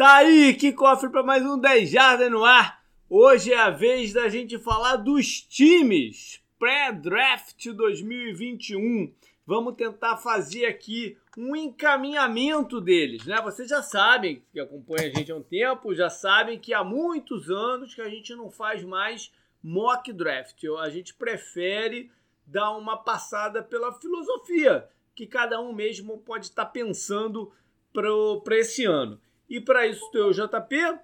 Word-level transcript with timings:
Tá 0.00 0.14
aí, 0.14 0.54
que 0.54 0.72
cofre 0.72 1.10
para 1.10 1.22
mais 1.22 1.44
um 1.44 1.58
10 1.58 1.90
Jardas 1.90 2.30
no 2.30 2.42
ar. 2.42 2.82
Hoje 3.06 3.52
é 3.52 3.58
a 3.58 3.68
vez 3.68 4.14
da 4.14 4.30
gente 4.30 4.58
falar 4.58 4.96
dos 4.96 5.42
times 5.42 6.42
pré-draft 6.58 7.66
2021. 7.66 9.12
Vamos 9.44 9.74
tentar 9.74 10.16
fazer 10.16 10.64
aqui 10.64 11.18
um 11.36 11.54
encaminhamento 11.54 12.80
deles, 12.80 13.26
né? 13.26 13.42
Vocês 13.42 13.68
já 13.68 13.82
sabem, 13.82 14.42
que 14.50 14.58
acompanham 14.58 15.10
a 15.10 15.18
gente 15.18 15.32
há 15.32 15.36
um 15.36 15.42
tempo, 15.42 15.94
já 15.94 16.08
sabem 16.08 16.58
que 16.58 16.72
há 16.72 16.82
muitos 16.82 17.50
anos 17.50 17.94
que 17.94 18.00
a 18.00 18.08
gente 18.08 18.34
não 18.34 18.50
faz 18.50 18.82
mais 18.82 19.30
mock 19.62 20.10
draft. 20.14 20.64
A 20.78 20.88
gente 20.88 21.12
prefere 21.12 22.10
dar 22.46 22.70
uma 22.70 22.96
passada 22.96 23.62
pela 23.62 23.92
filosofia 24.00 24.88
que 25.14 25.26
cada 25.26 25.60
um 25.60 25.74
mesmo 25.74 26.16
pode 26.16 26.46
estar 26.46 26.64
pensando 26.64 27.52
para 27.92 28.56
esse 28.56 28.86
ano. 28.86 29.20
E 29.50 29.60
para 29.60 29.84
isso 29.86 30.08
tem 30.12 30.22
o 30.22 30.32
JP. 30.32 30.98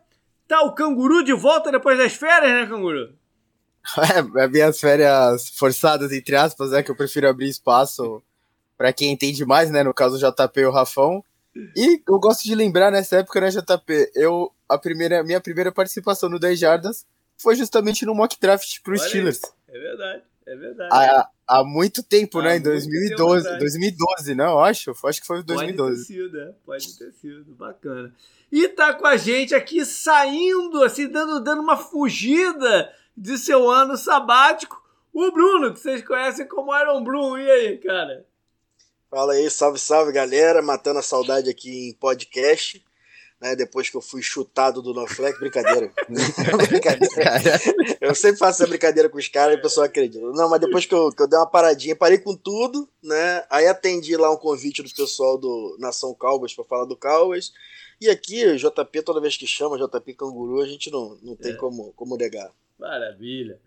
Tá 0.47 0.63
o 0.63 0.73
canguru 0.73 1.25
de 1.25 1.33
volta 1.33 1.73
depois 1.73 1.99
das 1.99 2.15
férias, 2.15 2.53
né, 2.53 2.67
canguru? 2.67 3.13
É, 3.99 4.43
é, 4.43 4.49
minhas 4.49 4.81
férias 4.81 5.49
forçadas, 5.51 6.11
entre 6.11 6.35
aspas, 6.35 6.73
é 6.73 6.83
que 6.83 6.91
eu 6.91 6.97
prefiro 6.97 7.29
abrir 7.29 7.49
espaço 7.49 8.21
para 8.77 8.93
quem 8.93 9.13
entende 9.13 9.45
mais, 9.45 9.71
né? 9.71 9.85
No 9.85 9.95
caso, 9.95 10.17
o 10.17 10.19
JP 10.19 10.61
e 10.61 10.67
o 10.67 10.73
Rafão. 10.73 11.25
E 11.77 12.03
eu 12.07 12.19
gosto 12.19 12.43
de 12.43 12.55
lembrar 12.55 12.91
nessa 12.91 13.19
época, 13.19 13.41
né, 13.41 13.49
JP? 13.49 14.11
Eu, 14.15 14.53
a 14.69 14.77
primeira, 14.77 15.23
minha 15.23 15.41
primeira 15.41 15.71
participação 15.71 16.29
no 16.29 16.41
10 16.41 16.59
Jardas 16.59 17.07
foi 17.37 17.55
justamente 17.55 18.05
no 18.05 18.13
mock 18.13 18.37
draft 18.41 18.83
pro 18.83 18.95
Olha 18.95 19.09
Steelers. 19.09 19.37
Isso. 19.37 19.55
É 19.69 19.79
verdade, 19.79 20.23
é 20.47 20.57
verdade. 20.57 20.91
Há, 20.93 21.29
há 21.47 21.65
muito 21.65 22.03
tempo, 22.03 22.39
há 22.39 22.43
né? 22.43 22.57
Em 22.57 22.63
2012. 22.63 23.59
2012, 23.59 24.35
não, 24.35 24.61
acho. 24.61 24.95
Acho 25.05 25.21
que 25.21 25.27
foi 25.27 25.43
2012. 25.43 25.97
Pode 25.97 26.07
ter 26.07 26.15
sido, 26.15 26.41
é. 26.41 26.55
Pode 26.65 26.99
ter 26.99 27.13
sido. 27.13 27.45
Bacana. 27.55 28.15
E 28.51 28.69
tá 28.69 28.95
com 28.95 29.07
a 29.07 29.17
gente 29.17 29.55
aqui 29.55 29.85
saindo, 29.85 30.85
assim, 30.85 31.09
dando, 31.09 31.41
dando 31.41 31.61
uma 31.61 31.77
fugida 31.77 32.93
de 33.17 33.37
seu 33.39 33.69
ano 33.69 33.97
sabático, 33.97 34.81
o 35.13 35.33
Bruno, 35.33 35.73
que 35.73 35.81
vocês 35.81 36.07
conhecem 36.07 36.47
como 36.47 36.77
Iron 36.79 37.03
Bruno. 37.03 37.39
E 37.39 37.51
aí, 37.51 37.79
cara? 37.79 38.25
Fala 39.11 39.33
aí, 39.33 39.51
salve, 39.51 39.79
salve, 39.79 40.13
galera. 40.13 40.63
Matando 40.63 41.01
a 41.01 41.03
saudade 41.03 41.51
aqui 41.51 41.89
em 41.89 41.95
podcast 41.95 42.86
né? 43.41 43.55
Depois 43.55 43.91
que 43.91 43.97
eu 43.97 44.01
fui 44.01 44.23
chutado 44.23 44.81
do 44.81 44.95
Noflex, 44.95 45.39
brincadeira. 45.39 45.93
brincadeira. 46.69 47.61
Eu 48.01 48.15
sempre 48.15 48.39
faço 48.39 48.63
essa 48.63 48.69
brincadeira 48.69 49.09
com 49.09 49.19
os 49.19 49.29
caras 49.29 49.57
e 49.57 49.59
o 49.59 49.63
pessoal 49.63 49.87
acredita. 49.87 50.25
Não, 50.33 50.49
mas 50.49 50.61
depois 50.61 50.87
que 50.87 50.95
eu, 50.95 51.11
que 51.11 51.23
eu 51.23 51.29
dei 51.29 51.39
uma 51.39 51.49
paradinha, 51.49 51.95
parei 51.95 52.19
com 52.19 52.37
tudo, 52.37 52.89
né? 53.03 53.45
Aí 53.51 53.67
atendi 53.67 54.17
lá 54.17 54.31
um 54.33 54.37
convite 54.37 54.83
do 54.83 54.91
pessoal 54.91 55.39
do 55.39 55.77
Nação 55.79 56.15
Calvas 56.15 56.55
para 56.55 56.65
falar 56.65 56.85
do 56.87 56.97
Calvas. 56.97 57.53
E 58.01 58.09
aqui, 58.09 58.45
o 58.47 58.57
JP, 58.57 59.03
toda 59.03 59.21
vez 59.21 59.37
que 59.37 59.47
chama 59.47 59.79
JP 59.79 60.15
Canguru, 60.15 60.61
a 60.61 60.67
gente 60.67 60.91
não, 60.91 61.19
não 61.23 61.35
tem 61.37 61.53
é. 61.53 61.57
como, 61.57 61.93
como 61.93 62.17
negar. 62.17 62.51
Maravilha. 62.79 63.59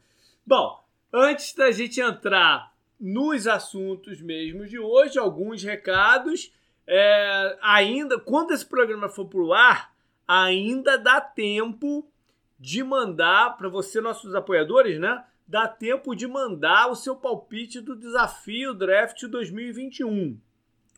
Bom, 0.45 0.79
antes 1.11 1.53
da 1.53 1.71
gente 1.71 1.99
entrar 1.99 2.73
nos 2.99 3.47
assuntos 3.47 4.21
mesmos 4.21 4.69
de 4.69 4.77
hoje, 4.77 5.17
alguns 5.17 5.63
recados. 5.63 6.51
É, 6.91 7.55
ainda, 7.61 8.19
quando 8.19 8.51
esse 8.51 8.65
programa 8.65 9.07
for 9.07 9.25
pro 9.25 9.53
ar, 9.53 9.93
ainda 10.27 10.97
dá 10.97 11.21
tempo 11.21 12.11
de 12.59 12.83
mandar 12.83 13.55
para 13.57 13.69
você, 13.69 14.01
nossos 14.01 14.33
apoiadores, 14.33 14.99
né? 14.99 15.23
Dá 15.47 15.67
tempo 15.67 16.15
de 16.15 16.25
mandar 16.25 16.89
o 16.89 16.95
seu 16.95 17.15
palpite 17.15 17.79
do 17.79 17.95
desafio 17.95 18.73
Draft 18.73 19.21
2021. 19.21 20.39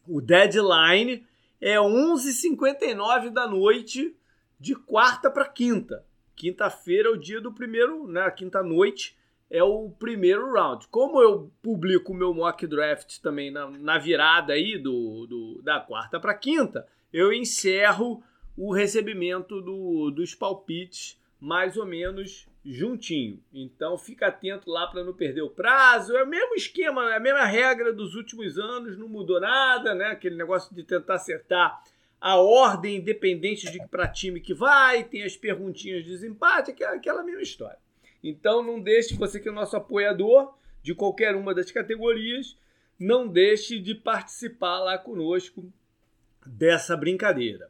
O 0.07 0.21
deadline 0.21 1.27
é 1.59 1.75
11h59 1.75 3.29
da 3.29 3.45
noite 3.45 4.15
de 4.57 4.73
quarta 4.73 5.29
para 5.29 5.45
quinta. 5.45 6.05
Quinta-feira 6.37 7.09
é 7.09 7.11
o 7.11 7.17
dia 7.17 7.41
do 7.41 7.51
primeiro, 7.51 8.07
né? 8.07 8.31
Quinta-noite 8.31 9.17
é 9.51 9.61
o 9.61 9.89
primeiro 9.89 10.53
round. 10.53 10.87
Como 10.87 11.21
eu 11.21 11.51
publico 11.61 12.13
o 12.13 12.15
meu 12.15 12.33
mock 12.33 12.65
draft 12.65 13.19
também 13.19 13.51
na, 13.51 13.69
na 13.69 13.97
virada 13.97 14.53
aí 14.53 14.77
do, 14.77 15.27
do 15.27 15.61
da 15.61 15.81
quarta 15.81 16.21
para 16.21 16.33
quinta, 16.33 16.87
eu 17.11 17.33
encerro 17.33 18.23
o 18.57 18.73
recebimento 18.73 19.61
do, 19.61 20.09
dos 20.09 20.33
palpites 20.33 21.19
mais 21.37 21.75
ou 21.75 21.85
menos 21.85 22.47
juntinho. 22.63 23.43
Então 23.53 23.97
fica 23.97 24.27
atento 24.27 24.69
lá 24.69 24.87
para 24.87 25.03
não 25.03 25.13
perder 25.13 25.41
o 25.41 25.49
prazo. 25.49 26.15
É 26.15 26.23
o 26.23 26.27
mesmo 26.27 26.55
esquema, 26.55 27.11
é 27.11 27.17
a 27.17 27.19
mesma 27.19 27.43
regra 27.43 27.91
dos 27.91 28.15
últimos 28.15 28.57
anos, 28.57 28.97
não 28.97 29.09
mudou 29.09 29.41
nada, 29.41 29.93
né? 29.93 30.05
Aquele 30.05 30.37
negócio 30.37 30.73
de 30.73 30.83
tentar 30.83 31.15
acertar 31.15 31.83
a 32.21 32.37
ordem 32.37 32.97
independente 32.97 33.69
de 33.69 33.85
para 33.87 34.07
time 34.07 34.39
que 34.39 34.53
vai, 34.53 35.03
tem 35.03 35.23
as 35.23 35.35
perguntinhas 35.35 36.05
de 36.05 36.11
desempate, 36.11 36.71
aquela 36.83 37.23
mesma 37.23 37.41
história. 37.41 37.79
Então 38.23 38.63
não 38.63 38.79
deixe, 38.79 39.15
você 39.15 39.39
que 39.39 39.49
é 39.49 39.51
nosso 39.51 39.75
apoiador 39.75 40.53
de 40.83 40.93
qualquer 40.93 41.35
uma 41.35 41.53
das 41.53 41.71
categorias, 41.71 42.57
não 42.99 43.27
deixe 43.27 43.79
de 43.79 43.95
participar 43.95 44.79
lá 44.79 44.97
conosco 44.97 45.71
dessa 46.45 46.95
brincadeira. 46.95 47.69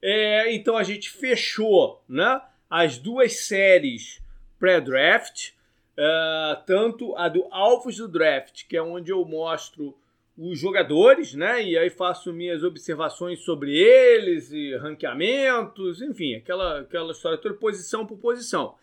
É, 0.00 0.52
então 0.52 0.76
a 0.76 0.82
gente 0.82 1.10
fechou 1.10 2.02
né, 2.08 2.40
as 2.70 2.98
duas 2.98 3.40
séries 3.40 4.22
pré-draft, 4.58 5.50
uh, 5.96 6.62
tanto 6.66 7.16
a 7.16 7.28
do 7.28 7.46
Alphas 7.50 7.96
do 7.96 8.08
Draft, 8.08 8.66
que 8.68 8.76
é 8.76 8.82
onde 8.82 9.10
eu 9.10 9.24
mostro 9.24 9.96
os 10.36 10.58
jogadores, 10.58 11.34
né? 11.34 11.64
E 11.64 11.76
aí 11.76 11.90
faço 11.90 12.32
minhas 12.32 12.62
observações 12.62 13.40
sobre 13.40 13.76
eles 13.76 14.52
e 14.52 14.76
ranqueamentos, 14.76 16.00
enfim, 16.00 16.36
aquela, 16.36 16.80
aquela 16.80 17.10
história 17.10 17.38
toda, 17.38 17.54
posição 17.54 18.06
por 18.06 18.18
posição. 18.18 18.76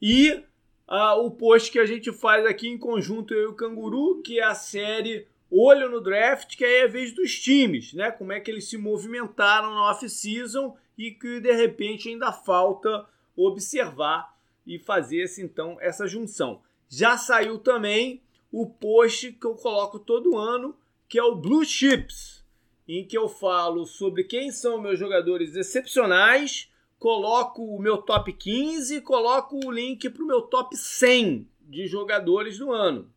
E 0.00 0.42
ah, 0.86 1.16
o 1.16 1.30
post 1.30 1.70
que 1.70 1.78
a 1.78 1.86
gente 1.86 2.12
faz 2.12 2.44
aqui 2.44 2.68
em 2.68 2.78
conjunto 2.78 3.32
eu 3.32 3.42
e 3.42 3.46
o 3.46 3.54
Canguru, 3.54 4.20
que 4.22 4.38
é 4.38 4.44
a 4.44 4.54
série 4.54 5.26
Olho 5.50 5.88
no 5.88 6.00
Draft, 6.00 6.56
que 6.56 6.64
é 6.64 6.84
a 6.84 6.88
vez 6.88 7.12
dos 7.12 7.38
times, 7.38 7.92
né? 7.94 8.10
Como 8.10 8.32
é 8.32 8.40
que 8.40 8.50
eles 8.50 8.68
se 8.68 8.76
movimentaram 8.76 9.70
na 9.70 9.90
off-season 9.90 10.76
e 10.98 11.10
que 11.10 11.40
de 11.40 11.52
repente 11.52 12.08
ainda 12.08 12.32
falta 12.32 13.06
observar 13.36 14.34
e 14.66 14.78
fazer 14.78 15.22
esse, 15.22 15.42
então 15.42 15.76
essa 15.80 16.06
junção. 16.06 16.62
Já 16.88 17.16
saiu 17.16 17.58
também 17.58 18.22
o 18.52 18.66
post 18.66 19.32
que 19.32 19.46
eu 19.46 19.54
coloco 19.54 19.98
todo 19.98 20.36
ano, 20.36 20.76
que 21.08 21.18
é 21.18 21.22
o 21.22 21.34
Blue 21.34 21.64
Chips, 21.64 22.44
em 22.86 23.06
que 23.06 23.16
eu 23.16 23.28
falo 23.28 23.86
sobre 23.86 24.24
quem 24.24 24.50
são 24.50 24.80
meus 24.80 24.98
jogadores 24.98 25.56
excepcionais 25.56 26.70
coloco 27.04 27.62
o 27.62 27.78
meu 27.78 27.98
top 27.98 28.32
15 28.32 28.96
e 28.96 29.00
coloco 29.02 29.60
o 29.62 29.70
link 29.70 30.08
para 30.08 30.22
o 30.22 30.26
meu 30.26 30.40
top 30.40 30.74
100 30.74 31.46
de 31.60 31.86
jogadores 31.86 32.56
do 32.56 32.72
ano. 32.72 33.12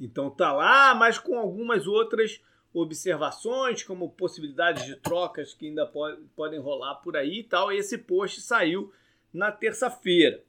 Então 0.00 0.30
tá 0.30 0.50
lá, 0.54 0.94
mas 0.94 1.18
com 1.18 1.38
algumas 1.38 1.86
outras 1.86 2.40
observações, 2.72 3.82
como 3.82 4.08
possibilidades 4.08 4.86
de 4.86 4.96
trocas 4.96 5.52
que 5.52 5.66
ainda 5.66 5.84
pode, 5.84 6.18
podem 6.34 6.58
rolar 6.58 6.94
por 6.94 7.14
aí 7.14 7.40
e 7.40 7.44
tal. 7.44 7.70
Esse 7.70 7.98
post 7.98 8.40
saiu 8.40 8.90
na 9.30 9.52
terça-feira. 9.52 10.42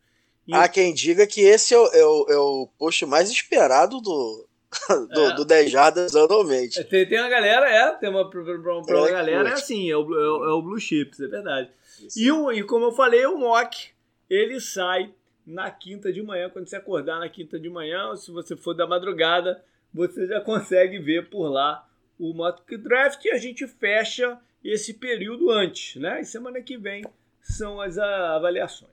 E... 0.47 0.55
Há 0.55 0.69
quem 0.69 0.93
diga 0.93 1.27
que 1.27 1.41
esse 1.41 1.73
é 1.73 1.77
o, 1.77 1.87
é 1.87 2.05
o, 2.05 2.25
é 2.29 2.37
o 2.37 2.69
post 2.79 3.05
mais 3.05 3.29
esperado 3.29 3.99
do, 3.99 4.47
do, 5.13 5.21
é. 5.21 5.35
do 5.35 5.43
10 5.43 5.69
Jardas 5.69 6.15
anualmente. 6.15 6.81
Tem, 6.85 7.05
tem 7.05 7.19
uma 7.19 7.27
galera, 7.27 7.69
é, 7.69 7.91
tem 7.97 8.09
uma, 8.09 8.29
pra, 8.29 8.41
pra, 8.45 8.57
pra 8.59 8.77
uma 8.77 9.11
galera, 9.11 9.49
é 9.49 9.53
assim, 9.53 9.91
é 9.91 9.97
o, 9.97 10.03
é 10.03 10.29
o, 10.29 10.45
é 10.45 10.53
o 10.53 10.61
Blue 10.61 10.79
Chips, 10.79 11.19
é 11.19 11.27
verdade. 11.27 11.69
E, 12.15 12.31
o, 12.31 12.51
e 12.51 12.63
como 12.63 12.85
eu 12.85 12.91
falei, 12.91 13.25
o 13.25 13.37
mock 13.37 13.89
ele 14.29 14.59
sai 14.59 15.13
na 15.45 15.69
quinta 15.69 16.11
de 16.11 16.21
manhã. 16.21 16.49
Quando 16.49 16.67
você 16.67 16.75
acordar 16.75 17.19
na 17.19 17.29
quinta 17.29 17.59
de 17.59 17.69
manhã, 17.69 18.07
ou 18.07 18.17
se 18.17 18.31
você 18.31 18.55
for 18.55 18.73
da 18.73 18.87
madrugada, 18.87 19.63
você 19.93 20.25
já 20.25 20.41
consegue 20.41 20.99
ver 20.99 21.29
por 21.29 21.47
lá 21.47 21.87
o 22.19 22.33
mock 22.33 22.77
draft 22.77 23.23
e 23.25 23.31
a 23.31 23.37
gente 23.37 23.67
fecha 23.67 24.39
esse 24.63 24.93
período 24.93 25.51
antes, 25.51 26.01
né? 26.01 26.21
E 26.21 26.25
semana 26.25 26.61
que 26.61 26.77
vem 26.77 27.03
são 27.41 27.79
as 27.79 27.97
avaliações. 27.97 28.91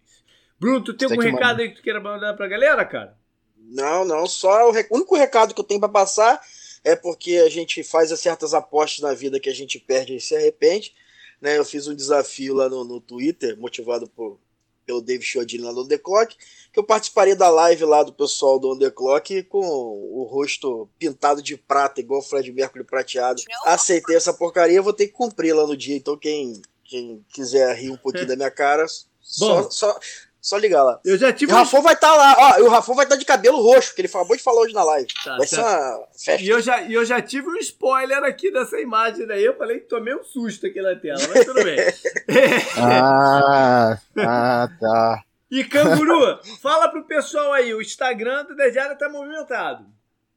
Bruno, 0.61 0.85
tu 0.85 0.95
tem 0.95 1.09
algum 1.09 1.23
recado 1.23 1.61
aí 1.61 1.71
que 1.71 1.77
tu 1.77 1.83
queira 1.83 2.01
mandar 2.01 2.35
pra 2.35 2.47
galera, 2.47 2.85
cara? 2.85 3.17
Não, 3.57 4.05
não, 4.05 4.27
só 4.27 4.69
o, 4.69 4.73
rec... 4.73 4.91
o 4.91 4.97
único 4.97 5.17
recado 5.17 5.55
que 5.55 5.61
eu 5.61 5.65
tenho 5.65 5.81
para 5.81 5.89
passar 5.89 6.41
é 6.85 6.95
porque 6.95 7.37
a 7.39 7.49
gente 7.49 7.83
faz 7.83 8.11
certas 8.19 8.53
apostas 8.53 9.01
na 9.01 9.15
vida 9.15 9.41
que 9.41 9.49
a 9.49 9.55
gente 9.55 9.79
perde 9.79 10.17
e 10.17 10.21
se 10.21 10.37
arrepende. 10.37 10.95
Né? 11.43 11.59
Eu 11.59 11.65
fiz 11.65 11.89
um 11.89 11.95
desafio 11.95 12.55
lá 12.55 12.69
no, 12.69 12.85
no 12.85 13.01
Twitter, 13.01 13.59
motivado 13.59 14.09
por, 14.09 14.39
pelo 14.87 15.03
David 15.03 15.27
Chiodini 15.27 15.65
lá 15.65 15.73
do 15.73 15.87
The 15.87 15.99
Clock, 15.99 16.37
que 16.73 16.79
eu 16.79 16.85
participaria 16.85 17.35
da 17.35 17.51
live 17.51 17.85
lá 17.85 18.05
do 18.05 18.13
pessoal 18.13 18.61
do 18.61 18.71
On 18.71 18.79
The 18.79 18.91
Clock 18.93 19.43
com 19.45 19.59
o 19.59 20.23
rosto 20.23 20.89
pintado 20.99 21.43
de 21.43 21.57
prata, 21.57 22.01
igual 22.01 22.21
o 22.21 22.23
Fred 22.23 22.51
Mercury 22.53 22.85
prateado. 22.85 23.43
Aceitei 23.65 24.15
essa 24.15 24.33
porcaria, 24.33 24.81
vou 24.81 24.93
ter 24.93 25.09
que 25.09 25.13
cumprir 25.13 25.53
lá 25.53 25.67
no 25.67 25.77
dia. 25.77 25.97
Então 25.97 26.17
quem, 26.17 26.63
quem 26.85 27.25
quiser 27.35 27.75
rir 27.77 27.91
um 27.91 27.97
pouquinho 27.97 28.27
da 28.29 28.37
minha 28.37 28.51
cara, 28.51 28.87
só, 29.21 29.69
só, 29.69 29.99
Só 30.43 30.57
ligar 30.57 30.83
lá. 30.83 30.99
Eu 31.05 31.17
já 31.17 31.33
tive. 31.33 31.53
E 31.53 31.55
o 31.55 31.57
Rafão 31.57 31.81
vai 31.81 31.95
estar 31.95 32.09
tá 32.09 32.17
lá, 32.17 32.37
ó. 32.37 32.59
E 32.59 32.63
o 32.63 32.69
Rafão 32.69 32.97
vai 32.97 33.05
estar 33.05 33.15
tá 33.15 33.19
de 33.21 33.25
cabelo 33.25 33.63
roxo, 33.63 33.95
que 33.95 34.01
ele 34.01 34.09
acabou 34.09 34.37
de 34.37 34.43
falar 34.43 34.63
hoje 34.63 34.75
na 34.75 34.83
live. 34.83 35.07
Tá, 35.25 35.37
vai 35.37 35.47
tá. 35.47 35.57
ser 35.57 35.61
uma 35.61 36.09
festa. 36.19 36.43
E 36.43 36.49
eu, 36.49 36.61
já, 36.61 36.83
e 36.83 36.95
eu 36.95 37.05
já 37.05 37.23
tive 37.23 37.49
um 37.49 37.57
spoiler 37.59 38.25
aqui 38.25 38.51
dessa 38.51 38.81
imagem 38.81 39.25
daí. 39.25 39.45
Eu 39.45 39.57
falei 39.57 39.79
que 39.79 39.87
tomei 39.87 40.13
um 40.13 40.25
susto 40.25 40.67
aqui 40.67 40.83
na 40.83 40.97
tela, 40.97 41.21
mas 41.33 41.45
tudo 41.45 41.63
bem. 41.63 41.77
ah, 42.77 43.97
ah, 44.19 44.69
tá. 44.81 45.23
E 45.49 45.63
Canguru, 45.63 46.41
fala 46.61 46.89
pro 46.89 47.05
pessoal 47.05 47.53
aí, 47.53 47.73
o 47.73 47.81
Instagram 47.81 48.45
do 48.47 48.57
Dejara 48.57 48.97
tá 48.97 49.09
movimentado. 49.09 49.87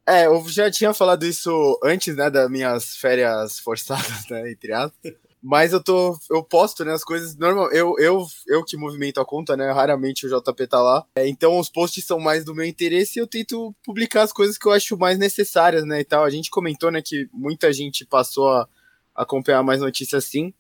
É, 0.08 0.28
eu 0.28 0.44
já 0.48 0.70
tinha 0.70 0.94
falado 0.94 1.26
isso 1.26 1.80
antes, 1.84 2.16
né, 2.16 2.30
das 2.30 2.48
minhas 2.48 2.96
férias 2.96 3.58
forçadas, 3.60 4.30
né, 4.30 4.52
entre 4.52 4.72
aspas. 4.72 5.14
Mas 5.48 5.74
eu 5.74 5.84
tô. 5.84 6.18
Eu 6.32 6.44
posto, 6.44 6.84
né, 6.84 6.92
as 6.92 7.04
coisas. 7.04 7.38
Normal, 7.38 7.72
eu, 7.72 7.94
eu, 8.00 8.26
eu 8.48 8.66
que 8.66 8.76
movimento 8.76 9.20
a 9.22 9.26
conta, 9.26 9.56
né? 9.56 9.72
Raramente 9.72 10.26
o 10.26 10.30
JP 10.30 10.66
tá 10.66 10.82
lá. 10.82 11.06
É, 11.16 11.28
então 11.28 11.60
os 11.60 11.70
posts 11.70 12.04
são 12.04 12.20
mais 12.20 12.44
do 12.44 12.56
meu 12.56 12.66
interesse 12.66 13.20
e 13.20 13.22
eu 13.22 13.28
tento 13.28 13.72
publicar 13.84 14.24
as 14.24 14.34
coisas 14.34 14.58
que 14.58 14.68
eu 14.68 14.72
acho 14.72 14.98
mais 14.98 15.20
necessárias, 15.20 15.86
né? 15.86 16.00
E 16.00 16.04
tal. 16.04 16.24
A 16.24 16.32
gente 16.32 16.50
comentou, 16.50 16.90
né, 16.90 17.00
que 17.00 17.30
muita 17.32 17.72
gente 17.72 18.04
passou 18.08 18.50
a 18.50 18.68
acompanhar 19.14 19.62
mais 19.62 19.80
notícias 19.80 20.26
assim. 20.26 20.52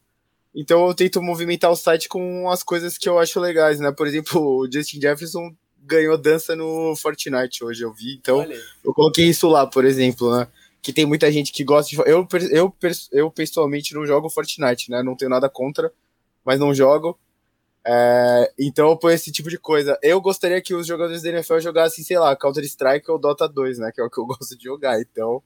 Então 0.53 0.85
eu 0.85 0.93
tento 0.93 1.19
movimentar 1.19 1.71
o 1.71 1.75
site 1.75 2.07
com 2.07 2.47
as 2.51 2.61
coisas 2.61 2.95
que 2.95 3.09
eu 3.09 3.17
acho 3.17 3.39
legais, 3.39 3.79
né? 3.79 3.91
Por 3.91 4.05
exemplo, 4.05 4.39
o 4.39 4.71
Justin 4.71 5.01
Jefferson 5.01 5.51
ganhou 5.81 6.15
dança 6.15 6.55
no 6.55 6.95
Fortnite 6.95 7.63
hoje, 7.63 7.81
eu 7.81 7.91
vi. 7.91 8.13
Então 8.13 8.37
Olha. 8.37 8.61
eu 8.83 8.93
coloquei 8.93 9.25
isso 9.25 9.47
lá, 9.47 9.65
por 9.65 9.83
exemplo, 9.83 10.29
né? 10.37 10.47
Que 10.85 10.93
tem 10.93 11.03
muita 11.03 11.31
gente 11.31 11.51
que 11.51 11.63
gosta 11.63 11.89
de. 11.89 11.97
Eu, 12.07 12.27
eu, 12.51 12.75
eu 13.11 13.31
pessoalmente 13.31 13.95
não 13.95 14.05
jogo 14.05 14.29
Fortnite, 14.29 14.91
né? 14.91 15.01
Não 15.01 15.15
tenho 15.15 15.31
nada 15.31 15.49
contra, 15.49 15.91
mas 16.45 16.59
não 16.59 16.75
jogo. 16.75 17.19
É, 17.83 18.53
então 18.59 18.95
ponho 18.95 19.15
esse 19.15 19.31
tipo 19.31 19.49
de 19.49 19.57
coisa. 19.57 19.97
Eu 20.03 20.21
gostaria 20.21 20.61
que 20.61 20.75
os 20.75 20.85
jogadores 20.85 21.23
da 21.23 21.29
NFL 21.29 21.57
jogassem, 21.57 22.03
sei 22.03 22.19
lá, 22.19 22.35
Counter-Strike 22.35 23.09
ou 23.09 23.17
Dota 23.17 23.49
2, 23.49 23.79
né? 23.79 23.91
Que 23.91 23.99
é 23.99 24.03
o 24.03 24.11
que 24.11 24.19
eu 24.19 24.27
gosto 24.29 24.55
de 24.55 24.63
jogar. 24.63 25.01
Então 25.01 25.41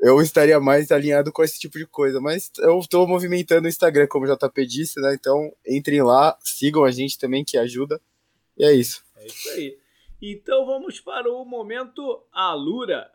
eu 0.00 0.20
estaria 0.20 0.58
mais 0.58 0.90
alinhado 0.90 1.30
com 1.30 1.44
esse 1.44 1.60
tipo 1.60 1.78
de 1.78 1.86
coisa. 1.86 2.20
Mas 2.20 2.50
eu 2.58 2.76
estou 2.80 3.06
movimentando 3.06 3.66
o 3.66 3.68
Instagram, 3.68 4.08
como 4.08 4.26
o 4.26 4.36
JP 4.36 4.66
disse, 4.66 5.00
né? 5.00 5.14
Então 5.14 5.52
entrem 5.64 6.02
lá, 6.02 6.36
sigam 6.40 6.82
a 6.82 6.90
gente 6.90 7.16
também, 7.20 7.44
que 7.44 7.56
ajuda. 7.56 8.00
E 8.58 8.64
é 8.64 8.72
isso. 8.72 9.04
É 9.14 9.26
isso 9.26 9.48
aí. 9.50 9.78
Então 10.20 10.66
vamos 10.66 10.98
para 10.98 11.30
o 11.30 11.44
momento 11.44 12.20
Alura. 12.32 13.12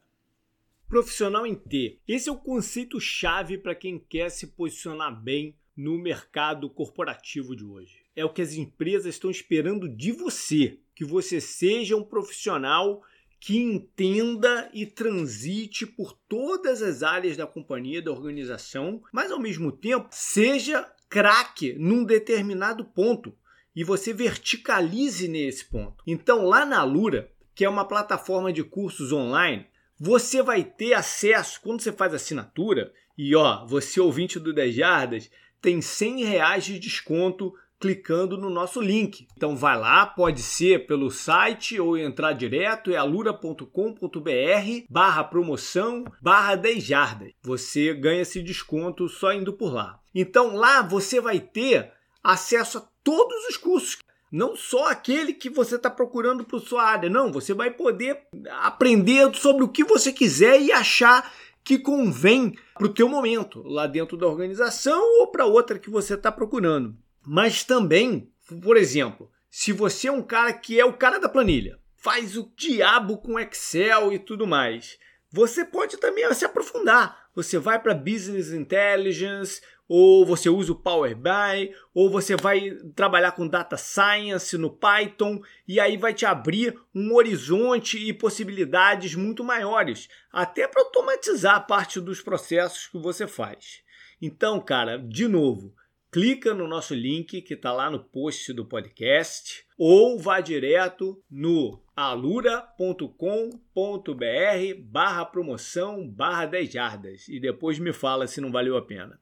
Profissional 0.91 1.47
em 1.47 1.55
T. 1.55 2.01
Esse 2.05 2.27
é 2.27 2.31
o 2.33 2.38
conceito 2.38 2.99
chave 2.99 3.57
para 3.57 3.73
quem 3.73 3.97
quer 3.97 4.29
se 4.29 4.47
posicionar 4.47 5.23
bem 5.23 5.55
no 5.73 5.97
mercado 5.97 6.69
corporativo 6.69 7.55
de 7.55 7.63
hoje. 7.63 8.01
É 8.13 8.25
o 8.25 8.29
que 8.29 8.41
as 8.41 8.55
empresas 8.55 9.15
estão 9.15 9.31
esperando 9.31 9.88
de 9.88 10.11
você, 10.11 10.79
que 10.93 11.05
você 11.05 11.39
seja 11.39 11.95
um 11.95 12.03
profissional 12.03 13.01
que 13.39 13.57
entenda 13.57 14.69
e 14.73 14.85
transite 14.85 15.88
por 15.88 16.11
todas 16.27 16.81
as 16.81 17.03
áreas 17.03 17.37
da 17.37 17.47
companhia, 17.47 18.01
da 18.01 18.11
organização, 18.11 19.01
mas 19.13 19.31
ao 19.31 19.39
mesmo 19.39 19.71
tempo 19.71 20.09
seja 20.11 20.91
craque 21.07 21.73
num 21.79 22.03
determinado 22.03 22.83
ponto 22.83 23.33
e 23.73 23.81
você 23.81 24.11
verticalize 24.11 25.29
nesse 25.29 25.63
ponto. 25.63 26.03
Então, 26.05 26.44
lá 26.44 26.65
na 26.65 26.83
Lura, 26.83 27.31
que 27.55 27.63
é 27.63 27.69
uma 27.69 27.87
plataforma 27.87 28.51
de 28.51 28.61
cursos 28.61 29.13
online, 29.13 29.70
você 30.03 30.42
vai 30.42 30.63
ter 30.63 30.94
acesso, 30.94 31.62
quando 31.62 31.80
você 31.80 31.92
faz 31.92 32.12
assinatura, 32.12 32.92
e 33.15 33.36
ó, 33.36 33.63
você 33.68 34.01
ouvinte 34.01 34.39
do 34.39 34.51
10 34.51 34.74
Jardas, 34.74 35.30
tem 35.62 35.80
100 35.80 36.24
reais 36.24 36.65
de 36.65 36.80
desconto 36.80 37.53
clicando 37.80 38.36
no 38.36 38.50
nosso 38.50 38.81
link. 38.81 39.27
Então 39.38 39.56
vai 39.56 39.77
lá, 39.77 40.07
pode 40.07 40.42
ser 40.42 40.88
pelo 40.88 41.12
site 41.12 41.80
ou 41.80 41.95
entrar 41.95 42.33
direto, 42.33 42.92
é 42.92 42.95
alura.com.br 42.95 43.68
barra 44.89 45.24
promoção 45.24 46.04
barra 46.19 46.56
10 46.56 46.83
jardas. 46.83 47.33
Você 47.44 47.94
ganha 47.94 48.21
esse 48.21 48.42
desconto 48.42 49.07
só 49.07 49.31
indo 49.31 49.54
por 49.54 49.71
lá. 49.71 50.00
Então 50.15 50.56
lá 50.56 50.81
você 50.81 51.21
vai 51.21 51.39
ter 51.39 51.92
acesso 52.24 52.80
a 52.80 52.88
todos 53.04 53.45
os 53.50 53.57
cursos 53.57 54.00
não 54.31 54.56
só 54.56 54.88
aquele 54.88 55.33
que 55.33 55.50
você 55.50 55.75
está 55.75 55.89
procurando 55.89 56.45
para 56.45 56.60
sua 56.60 56.83
área. 56.83 57.10
Não, 57.10 57.31
você 57.31 57.54
vai 57.54 57.69
poder 57.69 58.22
aprender 58.62 59.36
sobre 59.36 59.63
o 59.63 59.69
que 59.69 59.83
você 59.83 60.13
quiser 60.13 60.62
e 60.62 60.72
achar 60.72 61.33
que 61.63 61.78
convém 61.78 62.57
para 62.74 62.86
o 62.86 62.94
teu 62.94 63.07
momento, 63.07 63.62
lá 63.63 63.86
dentro 63.86 64.18
da 64.18 64.25
organização 64.25 65.01
ou 65.19 65.28
para 65.28 65.45
outra 65.45 65.78
que 65.78 65.89
você 65.89 66.13
está 66.16 66.31
procurando. 66.31 66.95
Mas 67.25 67.63
também, 67.63 68.31
por 68.63 68.78
exemplo, 68.78 69.30
se 69.50 69.72
você 69.72 70.07
é 70.07 70.12
um 70.12 70.24
cara 70.24 70.54
que 70.54 70.80
é 70.80 70.86
o 70.86 70.94
cara 70.94 71.19
da 71.19 71.30
planilha, 71.30 71.78
faz 71.95 72.36
o 72.36 72.51
diabo 72.56 73.18
com 73.18 73.39
Excel 73.39 74.12
e 74.12 74.18
tudo 74.18 74.48
mais, 74.48 74.98
você 75.30 75.63
pode 75.63 75.98
também 75.98 76.33
se 76.33 76.45
aprofundar. 76.45 77.30
Você 77.36 77.60
vai 77.60 77.80
para 77.80 77.94
Business 77.94 78.51
Intelligence, 78.51 79.62
ou 79.93 80.25
você 80.25 80.49
usa 80.49 80.71
o 80.71 80.75
Power 80.75 81.13
BI, 81.13 81.75
ou 81.93 82.09
você 82.09 82.38
vai 82.38 82.71
trabalhar 82.95 83.33
com 83.33 83.45
Data 83.45 83.75
Science 83.75 84.57
no 84.57 84.69
Python, 84.69 85.41
e 85.67 85.81
aí 85.81 85.97
vai 85.97 86.13
te 86.13 86.25
abrir 86.25 86.79
um 86.95 87.13
horizonte 87.13 87.97
e 87.97 88.13
possibilidades 88.13 89.15
muito 89.15 89.43
maiores, 89.43 90.07
até 90.31 90.65
para 90.65 90.81
automatizar 90.81 91.67
parte 91.67 91.99
dos 91.99 92.21
processos 92.21 92.88
que 92.88 92.97
você 92.97 93.27
faz. 93.27 93.81
Então, 94.21 94.61
cara, 94.61 94.97
de 94.97 95.27
novo, 95.27 95.75
clica 96.09 96.53
no 96.53 96.69
nosso 96.69 96.95
link 96.95 97.41
que 97.41 97.53
está 97.53 97.73
lá 97.73 97.91
no 97.91 98.01
post 98.01 98.53
do 98.53 98.63
podcast 98.63 99.65
ou 99.77 100.17
vá 100.17 100.39
direto 100.39 101.21
no 101.29 101.83
alura.com.br 101.94 103.11
barra 104.85 105.25
promoção 105.25 106.07
barra 106.07 106.45
10 106.45 106.71
jardas 106.71 107.27
e 107.27 107.41
depois 107.41 107.77
me 107.77 107.91
fala 107.91 108.25
se 108.25 108.39
não 108.39 108.53
valeu 108.53 108.77
a 108.77 108.81
pena. 108.81 109.20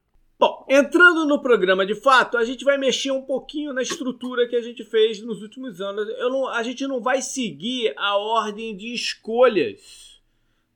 Entrando 0.69 1.25
no 1.25 1.41
programa 1.41 1.83
de 1.83 1.95
fato, 1.95 2.37
a 2.37 2.45
gente 2.45 2.63
vai 2.63 2.77
mexer 2.77 3.09
um 3.09 3.23
pouquinho 3.23 3.73
na 3.73 3.81
estrutura 3.81 4.47
que 4.47 4.55
a 4.55 4.61
gente 4.61 4.83
fez 4.83 5.19
nos 5.19 5.41
últimos 5.41 5.81
anos. 5.81 6.07
Não, 6.19 6.47
a 6.47 6.61
gente 6.61 6.85
não 6.85 7.01
vai 7.01 7.23
seguir 7.23 7.91
a 7.97 8.15
ordem 8.15 8.77
de 8.77 8.93
escolhas 8.93 10.21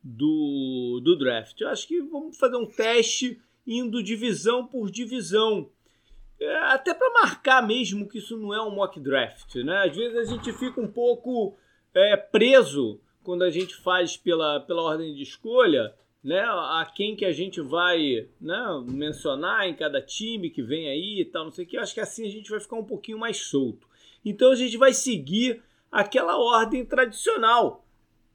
do, 0.04 1.00
do 1.04 1.16
draft. 1.16 1.62
Eu 1.62 1.70
acho 1.70 1.88
que 1.88 2.02
vamos 2.02 2.38
fazer 2.40 2.58
um 2.58 2.66
teste 2.66 3.40
indo 3.68 4.02
divisão 4.02 4.66
por 4.66 4.90
divisão. 4.90 5.70
É, 6.42 6.58
até 6.74 6.92
para 6.92 7.14
marcar 7.14 7.66
mesmo 7.66 8.10
que 8.10 8.18
isso 8.18 8.36
não 8.36 8.52
é 8.52 8.60
um 8.64 8.72
mock 8.72 9.00
draft. 9.00 9.54
Né? 9.58 9.78
Às 9.86 9.96
vezes 9.96 10.18
a 10.18 10.24
gente 10.24 10.52
fica 10.54 10.82
um 10.82 10.92
pouco 10.92 11.56
é, 11.94 12.18
preso 12.18 13.00
quando 13.22 13.44
a 13.44 13.52
gente 13.52 13.76
faz 13.76 14.18
pela, 14.18 14.60
pela 14.60 14.82
ordem 14.82 15.14
de 15.14 15.22
escolha 15.22 15.94
né, 16.24 16.40
a 16.40 16.90
quem 16.96 17.16
que 17.16 17.26
a 17.26 17.34
gente 17.34 17.60
vai 17.60 18.28
né, 18.40 18.84
mencionar 18.88 19.68
em 19.68 19.76
cada 19.76 20.02
time 20.02 20.50
que 20.50 20.64
vem 20.64 20.88
aí 20.88 21.20
e 21.20 21.26
tal, 21.26 21.46
não 21.46 21.52
sei 21.52 21.66
o 21.66 21.68
que. 21.68 21.78
Eu 21.78 21.82
acho 21.82 21.94
que 21.94 22.00
assim 22.00 22.26
a 22.26 22.30
gente 22.30 22.50
vai 22.50 22.60
ficar 22.60 22.78
um 22.78 22.86
pouquinho 22.86 23.20
mais 23.20 23.38
solto. 23.38 23.88
Então 24.24 24.52
a 24.52 24.56
gente 24.56 24.78
vai 24.78 24.94
seguir 24.94 25.62
aquela 25.92 26.38
ordem 26.38 26.86
tradicional 26.86 27.86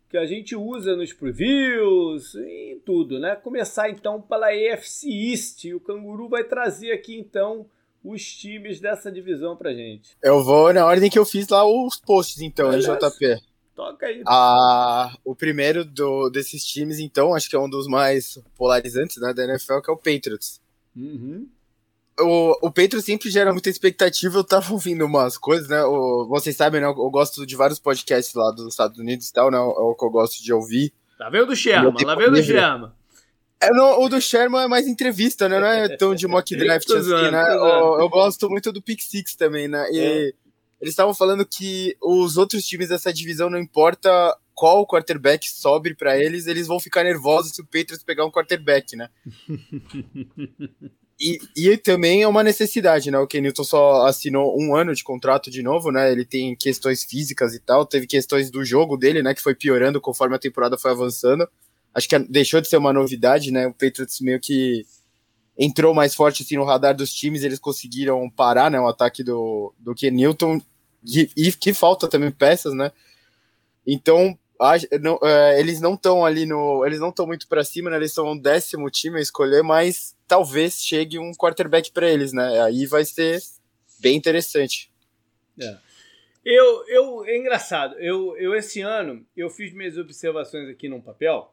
que 0.08 0.16
a 0.16 0.26
gente 0.26 0.56
usa 0.56 0.96
nos 0.96 1.12
previews 1.12 2.34
e 2.34 2.80
tudo, 2.84 3.18
né? 3.18 3.36
Começar 3.36 3.90
então 3.90 4.20
pela 4.20 4.54
EFC 4.54 5.08
East. 5.08 5.64
E 5.64 5.74
o 5.74 5.80
Canguru 5.80 6.28
vai 6.28 6.44
trazer 6.44 6.92
aqui 6.92 7.18
então 7.18 7.66
os 8.02 8.22
times 8.24 8.80
dessa 8.80 9.12
divisão 9.12 9.56
pra 9.56 9.74
gente. 9.74 10.16
Eu 10.22 10.42
vou 10.42 10.72
na 10.72 10.86
ordem 10.86 11.10
que 11.10 11.18
eu 11.18 11.26
fiz 11.26 11.48
lá 11.48 11.64
os 11.66 11.96
posts 11.96 12.40
então, 12.40 12.70
Beleza. 12.70 12.96
JP. 12.96 13.42
Toca 13.78 14.06
aí. 14.06 14.24
Ah, 14.26 15.16
o 15.24 15.36
primeiro 15.36 15.84
do, 15.84 16.28
desses 16.30 16.64
times, 16.64 16.98
então, 16.98 17.32
acho 17.32 17.48
que 17.48 17.54
é 17.54 17.60
um 17.60 17.70
dos 17.70 17.86
mais 17.86 18.36
polarizantes 18.56 19.18
né, 19.18 19.32
da 19.32 19.44
NFL, 19.44 19.78
que 19.78 19.88
é 19.88 19.94
o 19.94 19.96
Patriots. 19.96 20.60
Uhum. 20.96 21.46
O, 22.18 22.66
o 22.66 22.70
Patriots 22.72 23.04
sempre 23.04 23.30
gera 23.30 23.52
muita 23.52 23.70
expectativa. 23.70 24.36
Eu 24.36 24.42
tava 24.42 24.72
ouvindo 24.72 25.06
umas 25.06 25.38
coisas, 25.38 25.68
né? 25.68 25.80
O, 25.84 26.26
vocês 26.26 26.56
sabem, 26.56 26.80
né? 26.80 26.88
Eu, 26.88 26.90
eu 26.90 27.08
gosto 27.08 27.46
de 27.46 27.54
vários 27.54 27.78
podcasts 27.78 28.34
lá 28.34 28.50
dos 28.50 28.66
Estados 28.66 28.98
Unidos 28.98 29.28
e 29.28 29.32
tal, 29.32 29.48
né? 29.48 29.58
É 29.58 29.60
o 29.60 29.94
que 29.94 30.04
eu 30.04 30.10
gosto 30.10 30.42
de 30.42 30.52
ouvir. 30.52 30.92
Lá 31.16 31.30
veio 31.30 31.46
do 31.46 31.54
Sherman, 31.54 32.04
lá 32.04 32.16
veio 32.16 32.32
do 32.32 32.42
Sherman. 32.42 32.90
É, 33.60 33.70
no, 33.70 34.04
o 34.04 34.08
do 34.08 34.20
Sherman 34.20 34.64
é 34.64 34.66
mais 34.66 34.88
entrevista, 34.88 35.48
né? 35.48 35.60
Não 35.60 35.68
é 35.68 35.96
tão 35.96 36.16
de 36.16 36.26
mock 36.26 36.50
draft 36.58 36.90
assim, 36.90 37.30
né? 37.30 37.54
Eu, 37.54 38.00
eu, 38.00 38.08
gosto 38.08 38.50
muito 38.50 38.72
do 38.72 38.82
Pick 38.82 39.00
Six 39.00 39.36
também, 39.36 39.68
né? 39.68 39.88
E 39.92 40.00
é. 40.00 40.32
Eles 40.80 40.92
estavam 40.92 41.14
falando 41.14 41.44
que 41.44 41.96
os 42.00 42.36
outros 42.36 42.64
times 42.64 42.88
dessa 42.88 43.12
divisão, 43.12 43.50
não 43.50 43.58
importa 43.58 44.10
qual 44.54 44.86
quarterback 44.86 45.48
sobe 45.48 45.94
para 45.94 46.18
eles, 46.18 46.46
eles 46.46 46.66
vão 46.66 46.80
ficar 46.80 47.04
nervosos 47.04 47.52
se 47.52 47.60
o 47.60 47.64
Patriots 47.64 48.02
pegar 48.02 48.24
um 48.24 48.30
quarterback, 48.30 48.96
né? 48.96 49.08
e, 51.20 51.38
e 51.56 51.76
também 51.76 52.22
é 52.22 52.28
uma 52.28 52.42
necessidade, 52.42 53.10
né? 53.10 53.18
O 53.18 53.26
Kenilton 53.26 53.64
só 53.64 54.06
assinou 54.06 54.56
um 54.60 54.74
ano 54.74 54.94
de 54.94 55.04
contrato 55.04 55.50
de 55.50 55.62
novo, 55.62 55.92
né? 55.92 56.10
Ele 56.10 56.24
tem 56.24 56.56
questões 56.56 57.04
físicas 57.04 57.54
e 57.54 57.60
tal, 57.60 57.86
teve 57.86 58.06
questões 58.06 58.50
do 58.50 58.64
jogo 58.64 58.96
dele, 58.96 59.22
né? 59.22 59.32
Que 59.32 59.42
foi 59.42 59.54
piorando 59.54 60.00
conforme 60.00 60.34
a 60.34 60.40
temporada 60.40 60.76
foi 60.76 60.90
avançando. 60.90 61.48
Acho 61.94 62.08
que 62.08 62.18
deixou 62.20 62.60
de 62.60 62.68
ser 62.68 62.76
uma 62.76 62.92
novidade, 62.92 63.50
né? 63.50 63.66
O 63.66 63.72
Patriots 63.72 64.20
meio 64.20 64.40
que 64.40 64.84
entrou 65.58 65.92
mais 65.92 66.14
forte 66.14 66.42
assim, 66.42 66.56
no 66.56 66.64
radar 66.64 66.94
dos 66.94 67.12
times, 67.12 67.42
eles 67.42 67.58
conseguiram 67.58 68.30
parar 68.30 68.70
né, 68.70 68.78
o 68.78 68.86
ataque 68.86 69.24
do, 69.24 69.74
do 69.78 69.94
Ken 69.94 70.12
Newton. 70.12 70.60
e, 71.04 71.28
e 71.36 71.52
que 71.52 71.74
falta 71.74 72.06
também 72.06 72.30
peças, 72.30 72.72
né? 72.74 72.92
Então, 73.84 74.38
a, 74.60 74.74
não, 75.00 75.18
é, 75.22 75.58
eles 75.58 75.80
não 75.80 75.94
estão 75.94 76.24
ali 76.24 76.44
no. 76.44 76.84
Eles 76.84 77.00
não 77.00 77.08
estão 77.08 77.26
muito 77.26 77.48
para 77.48 77.64
cima, 77.64 77.90
né? 77.90 77.96
Eles 77.96 78.12
são 78.12 78.32
o 78.32 78.40
décimo 78.40 78.90
time 78.90 79.18
a 79.18 79.22
escolher, 79.22 79.62
mas 79.62 80.16
talvez 80.26 80.82
chegue 80.82 81.18
um 81.18 81.32
quarterback 81.32 81.90
para 81.90 82.08
eles, 82.08 82.32
né? 82.32 82.60
Aí 82.62 82.86
vai 82.86 83.04
ser 83.04 83.40
bem 84.00 84.16
interessante. 84.16 84.90
É. 85.60 85.78
Eu, 86.44 86.86
eu, 86.88 87.24
é 87.26 87.36
engraçado, 87.36 87.94
eu, 87.98 88.36
eu 88.38 88.54
esse 88.54 88.80
ano 88.80 89.26
eu 89.36 89.50
fiz 89.50 89.72
minhas 89.74 89.98
observações 89.98 90.68
aqui 90.68 90.88
num 90.88 91.00
papel 91.00 91.52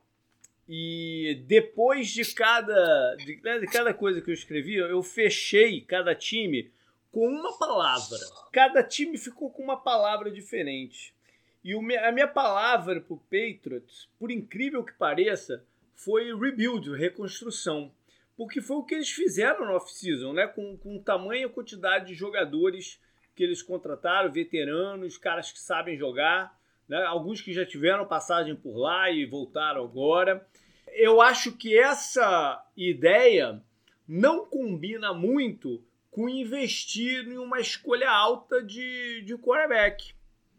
e 0.67 1.43
depois 1.45 2.07
de 2.09 2.25
cada, 2.33 3.15
de, 3.15 3.39
né, 3.43 3.59
de 3.59 3.67
cada 3.67 3.93
coisa 3.93 4.21
que 4.21 4.29
eu 4.29 4.33
escrevi, 4.33 4.75
eu 4.75 5.03
fechei 5.03 5.81
cada 5.81 6.15
time 6.15 6.71
com 7.11 7.27
uma 7.27 7.57
palavra. 7.57 8.17
Cada 8.51 8.83
time 8.83 9.17
ficou 9.17 9.49
com 9.49 9.63
uma 9.63 9.77
palavra 9.77 10.31
diferente. 10.31 11.13
E 11.63 11.73
a 11.73 12.11
minha 12.11 12.27
palavra 12.27 12.99
para 12.99 13.13
o 13.13 13.17
Patriots, 13.17 14.09
por 14.19 14.29
incrível 14.29 14.83
que 14.83 14.93
pareça, 14.93 15.63
foi 15.93 16.35
rebuild, 16.35 16.91
reconstrução. 16.95 17.91
Porque 18.35 18.61
foi 18.61 18.77
o 18.77 18.83
que 18.83 18.95
eles 18.95 19.09
fizeram 19.09 19.65
no 19.65 19.73
off-season, 19.73 20.33
né? 20.33 20.45
Com, 20.45 20.77
com 20.77 21.01
tamanha 21.01 21.47
quantidade 21.47 22.07
de 22.07 22.13
jogadores 22.13 23.01
que 23.35 23.43
eles 23.43 23.61
contrataram, 23.61 24.31
veteranos, 24.31 25.17
caras 25.17 25.51
que 25.51 25.59
sabem 25.59 25.97
jogar, 25.97 26.57
né? 26.87 27.03
alguns 27.03 27.41
que 27.41 27.53
já 27.53 27.65
tiveram 27.65 28.05
passagem 28.05 28.55
por 28.55 28.77
lá 28.77 29.09
e 29.09 29.25
voltaram 29.25 29.83
agora. 29.83 30.45
Eu 30.95 31.21
acho 31.21 31.51
que 31.51 31.77
essa 31.77 32.63
ideia 32.75 33.61
não 34.07 34.45
combina 34.45 35.13
muito 35.13 35.83
com 36.09 36.29
investir 36.29 37.27
em 37.27 37.37
uma 37.37 37.59
escolha 37.59 38.09
alta 38.09 38.63
de, 38.63 39.21
de 39.23 39.37
quarterback. 39.37 40.13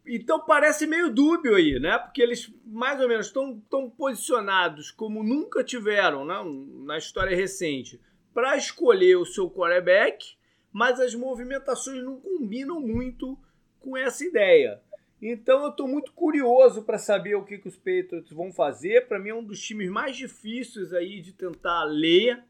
Então 0.05 0.39
parece 0.39 0.85
meio 0.85 1.09
dúbio 1.09 1.55
aí, 1.55 1.79
né? 1.79 1.97
Porque 1.97 2.21
eles 2.21 2.53
mais 2.63 3.01
ou 3.01 3.09
menos 3.09 3.25
estão 3.25 3.59
tão 3.69 3.89
posicionados 3.89 4.91
como 4.91 5.23
nunca 5.23 5.63
tiveram 5.63 6.23
né? 6.23 6.35
na 6.85 6.97
história 6.97 7.35
recente 7.35 7.99
para 8.33 8.55
escolher 8.55 9.17
o 9.17 9.25
seu 9.25 9.49
quarterback, 9.49 10.37
mas 10.71 10.99
as 10.99 11.15
movimentações 11.15 12.03
não 12.03 12.21
combinam 12.21 12.79
muito 12.79 13.35
com 13.79 13.97
essa 13.97 14.23
ideia. 14.23 14.79
Então 15.21 15.63
eu 15.63 15.69
estou 15.69 15.87
muito 15.87 16.11
curioso 16.13 16.83
para 16.83 16.97
saber 16.97 17.35
o 17.35 17.43
que, 17.43 17.57
que 17.57 17.67
os 17.67 17.75
Patriots 17.75 18.31
vão 18.31 18.51
fazer. 18.51 19.07
Para 19.07 19.19
mim 19.19 19.29
é 19.29 19.35
um 19.35 19.43
dos 19.43 19.61
times 19.61 19.89
mais 19.89 20.15
difíceis 20.15 20.93
aí 20.93 21.21
de 21.21 21.33
tentar 21.33 21.83
ler 21.85 22.43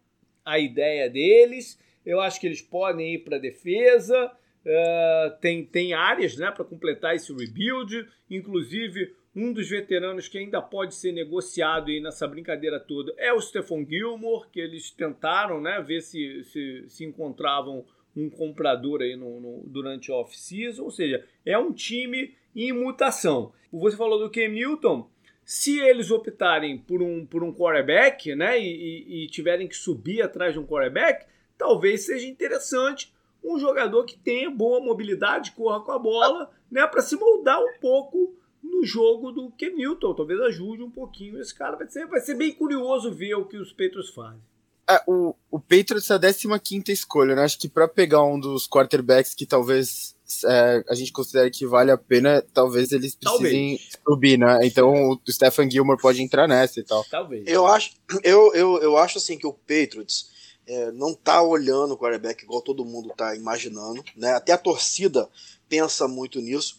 a 0.43 0.59
ideia 0.59 1.09
deles. 1.09 1.79
Eu 2.05 2.19
acho 2.19 2.39
que 2.39 2.47
eles 2.47 2.61
podem 2.61 3.15
ir 3.15 3.19
para 3.19 3.37
a 3.37 3.39
defesa. 3.39 4.31
Uh, 4.65 5.39
tem, 5.39 5.65
tem 5.65 5.93
áreas 5.93 6.35
né, 6.35 6.51
para 6.51 6.65
completar 6.65 7.15
esse 7.15 7.33
rebuild, 7.33 8.05
inclusive 8.29 9.15
um 9.33 9.53
dos 9.53 9.69
veteranos 9.69 10.27
que 10.27 10.37
ainda 10.37 10.61
pode 10.61 10.95
ser 10.95 11.11
negociado 11.11 11.89
aí 11.89 12.01
nessa 12.01 12.27
brincadeira 12.27 12.79
toda 12.79 13.13
é 13.17 13.31
o 13.31 13.39
Stephon 13.39 13.85
Gilmore, 13.87 14.49
que 14.51 14.59
eles 14.59 14.89
tentaram 14.89 15.61
né, 15.61 15.79
ver 15.79 16.01
se, 16.01 16.43
se, 16.45 16.85
se 16.89 17.05
encontravam 17.05 17.85
um 18.15 18.29
comprador 18.31 19.01
aí 19.01 19.15
no, 19.15 19.39
no 19.39 19.63
durante 19.67 20.11
a 20.11 20.15
off-season, 20.15 20.83
ou 20.83 20.91
seja, 20.91 21.23
é 21.45 21.55
um 21.57 21.71
time 21.71 22.33
em 22.57 22.71
mutação. 22.71 23.51
Você 23.71 23.95
falou 23.95 24.17
do 24.17 24.31
Cam 24.31 24.47
Newton, 24.47 25.07
se 25.45 25.79
eles 25.79 26.09
optarem 26.09 26.77
por 26.77 27.01
um, 27.01 27.25
por 27.25 27.43
um 27.43 27.53
quarterback 27.53 28.35
né, 28.35 28.59
e, 28.59 29.25
e, 29.25 29.27
tiverem 29.27 29.67
que 29.67 29.75
subir 29.75 30.21
atrás 30.21 30.53
de 30.53 30.59
um 30.59 30.65
quarterback, 30.65 31.25
talvez 31.57 32.05
seja 32.05 32.27
interessante 32.27 33.13
um 33.43 33.59
jogador 33.59 34.03
que 34.05 34.17
tenha 34.17 34.49
boa 34.49 34.81
mobilidade, 34.81 35.51
corra 35.51 35.79
com 35.81 35.91
a 35.91 35.99
bola, 35.99 36.51
né, 36.69 36.85
para 36.87 37.01
se 37.01 37.15
moldar 37.15 37.61
um 37.61 37.79
pouco 37.79 38.35
no 38.61 38.83
jogo 38.83 39.31
do 39.31 39.51
Kenilton. 39.51 40.13
Talvez 40.13 40.41
ajude 40.41 40.83
um 40.83 40.91
pouquinho 40.91 41.39
esse 41.39 41.53
cara. 41.53 41.77
Vai 41.77 41.87
ser, 41.87 42.07
vai 42.07 42.19
ser 42.19 42.35
bem 42.35 42.51
curioso 42.51 43.11
ver 43.13 43.35
o 43.35 43.45
que 43.45 43.57
os 43.57 43.71
Patriots 43.71 44.09
fazem. 44.09 44.41
É, 44.89 45.01
o, 45.05 45.35
o 45.51 45.59
Patriots 45.59 46.09
é 46.09 46.15
a 46.15 46.59
15 46.59 46.91
escolha, 46.91 47.35
né? 47.35 47.43
Acho 47.43 47.59
que 47.59 47.69
para 47.69 47.87
pegar 47.87 48.23
um 48.23 48.39
dos 48.39 48.67
quarterbacks 48.67 49.33
que 49.35 49.45
talvez 49.45 50.16
é, 50.45 50.83
a 50.89 50.93
gente 50.93 51.11
considere 51.11 51.49
que 51.49 51.65
vale 51.65 51.89
a 51.89 51.97
pena, 51.97 52.43
talvez 52.53 52.91
eles 52.91 53.15
precisem 53.15 53.77
talvez. 53.77 53.99
subir, 54.05 54.37
né? 54.37 54.59
Então 54.63 55.11
o 55.11 55.31
Stephen 55.31 55.69
Gilmore 55.69 55.99
pode 55.99 56.21
entrar 56.21 56.47
nessa 56.47 56.79
e 56.79 56.83
tal. 56.83 57.03
Talvez. 57.05 57.45
Eu 57.47 57.65
acho, 57.65 57.91
eu, 58.23 58.53
eu, 58.53 58.81
eu 58.81 58.97
acho 58.97 59.17
assim 59.17 59.37
que 59.37 59.47
o 59.47 59.53
Patriots 59.53 60.29
é, 60.67 60.91
não 60.91 61.13
tá 61.13 61.41
olhando 61.41 61.93
o 61.93 61.97
quarterback 61.97 62.43
igual 62.43 62.61
todo 62.61 62.83
mundo 62.83 63.13
tá 63.15 63.35
imaginando, 63.35 64.03
né? 64.15 64.33
Até 64.33 64.51
a 64.51 64.57
torcida 64.57 65.29
pensa 65.69 66.07
muito 66.07 66.41
nisso. 66.41 66.75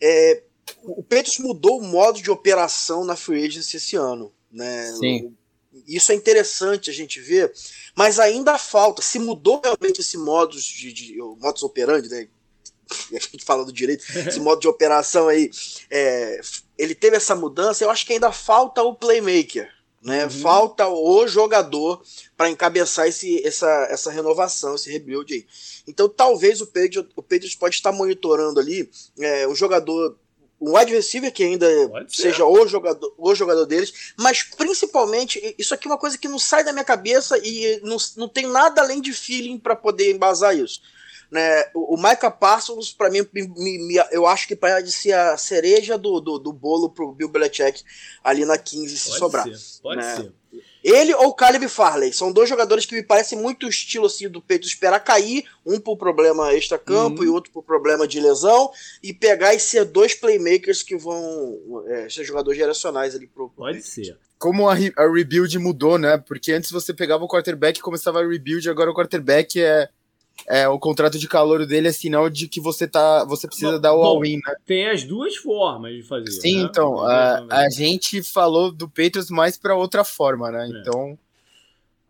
É, 0.00 0.42
o 0.82 1.02
Patriots 1.02 1.38
mudou 1.40 1.80
o 1.80 1.84
modo 1.84 2.22
de 2.22 2.30
operação 2.30 3.04
na 3.04 3.16
free 3.16 3.44
agency 3.44 3.76
esse 3.76 3.96
ano, 3.96 4.32
né? 4.50 4.92
Sim. 4.92 5.36
Isso 5.88 6.12
é 6.12 6.14
interessante 6.14 6.88
a 6.88 6.92
gente 6.92 7.20
ver, 7.20 7.52
mas 7.96 8.20
ainda 8.20 8.56
falta. 8.56 9.02
Se 9.02 9.18
mudou 9.18 9.60
realmente 9.60 10.00
esse 10.00 10.16
modo 10.16 10.56
de, 10.56 10.92
de 10.92 11.16
modus 11.16 11.64
operandi, 11.64 12.08
né? 12.08 12.28
A 13.12 13.18
gente 13.18 13.44
fala 13.44 13.64
do 13.64 13.72
direito, 13.72 14.04
esse 14.26 14.40
modo 14.40 14.60
de 14.60 14.68
operação 14.68 15.28
aí, 15.28 15.50
é, 15.90 16.40
ele 16.76 16.94
teve 16.94 17.16
essa 17.16 17.34
mudança. 17.34 17.84
Eu 17.84 17.90
acho 17.90 18.06
que 18.06 18.12
ainda 18.12 18.32
falta 18.32 18.82
o 18.82 18.94
playmaker, 18.94 19.70
né? 20.02 20.24
Uhum. 20.24 20.30
Falta 20.30 20.86
o 20.86 21.26
jogador 21.26 22.02
para 22.36 22.50
encabeçar 22.50 23.08
esse, 23.08 23.44
essa, 23.46 23.88
essa 23.90 24.10
renovação, 24.10 24.74
esse 24.74 24.90
rebuild 24.90 25.32
aí. 25.32 25.46
Então 25.86 26.08
talvez 26.08 26.60
o 26.60 26.66
Patriots, 26.66 27.10
o 27.16 27.22
Patriots 27.22 27.54
pode 27.54 27.74
estar 27.74 27.90
monitorando 27.90 28.60
ali 28.60 28.90
é, 29.18 29.48
um 29.48 29.54
jogador, 29.54 30.16
um 30.60 30.76
wide 30.76 30.92
receiver 30.92 31.32
que 31.32 31.42
ainda 31.42 31.66
seja 32.08 32.44
o 32.44 32.66
jogador, 32.66 33.14
o 33.16 33.34
jogador 33.34 33.64
deles, 33.64 34.12
mas 34.18 34.42
principalmente, 34.42 35.54
isso 35.58 35.74
aqui 35.74 35.88
é 35.88 35.90
uma 35.90 35.98
coisa 35.98 36.18
que 36.18 36.28
não 36.28 36.38
sai 36.38 36.62
da 36.62 36.72
minha 36.72 36.84
cabeça 36.84 37.38
e 37.38 37.80
não, 37.82 37.96
não 38.16 38.28
tem 38.28 38.46
nada 38.46 38.82
além 38.82 39.00
de 39.00 39.12
feeling 39.12 39.58
para 39.58 39.74
poder 39.74 40.14
embasar 40.14 40.56
isso. 40.56 40.82
Né, 41.34 41.64
o, 41.74 41.96
o 41.96 41.96
Micah 41.96 42.30
Parsons, 42.30 42.92
para 42.92 43.10
mim, 43.10 43.26
me, 43.34 43.48
me, 43.48 43.96
eu 44.12 44.24
acho 44.24 44.46
que 44.46 44.54
pode 44.54 44.92
ser 44.92 45.14
a 45.14 45.36
cereja 45.36 45.98
do, 45.98 46.20
do, 46.20 46.38
do 46.38 46.52
bolo 46.52 46.88
pro 46.88 47.10
Bill 47.10 47.28
Belichick 47.28 47.82
ali 48.22 48.44
na 48.44 48.56
15 48.56 48.96
se 48.96 49.06
pode 49.06 49.18
sobrar. 49.18 49.48
Ser, 49.48 49.82
pode 49.82 49.96
né? 49.96 50.14
ser. 50.14 50.32
Ele 50.84 51.12
ou 51.12 51.34
Caleb 51.34 51.66
Farley 51.68 52.12
são 52.12 52.30
dois 52.30 52.48
jogadores 52.48 52.86
que 52.86 52.94
me 52.94 53.02
parecem 53.02 53.36
muito 53.36 53.66
estilo 53.66 54.06
assim 54.06 54.28
do 54.28 54.40
peito 54.40 54.68
esperar 54.68 55.00
cair, 55.00 55.44
um 55.66 55.80
por 55.80 55.96
problema 55.96 56.54
extra-campo 56.54 57.22
uhum. 57.22 57.26
e 57.26 57.28
outro 57.28 57.50
por 57.50 57.64
problema 57.64 58.06
de 58.06 58.20
lesão, 58.20 58.70
e 59.02 59.12
pegar 59.12 59.54
e 59.54 59.58
ser 59.58 59.86
dois 59.86 60.14
playmakers 60.14 60.84
que 60.84 60.96
vão 60.96 61.84
é, 61.88 62.08
ser 62.08 62.22
jogadores 62.22 62.56
geracionais 62.56 63.16
ali 63.16 63.26
pro. 63.26 63.48
Pode 63.48 63.82
ser. 63.82 64.16
Como 64.38 64.68
a, 64.68 64.74
a 64.74 65.12
rebuild 65.12 65.58
mudou, 65.58 65.98
né? 65.98 66.16
Porque 66.16 66.52
antes 66.52 66.70
você 66.70 66.94
pegava 66.94 67.24
o 67.24 67.28
quarterback 67.28 67.80
e 67.80 67.82
começava 67.82 68.20
a 68.20 68.28
rebuild, 68.28 68.70
agora 68.70 68.88
o 68.88 68.94
quarterback 68.94 69.60
é 69.60 69.88
é, 70.48 70.68
o 70.68 70.78
contrato 70.78 71.18
de 71.18 71.26
calor 71.26 71.64
dele 71.66 71.88
é 71.88 71.92
sinal 71.92 72.28
de 72.28 72.48
que 72.48 72.60
você 72.60 72.86
tá, 72.86 73.24
você 73.24 73.46
precisa 73.46 73.72
bom, 73.72 73.80
dar 73.80 73.94
o 73.94 74.02
all-in, 74.02 74.36
né? 74.36 74.54
Tem 74.66 74.88
as 74.88 75.04
duas 75.04 75.36
formas 75.36 75.94
de 75.94 76.02
fazer. 76.02 76.30
Sim, 76.30 76.62
né? 76.62 76.68
então, 76.70 77.00
a, 77.00 77.46
a, 77.50 77.70
gente 77.70 78.22
falou 78.22 78.70
do 78.70 78.88
Patriots 78.88 79.30
mais 79.30 79.56
para 79.56 79.74
outra 79.74 80.04
forma, 80.04 80.50
né? 80.50 80.66
É. 80.66 80.80
Então, 80.80 81.18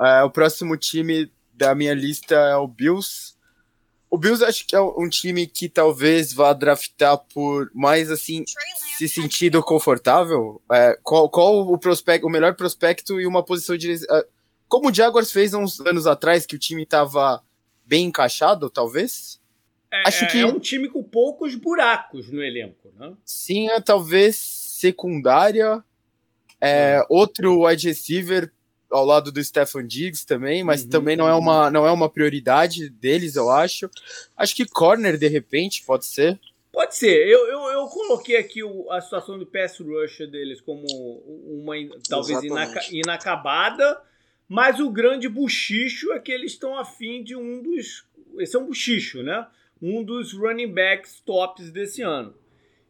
é, 0.01 0.23
o 0.25 0.31
próximo 0.31 0.77
time 0.77 1.31
da 1.53 1.75
minha 1.75 1.95
lista 1.95 2.35
é 2.35 2.57
o 2.57 2.67
Bills. 2.67 3.35
O 4.11 4.19
Bills 4.19 4.45
acho 4.45 4.67
que 4.67 4.75
é 4.75 4.81
um 4.81 5.09
time 5.09 5.47
que 5.47 5.69
talvez 5.69 6.33
vá 6.33 6.53
draftar 6.53 7.19
por 7.33 7.71
mais 7.75 8.11
assim 8.11 8.45
se 8.97 9.09
sentido 9.09 9.63
confortável. 9.63 10.61
É, 10.73 10.99
qual, 11.03 11.29
qual 11.29 11.61
o 11.61 11.79
prospecto, 11.79 12.27
o 12.27 12.31
melhor 12.31 12.55
prospecto 12.55 13.21
e 13.21 13.27
uma 13.27 13.45
posição 13.45 13.77
de 13.77 13.93
é, 13.93 14.27
como 14.69 14.89
o 14.89 14.95
Jaguars 14.95 15.31
fez 15.31 15.55
uns 15.55 15.81
anos 15.81 16.07
atrás 16.07 16.47
que 16.47 16.57
o 16.57 16.59
time 16.59 16.85
tava 16.85 17.43
bem 17.85 18.07
encaixado, 18.07 18.71
talvez. 18.71 19.41
É, 19.93 20.09
Acho 20.09 20.27
que 20.29 20.41
é 20.41 20.47
um 20.47 20.59
time 20.59 20.89
com 20.89 21.03
poucos 21.03 21.55
buracos 21.55 22.31
no 22.31 22.43
elenco, 22.43 22.93
né? 22.99 23.15
Sim, 23.25 23.69
é, 23.71 23.81
talvez 23.81 24.37
secundária. 24.37 25.83
É, 26.61 27.01
uhum. 27.01 27.07
Outro 27.11 27.67
wide 27.67 27.87
receiver 27.87 28.51
ao 28.91 29.05
lado 29.05 29.31
do 29.31 29.43
Stefan 29.43 29.87
Diggs 29.87 30.27
também, 30.27 30.63
mas 30.63 30.83
uhum, 30.83 30.89
também 30.89 31.17
não 31.17 31.29
é, 31.29 31.35
uma, 31.35 31.71
não 31.71 31.87
é 31.87 31.91
uma 31.91 32.09
prioridade 32.09 32.89
deles, 32.89 33.37
eu 33.37 33.51
acho. 33.51 33.91
Acho 34.37 34.55
que 34.55 34.67
corner, 34.67 35.19
de 35.19 35.29
repente, 35.29 35.85
pode 35.85 36.07
ser. 36.07 36.39
Pode 36.73 36.97
ser. 36.97 37.29
Eu, 37.29 37.47
eu, 37.47 37.61
eu 37.71 37.87
coloquei 37.87 38.37
aqui 38.37 38.63
o, 38.65 38.91
a 38.91 39.01
situação 39.01 39.39
do 39.39 39.47
pass 39.47 39.79
rush 39.79 40.19
deles 40.31 40.61
como 40.61 40.85
uma 41.47 41.75
talvez 42.09 42.43
inaca, 42.43 42.81
inacabada 42.91 44.01
mas 44.49 44.81
o 44.81 44.91
grande 44.91 45.29
buchicho 45.29 46.13
é 46.13 46.19
que 46.19 46.33
eles 46.33 46.53
estão 46.53 46.79
afim 46.79 47.23
de 47.23 47.35
um 47.37 47.63
dos. 47.63 48.07
Esse 48.39 48.57
é 48.57 48.59
um 48.59 48.67
buchicho, 48.67 49.23
né? 49.23 49.47
Um 49.81 50.03
dos 50.03 50.33
running 50.33 50.73
backs 50.73 51.21
tops 51.21 51.71
desse 51.71 52.03
ano. 52.03 52.35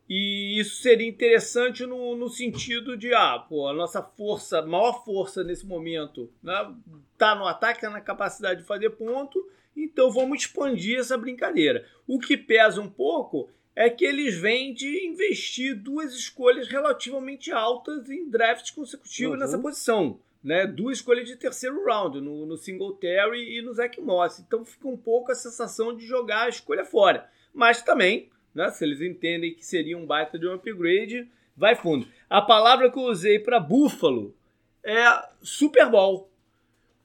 E 0.08 0.58
isso 0.60 0.82
seria 0.82 1.08
interessante 1.08 1.86
no, 1.86 2.14
no 2.14 2.28
sentido 2.28 2.96
de, 2.96 3.14
ah, 3.14 3.38
pô, 3.38 3.66
a 3.66 3.72
nossa 3.72 4.02
força, 4.02 4.60
maior 4.60 5.02
força 5.04 5.42
nesse 5.42 5.66
momento, 5.66 6.30
né, 6.42 6.74
tá 7.16 7.34
no 7.34 7.46
ataque, 7.46 7.80
tá 7.80 7.88
na 7.88 8.02
capacidade 8.02 8.60
de 8.60 8.66
fazer 8.66 8.90
ponto, 8.90 9.48
então 9.74 10.10
vamos 10.10 10.40
expandir 10.40 10.98
essa 10.98 11.16
brincadeira. 11.16 11.86
O 12.06 12.18
que 12.18 12.36
pesa 12.36 12.82
um 12.82 12.90
pouco 12.90 13.48
é 13.74 13.88
que 13.88 14.04
eles 14.04 14.36
vêm 14.36 14.74
de 14.74 15.06
investir 15.06 15.74
duas 15.74 16.14
escolhas 16.14 16.68
relativamente 16.68 17.50
altas 17.50 18.10
em 18.10 18.28
drafts 18.28 18.70
consecutivos 18.70 19.34
uhum. 19.34 19.40
nessa 19.40 19.58
posição. 19.58 20.20
Né? 20.44 20.66
Duas 20.66 20.98
escolhas 20.98 21.26
de 21.26 21.36
terceiro 21.36 21.82
round, 21.86 22.20
no, 22.20 22.44
no 22.44 22.58
Singletary 22.58 23.56
e 23.56 23.62
no 23.62 23.72
Zach 23.72 23.98
Moss. 23.98 24.40
Então 24.40 24.62
fica 24.62 24.86
um 24.86 24.96
pouco 24.96 25.32
a 25.32 25.34
sensação 25.34 25.96
de 25.96 26.06
jogar 26.06 26.42
a 26.42 26.48
escolha 26.50 26.84
fora. 26.84 27.26
Mas 27.54 27.80
também, 27.80 28.28
né, 28.54 28.70
se 28.70 28.84
eles 28.84 29.00
entendem 29.00 29.54
que 29.54 29.64
seria 29.64 29.96
um 29.96 30.04
baita 30.04 30.38
de 30.38 30.46
um 30.46 30.52
upgrade, 30.52 31.26
vai 31.56 31.74
fundo. 31.74 32.06
A 32.28 32.42
palavra 32.42 32.90
que 32.90 32.98
eu 32.98 33.04
usei 33.04 33.38
para 33.38 33.58
Buffalo 33.58 34.36
é 34.82 35.04
Super 35.40 35.88
Bowl. 35.88 36.30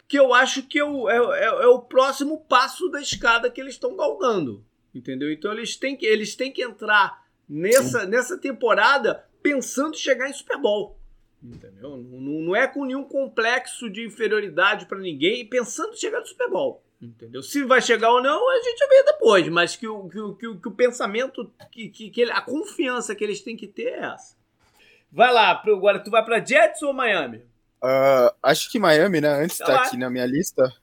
Que 0.05 0.19
eu 0.19 0.33
acho 0.33 0.63
que 0.63 0.79
é 0.79 0.83
o, 0.83 1.09
é, 1.09 1.15
é, 1.15 1.45
é 1.45 1.67
o 1.67 1.79
próximo 1.79 2.41
passo 2.41 2.89
da 2.89 2.99
escada 2.99 3.49
que 3.49 3.61
eles 3.61 3.75
estão 3.75 3.95
galgando. 3.95 4.65
Entendeu? 4.93 5.31
Então 5.31 5.53
eles 5.53 5.77
têm 5.77 5.95
que, 5.95 6.05
eles 6.05 6.35
têm 6.35 6.51
que 6.51 6.63
entrar 6.63 7.25
nessa, 7.47 8.05
nessa 8.05 8.37
temporada 8.37 9.23
pensando 9.41 9.93
em 9.93 9.97
chegar 9.97 10.29
em 10.29 10.33
Super 10.33 10.57
Bowl. 10.57 10.98
Entendeu? 11.41 11.97
Não, 11.97 12.41
não 12.41 12.55
é 12.55 12.67
com 12.67 12.85
nenhum 12.85 13.03
complexo 13.03 13.89
de 13.89 14.05
inferioridade 14.05 14.85
para 14.85 14.99
ninguém, 14.99 15.45
pensando 15.45 15.93
em 15.93 15.97
chegar 15.97 16.19
no 16.19 16.27
Super 16.27 16.49
Bowl. 16.49 16.83
Entendeu? 17.01 17.41
Se 17.41 17.63
vai 17.63 17.81
chegar 17.81 18.11
ou 18.11 18.21
não, 18.21 18.49
a 18.51 18.61
gente 18.61 18.87
vê 18.87 19.03
depois, 19.03 19.47
mas 19.47 19.75
que 19.75 19.87
o, 19.87 20.09
que 20.09 20.19
o, 20.19 20.35
que 20.35 20.47
o, 20.47 20.59
que 20.59 20.67
o 20.67 20.71
pensamento, 20.71 21.49
que, 21.71 21.87
que, 21.87 22.09
que, 22.09 22.23
a 22.23 22.41
confiança 22.41 23.15
que 23.15 23.23
eles 23.23 23.41
têm 23.41 23.55
que 23.55 23.67
ter 23.67 23.93
é 23.93 23.99
essa. 23.99 24.35
Vai 25.09 25.33
lá, 25.33 25.51
agora 25.65 25.99
tu 25.99 26.11
vai 26.11 26.23
para 26.23 26.43
Jets 26.43 26.81
ou 26.81 26.93
Miami? 26.93 27.37
Uh, 27.81 28.35
acho 28.43 28.69
que 28.69 28.77
Miami, 28.77 29.21
né? 29.21 29.29
Antes 29.29 29.57
tá 29.57 29.83
aqui 29.83 29.95
na 29.95 30.09
minha 30.09 30.25
lista. 30.25 30.73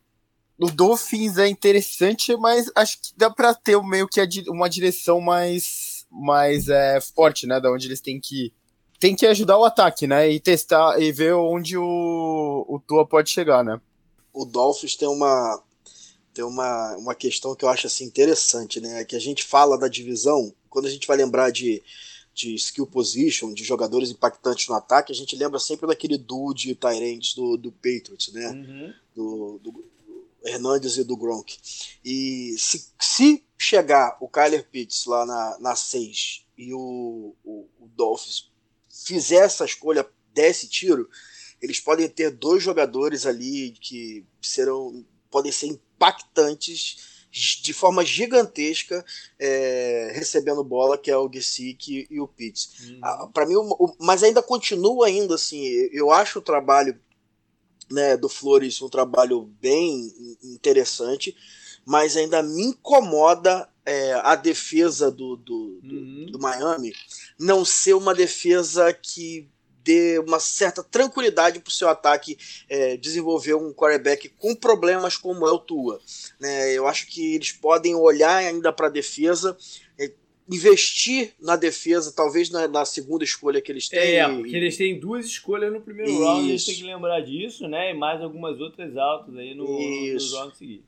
O 0.59 0.71
Dolphins 0.71 1.37
é 1.37 1.47
interessante, 1.47 2.35
mas 2.39 2.73
acho 2.75 2.97
que 2.97 3.13
dá 3.15 3.29
para 3.29 3.55
ter 3.55 3.79
meio 3.83 4.09
que 4.09 4.21
uma 4.49 4.71
direção 4.71 5.21
mais, 5.21 6.07
mais 6.11 6.71
é, 6.71 6.99
forte, 6.99 7.47
né? 7.47 7.61
Da 7.61 7.71
onde 7.71 7.87
eles 7.87 8.01
têm 8.01 8.19
que 8.19 8.55
tem 8.99 9.15
que 9.15 9.27
ajudar 9.27 9.59
o 9.59 9.65
ataque, 9.65 10.07
né? 10.07 10.31
E 10.31 10.41
testar 10.41 11.01
e 11.01 11.13
ver 11.13 11.35
onde 11.35 11.77
o, 11.77 12.65
o 12.69 12.81
Tua 12.81 13.07
pode 13.07 13.31
chegar, 13.31 13.65
né? 13.65 13.81
O 14.33 14.45
Dolphins 14.45 14.97
tem 14.97 15.09
uma 15.09 15.63
tem 16.33 16.45
uma, 16.45 16.95
uma 16.97 17.15
questão 17.15 17.55
que 17.55 17.65
eu 17.65 17.69
acho 17.71 17.87
assim 17.87 18.05
interessante, 18.05 18.79
né? 18.79 19.05
Que 19.05 19.17
a 19.17 19.19
gente 19.19 19.43
fala 19.43 19.79
da 19.79 19.89
divisão, 19.89 20.53
quando 20.69 20.85
a 20.85 20.91
gente 20.91 21.07
vai 21.07 21.17
lembrar 21.17 21.51
de, 21.51 21.83
de 22.35 22.55
skill 22.57 22.87
position, 22.87 23.55
de 23.55 23.65
jogadores 23.65 24.11
impactantes 24.11 24.69
no 24.69 24.75
ataque, 24.75 25.11
a 25.11 25.15
gente 25.15 25.35
lembra 25.35 25.59
sempre 25.59 25.87
daquele 25.87 26.19
duo 26.19 26.53
de 26.53 26.75
Tyrands 26.75 27.35
do, 27.35 27.57
do 27.57 27.73
Patriots, 27.73 28.31
né? 28.35 28.51
Uhum. 28.51 28.95
Do, 29.15 29.61
do, 29.63 29.85
Hernandes 30.45 30.97
e 30.97 31.05
do 31.05 31.17
Gronk. 31.17 31.57
E 32.05 32.55
se, 32.59 32.91
se 33.01 33.43
chegar 33.59 34.17
o 34.21 34.29
Kyler 34.29 34.69
Pitts 34.71 35.07
lá 35.07 35.27
na, 35.27 35.57
na 35.59 35.75
6 35.75 36.45
e 36.57 36.73
o, 36.73 37.35
o, 37.45 37.67
o 37.81 37.89
Dolphins 37.97 38.51
fizer 39.05 39.45
essa 39.45 39.65
escolha, 39.65 40.07
desse 40.37 40.69
tiro, 40.69 41.09
eles 41.61 41.81
podem 41.81 42.09
ter 42.09 42.31
dois 42.31 42.63
jogadores 42.63 43.25
ali 43.25 43.73
que 43.81 44.25
serão 44.43 45.05
podem 45.31 45.51
ser 45.51 45.67
impactantes 45.67 47.17
de 47.31 47.73
forma 47.75 48.05
gigantesca 48.05 49.05
é, 49.39 50.13
recebendo 50.15 50.65
bola, 50.65 50.97
que 50.97 51.11
é 51.11 51.17
o 51.17 51.31
Gesick 51.31 52.07
e 52.11 52.21
o 52.21 52.27
Pitts. 52.27 52.89
Uhum. 52.89 53.01
Ah, 53.03 53.29
Para 53.33 53.45
mim, 53.45 53.57
o, 53.57 53.69
o, 53.79 53.97
mas 53.99 54.23
ainda 54.23 54.43
continua 54.43 55.07
ainda 55.07 55.35
assim. 55.35 55.63
Eu 55.93 56.11
acho 56.11 56.39
o 56.39 56.43
trabalho 56.43 56.99
né, 57.91 58.17
do 58.17 58.29
Flores 58.29 58.81
um 58.81 58.89
trabalho 58.89 59.43
bem 59.61 60.39
interessante, 60.43 61.37
mas 61.85 62.17
ainda 62.17 62.43
me 62.43 62.63
incomoda 62.63 63.69
é, 63.87 64.13
a 64.25 64.35
defesa 64.35 65.11
do, 65.11 65.37
do, 65.37 65.81
uhum. 65.83 66.27
do, 66.31 66.39
Miami 66.41 66.93
não 67.39 67.65
ser 67.65 67.95
uma 67.95 68.15
defesa 68.15 68.93
que 68.93 69.49
dê 69.85 70.19
uma 70.19 70.41
certa 70.41 70.83
tranquilidade 70.83 71.61
para 71.61 71.69
o 71.69 71.73
seu 71.73 71.89
ataque 71.89 72.37
é, 72.69 72.97
desenvolver 72.97 73.55
um 73.55 73.73
quarterback 73.73 74.29
com 74.31 74.53
problemas 74.57 75.17
como 75.17 75.47
é 75.47 75.53
o 75.53 75.61
Tua. 75.61 76.01
Né? 76.41 76.73
Eu 76.73 76.89
acho 76.89 77.07
que 77.07 77.37
eles 77.37 77.53
podem 77.53 77.95
olhar 77.95 78.37
ainda 78.37 78.73
para 78.73 78.89
a 78.89 78.91
defesa 78.91 79.57
investir 80.49 81.33
na 81.41 81.57
defesa, 81.57 82.13
talvez 82.15 82.51
na, 82.51 82.69
na, 82.69 82.85
segunda 82.85 83.25
escolha 83.25 83.61
que 83.61 83.71
eles 83.71 83.89
têm. 83.89 84.17
É, 84.17 84.29
porque 84.29 84.57
eles 84.57 84.77
têm 84.77 84.99
duas 84.99 85.27
escolhas 85.27 85.73
no 85.73 85.81
primeiro 85.81 86.11
Isso. 86.11 86.23
round, 86.23 86.49
eles 86.49 86.65
têm 86.65 86.75
que 86.77 86.85
lembrar 86.85 87.21
disso, 87.21 87.67
né? 87.67 87.91
E 87.91 87.95
mais 87.95 88.23
algumas 88.23 88.61
outras 88.61 88.97
altas 88.97 89.37
aí 89.37 89.55
no, 89.55 89.65
no 89.65 90.37
round 90.37 90.57
seguinte. 90.57 90.85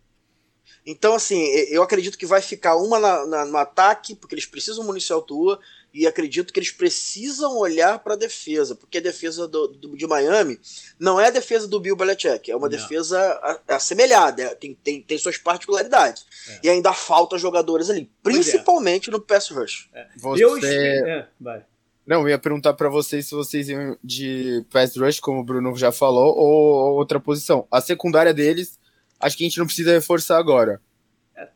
Então, 0.86 1.14
assim, 1.14 1.38
eu 1.70 1.82
acredito 1.82 2.16
que 2.16 2.26
vai 2.26 2.40
ficar 2.40 2.76
uma 2.76 2.98
na, 2.98 3.26
na, 3.26 3.44
no 3.44 3.56
ataque, 3.58 4.14
porque 4.14 4.34
eles 4.34 4.46
precisam 4.46 4.84
municiar 4.84 5.18
o 5.18 5.22
Tua, 5.22 5.58
e 5.92 6.06
acredito 6.06 6.52
que 6.52 6.58
eles 6.58 6.70
precisam 6.70 7.56
olhar 7.56 7.98
para 7.98 8.14
a 8.14 8.16
defesa, 8.16 8.74
porque 8.74 8.98
a 8.98 9.00
defesa 9.00 9.48
do, 9.48 9.68
do, 9.68 9.96
de 9.96 10.06
Miami 10.06 10.58
não 10.98 11.20
é 11.20 11.28
a 11.28 11.30
defesa 11.30 11.66
do 11.66 11.80
Bill 11.80 11.96
Belichick, 11.96 12.50
é 12.50 12.56
uma 12.56 12.68
não. 12.68 12.76
defesa 12.76 13.60
assemelhada, 13.66 14.42
é, 14.42 14.54
tem, 14.54 14.74
tem, 14.74 15.02
tem 15.02 15.18
suas 15.18 15.38
particularidades. 15.38 16.26
É. 16.48 16.60
E 16.64 16.68
ainda 16.68 16.92
falta 16.92 17.38
jogadores 17.38 17.90
ali, 17.90 18.02
é. 18.02 18.22
principalmente 18.22 19.08
é. 19.08 19.12
no 19.12 19.20
pass 19.20 19.48
rush. 19.48 19.88
É. 19.94 20.06
Você... 20.16 20.44
Eu... 20.44 20.56
É, 20.64 21.28
vai. 21.40 21.64
Não, 22.06 22.22
eu 22.22 22.28
ia 22.28 22.38
perguntar 22.38 22.72
para 22.72 22.88
vocês 22.88 23.26
se 23.26 23.34
vocês 23.34 23.68
iam 23.68 23.98
de 24.02 24.64
pass 24.70 24.96
rush, 24.96 25.20
como 25.20 25.40
o 25.40 25.44
Bruno 25.44 25.76
já 25.76 25.92
falou, 25.92 26.34
ou 26.36 26.96
outra 26.96 27.20
posição. 27.20 27.66
A 27.70 27.80
secundária 27.80 28.32
deles, 28.32 28.78
acho 29.20 29.36
que 29.36 29.44
a 29.44 29.48
gente 29.48 29.58
não 29.58 29.66
precisa 29.66 29.92
reforçar 29.92 30.38
agora. 30.38 30.80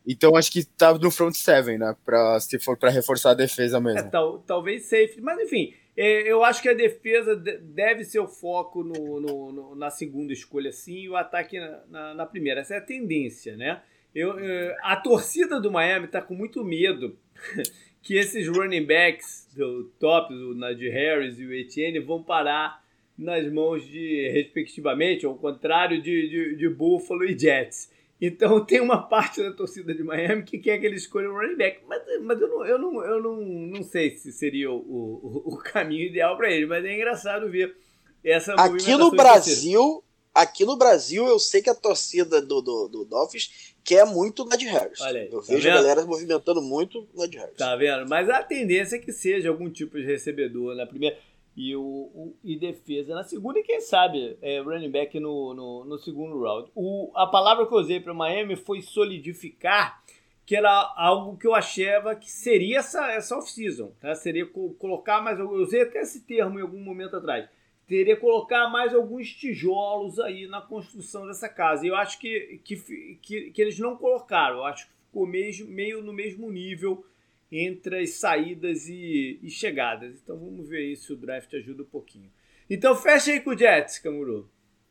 Então 0.06 0.36
acho 0.36 0.50
que 0.50 0.64
tá 0.64 0.96
no 0.96 1.10
front 1.10 1.34
seven, 1.34 1.78
né? 1.78 1.96
Pra, 2.04 2.38
se 2.40 2.58
for 2.58 2.76
para 2.76 2.90
reforçar 2.90 3.30
a 3.30 3.34
defesa 3.34 3.80
mesmo. 3.80 4.00
É, 4.00 4.02
tal, 4.10 4.38
talvez 4.40 4.84
safe, 4.84 5.20
mas 5.20 5.38
enfim, 5.40 5.74
é, 5.96 6.30
eu 6.30 6.44
acho 6.44 6.62
que 6.62 6.68
a 6.68 6.74
defesa 6.74 7.36
deve 7.36 8.04
ser 8.04 8.20
o 8.20 8.28
foco 8.28 8.82
no, 8.82 9.20
no, 9.20 9.52
no, 9.52 9.74
na 9.74 9.90
segunda 9.90 10.32
escolha, 10.32 10.72
sim, 10.72 11.00
e 11.00 11.08
o 11.08 11.16
ataque 11.16 11.58
na, 11.58 11.80
na, 11.88 12.14
na 12.14 12.26
primeira. 12.26 12.60
Essa 12.60 12.74
é 12.74 12.78
a 12.78 12.82
tendência, 12.82 13.56
né? 13.56 13.82
Eu, 14.14 14.38
eu, 14.38 14.74
a 14.82 14.96
torcida 14.96 15.60
do 15.60 15.70
Miami 15.70 16.06
tá 16.06 16.20
com 16.20 16.34
muito 16.34 16.64
medo 16.64 17.16
que 18.02 18.16
esses 18.16 18.46
running 18.48 18.84
backs 18.84 19.48
do 19.54 19.84
top, 19.98 20.32
o 20.32 20.54
Najee 20.54 20.90
Harris 20.90 21.38
e 21.38 21.46
o 21.46 21.52
Etienne, 21.52 22.00
vão 22.00 22.22
parar 22.22 22.81
nas 23.16 23.50
mãos 23.52 23.86
de, 23.86 24.30
respectivamente, 24.32 25.26
ao 25.26 25.34
contrário 25.34 26.00
de, 26.00 26.28
de, 26.28 26.56
de 26.56 26.68
Buffalo 26.68 27.24
e 27.24 27.38
Jets. 27.38 27.90
Então 28.20 28.64
tem 28.64 28.80
uma 28.80 29.02
parte 29.02 29.42
da 29.42 29.52
torcida 29.52 29.92
de 29.92 30.04
Miami 30.04 30.44
que 30.44 30.58
quer 30.58 30.78
que 30.78 30.86
ele 30.86 30.94
escolha 30.94 31.28
um 31.28 31.34
running 31.34 31.56
back. 31.56 31.80
Mas, 31.88 32.02
mas 32.22 32.40
eu, 32.40 32.48
não, 32.48 32.64
eu, 32.64 32.78
não, 32.78 33.04
eu 33.04 33.22
não, 33.22 33.36
não 33.36 33.82
sei 33.82 34.16
se 34.16 34.30
seria 34.32 34.70
o, 34.70 34.76
o, 34.76 35.42
o 35.54 35.56
caminho 35.56 36.06
ideal 36.06 36.36
para 36.36 36.50
ele. 36.50 36.64
Mas 36.66 36.84
é 36.84 36.94
engraçado 36.94 37.50
ver 37.50 37.76
essa 38.22 38.54
Aqui 38.54 38.96
no 38.96 39.10
Brasil, 39.10 40.04
aqui 40.32 40.64
no 40.64 40.76
Brasil, 40.76 41.26
eu 41.26 41.38
sei 41.40 41.60
que 41.60 41.70
a 41.70 41.74
torcida 41.74 42.40
do, 42.40 42.62
do, 42.62 42.88
do 42.88 43.04
Dolphins 43.04 43.74
quer 43.82 44.06
muito 44.06 44.44
o 44.44 44.48
Ned 44.48 44.64
Harris. 44.66 45.00
Aí, 45.00 45.28
eu 45.30 45.40
tá 45.40 45.46
vejo 45.48 45.62
vendo? 45.64 45.72
a 45.72 45.82
galera 45.82 46.04
movimentando 46.06 46.62
muito 46.62 47.08
o 47.12 47.20
Ned 47.20 47.36
Harris. 47.36 47.56
Tá 47.56 47.74
vendo? 47.74 48.08
Mas 48.08 48.30
a 48.30 48.40
tendência 48.40 48.96
é 48.96 48.98
que 49.00 49.12
seja 49.12 49.48
algum 49.48 49.68
tipo 49.68 49.98
de 49.98 50.04
recebedor 50.04 50.76
na 50.76 50.86
primeira 50.86 51.18
e, 51.56 51.76
o, 51.76 51.82
o, 51.82 52.36
e 52.42 52.56
defesa 52.56 53.14
na 53.14 53.24
segunda 53.24 53.58
e 53.58 53.62
quem 53.62 53.80
sabe 53.80 54.36
é, 54.40 54.60
running 54.60 54.90
back 54.90 55.18
no, 55.20 55.54
no, 55.54 55.84
no 55.84 55.98
segundo 55.98 56.40
round. 56.40 56.70
O, 56.74 57.10
a 57.14 57.26
palavra 57.26 57.66
que 57.66 57.74
eu 57.74 57.78
usei 57.78 58.00
para 58.00 58.14
Miami 58.14 58.56
foi 58.56 58.80
solidificar, 58.80 60.02
que 60.46 60.56
era 60.56 60.70
algo 60.96 61.36
que 61.36 61.46
eu 61.46 61.54
achava 61.54 62.16
que 62.16 62.30
seria 62.30 62.78
essa, 62.78 63.12
essa 63.12 63.36
off-season. 63.36 63.92
Tá? 64.00 64.14
Seria 64.14 64.46
co 64.46 64.74
colocar 64.74 65.22
mais. 65.22 65.38
Eu 65.38 65.50
usei 65.50 65.82
até 65.82 66.00
esse 66.00 66.22
termo 66.22 66.58
em 66.58 66.62
algum 66.62 66.80
momento 66.80 67.16
atrás. 67.16 67.48
Teria 67.86 68.16
colocar 68.16 68.68
mais 68.70 68.94
alguns 68.94 69.28
tijolos 69.30 70.18
aí 70.18 70.46
na 70.46 70.62
construção 70.62 71.26
dessa 71.26 71.48
casa. 71.48 71.84
E 71.84 71.88
eu 71.88 71.96
acho 71.96 72.18
que, 72.18 72.60
que, 72.64 72.76
que, 73.20 73.50
que 73.50 73.62
eles 73.62 73.78
não 73.78 73.96
colocaram. 73.96 74.58
Eu 74.58 74.64
acho 74.64 74.86
que 74.86 74.92
ficou 75.06 75.26
meio, 75.26 75.66
meio 75.68 76.02
no 76.02 76.12
mesmo 76.12 76.50
nível 76.50 77.04
entre 77.52 78.00
as 78.00 78.14
saídas 78.14 78.88
e, 78.88 79.38
e 79.42 79.50
chegadas. 79.50 80.16
Então 80.22 80.38
vamos 80.38 80.66
ver 80.66 80.78
aí 80.78 80.96
se 80.96 81.12
o 81.12 81.16
draft 81.16 81.52
ajuda 81.52 81.82
um 81.82 81.86
pouquinho. 81.86 82.30
Então 82.68 82.96
fecha 82.96 83.30
aí 83.30 83.40
com 83.40 83.50
o 83.50 83.58
Jets, 83.58 83.98
Camuru. 83.98 84.48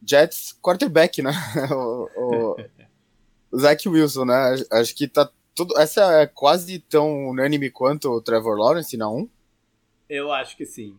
Jets, 0.08 0.54
quarterback, 0.62 1.24
né? 1.24 1.32
o, 1.74 2.54
o 2.54 2.56
Zach 3.58 3.90
Wilson, 3.90 4.26
né? 4.26 4.56
Acho 4.72 4.96
que 4.96 5.08
tá 5.08 5.30
tudo. 5.56 5.78
Essa 5.80 6.22
é 6.22 6.28
quase 6.28 6.80
tão 6.80 7.30
unânime 7.30 7.72
quanto 7.72 8.10
o 8.10 8.22
Trevor 8.22 8.58
Lawrence 8.58 8.96
na 8.96 9.10
1? 9.10 9.28
Eu 10.08 10.32
acho 10.32 10.56
que 10.56 10.66
sim. 10.66 10.98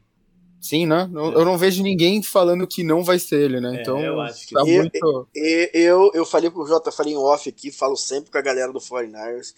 Sim, 0.60 0.86
né? 0.86 1.10
É. 1.12 1.18
Eu 1.18 1.44
não 1.44 1.58
vejo 1.58 1.82
ninguém 1.82 2.22
falando 2.22 2.66
que 2.68 2.84
não 2.84 3.02
vai 3.02 3.18
ser 3.18 3.40
ele, 3.40 3.60
né? 3.60 3.78
É, 3.78 3.80
então, 3.80 4.00
eu 4.00 4.20
acho 4.20 4.46
que 4.46 4.54
tá 4.54 4.60
eu, 4.60 4.66
muito. 4.66 5.28
Eu, 5.34 5.68
eu, 5.74 6.10
eu 6.14 6.24
falei 6.24 6.50
com 6.50 6.60
o 6.60 6.66
Jota, 6.66 6.92
falei 6.92 7.14
em 7.14 7.16
off 7.16 7.48
aqui, 7.48 7.72
falo 7.72 7.96
sempre 7.96 8.30
com 8.30 8.38
a 8.38 8.42
galera 8.42 8.72
do 8.72 8.78
49ers. 8.78 9.54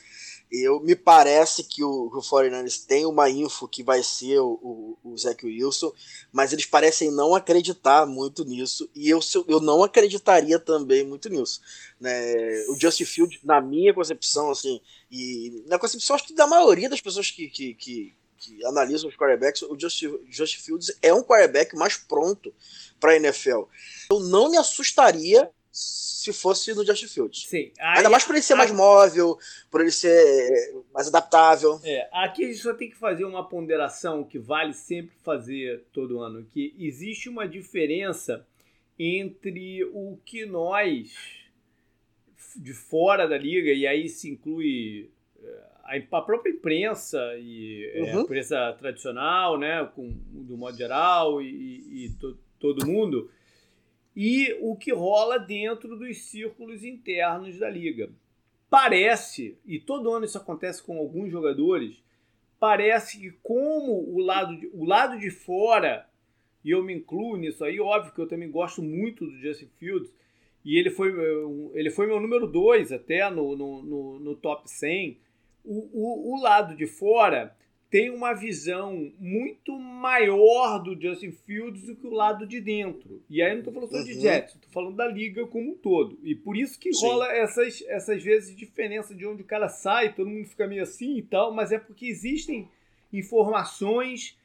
Eu 0.63 0.79
me 0.81 0.95
parece 0.95 1.65
que 1.65 1.83
o, 1.83 2.07
o 2.07 2.21
49ers 2.21 2.87
tem 2.87 3.05
uma 3.07 3.29
info 3.29 3.67
que 3.67 3.83
vai 3.83 4.03
ser 4.03 4.39
o, 4.39 4.59
o, 4.63 4.99
o 5.13 5.19
Zach 5.19 5.45
Wilson, 5.45 5.93
mas 6.33 6.53
eles 6.53 6.67
parecem 6.67 7.11
não 7.11 7.35
acreditar 7.35 8.07
muito 8.07 8.45
nisso, 8.45 8.89
e 8.95 9.11
eu, 9.11 9.19
eu 9.49 9.61
não 9.61 9.83
acreditaria 9.83 10.59
também 10.59 11.05
muito 11.05 11.29
nisso. 11.29 11.61
Né? 12.01 12.65
O 12.69 12.77
Justin 12.79 13.05
Field, 13.05 13.41
na 13.43 13.61
minha 13.61 13.93
concepção, 13.93 14.51
assim, 14.51 14.81
e 15.11 15.65
na 15.67 15.79
concepção 15.79 16.15
acho 16.15 16.27
que 16.27 16.35
da 16.35 16.47
maioria 16.47 16.89
das 16.89 17.01
pessoas 17.01 17.31
que, 17.31 17.49
que, 17.49 17.75
que, 17.75 18.15
que 18.39 18.65
analisam 18.67 19.09
os 19.09 19.17
quarterbacks, 19.17 19.63
o 19.63 19.79
Justin, 19.79 20.19
Justin 20.29 20.59
Fields 20.59 20.97
é 21.03 21.13
um 21.13 21.23
quarterback 21.23 21.75
mais 21.75 21.97
pronto 21.97 22.55
para 23.01 23.13
a 23.13 23.17
NFL. 23.17 23.65
Eu 24.11 24.21
não 24.21 24.51
me 24.51 24.57
assustaria 24.57 25.51
se 25.75 26.33
fosse 26.33 26.73
no 26.73 26.87
Justin 26.87 27.09
Fields. 27.09 27.47
Sim. 27.49 27.73
Aí, 27.81 27.97
Ainda 27.97 28.09
mais 28.09 28.25
por 28.25 28.35
ele 28.35 28.43
ser 28.43 28.55
mais 28.55 28.71
móvel, 28.71 29.37
por 29.69 29.81
ele 29.81 29.91
ser 29.91 30.73
mais 30.93 31.09
adaptável. 31.09 31.81
É, 31.83 32.09
aqui 32.13 32.45
a 32.45 32.47
gente 32.47 32.61
só 32.61 32.73
tem 32.73 32.89
que 32.89 32.97
fazer 32.97 33.25
uma 33.25 33.47
ponderação 33.49 34.23
que 34.23 34.39
vale 34.39 34.73
sempre 34.73 35.17
fazer 35.25 35.85
todo 35.93 36.21
ano, 36.21 36.47
que 36.53 36.73
existe 36.79 37.29
uma 37.29 37.49
diferença 37.49 38.47
entre 38.97 39.83
o 39.93 40.17
que 40.25 40.47
nós 40.47 41.13
de 42.57 42.73
fora 42.73 43.27
da 43.27 43.37
liga, 43.37 43.73
e 43.73 43.85
aí 43.85 44.09
se 44.09 44.31
inclui 44.31 45.11
é, 45.43 46.05
a 46.13 46.23
própria 46.23 46.53
imprensa 46.53 47.19
e 47.37 47.91
é, 47.93 48.03
uhum. 48.03 48.21
a 48.21 48.23
imprensa 48.23 48.73
tradicional, 48.79 49.59
né, 49.59 49.91
com, 49.97 50.09
do 50.31 50.57
modo 50.57 50.77
geral, 50.77 51.43
e, 51.43 52.05
e 52.05 52.11
to, 52.21 52.39
todo 52.61 52.87
mundo, 52.87 53.29
e 54.17 54.57
o 54.61 54.77
que 54.77 54.93
rola 54.93 55.39
dentro 55.39 55.97
dos 55.97 56.23
círculos 56.23 56.85
internos 56.85 57.59
da 57.59 57.69
liga. 57.69 58.11
Parece, 58.71 59.59
e 59.65 59.79
todo 59.79 60.13
ano 60.13 60.25
isso 60.25 60.39
acontece 60.39 60.83
com 60.83 60.99
alguns 60.99 61.31
jogadores, 61.31 62.03
parece 62.59 63.21
que 63.21 63.31
como 63.43 63.93
o 63.93 64.19
lado 64.19 64.57
de, 64.59 64.71
o 64.73 64.85
lado 64.85 65.19
de 65.19 65.31
fora, 65.31 66.09
e 66.65 66.71
eu 66.71 66.83
me 66.83 66.95
incluo 66.95 67.37
nisso 67.37 67.65
aí, 67.65 67.79
óbvio 67.79 68.13
que 68.13 68.21
eu 68.21 68.29
também 68.29 68.51
gosto 68.51 68.83
muito 68.83 69.27
do 69.27 69.39
Justin 69.39 69.69
Fields, 69.79 70.13
e 70.65 70.79
ele 70.79 70.91
foi, 70.91 71.13
ele 71.75 71.91
foi 71.91 72.07
meu 72.07 72.19
número 72.19 72.47
2 72.47 72.91
até 72.91 73.29
no, 73.31 73.55
no, 73.55 73.83
no, 73.83 74.19
no 74.19 74.35
top 74.35 74.69
100. 74.69 75.19
O, 75.63 75.91
o, 75.93 76.35
o 76.35 76.43
lado 76.43 76.75
de 76.75 76.87
fora 76.87 77.55
tem 77.95 78.11
uma 78.11 78.35
visão 78.35 79.13
muito 79.21 79.79
maior 79.79 80.81
do 80.81 81.01
Justin 81.01 81.31
Fields 81.31 81.87
do 81.87 81.95
que 81.95 82.09
o 82.09 82.13
lado 82.13 82.45
de 82.45 82.61
dentro. 82.61 83.23
E 83.31 83.41
aí 83.41 83.51
eu 83.51 83.53
não 83.53 83.59
estou 83.61 83.73
falando 83.73 83.91
só 83.93 84.03
de 84.03 84.15
uhum. 84.15 84.21
Jets, 84.21 84.55
estou 84.57 84.71
falando 84.73 84.97
da 84.97 85.07
liga 85.07 85.47
como 85.47 85.71
um 85.71 85.75
todo. 85.77 86.19
E 86.25 86.35
por 86.35 86.57
isso 86.57 86.77
que 86.77 86.93
Sim. 86.93 87.07
rola 87.07 87.33
essas, 87.33 87.85
essas 87.87 88.21
vezes 88.21 88.57
diferença 88.57 89.15
de 89.15 89.25
onde 89.25 89.43
o 89.43 89.47
cara 89.47 89.69
sai, 89.69 90.13
todo 90.13 90.29
mundo 90.29 90.49
fica 90.49 90.67
meio 90.67 90.83
assim 90.83 91.19
e 91.19 91.23
tal, 91.23 91.55
mas 91.55 91.71
é 91.71 91.79
porque 91.79 92.07
existem 92.07 92.69
informações 93.13 94.37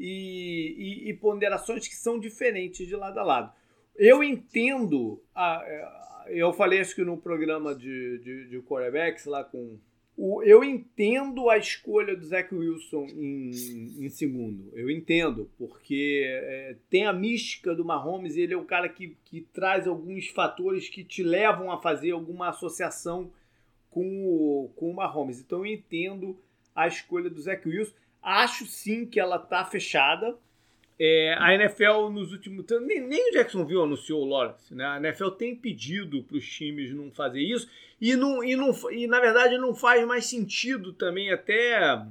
e, 0.00 1.04
e, 1.06 1.08
e 1.10 1.14
ponderações 1.14 1.86
que 1.86 1.94
são 1.94 2.18
diferentes 2.18 2.88
de 2.88 2.96
lado 2.96 3.20
a 3.20 3.22
lado. 3.22 3.52
Eu 3.94 4.20
entendo, 4.20 5.22
a, 5.32 5.58
a, 5.58 6.24
eu 6.30 6.52
falei 6.52 6.80
acho 6.80 6.96
que 6.96 7.04
no 7.04 7.16
programa 7.16 7.72
de, 7.72 8.18
de, 8.18 8.48
de 8.48 9.28
lá 9.28 9.44
com 9.44 9.78
o, 10.16 10.42
eu 10.42 10.64
entendo 10.64 11.50
a 11.50 11.58
escolha 11.58 12.16
do 12.16 12.24
Zach 12.24 12.54
Wilson 12.54 13.06
em, 13.14 13.50
em 13.50 14.08
segundo. 14.08 14.70
Eu 14.72 14.90
entendo, 14.90 15.50
porque 15.58 16.22
é, 16.24 16.76
tem 16.88 17.04
a 17.06 17.12
mística 17.12 17.74
do 17.74 17.84
Mahomes 17.84 18.34
e 18.34 18.40
ele 18.40 18.54
é 18.54 18.58
um 18.58 18.64
cara 18.64 18.88
que, 18.88 19.14
que 19.26 19.42
traz 19.52 19.86
alguns 19.86 20.28
fatores 20.28 20.88
que 20.88 21.04
te 21.04 21.22
levam 21.22 21.70
a 21.70 21.80
fazer 21.80 22.12
alguma 22.12 22.48
associação 22.48 23.30
com 23.90 24.26
o, 24.26 24.70
com 24.74 24.90
o 24.90 24.94
Mahomes. 24.94 25.38
Então 25.38 25.58
eu 25.58 25.66
entendo 25.66 26.38
a 26.74 26.86
escolha 26.86 27.28
do 27.28 27.40
Zach 27.40 27.68
Wilson. 27.68 27.94
Acho 28.22 28.64
sim 28.64 29.04
que 29.04 29.20
ela 29.20 29.38
tá 29.38 29.64
fechada. 29.66 30.36
É, 30.98 31.36
a 31.38 31.54
NFL 31.54 32.08
nos 32.10 32.32
últimos 32.32 32.64
nem, 32.86 33.06
nem 33.06 33.30
o 33.30 33.32
Jacksonville 33.32 33.82
anunciou 33.82 34.22
o 34.22 34.28
Lawrence, 34.28 34.74
né? 34.74 34.84
A 34.86 34.96
NFL 34.96 35.28
tem 35.30 35.54
pedido 35.54 36.22
para 36.22 36.38
os 36.38 36.48
times 36.48 36.90
não 36.94 37.10
fazer 37.10 37.40
isso 37.40 37.68
e, 38.00 38.16
não, 38.16 38.42
e, 38.42 38.56
não, 38.56 38.72
e 38.90 39.06
na 39.06 39.20
verdade 39.20 39.58
não 39.58 39.74
faz 39.74 40.06
mais 40.06 40.24
sentido 40.24 40.94
também 40.94 41.30
até 41.30 42.02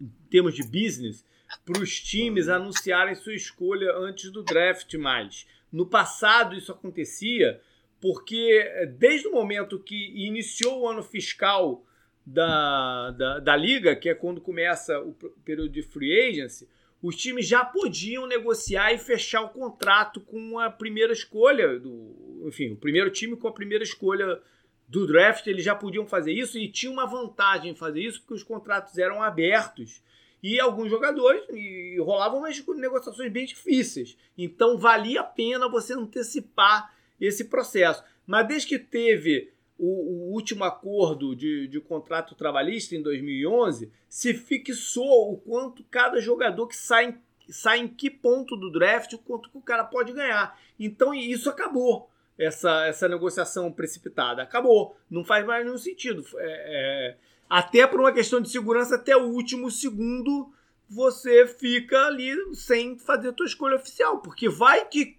em 0.00 0.08
termos 0.30 0.54
de 0.54 0.62
business 0.62 1.24
para 1.64 1.82
os 1.82 2.00
times 2.00 2.48
anunciarem 2.48 3.16
sua 3.16 3.34
escolha 3.34 3.92
antes 3.96 4.30
do 4.30 4.44
draft 4.44 4.94
mais. 4.94 5.46
No 5.72 5.84
passado 5.84 6.54
isso 6.54 6.70
acontecia 6.70 7.60
porque 8.00 8.88
desde 8.96 9.26
o 9.26 9.32
momento 9.32 9.78
que 9.78 10.12
iniciou 10.14 10.82
o 10.82 10.88
ano 10.88 11.02
fiscal 11.02 11.84
da, 12.24 13.10
da, 13.12 13.38
da 13.40 13.56
liga, 13.56 13.96
que 13.96 14.08
é 14.08 14.14
quando 14.14 14.40
começa 14.40 15.00
o 15.00 15.12
período 15.44 15.70
de 15.70 15.82
free 15.82 16.28
agency, 16.28 16.68
os 17.02 17.16
times 17.16 17.46
já 17.46 17.64
podiam 17.64 18.26
negociar 18.26 18.92
e 18.92 18.98
fechar 18.98 19.42
o 19.42 19.50
contrato 19.50 20.20
com 20.20 20.58
a 20.58 20.70
primeira 20.70 21.12
escolha 21.12 21.78
do, 21.78 22.42
enfim, 22.46 22.72
o 22.72 22.76
primeiro 22.76 23.10
time 23.10 23.36
com 23.36 23.48
a 23.48 23.52
primeira 23.52 23.84
escolha 23.84 24.40
do 24.88 25.06
draft, 25.06 25.46
eles 25.46 25.64
já 25.64 25.74
podiam 25.74 26.06
fazer 26.06 26.32
isso 26.32 26.58
e 26.58 26.70
tinha 26.70 26.90
uma 26.90 27.06
vantagem 27.06 27.72
em 27.72 27.76
fazer 27.76 28.00
isso 28.00 28.20
porque 28.20 28.34
os 28.34 28.42
contratos 28.42 28.96
eram 28.98 29.22
abertos 29.22 30.02
e 30.42 30.58
alguns 30.60 30.88
jogadores 30.88 31.42
e 31.50 31.98
rolavam 32.00 32.38
umas 32.38 32.64
negociações 32.76 33.30
bem 33.30 33.44
difíceis. 33.44 34.16
Então 34.36 34.78
valia 34.78 35.20
a 35.20 35.24
pena 35.24 35.68
você 35.68 35.94
antecipar 35.94 36.94
esse 37.20 37.44
processo. 37.44 38.02
Mas 38.26 38.46
desde 38.46 38.68
que 38.68 38.78
teve 38.78 39.52
o, 39.78 39.86
o, 39.86 40.32
último 40.32 40.64
acordo 40.64 41.36
de, 41.36 41.68
de 41.68 41.80
contrato 41.80 42.34
trabalhista 42.34 42.96
em 42.96 43.02
2011 43.02 43.90
se 44.08 44.34
fixou 44.34 45.32
o 45.32 45.36
quanto 45.36 45.84
cada 45.84 46.20
jogador 46.20 46.66
que 46.66 46.76
sai 46.76 47.16
sai 47.48 47.78
em 47.78 47.88
que 47.88 48.10
ponto 48.10 48.56
do 48.56 48.70
draft, 48.70 49.14
o 49.14 49.18
quanto 49.18 49.48
que 49.50 49.56
o 49.56 49.62
cara 49.62 49.82
pode 49.82 50.12
ganhar. 50.12 50.58
Então 50.78 51.14
isso 51.14 51.48
acabou, 51.48 52.10
essa, 52.38 52.86
essa 52.86 53.08
negociação 53.08 53.72
precipitada. 53.72 54.42
Acabou. 54.42 54.96
Não 55.10 55.24
faz 55.24 55.44
mais 55.44 55.64
nenhum 55.64 55.78
sentido. 55.78 56.24
É, 56.36 56.36
é, 56.38 57.16
até 57.48 57.86
por 57.86 58.00
uma 58.00 58.12
questão 58.12 58.40
de 58.40 58.50
segurança, 58.50 58.94
até 58.94 59.16
o 59.16 59.30
último 59.30 59.70
segundo 59.70 60.52
você 60.90 61.46
fica 61.46 62.06
ali 62.06 62.34
sem 62.54 62.98
fazer 62.98 63.28
a 63.28 63.32
tua 63.32 63.44
escolha 63.44 63.76
oficial, 63.76 64.18
porque 64.18 64.48
vai 64.48 64.86
que 64.86 65.16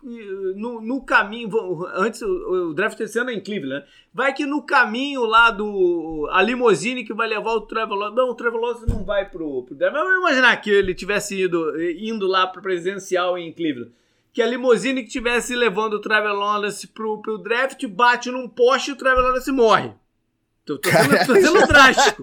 no, 0.55 0.81
no 0.81 1.01
caminho, 1.03 1.49
antes 1.93 2.21
o, 2.23 2.73
draft 2.73 2.97
desse 2.97 3.19
ano 3.19 3.29
é 3.29 3.33
em 3.33 3.41
Cleveland, 3.41 3.85
né? 3.85 3.91
vai 4.11 4.33
que 4.33 4.47
no 4.47 4.63
caminho 4.63 5.25
lá 5.25 5.51
do 5.51 6.27
a 6.31 6.41
limousine 6.41 7.03
que 7.03 7.13
vai 7.13 7.27
levar 7.27 7.51
o 7.51 7.67
Lawrence, 7.71 8.15
não, 8.15 8.29
o 8.29 8.59
Lawrence 8.59 8.89
não 8.89 9.03
vai 9.05 9.29
pro, 9.29 9.63
pro 9.63 9.75
draft, 9.75 9.93
mas 9.93 10.03
vamos 10.03 10.19
imaginar 10.19 10.57
que 10.57 10.71
ele 10.71 10.95
tivesse 10.95 11.39
ido, 11.39 11.79
indo 11.81 12.25
lá 12.25 12.47
pro 12.47 12.63
presencial 12.63 13.37
em 13.37 13.53
Cleveland, 13.53 13.91
que 14.33 14.41
a 14.41 14.47
limousine 14.47 15.03
que 15.03 15.09
tivesse 15.09 15.55
levando 15.55 15.93
o 15.93 16.33
Lawrence 16.33 16.87
pro, 16.87 17.21
pro 17.21 17.37
draft 17.37 17.85
bate 17.85 18.31
num 18.31 18.49
poste 18.49 18.89
e 18.89 18.93
o 18.93 19.21
Lawrence 19.21 19.51
morre. 19.51 19.93
Tô, 20.69 20.77
tô, 20.77 20.91
sendo, 20.91 21.25
tô 21.25 21.33
sendo 21.33 21.67
drástico. 21.67 22.21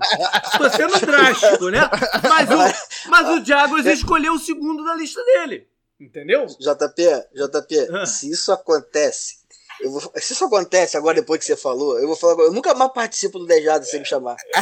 Tô 0.56 0.70
sendo 0.70 1.00
drástico, 1.00 1.68
né? 1.68 1.80
Mas 2.22 2.48
o, 2.48 3.10
mas 3.10 3.28
o 3.28 3.44
Jaguars 3.44 3.86
escolheu 3.86 4.34
o 4.34 4.38
segundo 4.38 4.84
da 4.84 4.94
lista 4.94 5.20
dele. 5.24 5.66
Entendeu? 5.98 6.46
JP, 6.46 7.02
JP, 7.34 7.88
ah. 7.92 8.06
se 8.06 8.30
isso 8.30 8.52
acontece, 8.52 9.38
eu 9.80 9.90
vou, 9.90 10.00
se 10.00 10.32
isso 10.32 10.44
acontece 10.44 10.96
agora, 10.96 11.16
depois 11.16 11.40
que 11.40 11.46
você 11.46 11.56
falou, 11.56 11.98
eu 11.98 12.06
vou 12.06 12.14
falar 12.14 12.40
Eu 12.44 12.52
nunca 12.52 12.72
mais 12.72 12.92
participo 12.92 13.40
do 13.40 13.46
Dejado 13.46 13.84
sem 13.84 13.98
me 13.98 14.06
chamar. 14.06 14.36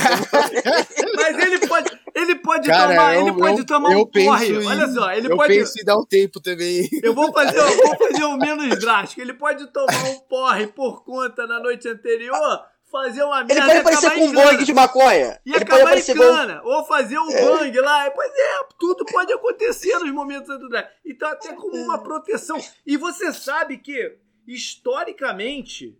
Mas 1.14 1.38
ele 1.46 1.66
pode, 1.66 2.00
ele 2.14 2.34
pode 2.36 2.66
Cara, 2.66 2.88
tomar, 2.88 3.14
eu, 3.16 3.20
ele 3.20 3.32
pode 3.36 3.58
eu, 3.58 3.66
tomar 3.66 3.92
eu 3.92 3.98
um 3.98 4.06
porre. 4.06 4.48
Em, 4.48 4.66
Olha 4.66 4.88
só, 4.88 5.12
ele 5.12 5.30
eu 5.30 5.36
pode. 5.36 5.52
Eu 5.52 5.58
penso 5.60 5.78
em 5.78 5.84
dar 5.84 5.98
um 5.98 6.06
tempo 6.06 6.40
também. 6.40 6.88
Eu 7.02 7.14
vou 7.14 7.30
fazer, 7.34 7.58
eu 7.58 7.76
vou 7.76 7.98
fazer 8.08 8.24
o 8.24 8.36
menos 8.38 8.78
drástico. 8.78 9.20
Ele 9.20 9.34
pode 9.34 9.66
tomar 9.66 10.04
um 10.04 10.20
porre 10.20 10.68
por 10.68 11.04
conta 11.04 11.46
na 11.46 11.60
noite 11.60 11.86
anterior 11.86 12.73
fazer 12.94 13.24
uma 13.24 13.42
merda. 13.42 13.54
Ele 13.54 13.61
pode 13.61 13.78
aparecer 13.78 14.14
com 14.14 14.24
um 14.26 14.33
bang 14.33 14.64
de 14.64 14.72
maconha. 14.72 15.40
E 15.44 15.50
ele 15.52 15.64
acabar 15.64 15.98
em 15.98 16.04
cana. 16.04 16.61
Com... 16.61 16.68
Ou 16.68 16.85
fazer 16.85 17.18
um 17.18 17.28
é. 17.28 17.42
bang 17.42 17.80
lá. 17.80 18.11
Pois 18.12 18.33
é, 18.33 18.68
tudo 18.78 19.04
pode 19.07 19.33
acontecer 19.33 19.98
nos 19.98 20.12
momentos 20.12 20.59
do 20.61 20.68
draft. 20.68 20.90
Então, 21.04 21.28
até 21.28 21.52
como 21.54 21.76
uma 21.76 21.98
proteção. 21.98 22.57
E 22.87 22.96
você 22.96 23.33
sabe 23.33 23.78
que, 23.78 24.16
historicamente, 24.46 25.98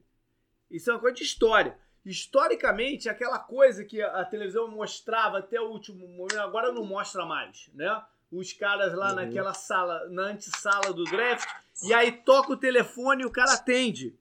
isso 0.70 0.90
é 0.90 0.94
uma 0.94 1.00
coisa 1.00 1.16
de 1.16 1.24
história. 1.24 1.76
Historicamente, 2.07 3.09
aquela 3.09 3.40
coisa 3.40 3.85
que 3.85 4.00
a 4.00 4.24
televisão 4.24 4.68
mostrava 4.68 5.38
até 5.38 5.61
o 5.61 5.70
último 5.70 6.07
momento, 6.07 6.38
agora 6.38 6.70
não 6.70 6.85
mostra 6.85 7.26
mais, 7.26 7.70
né? 7.74 8.02
Os 8.30 8.52
caras 8.52 8.94
lá 8.94 9.11
uhum. 9.11 9.14
naquela 9.16 9.54
sala, 9.54 10.07
na 10.11 10.24
antessala 10.24 10.92
do 10.92 11.04
draft, 11.04 11.48
e 11.83 11.94
aí 11.94 12.12
toca 12.12 12.52
o 12.52 12.57
telefone 12.57 13.22
e 13.22 13.26
o 13.26 13.30
cara 13.30 13.54
atende. 13.54 14.14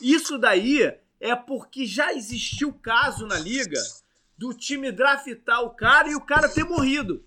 Isso 0.00 0.38
daí 0.38 0.96
é 1.22 1.36
porque 1.36 1.86
já 1.86 2.12
existiu 2.12 2.72
caso 2.72 3.24
na 3.26 3.38
liga 3.38 3.80
do 4.36 4.52
time 4.52 4.90
draftar 4.90 5.62
o 5.62 5.70
cara 5.70 6.10
e 6.10 6.16
o 6.16 6.20
cara 6.20 6.48
ter 6.48 6.64
morrido. 6.64 7.24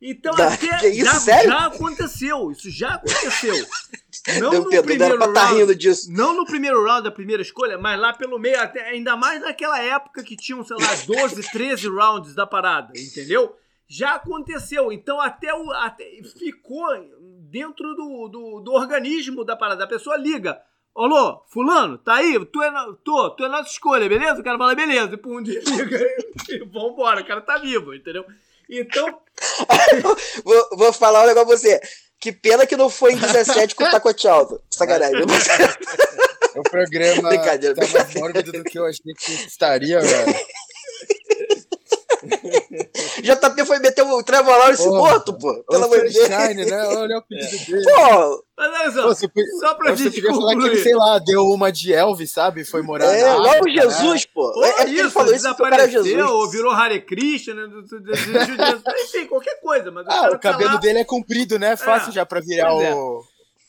Então 0.00 0.34
da, 0.36 0.54
até 0.54 0.88
isso, 0.88 1.26
já, 1.26 1.42
já, 1.42 1.66
aconteceu, 1.66 2.52
isso 2.52 2.70
já 2.70 2.94
aconteceu. 2.94 3.66
Não 4.40 4.52
no 4.52 4.82
primeiro 4.82 5.18
pra 5.18 5.32
tá 5.32 5.46
rindo 5.46 5.74
disso. 5.74 6.12
Não 6.12 6.34
no 6.34 6.44
primeiro 6.44 6.84
round 6.84 7.02
da 7.02 7.10
primeira 7.10 7.42
escolha, 7.42 7.76
mas 7.76 7.98
lá 7.98 8.12
pelo 8.12 8.38
meio, 8.38 8.60
até, 8.60 8.90
ainda 8.90 9.16
mais 9.16 9.40
naquela 9.40 9.80
época 9.80 10.22
que 10.22 10.36
tinham, 10.36 10.64
sei 10.64 10.76
lá, 10.76 10.94
12, 11.06 11.42
13 11.50 11.88
rounds 11.90 12.34
da 12.34 12.46
parada, 12.46 12.92
entendeu? 12.96 13.56
Já 13.88 14.14
aconteceu. 14.14 14.92
Então 14.92 15.20
até 15.20 15.52
o. 15.52 15.72
Até, 15.72 16.04
ficou 16.38 16.86
dentro 17.50 17.94
do, 17.94 18.28
do, 18.28 18.60
do 18.60 18.72
organismo 18.72 19.44
da 19.44 19.56
parada. 19.56 19.84
A 19.84 19.88
pessoa 19.88 20.16
liga. 20.16 20.60
Alô, 20.94 21.42
fulano, 21.48 21.96
tá 21.96 22.16
aí? 22.16 22.38
Tu 22.46 22.62
é, 22.62 22.70
tô, 23.02 23.30
tu 23.30 23.44
é 23.44 23.48
nossa 23.48 23.70
escolha, 23.70 24.08
beleza? 24.08 24.40
O 24.40 24.44
cara 24.44 24.58
fala, 24.58 24.74
beleza, 24.74 25.14
e 25.14 25.16
pum, 25.16 25.40
desliga 25.42 25.98
e 26.50 26.58
vambora, 26.66 27.22
o 27.22 27.26
cara 27.26 27.40
tá 27.40 27.56
vivo, 27.58 27.94
entendeu? 27.94 28.24
Então. 28.68 29.06
vou, 30.44 30.68
vou 30.72 30.92
falar 30.92 31.24
um 31.24 31.26
negócio 31.26 31.48
pra 31.48 31.56
você. 31.56 31.80
Que 32.20 32.30
pena 32.30 32.66
que 32.66 32.76
não 32.76 32.88
foi 32.88 33.14
em 33.14 33.16
17 33.16 33.74
com 33.74 33.84
o 33.84 33.90
Tacote 33.90 34.28
Alto. 34.28 34.60
Sacanagem. 34.70 35.22
o 36.54 36.62
programa 36.70 37.28
Brincadeira. 37.30 37.74
tá 37.74 37.86
mais 37.88 38.14
mórbido 38.14 38.52
do 38.52 38.62
que 38.62 38.78
eu 38.78 38.86
achei 38.86 39.12
que 39.14 39.32
estaria, 39.32 39.98
velho. 39.98 40.34
JP 43.22 43.64
foi 43.66 43.78
meter 43.78 44.02
o 44.02 44.22
Trevor 44.22 44.56
Lawrence 44.58 44.86
morto, 44.88 45.32
pô. 45.38 45.62
Pelo 45.64 45.84
amor 45.84 46.04
de 46.06 46.12
Deus. 46.12 46.26
Shine, 46.26 46.64
né? 46.64 46.86
Olha 46.88 47.18
o 47.18 47.22
pedido 47.22 47.54
é. 47.54 47.80
dele. 47.80 47.84
Pô, 47.84 48.44
mas 48.56 48.72
olha 48.80 48.90
só, 48.92 49.28
Pô, 49.28 49.40
só 49.60 49.74
pra 49.74 49.94
gente 49.94 50.20
podia 50.20 50.34
falar 50.34 50.56
que 50.56 50.66
ele, 50.66 50.82
sei 50.82 50.94
lá, 50.94 51.18
deu 51.18 51.42
uma 51.46 51.70
de 51.72 51.92
Elvis, 51.92 52.30
sabe? 52.32 52.64
Foi 52.64 52.82
morar 52.82 53.06
É, 53.06 53.24
na 53.24 53.36
logo 53.36 53.48
África, 53.58 53.82
Jesus, 53.82 54.20
né? 54.22 54.30
pô. 54.34 54.52
Pô, 54.52 54.64
é, 54.64 54.68
é 54.82 54.84
isso, 54.88 55.00
ele 55.00 55.10
falou 55.10 55.34
isso 55.34 55.46
é 55.46 55.50
desapareceu, 55.50 56.04
Jesus. 56.04 56.30
ou 56.30 56.50
virou 56.50 56.72
Hare 56.72 57.00
Krishna, 57.00 57.54
né? 57.54 57.68
enfim, 59.04 59.26
qualquer 59.26 59.60
coisa. 59.60 59.90
Mas 59.90 60.06
o, 60.06 60.10
Ah, 60.10 60.14
cara 60.20 60.36
o 60.36 60.38
cabelo 60.40 60.68
tá 60.70 60.74
lá. 60.74 60.80
dele 60.80 60.98
é 61.00 61.04
comprido, 61.04 61.58
né? 61.58 61.76
Fácil 61.76 62.10
É, 62.10 62.12
já 62.12 62.26
pra 62.26 62.40
virar 62.40 62.74
o. 62.74 63.22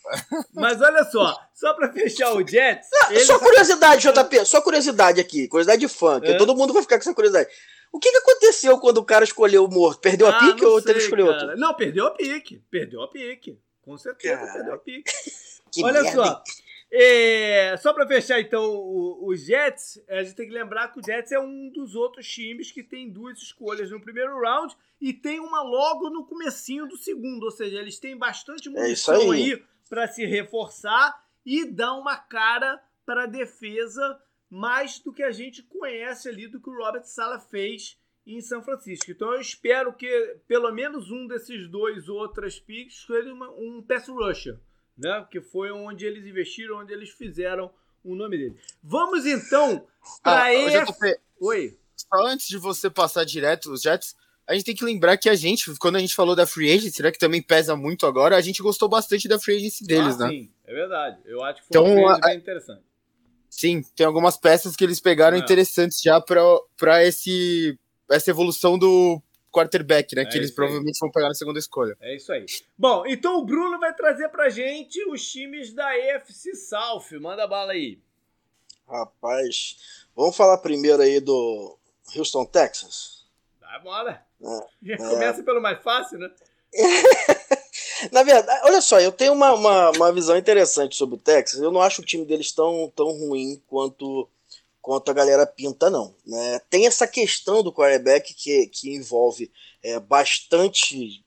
Mas 0.53 0.81
olha 0.81 1.03
só, 1.05 1.33
só 1.55 1.73
pra 1.75 1.91
fechar 1.91 2.33
o 2.33 2.45
Jets. 2.45 2.87
ele- 3.09 3.21
Só 3.21 3.39
curiosidade, 3.39 4.01
JP, 4.01 4.45
só 4.45 4.61
curiosidade 4.61 5.21
aqui, 5.21 5.47
curiosidade 5.47 5.79
de 5.79 5.87
fã, 5.87 6.19
que 6.19 6.31
É. 6.31 6.37
todo 6.37 6.53
mundo 6.55 6.73
vai 6.73 6.81
ficar 6.81 6.97
com 6.97 7.01
essa 7.03 7.13
curiosidade. 7.13 7.49
O 7.93 7.99
que, 7.99 8.11
que 8.11 8.17
aconteceu 8.17 8.77
quando 8.79 8.97
o 8.97 9.05
cara 9.05 9.23
escolheu 9.23 9.63
o 9.63 9.69
morto? 9.71 10.01
Perdeu 10.01 10.27
a 10.27 10.31
Ah, 10.35 10.39
pique 10.39 10.65
ou 10.65 10.81
teve 10.81 10.95
que 10.95 10.99
sei, 11.01 11.05
escolher 11.05 11.25
cara. 11.31 11.43
outro? 11.45 11.57
Não, 11.59 11.73
perdeu 11.75 12.07
a 12.07 12.11
pique. 12.11 12.59
Perdeu 12.69 13.01
a 13.03 13.07
pique. 13.07 13.57
Com 13.83 13.97
certeza, 13.97 14.35
Caraca. 14.37 14.53
perdeu 14.57 14.73
a 14.73 14.77
pique. 14.79 15.11
Que 15.71 15.83
Olha 15.83 16.03
merda, 16.03 16.23
só. 16.23 16.43
é, 16.91 17.75
só 17.77 17.93
pra 17.93 18.05
fechar, 18.07 18.39
então, 18.39 18.63
o- 18.63 19.27
os 19.27 19.41
Jets, 19.41 19.99
a 20.07 20.21
gente 20.21 20.35
tem 20.35 20.47
que 20.47 20.53
lembrar 20.53 20.89
que 20.93 20.99
o 20.99 21.03
Jets 21.03 21.31
é 21.31 21.39
um 21.39 21.69
dos 21.73 21.95
outros 21.95 22.27
times 22.27 22.71
que 22.71 22.83
tem 22.83 23.09
duas 23.09 23.39
escolhas 23.41 23.89
no 23.89 23.99
primeiro 23.99 24.39
round 24.39 24.75
e 25.01 25.11
tem 25.13 25.39
uma 25.39 25.63
logo 25.63 26.11
no 26.11 26.25
comecinho 26.27 26.87
do 26.87 26.95
segundo. 26.95 27.43
Ou 27.45 27.51
seja, 27.51 27.77
eles 27.79 27.97
têm 27.97 28.15
bastante 28.15 28.67
É 28.69 28.71
munição 28.71 29.31
aí. 29.31 29.53
aí 29.53 29.63
para 29.89 30.07
se 30.07 30.25
reforçar 30.25 31.23
e 31.43 31.65
dar 31.65 31.93
uma 31.93 32.17
cara 32.17 32.79
para 33.03 33.23
a 33.23 33.27
defesa 33.27 34.19
mais 34.55 34.99
do 34.99 35.11
que 35.11 35.23
a 35.23 35.31
gente 35.31 35.63
conhece 35.63 36.29
ali 36.29 36.47
do 36.47 36.59
que 36.61 36.69
o 36.69 36.77
Robert 36.77 37.05
Sala 37.05 37.39
fez 37.39 37.97
em 38.25 38.39
São 38.39 38.61
Francisco. 38.61 39.09
Então 39.09 39.33
eu 39.33 39.41
espero 39.41 39.91
que 39.93 40.37
pelo 40.47 40.71
menos 40.71 41.09
um 41.09 41.25
desses 41.27 41.67
dois 41.67 42.07
outras 42.07 42.59
picks 42.59 43.03
seja 43.07 43.33
um 43.33 43.81
pass 43.81 44.07
rusher, 44.07 44.59
né? 44.95 45.25
Que 45.31 45.41
foi 45.41 45.71
onde 45.71 46.05
eles 46.05 46.23
investiram, 46.25 46.77
onde 46.77 46.93
eles 46.93 47.09
fizeram 47.09 47.71
o 48.03 48.15
nome 48.15 48.37
dele. 48.37 48.55
Vamos 48.83 49.25
então 49.25 49.87
para 50.21 50.43
Ah, 50.43 50.53
EF... 50.53 50.87
Oi. 51.41 51.75
só 51.95 52.25
antes 52.27 52.47
de 52.47 52.57
você 52.57 52.89
passar 52.91 53.23
direto 53.25 53.71
os 53.71 53.81
Jets, 53.81 54.15
a 54.45 54.53
gente 54.53 54.65
tem 54.65 54.75
que 54.75 54.85
lembrar 54.85 55.17
que 55.17 55.29
a 55.29 55.35
gente, 55.35 55.73
quando 55.79 55.95
a 55.95 55.99
gente 55.99 56.13
falou 56.13 56.35
da 56.35 56.45
Free 56.45 56.71
Agency, 56.71 57.01
né, 57.01 57.11
que 57.11 57.17
também 57.17 57.41
pesa 57.41 57.75
muito 57.75 58.05
agora, 58.05 58.37
a 58.37 58.41
gente 58.41 58.61
gostou 58.61 58.87
bastante 58.87 59.27
da 59.27 59.39
Free 59.39 59.55
Agency 59.55 59.83
deles, 59.85 60.15
ah, 60.21 60.25
né? 60.25 60.29
Sim, 60.29 60.51
é 60.65 60.73
verdade. 60.73 61.17
Eu 61.25 61.41
acho 61.43 61.61
que 61.61 61.67
foi 61.69 61.81
Então, 61.81 61.85
uma 61.85 62.11
coisa 62.11 62.19
a- 62.23 62.27
bem 62.29 62.37
interessante. 62.37 62.83
Sim, 63.55 63.83
tem 63.95 64.03
algumas 64.05 64.35
peças 64.35 64.75
que 64.75 64.83
eles 64.83 64.99
pegaram 64.99 65.37
É. 65.37 65.39
interessantes 65.39 66.01
já 66.01 66.19
pra 66.19 67.03
esse, 67.03 67.77
essa 68.09 68.31
evolução 68.31 68.79
do 68.79 69.21
quarterback, 69.51 70.15
né? 70.15 70.23
É 70.23 70.25
que 70.25 70.35
eles 70.35 70.49
aí. 70.49 70.55
provavelmente 70.55 70.97
vão 70.99 71.11
pegar 71.11 71.27
na 71.27 71.35
segunda 71.35 71.59
escolha. 71.59 71.95
É 72.01 72.15
isso 72.15 72.33
aí. 72.33 72.47
Bom, 72.75 73.05
então 73.05 73.37
o 73.37 73.45
Bruno 73.45 73.79
vai 73.79 73.93
trazer 73.93 74.27
pra 74.29 74.49
gente 74.49 74.99
os 75.07 75.23
times 75.31 75.71
da 75.71 75.87
AFC 75.87 76.55
South. 76.55 77.05
Manda 77.21 77.45
bala 77.47 77.73
aí. 77.73 77.99
Rapaz, 78.87 79.77
vamos 80.15 80.35
falar 80.35 80.57
primeiro 80.57 81.01
aí 81.03 81.19
do 81.19 81.77
Houston, 82.15 82.45
Texas. 82.45 83.27
Vai 83.61 83.79
embora. 83.79 84.25
É, 84.41 84.67
Já 84.81 84.93
é. 84.95 84.97
começa 84.97 85.43
pelo 85.43 85.61
mais 85.61 85.81
fácil, 85.83 86.17
né? 86.17 86.31
Na 88.11 88.23
verdade, 88.23 88.61
olha 88.65 88.81
só, 88.81 88.99
eu 88.99 89.11
tenho 89.11 89.33
uma, 89.33 89.53
uma, 89.53 89.91
uma 89.91 90.11
visão 90.11 90.37
interessante 90.37 90.95
sobre 90.95 91.15
o 91.15 91.19
Texas. 91.19 91.61
Eu 91.61 91.71
não 91.71 91.81
acho 91.81 92.01
o 92.01 92.05
time 92.05 92.25
deles 92.25 92.51
tão, 92.51 92.91
tão 92.95 93.11
ruim 93.11 93.61
quanto, 93.67 94.29
quanto 94.81 95.09
a 95.09 95.13
galera 95.13 95.45
pinta, 95.45 95.89
não. 95.89 96.15
Né? 96.25 96.59
Tem 96.69 96.85
essa 96.85 97.07
questão 97.07 97.63
do 97.63 97.73
quarterback 97.73 98.33
que, 98.33 98.67
que 98.67 98.93
envolve 98.95 99.51
é, 99.81 99.99
bastante 99.99 101.23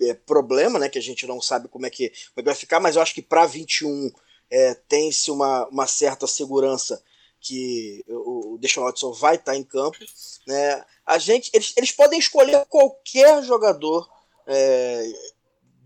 é, 0.00 0.14
problema, 0.14 0.78
né? 0.78 0.88
Que 0.88 0.98
a 0.98 1.02
gente 1.02 1.26
não 1.26 1.40
sabe 1.40 1.68
como 1.68 1.86
é 1.86 1.90
que, 1.90 2.08
como 2.08 2.34
é 2.36 2.42
que 2.42 2.46
vai 2.46 2.54
ficar, 2.54 2.80
mas 2.80 2.96
eu 2.96 3.02
acho 3.02 3.14
que 3.14 3.22
para 3.22 3.46
21 3.46 4.10
é, 4.50 4.74
tem-se 4.74 5.30
uma, 5.30 5.66
uma 5.68 5.86
certa 5.86 6.26
segurança 6.26 7.02
que 7.40 8.04
o, 8.08 8.54
o 8.54 8.58
Deshaun 8.58 8.84
Watson 8.84 9.12
vai 9.12 9.36
estar 9.36 9.56
em 9.56 9.62
campo. 9.62 9.98
Né? 10.46 10.84
A 11.06 11.18
gente, 11.18 11.50
eles, 11.52 11.72
eles 11.76 11.92
podem 11.92 12.18
escolher 12.18 12.64
qualquer 12.66 13.42
jogador 13.42 14.08
é, 14.46 15.12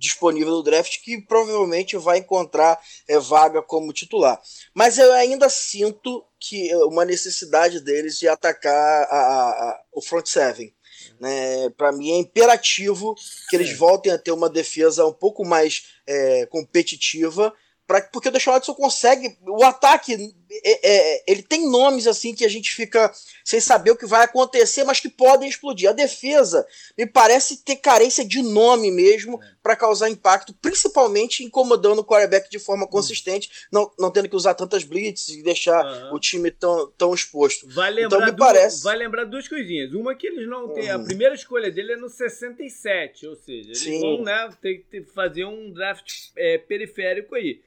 disponível 0.03 0.51
no 0.55 0.63
draft 0.65 1.01
que 1.03 1.21
provavelmente 1.23 1.97
vai 1.97 2.19
encontrar 2.19 2.77
é, 3.07 3.19
vaga 3.21 3.63
como 3.63 3.93
titular. 3.93 4.41
Mas 4.75 4.99
eu 4.99 5.13
ainda 5.13 5.49
sinto 5.49 6.25
que 6.41 6.75
uma 6.87 7.05
necessidade 7.05 7.79
deles 7.81 8.19
de 8.19 8.27
atacar 8.27 8.75
a, 8.75 9.17
a- 9.17 9.51
a- 9.71 9.81
o 9.93 10.03
front 10.03 10.27
seven. 10.27 10.75
Né? 11.21 11.71
Para 11.77 11.93
mim 11.93 12.11
é 12.11 12.17
imperativo 12.19 13.15
que 13.49 13.55
eles 13.57 13.77
voltem 13.79 14.13
a 14.13 14.19
ter 14.19 14.33
uma 14.33 14.51
defesa 14.51 15.07
um 15.07 15.13
pouco 15.13 15.45
mais 15.45 15.85
é, 16.07 16.47
competitiva. 16.47 17.55
Pra, 17.87 18.01
porque 18.01 18.29
o 18.29 18.33
Deshaun 18.33 18.55
Watson 18.55 18.75
consegue. 18.75 19.39
O 19.47 19.63
ataque. 19.65 20.35
É- 20.65 20.81
é- 20.83 21.25
ele 21.27 21.43
tem 21.43 21.69
nomes 21.71 22.07
assim 22.07 22.35
que 22.35 22.45
a 22.45 22.49
gente 22.49 22.71
fica 22.73 23.13
sem 23.45 23.61
saber 23.61 23.91
o 23.91 23.97
que 23.97 24.07
vai 24.07 24.25
acontecer, 24.25 24.85
mas 24.85 25.01
que 25.01 25.09
podem 25.09 25.49
explodir. 25.49 25.89
A 25.89 25.93
defesa 25.93 26.67
me 26.97 27.07
parece 27.07 27.59
ter 27.59 27.77
carência 27.77 28.25
de 28.25 28.43
nome 28.43 28.91
mesmo 28.91 29.41
para 29.63 29.77
causar 29.77 30.11
impacto, 30.11 30.53
principalmente 30.61 31.45
incomodando 31.45 32.01
o 32.01 32.05
quarterback 32.05 32.51
de 32.51 32.59
forma 32.59 32.87
consistente, 32.87 33.51
não, 33.71 33.91
não 33.99 34.11
tendo 34.11 34.29
que 34.29 34.37
usar 34.37 34.55
tantas 34.55 34.85
blitz 34.85 35.29
e 35.29 35.43
deixar 35.43 35.85
Aham. 35.85 36.15
o 36.15 36.19
time 36.19 36.51
tão, 36.51 36.91
tão 36.99 37.15
exposto. 37.15 37.67
Vai 37.69 37.91
lembrar, 37.91 38.17
Então, 38.17 38.27
me 38.27 38.33
du- 38.33 38.39
parece- 38.39 38.83
vai 38.83 38.97
lembrar 38.97 39.25
duas 39.25 39.49
coisinhas. 39.49 39.93
Uma 39.93 40.15
que 40.15 40.27
eles 40.27 40.49
não 40.49 40.69
têm. 40.69 40.91
A 40.91 40.97
Uhum. 40.99 41.05
primeira 41.05 41.35
escolha 41.35 41.71
dele 41.71 41.93
é 41.93 41.97
no 41.97 42.09
67, 42.09 43.27
ou 43.27 43.37
seja, 43.37 43.69
eles 43.69 43.79
Sim. 43.79 44.01
vão 44.01 44.23
né, 44.23 44.49
ter 44.61 44.85
que 44.91 45.03
fazer 45.05 45.45
um 45.45 45.73
draft 45.73 46.11
é, 46.37 46.59
periférico 46.59 47.35
aí. 47.35 47.61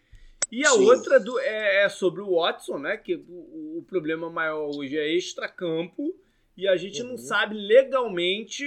E 0.52 0.66
a 0.66 0.70
Sim. 0.72 0.86
outra 0.86 1.20
do- 1.20 1.40
é, 1.40 1.84
é 1.86 1.90
sobre 1.90 2.22
o 2.22 2.36
Watson, 2.36 2.78
né? 2.78 2.98
Que 2.98 3.16
o, 3.16 3.78
o 3.80 3.86
problema 3.88 4.30
maior 4.30 4.70
hoje 4.76 4.98
é 4.98 5.08
extracampo 5.14 6.16
e 6.58 6.68
a 6.68 6.76
gente 6.78 7.02
não 7.04 7.12
Uhum. 7.12 7.18
sabe 7.18 7.56
legalmente 7.56 8.64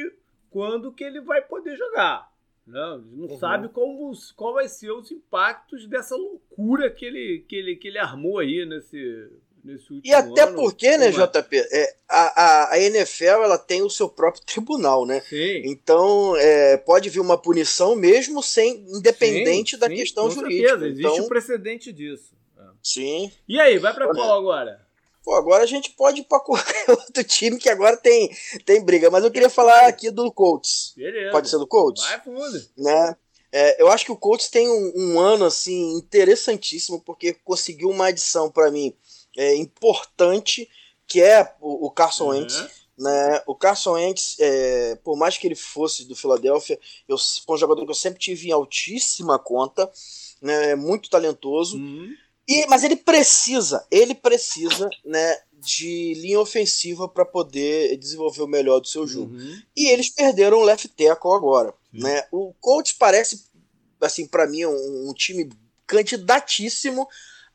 quando 0.50 0.92
que 0.92 1.04
ele 1.04 1.20
vai 1.20 1.40
poder 1.42 1.76
jogar. 1.76 2.30
Né? 2.66 2.78
A 2.80 2.98
gente 2.98 3.16
Não 3.16 3.28
Uhum. 3.28 3.38
sabe 3.38 3.68
como, 3.68 4.10
os- 4.10 4.32
qual 4.32 4.54
vai 4.54 4.68
ser 4.68 4.90
os 4.92 5.10
impactos 5.10 5.86
dessa 5.86 6.14
loucura 6.16 6.90
que 6.90 7.04
ele, 7.04 7.44
que 7.48 7.56
ele, 7.56 7.76
que 7.76 7.88
ele 7.88 7.98
armou 7.98 8.38
aí 8.38 8.66
nesse, 8.66 9.30
E 10.04 10.12
até 10.14 10.42
ano. 10.42 10.54
porque, 10.56 10.96
né, 10.96 11.10
Uma- 11.10 11.26
JP, 11.26 11.56
é, 11.58 11.94
a, 12.08 12.42
a, 12.42 12.72
a 12.74 12.78
NFL 12.80 13.42
ela 13.42 13.58
tem 13.58 13.82
o 13.82 13.90
seu 13.90 14.08
próprio 14.08 14.42
tribunal, 14.44 15.04
né? 15.04 15.20
Sim. 15.28 15.62
Então, 15.66 16.34
é, 16.36 16.76
pode 16.76 17.08
vir 17.10 17.20
uma 17.20 17.36
punição 17.36 17.94
mesmo 17.96 18.42
sem, 18.42 18.84
independente 18.88 19.72
Sim, 19.72 19.78
da 19.78 19.88
sim, 19.88 19.94
questão 19.96 20.24
com 20.24 20.30
jurídica. 20.30 20.68
certeza, 20.70 20.86
Existe 20.88 21.06
Então, 21.12 21.24
um 21.24 21.28
precedente 21.28 21.92
disso. 21.92 22.32
É. 22.58 22.62
sim. 22.82 23.32
E 23.48 23.60
aí, 23.60 23.78
vai 23.78 23.92
pra 23.94 24.06
Olha. 24.06 24.14
qual 24.14 24.38
agora? 24.38 24.86
Pô, 25.24 25.34
agora 25.34 25.62
a 25.64 25.66
gente 25.66 25.90
pode 25.90 26.20
ir 26.22 26.24
pra 26.24 26.40
qualquer 26.40 26.90
outro 26.90 27.22
time 27.24 27.58
que 27.58 27.68
agora 27.68 27.96
tem, 27.98 28.30
tem 28.64 28.82
briga. 28.82 29.10
Mas 29.10 29.22
eu 29.24 29.30
queria 29.30 29.50
falar 29.50 29.86
aqui 29.86 30.10
do 30.10 30.32
Colts. 30.32 30.94
Beleza. 30.96 31.30
Pode 31.32 31.50
ser 31.50 31.58
do 31.58 31.66
Colts? 31.66 32.02
Vai 32.04 32.20
fundo. 32.22 32.62
né? 32.78 33.16
É, 33.52 33.82
eu 33.82 33.88
acho 33.88 34.04
que 34.04 34.12
o 34.12 34.16
Colts 34.16 34.48
tem 34.48 34.68
um, 34.68 34.92
um 34.94 35.18
ano 35.20 35.44
assim 35.46 35.94
interessantíssimo 35.96 37.00
porque 37.00 37.32
conseguiu 37.44 37.88
uma 37.90 38.06
adição 38.08 38.50
para 38.50 38.70
mim 38.70 38.94
é, 39.38 39.54
importante 39.54 40.68
que 41.06 41.22
é 41.22 41.54
o, 41.60 41.86
o 41.86 41.90
Carson 41.90 42.28
Wentz. 42.28 42.58
Uhum. 42.58 42.68
Né? 42.98 43.42
O 43.46 43.54
Carson 43.54 43.92
Wentz, 43.92 44.36
é, 44.40 44.96
por 44.96 45.16
mais 45.16 45.38
que 45.38 45.46
ele 45.46 45.54
fosse 45.54 46.04
do 46.04 46.16
Philadelphia, 46.16 46.78
eu, 47.08 47.16
foi 47.16 47.54
um 47.54 47.58
jogador 47.58 47.84
que 47.84 47.90
eu 47.92 47.94
sempre 47.94 48.18
tive 48.18 48.48
em 48.48 48.52
altíssima 48.52 49.38
conta, 49.38 49.88
né? 50.42 50.74
muito 50.74 51.08
talentoso. 51.08 51.78
Uhum. 51.78 52.12
E, 52.48 52.66
mas 52.66 52.82
ele 52.82 52.96
precisa, 52.96 53.86
ele 53.90 54.14
precisa, 54.14 54.88
né, 55.04 55.38
de 55.52 56.14
linha 56.14 56.40
ofensiva 56.40 57.06
para 57.06 57.24
poder 57.24 57.94
desenvolver 57.98 58.42
o 58.42 58.46
melhor 58.46 58.80
do 58.80 58.88
seu 58.88 59.06
jogo. 59.06 59.34
Uhum. 59.34 59.62
E 59.76 59.88
eles 59.88 60.08
perderam 60.08 60.58
o 60.58 60.64
left 60.64 60.88
tackle 60.88 61.32
agora, 61.32 61.74
Sim. 61.92 62.02
né? 62.02 62.24
O 62.32 62.54
Colts 62.58 62.92
parece 62.92 63.44
assim 64.00 64.26
para 64.26 64.46
mim 64.46 64.64
um, 64.64 65.10
um 65.10 65.12
time 65.12 65.50
candidatíssimo 65.86 67.06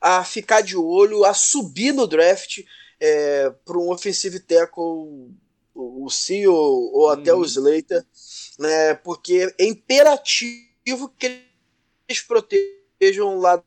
a 0.04 0.22
ficar 0.22 0.60
de 0.60 0.76
olho, 0.76 1.24
a 1.24 1.32
subir 1.32 1.94
no 1.94 2.06
draft 2.06 2.62
é, 3.00 3.48
para 3.64 3.78
um 3.78 3.90
offensive 3.90 4.38
tackle, 4.38 5.34
o 5.74 6.10
CEO 6.10 6.52
ou 6.92 7.08
até 7.08 7.32
o 7.32 7.38
uhum. 7.38 7.44
Slater, 7.44 8.04
né, 8.58 8.92
porque 8.96 9.50
é 9.58 9.64
imperativo 9.64 11.08
que 11.18 11.42
eles 12.06 12.20
protejam 12.20 13.38
o 13.38 13.40
lado 13.40 13.64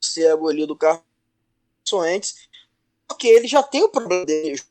cego 0.00 0.48
ali 0.48 0.64
do 0.64 0.76
carro 0.76 1.02
antes, 1.94 2.48
porque 3.08 3.26
ele 3.26 3.48
já 3.48 3.60
tem 3.60 3.82
o 3.82 3.88
problema 3.88 4.24
deles, 4.24 4.64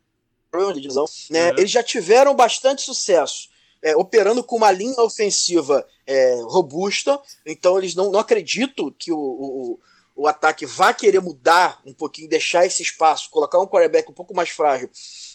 problema 0.50 0.74
de 0.74 0.80
divisão, 0.80 1.06
né? 1.30 1.52
Uhum. 1.52 1.58
Eles 1.60 1.72
já 1.72 1.84
tiveram 1.84 2.34
bastante 2.34 2.84
sucesso 2.84 3.50
é, 3.82 3.96
operando 3.98 4.44
com 4.44 4.56
uma 4.56 4.72
linha 4.72 5.02
ofensiva 5.02 5.86
é, 6.08 6.40
robusta, 6.44 7.20
então 7.46 7.78
eles 7.78 7.96
não, 7.96 8.12
não 8.12 8.20
acreditam 8.20 8.90
que 8.98 9.12
o, 9.12 9.20
o, 9.20 9.80
o, 10.16 10.28
ataque 10.28 10.66
vá 10.66 10.94
querer 10.94 11.22
mudar 11.22 11.82
um 11.86 11.94
pouquinho, 11.94 12.30
deixar 12.30 12.66
esse 12.66 12.82
espaço, 12.82 13.30
colocar 13.30 13.60
um 13.60 13.68
quarterback 13.68 14.10
um 14.10 14.14
pouco 14.14 14.36
mais 14.36 14.50
frágil 14.50 14.90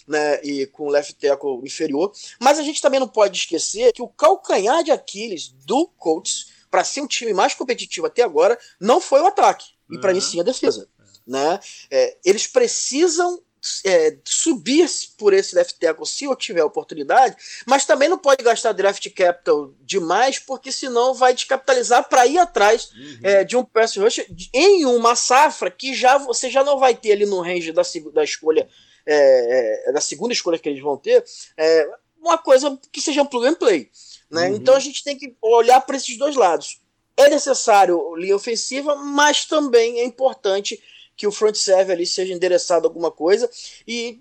né, 0.07 0.41
e 0.43 0.67
com 0.67 0.85
o 0.87 0.91
left 0.91 1.15
tackle 1.15 1.61
inferior. 1.65 2.13
Mas 2.41 2.59
a 2.59 2.63
gente 2.63 2.81
também 2.81 3.01
não 3.01 3.09
pode 3.09 3.39
esquecer 3.39 3.93
que 3.93 4.03
o 4.03 4.09
calcanhar 4.09 4.83
de 4.83 4.91
Aquiles 4.91 5.49
do 5.65 5.89
Colts, 5.99 6.53
para 6.71 6.85
ser 6.85 7.01
um 7.01 7.07
time 7.07 7.33
mais 7.33 7.55
competitivo 7.55 8.07
até 8.07 8.23
agora, 8.23 8.59
não 8.81 9.01
foi 9.01 9.21
o 9.21 9.27
ataque, 9.27 9.67
e 9.91 9.99
para 9.99 10.13
mim 10.13 10.21
sim 10.21 10.41
a 10.41 10.43
defesa. 10.43 10.89
Né? 11.27 11.59
É, 11.91 12.17
eles 12.25 12.47
precisam 12.47 13.43
é, 13.85 14.17
subir 14.25 14.89
por 15.17 15.33
esse 15.33 15.55
left 15.55 15.79
tackle 15.79 16.07
se 16.07 16.25
eu 16.25 16.37
tiver 16.37 16.63
oportunidade, 16.63 17.37
mas 17.67 17.85
também 17.85 18.09
não 18.09 18.19
pode 18.19 18.43
gastar 18.43 18.73
draft 18.73 19.09
capital 19.11 19.73
demais, 19.81 20.39
porque 20.39 20.71
senão 20.71 21.15
vai 21.15 21.35
descapitalizar 21.35 22.09
para 22.09 22.27
ir 22.27 22.39
atrás 22.39 22.91
uhum. 22.93 23.19
é, 23.23 23.45
de 23.45 23.57
um 23.57 23.65
pass 23.65 23.97
rush 23.97 24.27
em 24.53 24.85
uma 24.87 25.17
safra 25.17 25.71
que 25.71 25.95
já 25.95 26.19
você 26.19 26.51
já 26.51 26.63
não 26.63 26.79
vai 26.79 26.95
ter 26.95 27.13
ali 27.13 27.27
no 27.27 27.41
range 27.41 27.73
da, 27.73 27.83
da 28.13 28.25
escolha, 28.25 28.69
é, 29.05 29.89
é, 29.89 29.93
da 29.93 30.01
segunda 30.01 30.33
escolha 30.33 30.59
que 30.59 30.69
eles 30.69 30.83
vão 30.83 30.97
ter, 30.97 31.25
é, 31.57 31.89
uma 32.21 32.39
coisa 32.39 32.79
que 32.91 33.01
seja 33.01 33.23
um 33.23 33.27
plug 33.27 33.47
and 33.47 33.55
play. 33.55 33.91
Né? 34.31 34.49
Uhum. 34.49 34.57
Então 34.57 34.75
a 34.75 34.81
gente 34.81 35.05
tem 35.05 35.17
que 35.17 35.35
olhar 35.41 35.81
para 35.81 35.97
esses 35.97 36.17
dois 36.19 36.35
lados. 36.35 36.81
É 37.17 37.31
necessário 37.31 38.15
linha 38.17 38.37
ofensiva, 38.37 38.95
mas 38.97 39.45
também 39.47 40.01
é 40.01 40.05
importante 40.05 40.83
que 41.17 41.27
o 41.27 41.33
front 41.33 41.55
serve 41.55 41.93
ali 41.93 42.07
seja 42.07 42.35
endereçado 42.35 42.87
alguma 42.87 43.11
coisa. 43.11 43.51
E, 43.87 44.21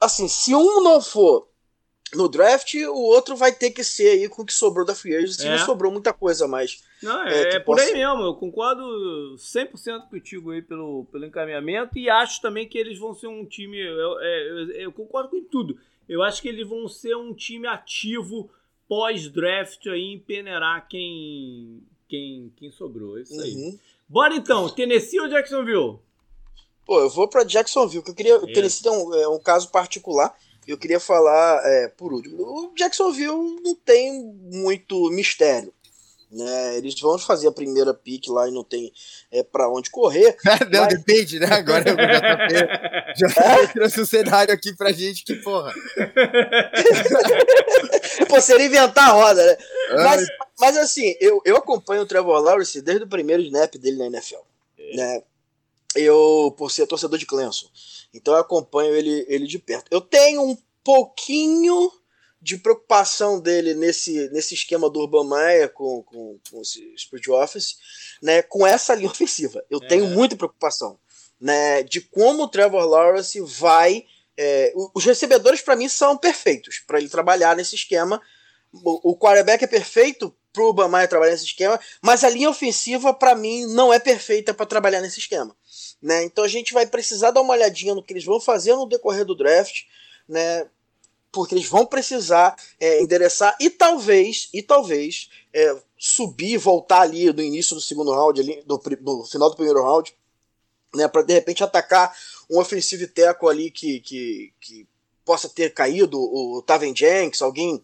assim, 0.00 0.28
se 0.28 0.54
um 0.54 0.82
não 0.82 1.00
for 1.02 1.48
no 2.14 2.28
draft, 2.28 2.74
o 2.74 3.00
outro 3.00 3.34
vai 3.34 3.52
ter 3.52 3.70
que 3.70 3.82
ser 3.82 4.10
aí 4.10 4.28
com 4.28 4.42
o 4.42 4.46
que 4.46 4.52
sobrou 4.52 4.86
da 4.86 4.94
Free 4.94 5.16
Agency. 5.16 5.46
É. 5.46 5.50
Não 5.50 5.58
sobrou 5.58 5.90
muita 5.90 6.12
coisa 6.12 6.46
mais. 6.46 6.84
Não, 7.02 7.26
é, 7.26 7.42
é, 7.42 7.56
é 7.56 7.60
por 7.60 7.78
aí 7.80 7.92
mesmo. 7.92 8.22
Eu 8.22 8.34
concordo 8.34 8.82
100% 9.36 10.08
contigo 10.08 10.52
aí 10.52 10.62
pelo, 10.62 11.04
pelo 11.06 11.24
encaminhamento 11.24 11.98
e 11.98 12.08
acho 12.08 12.40
também 12.40 12.68
que 12.68 12.78
eles 12.78 12.98
vão 12.98 13.14
ser 13.14 13.26
um 13.26 13.44
time. 13.44 13.78
Eu, 13.78 14.20
é, 14.20 14.48
eu, 14.48 14.70
eu 14.72 14.92
concordo 14.92 15.30
com 15.30 15.42
tudo. 15.42 15.78
Eu 16.08 16.22
acho 16.22 16.40
que 16.40 16.48
eles 16.48 16.66
vão 16.66 16.86
ser 16.86 17.16
um 17.16 17.34
time 17.34 17.66
ativo 17.66 18.48
pós-draft 18.88 19.84
aí 19.88 20.12
em 20.12 20.18
peneirar 20.20 20.86
quem, 20.88 21.82
quem, 22.08 22.52
quem 22.56 22.70
sobrou. 22.70 23.18
É 23.18 23.22
isso 23.22 23.40
aí. 23.40 23.54
Uhum. 23.54 23.78
Bora 24.08 24.34
então, 24.34 24.68
Tennessee 24.68 25.20
ou 25.20 25.28
Jacksonville? 25.28 25.98
Pô, 26.86 27.00
eu 27.00 27.10
vou 27.10 27.28
para 27.28 27.42
Jacksonville, 27.42 28.02
que 28.02 28.10
eu 28.10 28.14
queria. 28.14 28.36
O 28.36 28.46
Tennessee 28.46 28.84
tem 28.84 28.92
um, 28.92 29.14
é 29.14 29.28
um 29.28 29.40
caso 29.40 29.70
particular. 29.70 30.32
Eu 30.66 30.78
queria 30.78 31.00
falar 31.00 31.60
é, 31.64 31.88
por 31.88 32.12
último. 32.12 32.42
O 32.42 32.72
Jacksonville 32.76 33.60
não 33.62 33.74
tem 33.74 34.22
muito 34.22 35.10
mistério. 35.10 35.72
Né? 36.30 36.76
Eles 36.76 36.98
vão 37.00 37.16
fazer 37.18 37.46
a 37.46 37.52
primeira 37.52 37.94
pick 37.94 38.28
lá 38.28 38.48
e 38.48 38.52
não 38.52 38.64
tem 38.64 38.92
é, 39.30 39.44
para 39.44 39.68
onde 39.68 39.90
correr. 39.90 40.36
não, 40.72 40.82
mas... 40.82 40.88
depende, 40.88 41.38
né? 41.38 41.46
Agora 41.46 41.82
o 41.82 41.96
JP 41.96 42.54
já 43.16 43.28
é? 43.44 43.66
trouxe 43.68 44.00
um 44.00 44.04
cenário 44.04 44.52
aqui 44.52 44.74
pra 44.74 44.92
gente 44.92 45.24
que, 45.24 45.36
porra. 45.36 45.72
Pô, 48.28 48.40
seria 48.40 48.66
inventar 48.66 49.10
a 49.10 49.12
roda, 49.12 49.44
né? 49.44 49.56
Mas, 50.02 50.26
mas 50.58 50.76
assim, 50.76 51.14
eu, 51.20 51.40
eu 51.44 51.56
acompanho 51.56 52.02
o 52.02 52.06
Trevor 52.06 52.40
Lawrence 52.40 52.80
desde 52.80 53.04
o 53.04 53.08
primeiro 53.08 53.42
snap 53.42 53.74
dele 53.76 53.98
na 53.98 54.06
NFL. 54.06 54.40
É. 54.78 54.96
Né? 54.96 55.22
Eu, 55.94 56.54
por 56.56 56.70
ser 56.70 56.86
torcedor 56.86 57.18
de 57.18 57.26
Clemson, 57.26 57.68
então 58.12 58.34
eu 58.34 58.40
acompanho 58.40 58.94
ele, 58.94 59.24
ele 59.28 59.46
de 59.46 59.58
perto. 59.58 59.86
Eu 59.90 60.00
tenho 60.00 60.42
um 60.42 60.56
pouquinho 60.84 61.90
de 62.40 62.58
preocupação 62.58 63.40
dele 63.40 63.74
nesse, 63.74 64.28
nesse 64.30 64.54
esquema 64.54 64.88
do 64.90 65.00
Urban 65.00 65.28
Meyer 65.28 65.72
com, 65.72 66.02
com, 66.02 66.38
com 66.50 66.60
esse 66.60 66.94
Spirit 66.96 67.30
Office, 67.30 67.76
né, 68.22 68.42
com 68.42 68.66
essa 68.66 68.94
linha 68.94 69.10
ofensiva. 69.10 69.64
Eu 69.70 69.80
é. 69.82 69.88
tenho 69.88 70.06
muita 70.08 70.36
preocupação 70.36 70.98
né, 71.40 71.82
de 71.82 72.00
como 72.00 72.44
o 72.44 72.48
Trevor 72.48 72.84
Lawrence 72.84 73.40
vai. 73.40 74.04
É, 74.36 74.72
os 74.94 75.04
recebedores, 75.04 75.60
para 75.60 75.76
mim, 75.76 75.88
são 75.88 76.16
perfeitos 76.16 76.78
para 76.86 76.98
ele 76.98 77.08
trabalhar 77.08 77.56
nesse 77.56 77.74
esquema. 77.74 78.20
O, 78.72 79.12
o 79.12 79.16
quarterback 79.16 79.64
é 79.64 79.66
perfeito 79.66 80.34
pro 80.52 80.72
Bamaya 80.72 81.06
trabalhar 81.06 81.32
nesse 81.32 81.44
esquema, 81.44 81.78
mas 82.00 82.24
a 82.24 82.30
linha 82.30 82.48
ofensiva, 82.48 83.12
para 83.12 83.34
mim, 83.34 83.66
não 83.66 83.92
é 83.92 83.98
perfeita 83.98 84.54
para 84.54 84.64
trabalhar 84.64 85.02
nesse 85.02 85.18
esquema. 85.18 85.54
Né? 86.00 86.24
Então 86.24 86.44
a 86.44 86.48
gente 86.48 86.72
vai 86.72 86.86
precisar 86.86 87.30
dar 87.30 87.42
uma 87.42 87.52
olhadinha 87.52 87.94
no 87.94 88.02
que 88.02 88.12
eles 88.12 88.24
vão 88.24 88.40
fazer 88.40 88.74
no 88.74 88.88
decorrer 88.88 89.24
do 89.24 89.34
draft, 89.34 89.82
né? 90.26 90.66
porque 91.30 91.54
eles 91.54 91.68
vão 91.68 91.84
precisar 91.84 92.56
é, 92.80 93.02
endereçar 93.02 93.54
e 93.60 93.68
talvez, 93.68 94.48
e 94.54 94.62
talvez, 94.62 95.28
é, 95.52 95.76
subir, 95.98 96.56
voltar 96.56 97.02
ali 97.02 97.30
do 97.30 97.42
início 97.42 97.74
do 97.74 97.80
segundo 97.82 98.10
round, 98.10 98.40
ali, 98.40 98.62
do, 98.64 98.78
do 98.78 99.24
final 99.24 99.50
do 99.50 99.56
primeiro 99.56 99.82
round, 99.82 100.14
né, 100.94 101.06
para 101.06 101.22
de 101.22 101.34
repente 101.34 101.62
atacar 101.62 102.16
um 102.50 102.58
offensive 102.58 103.06
tackle 103.08 103.48
ali 103.48 103.70
que, 103.70 104.00
que, 104.00 104.52
que 104.60 104.86
possa 105.24 105.48
ter 105.48 105.74
caído, 105.74 106.18
o 106.20 106.62
Taven 106.62 106.94
Jenks, 106.94 107.42
alguém 107.42 107.82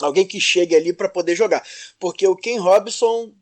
alguém 0.00 0.26
que 0.26 0.40
chegue 0.40 0.74
ali 0.74 0.92
para 0.92 1.08
poder 1.08 1.34
jogar. 1.36 1.62
Porque 1.98 2.26
o 2.26 2.36
Ken 2.36 2.58
Robson 2.58 3.32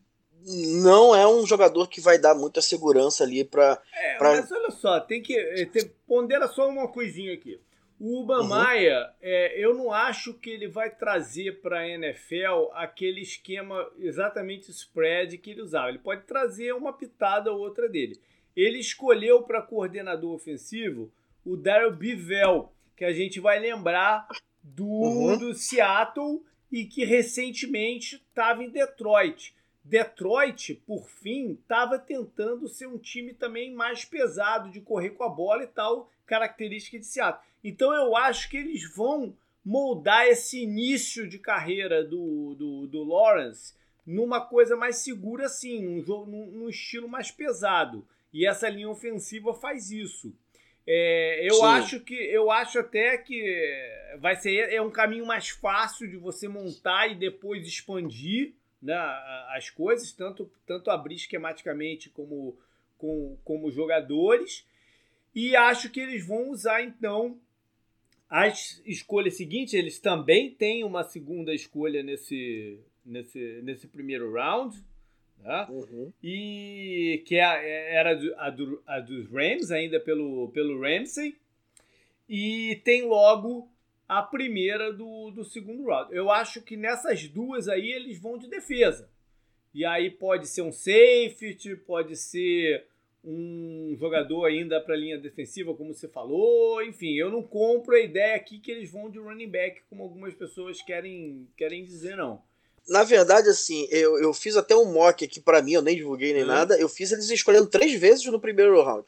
não 0.81 1.15
é 1.15 1.27
um 1.27 1.45
jogador 1.45 1.87
que 1.87 2.01
vai 2.01 2.17
dar 2.17 2.33
muita 2.33 2.61
segurança 2.61 3.23
ali 3.23 3.43
para. 3.43 3.81
É, 3.93 4.17
pra... 4.17 4.29
Mas 4.29 4.51
olha 4.51 4.71
só, 4.71 4.99
tem 4.99 5.21
que. 5.21 5.37
Eh, 5.37 5.65
tem, 5.65 5.91
pondera 6.07 6.47
só 6.47 6.67
uma 6.67 6.87
coisinha 6.87 7.33
aqui. 7.33 7.59
O 7.99 8.21
Ubamaia, 8.21 8.99
uhum. 8.99 9.13
é, 9.21 9.63
eu 9.63 9.75
não 9.75 9.91
acho 9.91 10.33
que 10.33 10.49
ele 10.49 10.67
vai 10.67 10.89
trazer 10.89 11.61
para 11.61 11.81
a 11.81 11.87
NFL 11.87 12.71
aquele 12.73 13.21
esquema 13.21 13.87
exatamente 13.99 14.71
spread 14.71 15.37
que 15.37 15.51
ele 15.51 15.61
usava. 15.61 15.89
Ele 15.89 15.99
pode 15.99 16.23
trazer 16.23 16.73
uma 16.73 16.91
pitada 16.91 17.51
ou 17.51 17.59
outra 17.59 17.87
dele. 17.87 18.19
Ele 18.55 18.79
escolheu 18.79 19.43
para 19.43 19.61
coordenador 19.61 20.33
ofensivo 20.33 21.11
o 21.45 21.55
Daryl 21.55 21.95
Bivell, 21.95 22.71
que 22.95 23.05
a 23.05 23.13
gente 23.13 23.39
vai 23.39 23.59
lembrar 23.59 24.27
do, 24.63 24.85
uhum. 24.85 25.37
do 25.37 25.53
Seattle 25.53 26.41
e 26.71 26.85
que 26.85 27.03
recentemente 27.03 28.15
estava 28.15 28.63
em 28.63 28.69
Detroit. 28.69 29.55
Detroit, 29.83 30.75
por 30.85 31.07
fim, 31.09 31.53
estava 31.53 31.97
tentando 31.97 32.67
ser 32.67 32.87
um 32.87 32.97
time 32.97 33.33
também 33.33 33.73
mais 33.73 34.05
pesado 34.05 34.69
de 34.69 34.79
correr 34.79 35.11
com 35.11 35.23
a 35.23 35.29
bola 35.29 35.63
e 35.63 35.67
tal, 35.67 36.09
característica 36.25 36.99
de 36.99 37.05
Seattle. 37.05 37.43
Então 37.63 37.93
eu 37.93 38.15
acho 38.15 38.49
que 38.49 38.57
eles 38.57 38.93
vão 38.95 39.35
moldar 39.65 40.27
esse 40.27 40.61
início 40.61 41.27
de 41.27 41.37
carreira 41.37 42.03
do, 42.03 42.55
do, 42.55 42.87
do 42.87 43.03
Lawrence 43.03 43.73
numa 44.05 44.41
coisa 44.41 44.75
mais 44.75 44.97
segura 44.97 45.45
assim, 45.45 45.83
num, 45.83 46.01
jogo, 46.01 46.29
num, 46.29 46.45
num 46.47 46.69
estilo 46.69 47.07
mais 47.07 47.29
pesado. 47.31 48.05
E 48.33 48.45
essa 48.45 48.69
linha 48.69 48.89
ofensiva 48.89 49.53
faz 49.53 49.91
isso. 49.91 50.33
É, 50.87 51.47
eu 51.47 51.55
Sim. 51.55 51.65
acho 51.65 51.99
que 51.99 52.15
eu 52.15 52.49
acho 52.49 52.79
até 52.79 53.17
que 53.17 53.43
vai 54.19 54.35
ser 54.35 54.73
é 54.73 54.81
um 54.81 54.89
caminho 54.89 55.25
mais 55.25 55.49
fácil 55.49 56.09
de 56.09 56.17
você 56.17 56.47
montar 56.47 57.07
e 57.07 57.15
depois 57.15 57.67
expandir 57.67 58.53
né, 58.81 58.95
as 59.55 59.69
coisas, 59.69 60.11
tanto, 60.11 60.51
tanto 60.65 60.89
abrir 60.89 61.15
esquematicamente 61.15 62.09
como, 62.09 62.57
como, 62.97 63.39
como 63.43 63.71
jogadores. 63.71 64.65
E 65.35 65.55
acho 65.55 65.89
que 65.89 65.99
eles 65.99 66.25
vão 66.25 66.49
usar 66.49 66.81
então 66.81 67.39
as 68.29 68.81
escolhas 68.85 69.37
seguintes. 69.37 69.73
Eles 69.73 69.99
também 69.99 70.49
têm 70.49 70.83
uma 70.83 71.03
segunda 71.03 71.53
escolha 71.53 72.01
nesse, 72.01 72.79
nesse, 73.05 73.61
nesse 73.61 73.87
primeiro 73.87 74.33
round. 74.33 74.83
Né? 75.43 75.67
Uhum. 75.69 76.13
E 76.23 77.23
que 77.25 77.35
é, 77.35 77.95
era 77.95 78.11
a, 78.37 78.49
do, 78.49 78.81
a 78.85 78.99
dos 78.99 79.29
Rams, 79.31 79.71
ainda 79.71 79.99
pelo, 79.99 80.49
pelo 80.49 80.79
Ramsey. 80.81 81.35
E 82.29 82.79
tem 82.83 83.03
logo 83.03 83.69
a 84.07 84.21
primeira 84.21 84.91
do, 84.91 85.31
do 85.31 85.43
segundo 85.43 85.85
round. 85.85 86.13
Eu 86.13 86.29
acho 86.29 86.61
que 86.61 86.77
nessas 86.77 87.27
duas 87.27 87.67
aí 87.67 87.91
eles 87.91 88.19
vão 88.19 88.37
de 88.37 88.47
defesa. 88.49 89.09
E 89.73 89.85
aí 89.85 90.09
pode 90.09 90.47
ser 90.47 90.61
um 90.61 90.71
safety, 90.71 91.75
pode 91.77 92.15
ser 92.15 92.85
um 93.23 93.95
jogador 93.97 94.45
ainda 94.45 94.81
para 94.81 94.95
a 94.95 94.97
linha 94.97 95.17
defensiva, 95.17 95.73
como 95.73 95.93
você 95.93 96.07
falou. 96.07 96.83
Enfim, 96.83 97.13
eu 97.13 97.29
não 97.29 97.43
compro 97.43 97.95
a 97.95 97.99
ideia 97.99 98.35
aqui 98.35 98.59
que 98.59 98.71
eles 98.71 98.91
vão 98.91 99.09
de 99.09 99.19
running 99.19 99.49
back, 99.49 99.81
como 99.89 100.03
algumas 100.03 100.33
pessoas 100.33 100.81
querem, 100.81 101.47
querem 101.55 101.83
dizer, 101.85 102.17
não. 102.17 102.41
Na 102.87 103.03
verdade, 103.03 103.49
assim, 103.49 103.87
eu, 103.89 104.19
eu 104.19 104.33
fiz 104.33 104.57
até 104.57 104.75
um 104.75 104.91
mock 104.91 105.23
aqui 105.23 105.39
para 105.39 105.61
mim, 105.61 105.73
eu 105.73 105.81
nem 105.81 105.95
divulguei 105.95 106.33
nem 106.33 106.41
uhum. 106.41 106.47
nada. 106.47 106.77
Eu 106.77 106.89
fiz 106.89 107.11
eles 107.11 107.29
escolhendo 107.29 107.67
três 107.67 107.99
vezes 107.99 108.25
no 108.25 108.39
primeiro 108.39 108.81
round. 108.83 109.05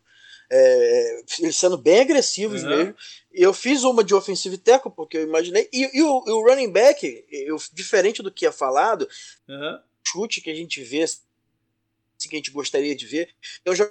É, 0.52 1.22
eles 1.40 1.56
sendo 1.56 1.78
bem 1.78 2.02
agressivos 2.02 2.64
uhum. 2.64 2.70
mesmo. 2.70 2.96
Eu 3.32 3.54
fiz 3.54 3.84
uma 3.84 4.04
de 4.04 4.14
offensive 4.14 4.58
tackle, 4.58 4.92
porque 4.96 5.18
eu 5.18 5.24
imaginei. 5.24 5.68
E, 5.74 5.98
e, 5.98 6.02
o, 6.02 6.24
e 6.28 6.32
o, 6.32 6.44
running 6.44 6.72
back, 6.72 7.26
eu, 7.32 7.58
diferente 7.74 8.22
do 8.22 8.32
que 8.32 8.46
é 8.46 8.52
falado, 8.52 9.08
uhum. 9.50 9.80
chute 10.08 10.42
que 10.42 10.52
a 10.52 10.56
gente 10.56 10.84
vê, 10.84 11.04
assim, 11.04 11.20
que 12.30 12.36
a 12.36 12.38
gente 12.38 12.52
gostaria 12.52 12.96
de 12.96 13.06
ver, 13.06 13.30
eu 13.66 13.76
já 13.76 13.90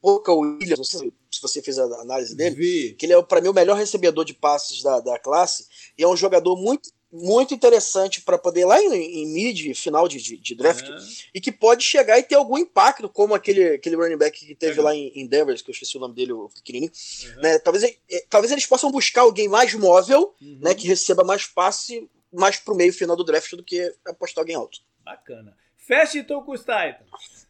pouco 0.00 0.32
o 0.32 0.40
Williams, 0.40 0.78
não 0.78 0.84
sei 0.84 1.12
se 1.30 1.42
você 1.42 1.62
fez 1.62 1.78
a 1.78 1.84
análise 2.00 2.36
dele, 2.36 2.54
Vi. 2.54 2.94
que 2.94 3.06
ele 3.06 3.14
é 3.14 3.22
para 3.22 3.40
mim 3.40 3.48
o 3.48 3.52
melhor 3.52 3.76
recebedor 3.76 4.24
de 4.24 4.34
passes 4.34 4.82
da, 4.82 5.00
da 5.00 5.18
classe 5.18 5.66
e 5.98 6.02
é 6.04 6.08
um 6.08 6.16
jogador 6.16 6.56
muito 6.56 6.90
muito 7.16 7.54
interessante 7.54 8.20
para 8.20 8.38
poder 8.38 8.60
ir 8.60 8.64
lá 8.64 8.80
em, 8.80 9.22
em 9.22 9.26
mid, 9.26 9.74
final 9.74 10.06
de, 10.06 10.20
de, 10.20 10.36
de 10.36 10.54
draft, 10.54 10.86
e 11.34 11.40
que 11.40 11.50
pode 11.50 11.82
chegar 11.82 12.18
e 12.18 12.22
ter 12.22 12.34
algum 12.34 12.58
impacto, 12.58 13.08
como 13.08 13.34
aquele, 13.34 13.74
aquele 13.74 13.96
running 13.96 14.16
back 14.16 14.44
que 14.44 14.54
teve 14.54 14.80
lá 14.80 14.94
em, 14.94 15.10
em 15.14 15.26
Denver, 15.26 15.56
que 15.62 15.70
eu 15.70 15.72
esqueci 15.72 15.96
o 15.96 16.00
nome 16.00 16.14
dele, 16.14 16.32
o 16.32 16.48
pequenininho. 16.48 16.92
Uhum. 17.24 17.42
Né? 17.42 17.58
Talvez, 17.58 17.84
eh, 17.84 18.24
talvez 18.28 18.52
eles 18.52 18.66
possam 18.66 18.90
buscar 18.90 19.22
alguém 19.22 19.48
mais 19.48 19.72
móvel, 19.74 20.34
uhum. 20.40 20.58
né, 20.60 20.74
que 20.74 20.86
receba 20.86 21.24
mais 21.24 21.46
passe 21.46 22.08
mais 22.32 22.58
pro 22.58 22.74
meio 22.74 22.92
final 22.92 23.16
do 23.16 23.24
draft 23.24 23.50
do 23.52 23.64
que 23.64 23.94
apostar 24.04 24.42
alguém 24.42 24.56
alto. 24.56 24.80
Bacana. 25.04 25.56
Fecha 25.76 26.18
então 26.18 26.42
com 26.42 26.52
os 26.52 26.60
Titans. 26.60 27.46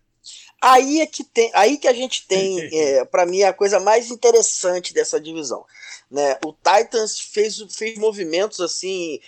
Aí 0.60 1.00
é 1.00 1.06
que 1.06 1.24
tem, 1.24 1.50
aí 1.54 1.78
que 1.78 1.88
a 1.88 1.92
gente 1.92 2.26
tem, 2.26 2.68
é, 2.72 3.04
para 3.04 3.26
mim, 3.26 3.42
a 3.42 3.52
coisa 3.52 3.80
mais 3.80 4.10
interessante 4.10 4.94
dessa 4.94 5.20
divisão. 5.20 5.64
Né? 6.10 6.38
O 6.44 6.52
Titans 6.52 7.18
fez, 7.18 7.58
fez 7.74 7.98
movimentos 7.98 8.60
assim 8.60 9.20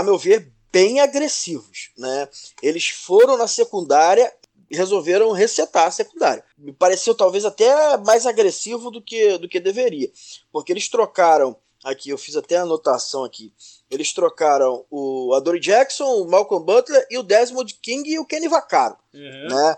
a 0.00 0.02
meu 0.02 0.18
ver, 0.18 0.52
bem 0.72 1.00
agressivos. 1.00 1.90
Né? 1.96 2.28
Eles 2.62 2.88
foram 2.88 3.36
na 3.36 3.46
secundária 3.46 4.32
e 4.70 4.76
resolveram 4.76 5.32
resetar 5.32 5.86
a 5.86 5.90
secundária. 5.90 6.44
Me 6.56 6.72
pareceu 6.72 7.14
talvez 7.14 7.44
até 7.44 7.96
mais 7.98 8.26
agressivo 8.26 8.90
do 8.90 9.00
que, 9.00 9.38
do 9.38 9.48
que 9.48 9.60
deveria, 9.60 10.10
porque 10.52 10.72
eles 10.72 10.88
trocaram. 10.88 11.56
Aqui, 11.84 12.10
eu 12.10 12.18
fiz 12.18 12.34
até 12.34 12.56
a 12.56 12.62
anotação 12.62 13.22
aqui. 13.22 13.52
Eles 13.88 14.12
trocaram 14.12 14.84
o 14.90 15.32
Adore 15.34 15.60
Jackson, 15.60 16.04
o 16.04 16.28
Malcolm 16.28 16.64
Butler 16.64 17.06
e 17.08 17.16
o 17.16 17.22
Desmond 17.22 17.72
King 17.80 18.10
e 18.10 18.18
o 18.18 18.26
Kenny 18.26 18.48
Vaccaro. 18.48 18.96
Uhum. 19.14 19.48
Né? 19.48 19.76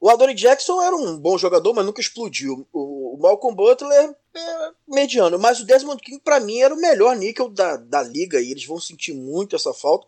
O 0.00 0.08
Adore 0.08 0.32
Jackson 0.32 0.80
era 0.80 0.96
um 0.96 1.18
bom 1.18 1.36
jogador, 1.36 1.74
mas 1.74 1.84
nunca 1.84 2.00
explodiu. 2.00 2.66
O, 2.72 3.18
Malcolm 3.20 3.54
Butler 3.54 3.92
é 4.34 4.70
mediano, 4.88 5.38
mas 5.38 5.60
o 5.60 5.66
Desmond 5.66 6.02
King 6.02 6.18
para 6.20 6.40
mim 6.40 6.60
era 6.60 6.74
o 6.74 6.80
melhor 6.80 7.14
níquel 7.14 7.50
da, 7.50 7.76
da 7.76 8.02
liga 8.02 8.40
e 8.40 8.50
eles 8.50 8.64
vão 8.64 8.80
sentir 8.80 9.12
muito 9.12 9.54
essa 9.54 9.74
falta. 9.74 10.06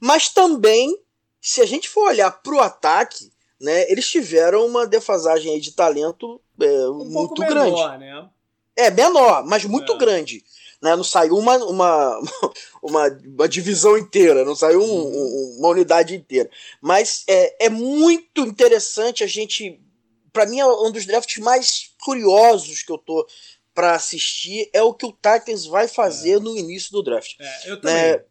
Mas 0.00 0.30
também, 0.30 0.98
se 1.40 1.60
a 1.60 1.66
gente 1.66 1.86
for 1.86 2.08
olhar 2.08 2.30
pro 2.30 2.60
ataque, 2.60 3.30
né, 3.60 3.90
eles 3.90 4.08
tiveram 4.08 4.66
uma 4.66 4.86
defasagem 4.86 5.52
aí 5.52 5.60
de 5.60 5.72
talento 5.72 6.40
é, 6.58 6.88
um 6.88 7.04
muito 7.04 7.42
grande. 7.42 7.98
Né? 7.98 8.28
É 8.74 8.90
menor, 8.90 9.44
mas 9.44 9.64
muito 9.66 9.92
é. 9.92 9.98
grande. 9.98 10.42
Né? 10.82 10.94
Não 10.94 11.04
saiu 11.04 11.36
uma, 11.36 11.56
uma, 11.64 12.20
uma, 12.82 13.08
uma 13.08 13.48
divisão 13.48 13.96
inteira, 13.96 14.44
não 14.44 14.54
saiu 14.54 14.80
um, 14.80 14.84
uhum. 14.84 15.54
um, 15.54 15.56
uma 15.58 15.68
unidade 15.68 16.14
inteira. 16.14 16.50
Mas 16.80 17.24
é, 17.28 17.66
é 17.66 17.68
muito 17.68 18.42
interessante 18.42 19.24
a 19.24 19.26
gente. 19.26 19.80
Para 20.32 20.46
mim, 20.46 20.60
é 20.60 20.66
um 20.66 20.92
dos 20.92 21.06
drafts 21.06 21.42
mais 21.42 21.90
curiosos 22.04 22.82
que 22.82 22.92
eu 22.92 22.98
tô 22.98 23.26
para 23.74 23.94
assistir 23.94 24.70
é 24.72 24.82
o 24.82 24.94
que 24.94 25.04
o 25.04 25.12
Titans 25.12 25.66
vai 25.66 25.86
fazer 25.86 26.36
é. 26.36 26.40
no 26.40 26.56
início 26.56 26.90
do 26.92 27.02
draft. 27.02 27.34
É, 27.38 27.70
eu 27.70 27.80
também. 27.80 27.96
É, 27.96 28.24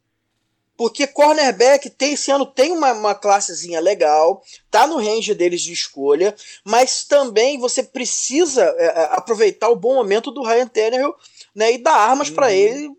porque 0.78 1.08
cornerback 1.08 1.90
tem, 1.90 2.14
esse 2.14 2.32
ano 2.32 2.46
tem 2.46 2.72
uma, 2.72 2.92
uma 2.92 3.16
classezinha 3.16 3.80
legal, 3.80 4.44
tá 4.70 4.86
no 4.86 4.98
range 4.98 5.34
deles 5.34 5.62
de 5.62 5.72
escolha, 5.72 6.36
mas 6.66 7.06
também 7.06 7.58
você 7.58 7.82
precisa 7.82 8.64
é, 8.78 8.86
é 8.86 9.04
aproveitar 9.12 9.70
o 9.70 9.76
bom 9.76 9.96
momento 9.96 10.32
do 10.32 10.44
Ryan 10.44 10.68
Tannehill 10.68 11.16
né, 11.56 11.74
e 11.74 11.78
dar 11.78 11.96
armas 11.96 12.30
uhum. 12.30 12.36
para 12.36 12.52
ele, 12.52 12.92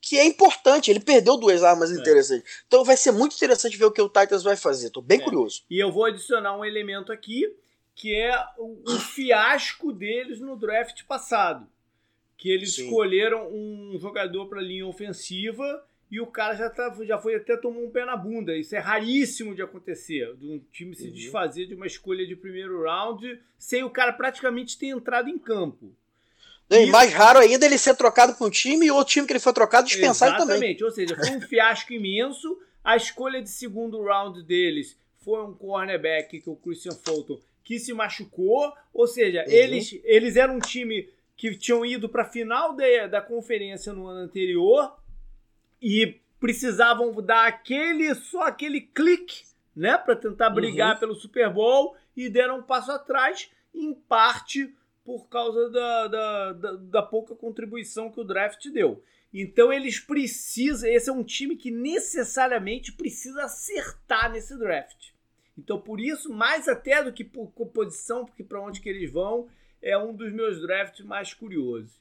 que 0.00 0.18
é 0.18 0.24
importante. 0.24 0.90
Ele 0.90 1.00
perdeu 1.00 1.36
duas 1.36 1.62
armas 1.62 1.90
é. 1.92 1.94
interessantes. 1.94 2.64
Então 2.66 2.84
vai 2.84 2.96
ser 2.96 3.12
muito 3.12 3.36
interessante 3.36 3.76
ver 3.76 3.84
o 3.84 3.92
que 3.92 4.00
o 4.00 4.08
Titans 4.08 4.42
vai 4.42 4.56
fazer. 4.56 4.90
Tô 4.90 5.02
bem 5.02 5.20
é. 5.20 5.24
curioso. 5.24 5.62
E 5.70 5.78
eu 5.78 5.92
vou 5.92 6.04
adicionar 6.04 6.56
um 6.56 6.64
elemento 6.64 7.12
aqui, 7.12 7.54
que 7.94 8.14
é 8.14 8.34
o, 8.56 8.82
o 8.86 8.98
fiasco 8.98 9.92
deles 9.92 10.40
no 10.40 10.56
draft 10.56 11.04
passado. 11.04 11.68
Que 12.36 12.50
eles 12.50 12.74
Sim. 12.74 12.84
escolheram 12.84 13.48
um 13.52 13.98
jogador 14.00 14.46
para 14.46 14.62
linha 14.62 14.86
ofensiva 14.86 15.84
e 16.10 16.20
o 16.20 16.26
cara 16.26 16.56
já, 16.56 16.68
tá, 16.68 16.92
já 17.04 17.18
foi 17.18 17.36
até 17.36 17.56
tomou 17.56 17.84
um 17.84 17.90
pé 17.90 18.04
na 18.04 18.16
bunda. 18.16 18.56
Isso 18.56 18.74
é 18.74 18.78
raríssimo 18.78 19.54
de 19.54 19.62
acontecer, 19.62 20.34
de 20.36 20.46
um 20.46 20.58
time 20.72 20.96
se 20.96 21.06
uhum. 21.06 21.12
desfazer 21.12 21.66
de 21.66 21.74
uma 21.74 21.86
escolha 21.86 22.26
de 22.26 22.34
primeiro 22.34 22.82
round 22.82 23.40
sem 23.56 23.84
o 23.84 23.90
cara 23.90 24.12
praticamente 24.12 24.76
ter 24.76 24.88
entrado 24.88 25.28
em 25.28 25.38
campo. 25.38 25.94
E 26.70 26.86
mais 26.86 27.12
raro 27.12 27.40
ainda 27.40 27.66
ele 27.66 27.76
ser 27.76 27.96
trocado 27.96 28.34
com 28.34 28.46
um 28.46 28.50
time 28.50 28.86
e 28.86 28.90
o 28.90 29.04
time 29.04 29.26
que 29.26 29.32
ele 29.32 29.40
foi 29.40 29.52
trocado 29.52 29.88
dispensar 29.88 30.28
Exatamente. 30.28 30.54
também. 30.54 30.84
Ou 30.84 30.90
seja, 30.90 31.16
foi 31.16 31.30
um 31.30 31.40
fiasco 31.40 31.92
imenso. 31.92 32.58
A 32.84 32.96
escolha 32.96 33.42
de 33.42 33.50
segundo 33.50 34.02
round 34.02 34.42
deles 34.44 34.96
foi 35.18 35.42
um 35.42 35.52
cornerback, 35.52 36.40
que 36.40 36.48
é 36.48 36.52
o 36.52 36.56
Christian 36.56 36.92
Fulton, 36.92 37.40
que 37.64 37.78
se 37.78 37.92
machucou. 37.92 38.72
Ou 38.94 39.06
seja, 39.06 39.44
uhum. 39.46 39.52
eles, 39.52 39.98
eles 40.04 40.36
eram 40.36 40.56
um 40.56 40.60
time 40.60 41.08
que 41.36 41.56
tinham 41.56 41.84
ido 41.84 42.08
para 42.08 42.22
a 42.22 42.30
final 42.30 42.76
da, 42.76 43.06
da 43.06 43.20
conferência 43.20 43.92
no 43.92 44.06
ano 44.06 44.20
anterior 44.20 44.96
e 45.82 46.20
precisavam 46.38 47.12
dar 47.20 47.46
aquele 47.46 48.14
só 48.14 48.42
aquele 48.42 48.80
clique, 48.80 49.42
né, 49.74 49.96
para 49.96 50.16
tentar 50.16 50.50
brigar 50.50 50.94
uhum. 50.94 51.00
pelo 51.00 51.14
Super 51.14 51.50
Bowl 51.50 51.96
e 52.16 52.28
deram 52.28 52.58
um 52.58 52.62
passo 52.62 52.92
atrás, 52.92 53.50
em 53.74 53.94
parte 53.94 54.74
por 55.18 55.28
causa 55.28 55.68
da, 55.70 56.06
da, 56.06 56.52
da, 56.52 56.72
da, 56.72 57.02
pouca 57.02 57.34
contribuição 57.34 58.12
que 58.12 58.20
o 58.20 58.24
draft 58.24 58.64
deu. 58.70 59.02
Então 59.34 59.72
eles 59.72 59.98
precisam. 59.98 60.88
Esse 60.88 61.10
é 61.10 61.12
um 61.12 61.24
time 61.24 61.56
que 61.56 61.70
necessariamente 61.70 62.92
precisa 62.92 63.44
acertar 63.44 64.30
nesse 64.30 64.56
draft. 64.56 65.10
Então, 65.58 65.80
por 65.80 66.00
isso, 66.00 66.32
mais 66.32 66.68
até 66.68 67.02
do 67.02 67.12
que 67.12 67.24
por 67.24 67.50
composição, 67.52 68.24
porque 68.24 68.44
para 68.44 68.62
onde 68.62 68.80
que 68.80 68.88
eles 68.88 69.10
vão, 69.10 69.48
é 69.82 69.98
um 69.98 70.14
dos 70.14 70.32
meus 70.32 70.60
drafts 70.62 71.04
mais 71.04 71.34
curiosos. 71.34 72.00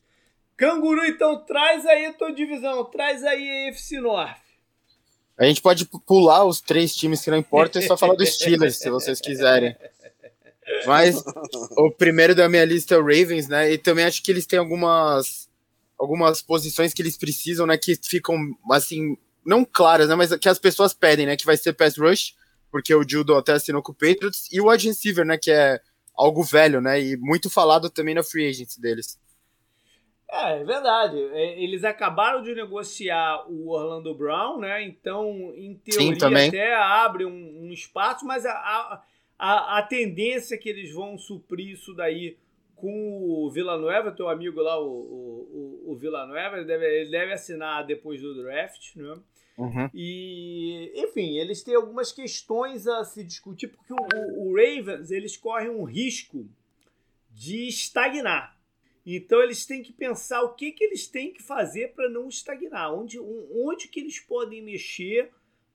Canguru, 0.55 1.03
então, 1.05 1.43
traz 1.45 1.85
aí 1.85 2.05
a 2.05 2.13
tua 2.13 2.31
divisão, 2.31 2.85
traz 2.85 3.23
aí 3.23 3.49
a 3.49 3.69
FC 3.69 3.99
North. 3.99 4.37
A 5.37 5.45
gente 5.45 5.61
pode 5.61 5.85
pular 6.05 6.45
os 6.45 6.61
três 6.61 6.95
times 6.95 7.23
que 7.23 7.31
não 7.31 7.37
importam 7.37 7.81
e 7.81 7.87
só 7.87 7.97
falar 7.97 8.15
dos 8.15 8.29
Steelers, 8.35 8.77
se 8.77 8.89
vocês 8.89 9.19
quiserem. 9.19 9.75
Mas 10.85 11.23
o 11.77 11.91
primeiro 11.91 12.35
da 12.35 12.47
minha 12.49 12.65
lista 12.65 12.95
é 12.95 12.97
o 12.97 13.01
Ravens, 13.01 13.47
né? 13.47 13.71
E 13.71 13.77
também 13.77 14.05
acho 14.05 14.23
que 14.23 14.31
eles 14.31 14.45
têm 14.45 14.59
algumas 14.59 15.49
algumas 15.97 16.41
posições 16.41 16.93
que 16.93 17.01
eles 17.01 17.17
precisam, 17.17 17.65
né? 17.65 17.77
Que 17.77 17.95
ficam 17.95 18.37
assim 18.71 19.17
não 19.45 19.65
claras, 19.65 20.09
né? 20.09 20.15
Mas 20.15 20.35
que 20.35 20.49
as 20.49 20.59
pessoas 20.59 20.93
pedem, 20.93 21.25
né? 21.25 21.35
Que 21.35 21.45
vai 21.45 21.57
ser 21.57 21.73
pass 21.73 21.97
rush, 21.97 22.35
porque 22.71 22.93
o 22.93 23.07
Judo 23.07 23.35
até 23.35 23.53
assinou 23.53 23.81
com 23.81 23.91
o 23.91 23.95
Patriots 23.95 24.47
e 24.51 24.61
o 24.61 24.69
wide 24.69 24.87
receiver, 24.87 25.25
né? 25.25 25.37
Que 25.37 25.51
é 25.51 25.79
algo 26.15 26.43
velho, 26.43 26.81
né? 26.81 27.01
E 27.01 27.17
muito 27.17 27.49
falado 27.49 27.89
também 27.89 28.15
na 28.15 28.23
free 28.23 28.47
agency 28.47 28.79
deles. 28.79 29.19
É, 30.31 30.61
é 30.61 30.63
verdade. 30.63 31.17
É, 31.33 31.61
eles 31.61 31.83
acabaram 31.83 32.41
de 32.43 32.53
negociar 32.53 33.45
o 33.49 33.69
Orlando 33.69 34.13
Brown, 34.13 34.59
né? 34.59 34.83
Então, 34.83 35.53
em 35.55 35.75
teoria, 35.75 36.15
Sim, 36.19 36.47
até 36.47 36.75
abre 36.75 37.25
um, 37.25 37.63
um 37.63 37.73
espaço, 37.73 38.25
mas 38.25 38.45
a, 38.45 38.51
a 38.51 39.03
a, 39.39 39.79
a 39.79 39.83
tendência 39.83 40.55
é 40.55 40.57
que 40.57 40.67
eles 40.67 40.93
vão 40.93 41.17
suprir 41.17 41.69
isso 41.69 41.93
daí 41.93 42.37
com 42.75 43.23
o 43.23 43.49
Villanueva, 43.49 44.11
teu 44.11 44.27
amigo 44.27 44.61
lá, 44.61 44.79
o, 44.79 44.87
o, 44.87 45.83
o 45.91 45.95
Villanueva, 45.95 46.57
ele 46.57 46.65
deve, 46.65 46.85
ele 46.85 47.09
deve 47.09 47.33
assinar 47.33 47.85
depois 47.85 48.21
do 48.21 48.35
draft, 48.35 48.95
né? 48.95 49.17
Uhum. 49.57 49.89
E, 49.93 50.91
enfim, 50.95 51.37
eles 51.37 51.61
têm 51.61 51.75
algumas 51.75 52.11
questões 52.11 52.87
a 52.87 53.03
se 53.03 53.23
discutir, 53.23 53.67
porque 53.67 53.93
o, 53.93 53.97
o, 54.37 54.55
Ravens, 54.55 55.11
eles 55.11 55.35
correm 55.35 55.69
um 55.69 55.83
risco 55.83 56.47
de 57.31 57.67
estagnar. 57.67 58.57
Então, 59.05 59.41
eles 59.41 59.65
têm 59.65 59.81
que 59.81 59.91
pensar 59.91 60.43
o 60.43 60.53
que, 60.53 60.71
que 60.71 60.83
eles 60.83 61.07
têm 61.07 61.33
que 61.33 61.43
fazer 61.43 61.93
para 61.93 62.09
não 62.09 62.29
estagnar, 62.29 62.93
onde, 62.93 63.19
onde 63.19 63.89
que 63.89 63.99
eles 63.99 64.19
podem 64.19 64.61
mexer 64.61 65.31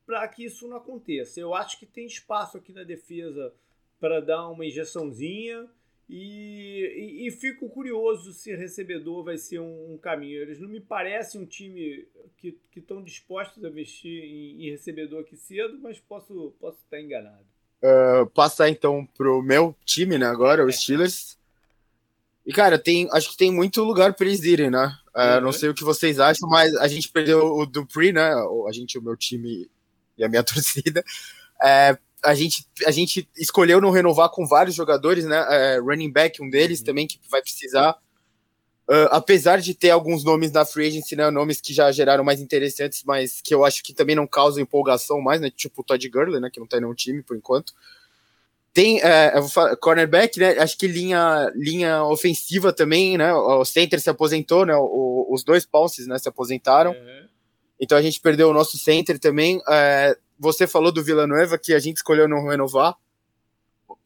para 0.06 0.26
que 0.28 0.44
isso 0.44 0.68
não 0.68 0.76
aconteça. 0.76 1.40
Eu 1.40 1.54
acho 1.54 1.78
que 1.78 1.86
tem 1.86 2.06
espaço 2.06 2.56
aqui 2.56 2.72
na 2.72 2.82
defesa 2.82 3.52
para 3.98 4.20
dar 4.20 4.48
uma 4.48 4.66
injeçãozinha 4.66 5.68
e, 6.08 7.22
e, 7.24 7.26
e, 7.26 7.30
fico 7.30 7.68
curioso 7.70 8.32
se 8.34 8.54
recebedor 8.54 9.24
vai 9.24 9.38
ser 9.38 9.58
um, 9.60 9.94
um, 9.94 9.98
caminho. 9.98 10.42
Eles 10.42 10.60
não 10.60 10.68
me 10.68 10.80
parecem 10.80 11.40
um 11.40 11.46
time 11.46 12.06
que 12.36 12.54
estão 12.76 13.02
dispostos 13.02 13.64
a 13.64 13.68
investir 13.68 14.22
em, 14.22 14.66
em, 14.66 14.70
recebedor 14.70 15.22
aqui 15.22 15.34
cedo, 15.34 15.78
mas 15.80 15.98
posso, 15.98 16.52
posso 16.60 16.78
estar 16.84 17.00
enganado. 17.00 17.46
Uh, 17.82 18.26
passar 18.30 18.68
então 18.68 19.06
pro 19.16 19.42
meu 19.42 19.74
time, 19.84 20.18
né? 20.18 20.26
Agora, 20.26 20.64
os 20.64 20.76
Steelers. 20.76 21.38
E, 22.44 22.52
cara, 22.52 22.78
tem, 22.78 23.08
acho 23.10 23.30
que 23.30 23.38
tem 23.38 23.50
muito 23.50 23.82
lugar 23.82 24.12
para 24.12 24.26
eles 24.26 24.42
irem, 24.42 24.70
né? 24.70 24.94
Uh, 25.14 25.36
uhum. 25.36 25.40
Não 25.40 25.52
sei 25.52 25.70
o 25.70 25.74
que 25.74 25.84
vocês 25.84 26.20
acham, 26.20 26.46
mas 26.50 26.74
a 26.76 26.86
gente 26.86 27.08
perdeu 27.08 27.46
o 27.46 27.64
Dupree, 27.64 28.12
né? 28.12 28.30
A 28.68 28.72
gente, 28.72 28.98
o 28.98 29.02
meu 29.02 29.16
time 29.16 29.70
e 30.16 30.24
a 30.24 30.28
minha 30.28 30.42
torcida. 30.44 31.04
É, 31.62 31.96
a, 32.22 32.34
gente, 32.34 32.66
a 32.86 32.90
gente 32.90 33.28
escolheu 33.36 33.80
não 33.80 33.90
renovar 33.90 34.30
com 34.30 34.46
vários 34.46 34.74
jogadores, 34.74 35.24
né? 35.24 35.46
É, 35.48 35.78
running 35.78 36.10
back, 36.10 36.42
um 36.42 36.48
deles 36.48 36.80
uhum. 36.80 36.86
também, 36.86 37.06
que 37.06 37.18
vai 37.30 37.42
precisar. 37.42 37.96
Uh, 38.86 39.08
apesar 39.12 39.62
de 39.62 39.72
ter 39.72 39.88
alguns 39.88 40.22
nomes 40.24 40.52
na 40.52 40.62
free 40.62 40.88
agency, 40.88 41.16
né, 41.16 41.30
nomes 41.30 41.58
que 41.58 41.72
já 41.72 41.90
geraram 41.90 42.22
mais 42.22 42.38
interessantes, 42.38 43.02
mas 43.02 43.40
que 43.40 43.54
eu 43.54 43.64
acho 43.64 43.82
que 43.82 43.94
também 43.94 44.14
não 44.14 44.26
causam 44.26 44.62
empolgação 44.62 45.22
mais, 45.22 45.40
né, 45.40 45.50
tipo 45.50 45.80
o 45.80 45.84
Todd 45.84 46.06
Gurley, 46.06 46.38
né, 46.38 46.50
que 46.52 46.60
não 46.60 46.66
tá 46.66 46.76
em 46.76 46.80
nenhum 46.80 46.94
time 46.94 47.22
por 47.22 47.34
enquanto. 47.34 47.72
Tem, 48.74 49.00
é, 49.00 49.40
falar, 49.48 49.74
cornerback, 49.76 50.38
né, 50.38 50.58
acho 50.58 50.76
que 50.76 50.86
linha, 50.86 51.50
linha 51.54 52.04
ofensiva 52.04 52.74
também, 52.74 53.16
né, 53.16 53.32
o 53.32 53.64
center 53.64 53.98
se 53.98 54.10
aposentou, 54.10 54.66
né, 54.66 54.76
o, 54.76 55.28
os 55.30 55.42
dois 55.42 55.64
Pounces, 55.64 56.06
né, 56.06 56.18
se 56.18 56.28
aposentaram. 56.28 56.90
Uhum. 56.90 57.23
Então 57.80 57.98
a 57.98 58.02
gente 58.02 58.20
perdeu 58.20 58.50
o 58.50 58.54
nosso 58.54 58.78
center 58.78 59.18
também. 59.18 59.60
É, 59.68 60.16
você 60.38 60.66
falou 60.66 60.92
do 60.92 61.02
Villanueva, 61.02 61.58
que 61.58 61.74
a 61.74 61.78
gente 61.78 61.98
escolheu 61.98 62.28
não 62.28 62.46
renovar. 62.46 62.96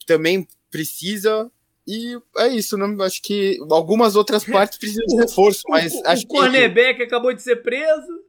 Também 0.06 0.46
precisa, 0.70 1.50
e 1.86 2.18
é 2.36 2.48
isso, 2.48 2.76
não, 2.76 3.02
acho 3.02 3.22
que 3.22 3.58
algumas 3.70 4.14
outras 4.14 4.44
partes 4.46 4.78
precisam 4.78 5.06
de 5.06 5.16
reforço, 5.16 5.62
mas 5.68 5.94
o, 5.94 6.02
acho 6.06 6.24
o 6.24 6.28
que. 6.28 6.36
O 6.36 6.40
cornerback 6.40 7.02
acabou 7.02 7.32
de 7.32 7.42
ser 7.42 7.56
preso. 7.56 8.24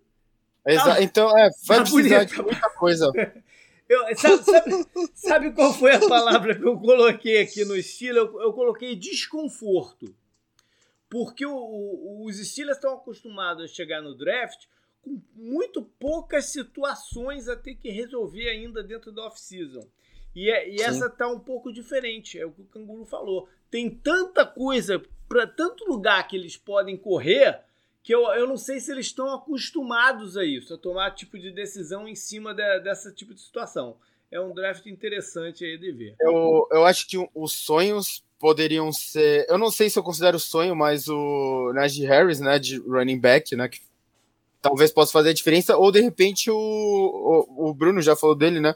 Exa 0.66 0.84
tá, 0.84 1.02
então, 1.02 1.38
é, 1.38 1.50
vai 1.66 1.78
tá 1.78 1.84
precisar 1.84 2.24
de 2.24 2.42
muita 2.42 2.70
coisa. 2.72 3.12
Eu, 3.90 4.16
sabe, 4.16 4.44
sabe, 4.44 4.86
sabe, 5.16 5.52
qual 5.52 5.74
foi 5.74 5.96
a 5.96 6.08
palavra 6.08 6.54
que 6.54 6.64
eu 6.64 6.78
coloquei 6.78 7.42
aqui 7.42 7.66
no 7.66 7.76
estilo? 7.76 8.20
Eu, 8.20 8.42
eu 8.44 8.54
coloquei 8.54 8.96
desconforto. 8.96 10.14
Porque 11.10 11.44
o, 11.44 11.56
o, 11.56 12.28
os 12.28 12.38
Steelers 12.38 12.78
estão 12.78 12.94
acostumados 12.94 13.64
a 13.64 13.68
chegar 13.68 14.00
no 14.00 14.16
draft 14.16 14.68
com 15.02 15.22
muito 15.36 15.82
poucas 15.82 16.46
situações 16.46 17.48
a 17.48 17.56
ter 17.56 17.76
que 17.76 17.90
resolver 17.90 18.50
ainda 18.50 18.84
dentro 18.84 19.12
da 19.12 19.26
off-season. 19.26 19.88
E, 20.36 20.50
é, 20.50 20.70
e 20.70 20.82
essa 20.82 21.10
tá 21.10 21.28
um 21.28 21.40
pouco 21.40 21.74
diferente, 21.74 22.40
é 22.40 22.46
o 22.46 22.52
que 22.52 22.62
o 22.62 22.66
Canguru 22.66 23.06
falou. 23.06 23.50
Tem 23.70 23.90
tanta 23.90 24.46
coisa, 24.46 25.02
para 25.28 25.48
tanto 25.48 25.86
lugar 25.86 26.28
que 26.28 26.36
eles 26.36 26.56
podem 26.56 26.96
correr, 26.96 27.60
que 28.04 28.14
eu, 28.14 28.28
eu 28.34 28.48
não 28.48 28.58
sei 28.58 28.80
se 28.80 28.92
eles 28.92 29.08
estão 29.08 29.34
acostumados 29.34 30.38
a 30.38 30.44
isso, 30.44 30.74
a 30.74 30.78
tomar 30.78 31.12
tipo 31.12 31.38
de 31.38 31.52
decisão 31.52 32.08
em 32.08 32.16
cima 32.16 32.54
de, 32.54 32.80
dessa 32.80 33.12
tipo 33.12 33.34
de 33.34 33.42
situação. 33.42 33.98
É 34.32 34.40
um 34.40 34.54
draft 34.54 34.86
interessante 34.86 35.66
aí 35.66 35.78
de 35.78 35.92
ver. 35.92 36.16
Eu, 36.22 36.68
eu 36.72 36.86
acho 36.86 37.08
que 37.08 37.18
os 37.34 37.52
sonhos 37.52 38.24
poderiam 38.38 38.92
ser. 38.92 39.46
Eu 39.50 39.58
não 39.58 39.72
sei 39.72 39.90
se 39.90 39.98
eu 39.98 40.04
considero 40.04 40.40
sonho, 40.40 40.76
mas 40.76 41.08
o 41.08 41.74
Najee 41.74 42.06
Harris, 42.06 42.40
né, 42.40 42.60
de 42.60 42.78
running 42.78 43.20
back, 43.20 43.56
né, 43.56 43.68
que 43.68 43.82
talvez 44.62 44.92
possa 44.92 45.12
fazer 45.12 45.30
a 45.30 45.34
diferença, 45.34 45.78
ou 45.78 45.92
de 45.92 46.02
repente 46.02 46.50
o, 46.52 46.56
o, 46.56 47.70
o 47.70 47.74
Bruno 47.74 48.02
já 48.02 48.16
falou 48.16 48.36
dele, 48.36 48.60
né? 48.60 48.76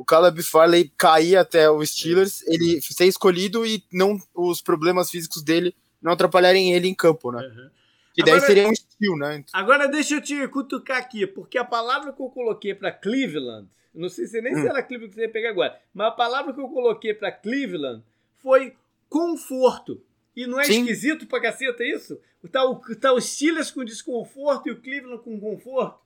o 0.00 0.04
Caleb 0.04 0.42
Farley 0.42 0.90
cair 0.96 1.36
até 1.36 1.68
o 1.70 1.84
Steelers, 1.84 2.42
ele 2.46 2.80
ser 2.80 3.04
escolhido 3.04 3.66
e 3.66 3.84
não 3.92 4.18
os 4.34 4.62
problemas 4.62 5.10
físicos 5.10 5.42
dele 5.42 5.74
não 6.00 6.12
atrapalharem 6.12 6.72
ele 6.72 6.88
em 6.88 6.94
campo, 6.94 7.30
né? 7.30 7.42
Uhum. 7.42 7.70
Que 8.14 8.22
daí 8.22 8.36
agora, 8.36 8.46
seria 8.46 8.66
um 8.66 8.72
estilo, 8.72 9.18
né? 9.18 9.44
Agora 9.52 9.86
deixa 9.88 10.14
eu 10.14 10.22
te 10.22 10.48
cutucar 10.48 10.96
aqui, 10.96 11.26
porque 11.26 11.58
a 11.58 11.64
palavra 11.66 12.14
que 12.14 12.22
eu 12.22 12.30
coloquei 12.30 12.74
para 12.74 12.90
Cleveland, 12.90 13.68
não 13.94 14.08
sei 14.08 14.26
se 14.26 14.40
nem 14.40 14.54
hum. 14.54 14.62
se 14.62 14.68
era 14.68 14.82
Cleveland 14.82 15.10
que 15.10 15.16
você 15.16 15.26
ia 15.26 15.30
pegar 15.30 15.50
agora, 15.50 15.78
mas 15.92 16.06
a 16.06 16.12
palavra 16.12 16.54
que 16.54 16.60
eu 16.60 16.68
coloquei 16.68 17.12
para 17.12 17.30
Cleveland 17.30 18.02
foi 18.42 18.74
conforto. 19.06 20.02
E 20.40 20.46
não 20.46 20.58
é 20.58 20.64
Sim. 20.64 20.80
esquisito 20.80 21.26
pra 21.26 21.38
caceta 21.38 21.84
isso? 21.84 22.18
Tá 22.50 22.64
o, 22.64 22.76
tá 22.96 23.12
o 23.12 23.20
Steelers 23.20 23.70
com 23.70 23.84
desconforto 23.84 24.68
e 24.68 24.72
o 24.72 24.80
Cleveland 24.80 25.22
com 25.22 25.38
conforto? 25.38 25.98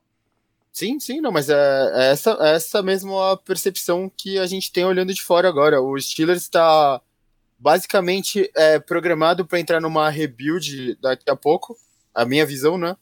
Sim, 0.72 0.98
sim, 0.98 1.20
não, 1.20 1.30
mas 1.30 1.48
é, 1.48 1.54
é 1.54 2.10
essa, 2.10 2.36
é 2.40 2.56
essa 2.56 2.82
mesmo 2.82 3.16
a 3.20 3.36
percepção 3.36 4.10
que 4.16 4.36
a 4.36 4.46
gente 4.46 4.72
tem 4.72 4.84
olhando 4.84 5.14
de 5.14 5.22
fora 5.22 5.48
agora. 5.48 5.80
O 5.80 5.96
Steelers 6.00 6.42
está 6.42 7.00
basicamente 7.56 8.50
é, 8.56 8.80
programado 8.80 9.46
para 9.46 9.60
entrar 9.60 9.80
numa 9.80 10.10
rebuild 10.10 10.96
daqui 11.00 11.30
a 11.30 11.36
pouco, 11.36 11.78
a 12.12 12.24
minha 12.24 12.44
visão, 12.44 12.76
né? 12.76 12.96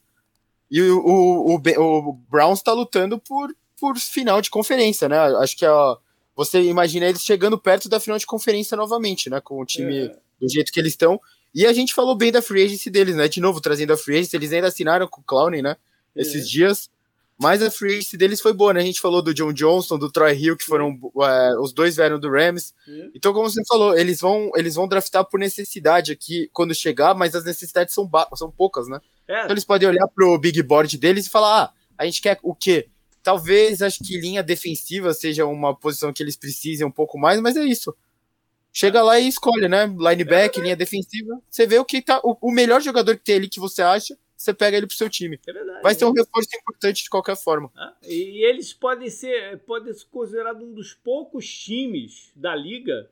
E 0.71 0.83
o, 0.83 0.99
o, 0.99 1.55
o, 1.55 2.09
o 2.09 2.13
Browns 2.31 2.59
está 2.59 2.75
lutando 2.75 3.19
por, 3.19 3.57
por 3.81 3.97
final 3.97 4.43
de 4.43 4.51
conferência, 4.51 5.09
né? 5.09 5.17
Acho 5.39 5.57
que 5.57 5.65
a, 5.65 5.97
você 6.37 6.61
imagina 6.61 7.07
eles 7.07 7.23
chegando 7.23 7.57
perto 7.57 7.89
da 7.89 7.99
final 7.99 8.19
de 8.19 8.27
conferência 8.27 8.77
novamente, 8.77 9.31
né? 9.31 9.41
Com 9.41 9.59
o 9.59 9.65
time 9.65 10.09
é. 10.09 10.22
Do 10.43 10.53
jeito 10.53 10.73
que 10.73 10.81
eles 10.81 10.93
estão. 10.93 11.21
E 11.55 11.67
a 11.67 11.73
gente 11.73 11.95
falou 11.95 12.17
bem 12.17 12.33
da 12.33 12.43
free 12.43 12.65
agency 12.65 12.91
deles, 12.91 13.15
né? 13.15 13.29
De 13.29 13.41
novo, 13.41 13.61
trazendo 13.61 13.93
a 13.93 13.97
free 13.97 14.17
agency, 14.17 14.37
eles 14.37 14.53
ainda 14.53 14.69
assinaram 14.69 15.07
com 15.07 15.21
o 15.21 15.25
Clowney, 15.25 15.63
né? 15.63 15.77
Esses 16.17 16.45
é. 16.45 16.49
dias. 16.49 16.91
Mas 17.39 17.63
a 17.63 17.71
free 17.71 17.95
agency 17.95 18.17
deles 18.17 18.41
foi 18.41 18.53
boa, 18.53 18.73
né? 18.73 18.81
A 18.81 18.85
gente 18.85 19.01
falou 19.01 19.23
do 19.23 19.35
John 19.35 19.53
Johnson, 19.53 19.99
do 19.99 20.11
Troy 20.11 20.35
Hill, 20.35 20.57
que 20.57 20.65
foram 20.65 20.99
é, 21.23 21.59
os 21.59 21.73
dois 21.73 21.97
vieram 21.97 22.19
do 22.19 22.31
Rams. 22.31 22.75
Então, 23.15 23.33
como 23.33 23.51
você 23.51 23.63
falou, 23.67 23.97
eles 23.97 24.21
vão, 24.21 24.51
eles 24.55 24.75
vão 24.75 24.89
draftar 24.89 25.25
por 25.25 25.39
necessidade 25.39 26.13
aqui 26.13 26.49
quando 26.53 26.75
chegar, 26.75 27.15
mas 27.15 27.35
as 27.35 27.45
necessidades 27.45 27.95
são, 27.95 28.09
são 28.35 28.51
poucas, 28.51 28.89
né? 28.89 29.01
É. 29.29 29.41
Então 29.41 29.53
eles 29.53 29.65
podem 29.65 29.89
olhar 29.89 30.07
pro 30.09 30.39
big 30.39 30.63
board 30.63 30.97
deles 30.99 31.27
e 31.27 31.31
falar: 31.31 31.65
ah, 31.65 31.73
a 31.99 32.05
gente 32.05 32.21
quer 32.21 32.39
o 32.43 32.55
quê? 32.55 32.89
Talvez 33.23 33.83
acho 33.83 34.03
que 34.03 34.19
linha 34.19 34.43
defensiva 34.43 35.15
seja 35.15 35.47
uma 35.47 35.75
posição 35.75 36.13
que 36.13 36.23
eles 36.23 36.37
precisem 36.37 36.87
um 36.87 36.91
pouco 36.91 37.19
mais, 37.19 37.41
mas 37.41 37.57
é 37.57 37.65
isso. 37.65 37.95
Chega 38.73 39.03
lá 39.03 39.21
e 39.21 39.29
escolhe, 39.29 39.69
né? 39.69 39.87
Linebacker, 39.87 40.61
é 40.61 40.65
linha 40.65 40.77
defensiva. 40.77 41.41
Você 41.49 41.67
vê 41.67 41.79
o 41.79 41.85
que 41.85 42.01
tá. 42.01 42.21
O, 42.25 42.37
o 42.49 42.51
melhor 42.51 42.81
jogador 42.81 43.17
que 43.17 43.25
tem 43.25 43.37
ali 43.37 43.49
que 43.49 43.61
você 43.61 43.83
acha 43.83 44.17
você 44.43 44.53
pega 44.53 44.77
ele 44.77 44.87
pro 44.87 44.97
seu 44.97 45.09
time. 45.09 45.39
É 45.47 45.53
verdade, 45.53 45.83
Vai 45.83 45.95
ser 45.95 46.05
um 46.05 46.13
reforço 46.13 46.49
importante 46.57 47.05
de 47.05 47.11
qualquer 47.11 47.37
forma. 47.37 47.71
Ah, 47.77 47.97
e 48.03 48.45
eles 48.45 48.73
podem 48.73 49.09
ser, 49.09 49.59
podem 49.61 49.93
ser 49.93 50.07
considerados 50.07 50.63
um 50.63 50.73
dos 50.73 50.93
poucos 50.93 51.47
times 51.49 52.33
da 52.35 52.55
liga 52.55 53.09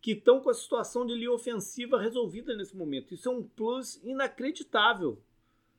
que 0.00 0.12
estão 0.12 0.40
com 0.40 0.50
a 0.50 0.54
situação 0.54 1.06
de 1.06 1.14
linha 1.14 1.30
ofensiva 1.30 2.00
resolvida 2.00 2.56
nesse 2.56 2.76
momento. 2.76 3.14
Isso 3.14 3.28
é 3.28 3.32
um 3.32 3.42
plus 3.42 4.00
inacreditável 4.02 5.22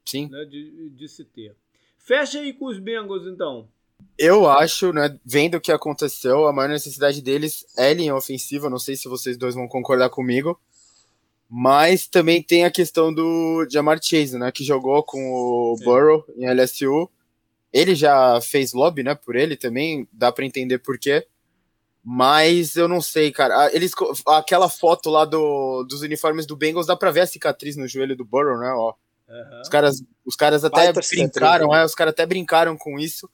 Sim. 0.05 0.29
Né, 0.29 0.45
de, 0.45 0.89
de 0.89 1.07
se 1.09 1.25
ter. 1.25 1.55
Fecha 1.97 2.39
aí 2.39 2.53
com 2.53 2.65
os 2.65 2.79
Bengals, 2.79 3.27
então. 3.27 3.69
Eu 4.17 4.49
acho, 4.49 4.93
né, 4.93 5.17
vendo 5.25 5.55
o 5.55 5.61
que 5.61 5.71
aconteceu, 5.71 6.47
a 6.47 6.53
maior 6.53 6.69
necessidade 6.69 7.21
deles 7.21 7.65
é 7.77 7.93
linha 7.93 8.15
ofensiva. 8.15 8.69
Não 8.69 8.79
sei 8.79 8.95
se 8.95 9.07
vocês 9.07 9.37
dois 9.37 9.55
vão 9.55 9.67
concordar 9.67 10.09
comigo. 10.09 10.59
Mas 11.49 12.07
também 12.07 12.41
tem 12.41 12.65
a 12.65 12.71
questão 12.71 13.13
do 13.13 13.67
Jamar 13.69 13.99
Chase, 14.01 14.37
né? 14.39 14.51
Que 14.51 14.63
jogou 14.63 15.03
com 15.03 15.19
o 15.31 15.75
Sim. 15.77 15.85
Burrow 15.85 16.25
em 16.35 16.51
LSU. 16.51 17.09
Ele 17.71 17.93
já 17.93 18.39
fez 18.41 18.73
lobby, 18.73 19.03
né? 19.03 19.13
Por 19.13 19.35
ele 19.35 19.55
também, 19.55 20.07
dá 20.11 20.31
para 20.31 20.45
entender 20.45 20.79
por 20.79 20.97
quê. 20.97 21.27
Mas 22.03 22.75
eu 22.75 22.87
não 22.87 22.99
sei, 22.99 23.31
cara. 23.31 23.73
Eles, 23.73 23.91
aquela 24.27 24.67
foto 24.67 25.09
lá 25.09 25.25
do, 25.25 25.83
dos 25.83 26.01
uniformes 26.01 26.45
do 26.45 26.57
Bengals, 26.57 26.87
dá 26.87 26.95
pra 26.95 27.11
ver 27.11 27.21
a 27.21 27.27
cicatriz 27.27 27.77
no 27.77 27.87
joelho 27.87 28.15
do 28.15 28.25
Burrow, 28.25 28.57
né? 28.57 28.71
Ó. 28.71 28.93
Uhum. 29.29 29.61
Os 29.61 29.69
caras, 29.69 30.03
os 30.25 30.35
caras 30.35 30.65
até 30.65 30.91
brincaram, 30.91 31.69
né? 31.69 31.81
é, 31.81 31.85
os 31.85 31.95
caras 31.95 32.11
até 32.11 32.25
brincaram 32.25 32.77
com 32.77 32.99
isso. 32.99 33.29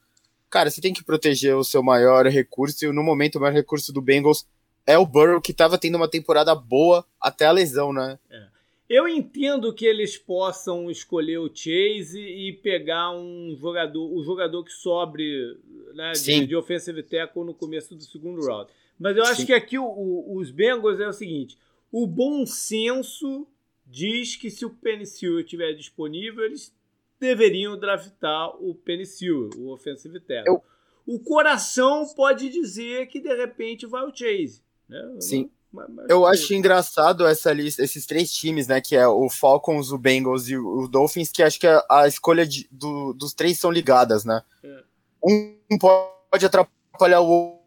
Cara, 0.50 0.70
você 0.70 0.82
tem 0.82 0.94
que 0.94 1.04
proteger 1.04 1.56
o 1.56 1.64
seu 1.64 1.84
maior 1.84 2.26
recurso, 2.28 2.86
e 2.86 2.92
no 2.92 3.04
momento 3.04 3.36
o 3.36 3.42
maior 3.42 3.54
recurso 3.54 3.94
do 3.94 4.02
Bengals 4.02 4.48
é 4.86 4.98
o 4.98 5.06
Burrow 5.06 5.40
que 5.40 5.52
estava 5.52 5.78
tendo 5.78 5.96
uma 5.96 6.10
temporada 6.10 6.56
boa 6.56 7.06
até 7.22 7.46
a 7.46 7.52
lesão, 7.52 7.94
né? 7.94 8.18
É. 8.30 8.48
Eu 8.90 9.08
entendo 9.08 9.72
que 9.72 9.86
eles 9.86 10.18
possam 10.18 10.90
escolher 10.90 11.38
o 11.38 11.48
Chase 11.54 12.20
e 12.20 12.54
pegar 12.54 13.12
um 13.12 13.56
jogador, 13.56 14.12
o 14.12 14.24
jogador 14.24 14.64
que 14.64 14.74
sobre 14.74 15.56
né, 15.94 16.14
de, 16.14 16.48
de 16.48 16.56
offensive 16.56 17.04
tackle 17.04 17.46
no 17.46 17.54
começo 17.54 17.94
do 17.94 18.02
segundo 18.02 18.44
round. 18.44 18.72
Mas 18.98 19.16
eu 19.16 19.24
acho 19.24 19.42
Sim. 19.42 19.46
que 19.46 19.54
aqui 19.54 19.78
o, 19.78 19.86
o, 19.86 20.38
os 20.38 20.50
Bengals 20.50 21.00
é 21.00 21.08
o 21.08 21.14
seguinte: 21.14 21.56
o 21.92 22.08
bom 22.08 22.48
senso 22.48 23.48
diz 23.86 24.36
que 24.36 24.50
se 24.50 24.66
o 24.66 24.72
Penicil 24.72 25.40
estiver 25.40 25.74
disponível, 25.74 26.44
eles 26.46 26.74
deveriam 27.20 27.78
draftar 27.78 28.56
o 28.62 28.74
Penicil, 28.74 29.50
o 29.58 29.74
offensive 29.74 30.20
tackle. 30.20 30.54
Eu... 30.56 30.64
O 31.06 31.20
coração 31.20 32.06
pode 32.16 32.50
dizer 32.50 33.08
que 33.08 33.20
de 33.20 33.34
repente 33.36 33.88
vai 33.88 34.04
o 34.04 34.16
Chase. 34.16 34.62
Né? 34.88 35.18
Sim. 35.20 35.50
Mas, 35.72 35.88
mas 35.90 36.10
eu 36.10 36.26
acho 36.26 36.54
engraçado 36.54 37.26
essa 37.26 37.52
lista, 37.54 37.84
esses 37.84 38.06
três 38.06 38.32
times, 38.32 38.68
né? 38.68 38.82
Que 38.82 38.96
é 38.96 39.08
o 39.08 39.30
Falcons, 39.30 39.92
o 39.92 39.98
Bengals 39.98 40.50
e 40.50 40.58
o 40.58 40.88
Dolphins, 40.88 41.32
que 41.32 41.44
acho 41.44 41.60
que 41.60 41.68
a, 41.68 41.84
a 41.90 42.08
escolha 42.08 42.46
de, 42.46 42.68
do, 42.72 43.14
dos 43.14 43.34
três 43.34 43.60
são 43.60 43.72
ligadas, 43.72 44.26
né? 44.26 44.42
É. 44.64 44.84
Um 45.24 45.78
pode 45.80 46.46
atrapalhar 46.46 47.22
o 47.22 47.60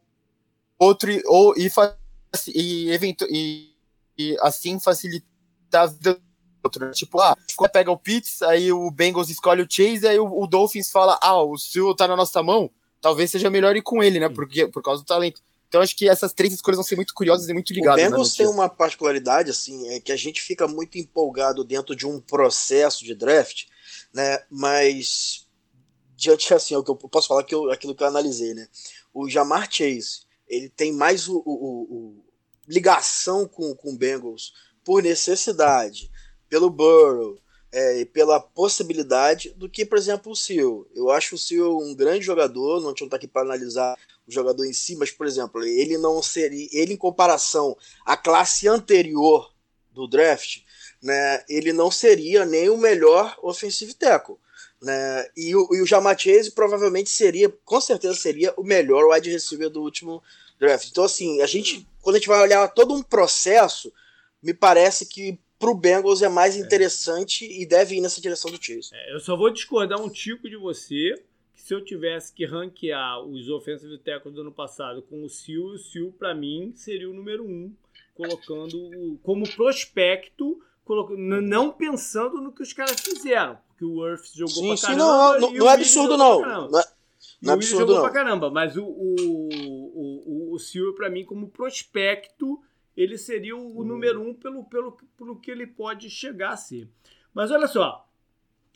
outro 0.78 1.11
e, 1.11 1.22
ou, 1.26 1.55
e, 1.57 1.68
e, 2.48 2.94
e, 3.28 3.74
e 4.18 4.36
assim 4.40 4.80
facilitar 4.80 5.82
a 5.82 5.86
vida 5.86 6.20
outro. 6.64 6.86
Né? 6.86 6.92
Tipo, 6.92 7.20
ah, 7.20 7.36
pega 7.72 7.90
o 7.90 7.96
Pitts, 7.96 8.42
aí 8.42 8.72
o 8.72 8.90
Bengals 8.90 9.28
escolhe 9.28 9.62
o 9.62 9.66
Chase, 9.68 10.06
aí 10.06 10.18
o, 10.18 10.26
o 10.26 10.46
Dolphins 10.46 10.90
fala, 10.90 11.18
ah, 11.22 11.42
o 11.42 11.56
Sil 11.58 11.94
tá 11.94 12.08
na 12.08 12.16
nossa 12.16 12.42
mão, 12.42 12.70
talvez 13.00 13.30
seja 13.30 13.50
melhor 13.50 13.76
ir 13.76 13.82
com 13.82 14.02
ele, 14.02 14.20
né? 14.20 14.28
Porque, 14.28 14.66
por 14.66 14.82
causa 14.82 15.02
do 15.02 15.06
talento. 15.06 15.42
Então 15.68 15.80
acho 15.80 15.96
que 15.96 16.06
essas 16.06 16.34
três 16.34 16.52
escolhas 16.52 16.76
vão 16.76 16.84
ser 16.84 16.96
muito 16.96 17.14
curiosas 17.14 17.48
e 17.48 17.52
muito 17.54 17.72
ligadas. 17.72 18.04
O 18.04 18.10
Bengals 18.10 18.34
tem 18.34 18.46
uma 18.46 18.68
particularidade, 18.68 19.50
assim, 19.50 19.88
é 19.88 20.00
que 20.00 20.12
a 20.12 20.16
gente 20.16 20.42
fica 20.42 20.68
muito 20.68 20.98
empolgado 20.98 21.64
dentro 21.64 21.96
de 21.96 22.06
um 22.06 22.20
processo 22.20 23.02
de 23.04 23.14
draft, 23.14 23.64
né? 24.12 24.42
Mas 24.50 25.46
diante 26.14 26.52
assim, 26.54 26.76
o 26.76 26.84
que 26.84 26.90
eu 26.90 26.94
posso 26.94 27.26
falar 27.26 27.42
que 27.42 27.54
eu, 27.54 27.70
aquilo 27.70 27.94
que 27.94 28.02
eu 28.02 28.06
analisei, 28.06 28.54
né? 28.54 28.68
O 29.12 29.28
Jamar 29.28 29.66
Chase, 29.70 30.20
ele 30.46 30.68
tem 30.68 30.92
mais 30.92 31.26
o, 31.26 31.42
o, 31.44 31.82
o 31.90 32.24
ligação 32.68 33.48
com, 33.48 33.74
com 33.74 33.94
o 33.94 33.96
Bengals 33.96 34.52
por 34.84 35.02
necessidade, 35.02 36.10
pelo 36.53 36.68
Burrow, 36.68 37.38
é, 37.72 38.05
pela 38.05 38.38
possibilidade 38.38 39.55
do 39.57 39.70
que, 39.70 39.86
por 39.86 39.96
exemplo, 39.96 40.32
o 40.32 40.36
Seal. 40.36 40.86
Eu 40.94 41.11
acho 41.11 41.34
o 41.34 41.38
Seal 41.38 41.78
um 41.78 41.94
grande 41.94 42.26
jogador, 42.26 42.82
não 42.82 42.92
tinha 42.92 43.07
estar 43.07 43.16
aqui 43.16 43.26
para 43.26 43.40
analisar 43.40 43.96
o 44.28 44.30
jogador 44.30 44.66
em 44.66 44.72
si, 44.74 44.94
mas, 44.94 45.11
por 45.11 45.26
exemplo, 45.26 45.64
ele 45.64 45.96
não 45.96 46.22
seria, 46.22 46.68
ele 46.70 46.92
em 46.92 46.96
comparação 46.98 47.74
à 48.05 48.18
classe 48.18 48.68
anterior 48.68 49.50
do 49.92 50.07
draft, 50.07 50.59
né, 51.03 51.42
ele 51.48 51.72
não 51.72 51.90
seria 51.90 52.44
nem 52.44 52.68
o 52.68 52.76
melhor 52.76 53.34
offensive 53.42 53.94
tackle. 53.94 54.36
Né? 54.82 55.26
E 55.34 55.57
o, 55.57 55.74
e 55.74 55.80
o 55.80 55.86
Jamachese 55.86 56.50
provavelmente 56.50 57.09
seria, 57.09 57.48
com 57.64 57.80
certeza 57.80 58.14
seria 58.14 58.53
o 58.59 58.62
melhor 58.62 59.09
wide 59.09 59.30
receiver 59.30 59.70
do 59.70 59.80
último 59.80 60.22
draft. 60.61 60.90
Então, 60.90 61.05
assim, 61.05 61.40
a 61.40 61.46
gente, 61.46 61.88
quando 62.03 62.16
a 62.16 62.18
gente 62.18 62.28
vai 62.28 62.42
olhar 62.42 62.68
todo 62.68 62.92
um 62.92 63.03
processo, 63.03 63.90
me 64.42 64.53
parece 64.53 65.07
que 65.07 65.40
pro 65.62 65.76
Bengals 65.76 66.22
é 66.22 66.28
mais 66.28 66.56
é. 66.56 66.58
interessante 66.58 67.44
é. 67.44 67.62
e 67.62 67.64
deve 67.64 67.94
ir 67.94 68.00
nessa 68.00 68.20
direção 68.20 68.50
do 68.50 68.58
Chase. 68.60 68.90
É, 68.92 69.14
eu 69.14 69.20
só 69.20 69.36
vou 69.36 69.48
discordar 69.48 70.00
um 70.00 70.08
tico 70.08 70.50
de 70.50 70.56
você, 70.56 71.14
que 71.54 71.62
se 71.62 71.72
eu 71.72 71.84
tivesse 71.84 72.32
que 72.32 72.44
ranquear 72.44 73.20
os 73.20 73.48
offensive 73.48 73.96
tackles 73.98 74.34
do 74.34 74.40
ano 74.40 74.50
passado 74.50 75.02
com 75.02 75.22
o 75.22 75.28
Sil, 75.30 75.62
o 75.70 75.78
Sil 75.78 76.10
para 76.18 76.34
mim 76.34 76.72
seria 76.74 77.08
o 77.08 77.14
número 77.14 77.44
um, 77.44 77.72
colocando 78.12 79.20
como 79.22 79.48
prospecto, 79.54 80.60
colocando, 80.84 81.40
não 81.40 81.70
pensando 81.70 82.40
no 82.40 82.50
que 82.50 82.62
os 82.62 82.72
caras 82.72 83.00
fizeram, 83.00 83.56
porque 83.68 83.84
o 83.84 84.04
Earth 84.04 84.34
jogou 84.34 84.54
sim, 84.54 84.66
pra 84.66 84.76
sim, 84.76 84.86
caramba. 84.86 85.04
Não, 85.04 85.40
não, 85.40 85.52
não 85.52 85.70
é 85.70 85.74
absurdo 85.74 86.16
não. 86.16 86.40
Não 86.40 86.80
é, 86.80 86.84
não 87.40 87.52
é 87.52 87.54
absurdo 87.54 87.80
jogou 87.82 87.94
não. 87.94 88.02
pra 88.02 88.10
caramba, 88.10 88.50
mas 88.50 88.76
o, 88.76 88.82
o, 88.82 89.14
o, 89.94 90.50
o, 90.50 90.54
o 90.54 90.58
Sil 90.58 90.90
para 90.96 91.08
mim 91.08 91.24
como 91.24 91.46
prospecto 91.46 92.60
ele 92.97 93.18
seria 93.18 93.57
o, 93.57 93.78
o 93.78 93.84
número 93.84 94.22
um 94.22 94.34
pelo, 94.34 94.64
pelo, 94.64 94.93
pelo 95.16 95.40
que 95.40 95.51
ele 95.51 95.66
pode 95.66 96.11
chegar 96.11 96.51
a 96.51 96.57
ser. 96.57 96.88
Mas 97.32 97.51
olha 97.51 97.66
só, 97.66 98.07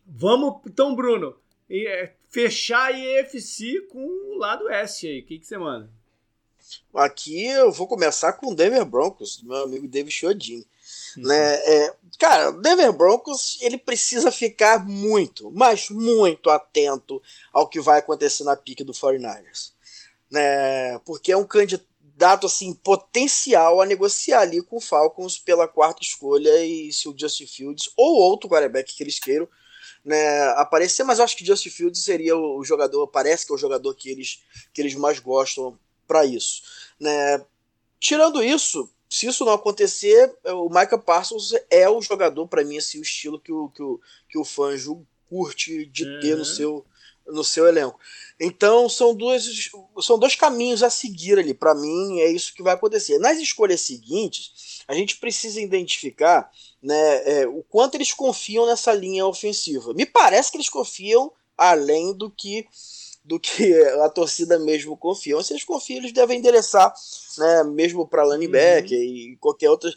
vamos 0.06 0.60
então, 0.66 0.94
Bruno, 0.94 1.36
é, 1.70 2.12
fechar 2.28 2.86
a 2.86 2.98
EFC 2.98 3.82
com 3.90 4.04
o 4.04 4.38
lado 4.38 4.68
S 4.70 5.06
aí. 5.06 5.20
O 5.20 5.24
que, 5.24 5.38
que 5.38 5.46
você 5.46 5.58
manda? 5.58 5.90
Aqui 6.94 7.46
eu 7.46 7.70
vou 7.70 7.86
começar 7.86 8.32
com 8.32 8.50
o 8.50 8.54
Denver 8.54 8.84
Broncos, 8.84 9.42
meu 9.42 9.64
amigo 9.64 9.86
David 9.86 10.12
Chodin. 10.12 10.64
Uhum. 11.16 11.22
Né? 11.22 11.54
É, 11.54 11.94
cara, 12.18 12.50
o 12.50 12.60
Denver 12.60 12.92
Broncos 12.92 13.58
ele 13.60 13.78
precisa 13.78 14.32
ficar 14.32 14.84
muito, 14.84 15.50
mas 15.52 15.90
muito 15.90 16.50
atento 16.50 17.22
ao 17.52 17.68
que 17.68 17.80
vai 17.80 17.98
acontecer 17.98 18.44
na 18.44 18.56
pique 18.56 18.82
do 18.82 18.92
49ers. 18.92 19.72
Né? 20.30 20.98
Porque 21.00 21.30
é 21.30 21.36
um 21.36 21.46
candidato 21.46 21.86
dado 22.16 22.46
assim 22.46 22.72
potencial 22.72 23.80
a 23.80 23.86
negociar 23.86 24.40
ali 24.40 24.62
com 24.62 24.78
o 24.78 24.80
Falcons 24.80 25.38
pela 25.38 25.68
quarta 25.68 26.02
escolha 26.02 26.64
e 26.64 26.90
se 26.92 27.08
o 27.08 27.14
Justin 27.16 27.46
Fields 27.46 27.90
ou 27.96 28.16
outro 28.16 28.48
quarterback 28.48 28.94
que 28.94 29.02
eles 29.02 29.18
queiram 29.18 29.46
né, 30.02 30.48
aparecer, 30.50 31.02
mas 31.02 31.18
eu 31.18 31.24
acho 31.24 31.36
que 31.36 31.44
Justin 31.44 31.68
Fields 31.68 32.04
seria 32.04 32.36
o, 32.36 32.62
jogador, 32.64 33.08
parece 33.08 33.44
que 33.44 33.52
é 33.52 33.54
o 33.56 33.58
jogador 33.58 33.92
que 33.92 34.08
eles, 34.08 34.40
que 34.72 34.80
eles 34.80 34.94
mais 34.94 35.18
gostam 35.18 35.76
para 36.06 36.24
isso. 36.24 36.62
Né. 36.98 37.44
Tirando 37.98 38.42
isso, 38.42 38.88
se 39.10 39.26
isso 39.26 39.44
não 39.44 39.52
acontecer, 39.52 40.32
o 40.44 40.68
Micah 40.68 40.96
Parsons 40.96 41.52
é 41.68 41.88
o 41.88 42.00
jogador, 42.00 42.46
para 42.46 42.62
mim, 42.62 42.78
assim, 42.78 43.00
o 43.00 43.02
estilo 43.02 43.40
que 43.40 43.52
o, 43.52 43.68
que 43.70 43.82
o, 43.82 44.00
que 44.28 44.38
o 44.38 44.44
Fanjo 44.44 45.04
curte 45.28 45.86
de 45.86 46.04
ter 46.20 46.34
no 46.34 46.38
uhum. 46.38 46.44
seu 46.44 46.86
no 47.28 47.44
seu 47.44 47.66
elenco. 47.66 47.98
Então 48.38 48.88
são 48.88 49.14
dois, 49.14 49.70
são 50.00 50.18
dois 50.18 50.34
caminhos 50.34 50.82
a 50.82 50.90
seguir 50.90 51.38
ali. 51.38 51.54
Para 51.54 51.74
mim 51.74 52.20
é 52.20 52.30
isso 52.30 52.54
que 52.54 52.62
vai 52.62 52.74
acontecer. 52.74 53.18
Nas 53.18 53.38
escolhas 53.38 53.80
seguintes, 53.80 54.82
a 54.86 54.94
gente 54.94 55.16
precisa 55.16 55.60
identificar 55.60 56.50
né, 56.82 57.42
é, 57.42 57.46
o 57.46 57.62
quanto 57.62 57.94
eles 57.94 58.12
confiam 58.12 58.66
nessa 58.66 58.92
linha 58.92 59.26
ofensiva. 59.26 59.94
Me 59.94 60.04
parece 60.04 60.50
que 60.50 60.56
eles 60.56 60.68
confiam 60.68 61.32
além 61.56 62.12
do 62.12 62.30
que 62.30 62.66
do 63.24 63.40
que 63.40 63.74
a 64.04 64.08
torcida 64.08 64.58
mesmo 64.58 64.96
confia. 64.96 65.42
Se 65.42 65.52
eles 65.52 65.64
confiam, 65.64 65.98
eles 65.98 66.12
devem 66.12 66.38
endereçar, 66.38 66.94
né, 67.38 67.64
mesmo 67.64 68.06
para 68.06 68.24
linebacker 68.24 68.98
uhum. 68.98 69.04
e 69.04 69.36
qualquer 69.40 69.70
outra. 69.70 69.92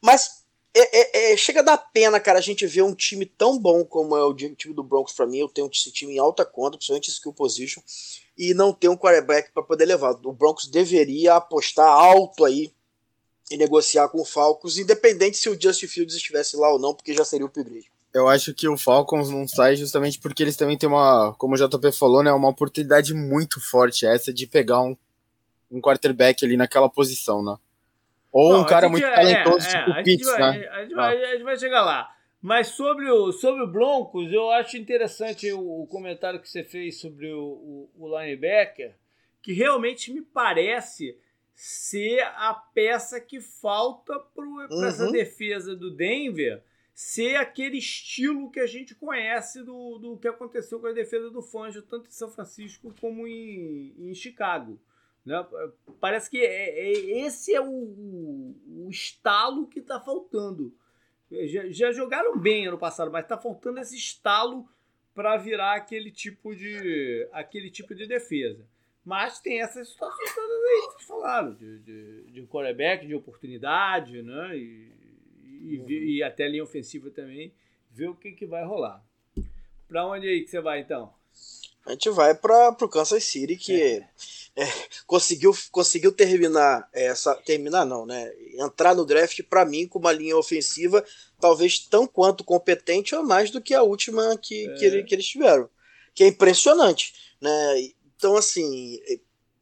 Mas 0.00 0.41
é, 0.74 1.30
é, 1.30 1.32
é, 1.32 1.36
chega 1.36 1.60
a 1.60 1.64
dar 1.64 1.76
pena, 1.76 2.18
cara, 2.18 2.38
a 2.38 2.42
gente 2.42 2.66
ver 2.66 2.82
um 2.82 2.94
time 2.94 3.26
tão 3.26 3.58
bom 3.58 3.84
como 3.84 4.16
é 4.16 4.24
o 4.24 4.34
time 4.34 4.74
do 4.74 4.82
Broncos 4.82 5.12
para 5.12 5.26
mim. 5.26 5.38
Eu 5.38 5.48
tenho 5.48 5.68
esse 5.70 5.92
time 5.92 6.14
em 6.14 6.18
alta 6.18 6.44
conta, 6.44 6.76
principalmente 6.76 7.10
skill 7.10 7.32
position, 7.32 7.82
e 8.36 8.54
não 8.54 8.72
ter 8.72 8.88
um 8.88 8.96
quarterback 8.96 9.52
para 9.52 9.62
poder 9.62 9.84
levar. 9.84 10.12
O 10.24 10.32
Broncos 10.32 10.66
deveria 10.66 11.34
apostar 11.34 11.86
alto 11.86 12.44
aí 12.44 12.72
e 13.50 13.56
negociar 13.56 14.08
com 14.08 14.22
o 14.22 14.24
Falcons, 14.24 14.78
independente 14.78 15.36
se 15.36 15.48
o 15.50 15.60
Justin 15.60 15.86
Fields 15.86 16.14
estivesse 16.14 16.56
lá 16.56 16.72
ou 16.72 16.78
não, 16.78 16.94
porque 16.94 17.12
já 17.12 17.24
seria 17.24 17.44
o 17.44 17.48
upgrade. 17.48 17.92
Eu 18.14 18.28
acho 18.28 18.54
que 18.54 18.68
o 18.68 18.76
Falcons 18.76 19.30
não 19.30 19.46
sai 19.46 19.76
justamente 19.76 20.18
porque 20.18 20.42
eles 20.42 20.56
também 20.56 20.76
têm 20.76 20.88
uma, 20.88 21.34
como 21.38 21.54
o 21.54 21.56
JP 21.56 21.92
falou, 21.92 22.22
né, 22.22 22.32
uma 22.32 22.48
oportunidade 22.48 23.14
muito 23.14 23.60
forte 23.60 24.06
essa 24.06 24.32
de 24.32 24.46
pegar 24.46 24.80
um, 24.82 24.96
um 25.70 25.80
quarterback 25.80 26.44
ali 26.44 26.56
naquela 26.56 26.88
posição, 26.88 27.42
né? 27.42 27.56
Ou 28.32 28.60
um 28.60 28.64
cara 28.64 28.88
muito 28.88 29.06
é, 29.06 29.14
talentoso, 29.14 29.68
é, 29.68 29.78
tipo 29.78 29.90
o 29.90 30.02
Pitts, 30.02 30.38
né? 30.38 30.68
A 30.70 30.82
gente, 30.82 30.94
vai, 30.94 31.24
a 31.24 31.32
gente 31.32 31.42
vai 31.42 31.56
chegar 31.58 31.82
lá. 31.82 32.16
Mas 32.40 32.68
sobre 32.68 33.08
o, 33.10 33.30
sobre 33.30 33.62
o 33.62 33.66
Broncos, 33.66 34.32
eu 34.32 34.50
acho 34.50 34.76
interessante 34.76 35.52
o, 35.52 35.82
o 35.82 35.86
comentário 35.86 36.40
que 36.40 36.48
você 36.48 36.64
fez 36.64 36.98
sobre 36.98 37.30
o, 37.30 37.40
o, 37.40 37.90
o 37.98 38.18
linebacker, 38.18 38.96
que 39.42 39.52
realmente 39.52 40.12
me 40.12 40.22
parece 40.22 41.16
ser 41.54 42.20
a 42.20 42.54
peça 42.54 43.20
que 43.20 43.40
falta 43.40 44.18
para 44.18 44.44
uhum. 44.44 44.84
essa 44.84 45.12
defesa 45.12 45.76
do 45.76 45.90
Denver 45.90 46.62
ser 46.94 47.36
aquele 47.36 47.78
estilo 47.78 48.50
que 48.50 48.60
a 48.60 48.66
gente 48.66 48.94
conhece 48.94 49.62
do, 49.62 49.98
do 49.98 50.16
que 50.18 50.28
aconteceu 50.28 50.80
com 50.80 50.86
a 50.86 50.92
defesa 50.92 51.30
do 51.30 51.42
Fangio, 51.42 51.82
tanto 51.82 52.08
em 52.08 52.12
São 52.12 52.30
Francisco 52.30 52.94
como 53.00 53.26
em, 53.26 53.94
em 53.98 54.14
Chicago. 54.14 54.78
Né? 55.24 55.46
Parece 56.00 56.28
que 56.28 56.38
é, 56.38 56.78
é, 56.78 56.92
esse 57.24 57.54
é 57.54 57.60
o, 57.60 57.66
o, 57.66 58.88
estalo 58.90 59.66
que 59.68 59.78
está 59.78 60.00
faltando. 60.00 60.74
Já, 61.30 61.68
já, 61.70 61.92
jogaram 61.92 62.38
bem 62.38 62.66
ano 62.66 62.78
passado, 62.78 63.10
mas 63.10 63.24
está 63.24 63.38
faltando 63.38 63.78
esse 63.78 63.96
estalo 63.96 64.68
para 65.14 65.36
virar 65.36 65.74
aquele 65.74 66.10
tipo 66.10 66.54
de 66.54 67.28
aquele 67.32 67.70
tipo 67.70 67.94
de 67.94 68.06
defesa. 68.06 68.66
Mas 69.04 69.40
tem 69.40 69.60
essas 69.60 69.88
situações 69.88 70.34
todas 70.34 70.62
aí 70.62 70.80
que 70.80 70.92
vocês 70.92 71.06
falaram, 71.06 71.54
de, 71.54 71.78
de, 71.80 72.30
de 72.30 72.46
quarterback, 72.46 73.06
de 73.06 73.14
oportunidade, 73.14 74.22
né? 74.22 74.56
E, 74.56 74.92
e, 75.44 75.78
uhum. 75.78 75.90
e 75.90 76.22
até 76.22 76.46
linha 76.48 76.62
ofensiva 76.62 77.10
também, 77.10 77.52
ver 77.90 78.08
o 78.08 78.14
que, 78.14 78.32
que 78.32 78.46
vai 78.46 78.64
rolar. 78.64 79.04
Para 79.88 80.06
onde 80.06 80.26
aí 80.28 80.42
que 80.42 80.50
você 80.50 80.60
vai 80.60 80.80
então? 80.80 81.12
A 81.86 81.90
gente 81.92 82.10
vai 82.10 82.34
para 82.34 82.70
o 82.80 82.88
Kansas 82.88 83.24
City, 83.24 83.56
que 83.56 83.80
é. 83.80 84.08
É, 84.54 84.64
conseguiu, 85.06 85.52
conseguiu 85.70 86.12
terminar 86.12 86.88
essa. 86.92 87.34
Terminar 87.34 87.84
não, 87.84 88.06
né? 88.06 88.30
Entrar 88.58 88.94
no 88.94 89.04
draft, 89.04 89.42
para 89.48 89.64
mim, 89.64 89.86
com 89.86 89.98
uma 89.98 90.12
linha 90.12 90.36
ofensiva, 90.36 91.04
talvez 91.40 91.78
tão 91.78 92.06
quanto 92.06 92.44
competente 92.44 93.14
ou 93.14 93.24
mais 93.24 93.50
do 93.50 93.60
que 93.60 93.74
a 93.74 93.82
última 93.82 94.36
que, 94.36 94.68
é. 94.68 94.74
que, 94.74 94.84
ele, 94.84 95.02
que 95.04 95.14
eles 95.14 95.26
tiveram. 95.26 95.68
Que 96.14 96.24
é 96.24 96.28
impressionante. 96.28 97.14
Né? 97.40 97.90
Então, 98.16 98.36
assim. 98.36 98.98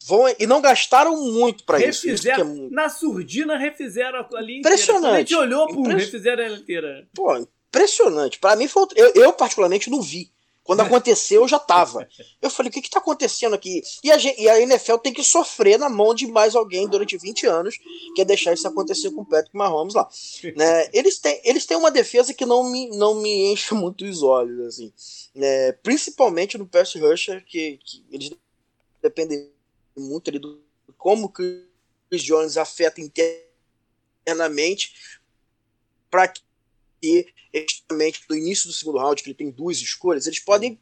Vão, 0.03 0.25
e 0.39 0.47
não 0.47 0.63
gastaram 0.63 1.15
muito 1.31 1.63
para 1.65 1.79
isso. 1.85 2.09
isso 2.09 2.29
é 2.29 2.43
muito... 2.43 2.75
Na 2.75 2.89
surdina 2.89 3.59
refizeram 3.59 4.27
a 4.35 4.41
linha 4.41 4.61
Impressionante. 4.61 4.97
Inteira. 4.99 5.17
A 5.17 5.19
gente 5.19 5.35
olhou, 5.37 5.69
pum, 5.69 5.81
Impress... 5.81 6.07
refizeram 6.07 6.43
ela 6.43 6.57
inteira. 6.57 7.09
Pô, 7.15 7.37
impressionante. 7.37 8.39
Para 8.39 8.57
mim 8.57 8.67
foi. 8.67 8.87
Eu, 8.97 9.13
eu, 9.15 9.33
particularmente, 9.35 9.91
não 9.91 10.01
vi. 10.01 10.33
Quando 10.63 10.81
aconteceu, 10.81 11.43
eu 11.43 11.49
já 11.49 11.59
tava. 11.59 12.07
Eu 12.41 12.51
falei, 12.51 12.71
o 12.71 12.73
que 12.73 12.83
que 12.83 12.91
tá 12.91 12.99
acontecendo 12.99 13.55
aqui? 13.55 13.83
E 14.05 14.11
a, 14.11 14.17
e 14.17 14.49
a 14.49 14.61
NFL 14.61 14.97
tem 14.99 15.13
que 15.13 15.25
sofrer 15.25 15.79
na 15.79 15.89
mão 15.89 16.15
de 16.15 16.27
mais 16.27 16.55
alguém 16.55 16.87
durante 16.87 17.17
20 17.17 17.47
anos, 17.47 17.77
que 18.15 18.23
é 18.23 18.25
deixar 18.25 18.53
isso 18.53 18.69
acontecer 18.69 19.11
com 19.11 19.23
o 19.23 19.27
Patrick 19.27 19.57
Mahomes 19.57 19.95
lá. 19.95 20.09
né? 20.57 20.89
eles, 20.93 21.19
têm, 21.19 21.41
eles 21.45 21.67
têm 21.67 21.77
uma 21.77 21.91
defesa 21.91 22.33
que 22.35 22.47
não 22.47 22.71
me, 22.71 22.89
não 22.97 23.21
me 23.21 23.53
enche 23.53 23.75
muito 23.75 24.05
os 24.05 24.23
olhos, 24.23 24.67
assim. 24.67 24.93
Né? 25.35 25.73
Principalmente 25.73 26.57
no 26.57 26.67
pass 26.67 26.95
rusher, 26.95 27.45
que, 27.45 27.79
que 27.85 28.05
eles 28.11 28.31
dependem 29.03 29.51
muito 29.97 30.31
ali 30.31 30.39
do 30.39 30.61
como 30.97 31.31
Chris 31.31 32.23
Jones 32.23 32.57
afeta 32.57 33.01
internamente 33.01 34.93
para 36.11 36.29
que 36.29 36.43
e 37.03 37.27
justamente 37.55 38.23
do 38.29 38.37
início 38.37 38.67
do 38.67 38.73
segundo 38.73 38.99
round, 38.99 39.23
que 39.23 39.29
ele 39.29 39.37
tem 39.37 39.51
duas 39.51 39.79
escolhas, 39.79 40.27
eles 40.27 40.39
podem 40.39 40.79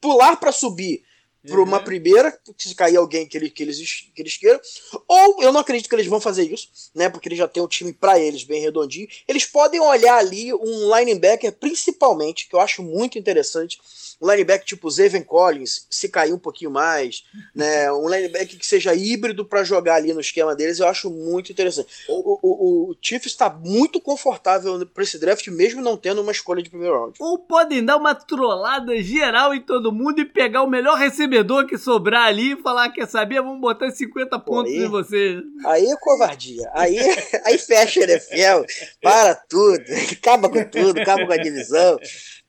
pular 0.00 0.36
para 0.36 0.52
subir 0.52 1.04
para 1.46 1.62
uma 1.62 1.78
uhum. 1.78 1.84
primeira, 1.84 2.38
se 2.58 2.74
cair 2.74 2.96
alguém 2.96 3.26
que, 3.26 3.36
ele, 3.36 3.50
que, 3.50 3.62
eles, 3.62 4.10
que 4.14 4.20
eles 4.20 4.36
queiram. 4.36 4.60
Ou 5.08 5.42
eu 5.42 5.52
não 5.52 5.60
acredito 5.60 5.88
que 5.88 5.94
eles 5.94 6.06
vão 6.06 6.20
fazer 6.20 6.42
isso, 6.44 6.68
né? 6.94 7.08
Porque 7.08 7.28
eles 7.28 7.38
já 7.38 7.48
têm 7.48 7.62
um 7.62 7.68
time 7.68 7.92
para 7.92 8.18
eles 8.18 8.44
bem 8.44 8.60
redondinho. 8.60 9.08
Eles 9.26 9.46
podem 9.46 9.80
olhar 9.80 10.18
ali 10.18 10.52
um 10.52 10.94
linebacker, 10.96 11.52
principalmente, 11.52 12.48
que 12.48 12.54
eu 12.54 12.60
acho 12.60 12.82
muito 12.82 13.18
interessante. 13.18 13.80
Um 14.20 14.30
linebacker 14.30 14.66
tipo 14.66 14.90
Zayvon 14.90 15.24
Collins, 15.24 15.86
se 15.88 16.08
cair 16.08 16.34
um 16.34 16.38
pouquinho 16.38 16.70
mais, 16.70 17.24
né? 17.54 17.90
Um 17.90 18.08
linebacker 18.08 18.58
que 18.58 18.66
seja 18.66 18.94
híbrido 18.94 19.44
para 19.44 19.64
jogar 19.64 19.94
ali 19.94 20.12
no 20.12 20.20
esquema 20.20 20.54
deles, 20.54 20.78
eu 20.78 20.88
acho 20.88 21.10
muito 21.10 21.50
interessante. 21.50 21.88
O, 22.06 22.38
o, 22.42 22.90
o 22.90 22.96
Chiefs 23.00 23.32
está 23.32 23.48
muito 23.48 23.98
confortável 24.00 24.86
para 24.86 25.02
esse 25.02 25.18
draft, 25.18 25.46
mesmo 25.48 25.80
não 25.80 25.96
tendo 25.96 26.20
uma 26.20 26.32
escolha 26.32 26.62
de 26.62 26.68
primeiro 26.68 26.98
round. 26.98 27.16
Ou 27.18 27.38
podem 27.38 27.82
dar 27.82 27.96
uma 27.96 28.14
trollada 28.14 29.00
geral 29.02 29.54
em 29.54 29.62
todo 29.62 29.90
mundo 29.90 30.20
e 30.20 30.26
pegar 30.26 30.62
o 30.62 30.68
melhor 30.68 30.98
recebedor 30.98 31.29
que 31.68 31.78
sobrar 31.78 32.26
ali 32.26 32.52
e 32.52 32.62
falar: 32.62 32.90
quer 32.90 33.06
saber? 33.06 33.42
Vamos 33.42 33.60
botar 33.60 33.90
50 33.90 34.38
pontos 34.40 34.72
aí, 34.72 34.84
em 34.84 34.88
você. 34.88 35.42
Aí 35.66 35.86
é 35.86 35.96
covardia. 35.96 36.70
Aí, 36.74 36.98
aí 37.44 37.58
fecha 37.58 38.00
o 38.00 38.04
NFL, 38.04 38.64
para 39.00 39.34
tudo, 39.34 39.84
acaba 40.12 40.48
com 40.48 40.64
tudo, 40.64 41.00
acaba 41.00 41.26
com 41.26 41.32
a 41.32 41.36
divisão 41.36 41.98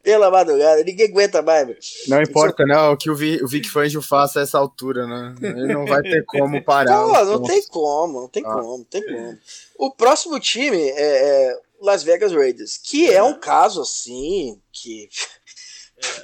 pela 0.04 0.32
madrugada, 0.32 0.84
ninguém 0.84 1.08
aguenta 1.08 1.42
mais. 1.42 1.68
Meu. 1.68 1.78
Não 2.08 2.22
importa, 2.22 2.66
não, 2.66 2.94
o 2.94 2.98
que 2.98 3.10
o, 3.10 3.16
Vi, 3.16 3.42
o 3.44 3.48
Vic 3.48 3.70
Fangio 3.70 4.02
faça 4.02 4.40
a 4.40 4.44
essa 4.44 4.58
altura, 4.58 5.06
né? 5.06 5.36
Ele 5.42 5.74
não 5.74 5.86
vai 5.86 6.02
ter 6.02 6.24
como 6.26 6.62
parar. 6.66 7.02
Pô, 7.04 7.26
não 7.26 7.44
tem 7.44 7.64
como, 7.68 8.22
não 8.22 8.28
tem 8.28 8.44
ah. 8.46 8.54
como, 8.54 8.78
não 8.78 8.84
tem 8.84 9.04
como. 9.06 9.38
O 9.78 9.92
próximo 9.92 10.40
time 10.40 10.78
é, 10.78 11.50
é 11.50 11.60
Las 11.80 12.04
Vegas 12.04 12.34
Raiders, 12.34 12.78
que 12.78 13.10
é 13.10 13.22
um 13.22 13.40
caso 13.40 13.82
assim 13.82 14.60
que. 14.72 15.10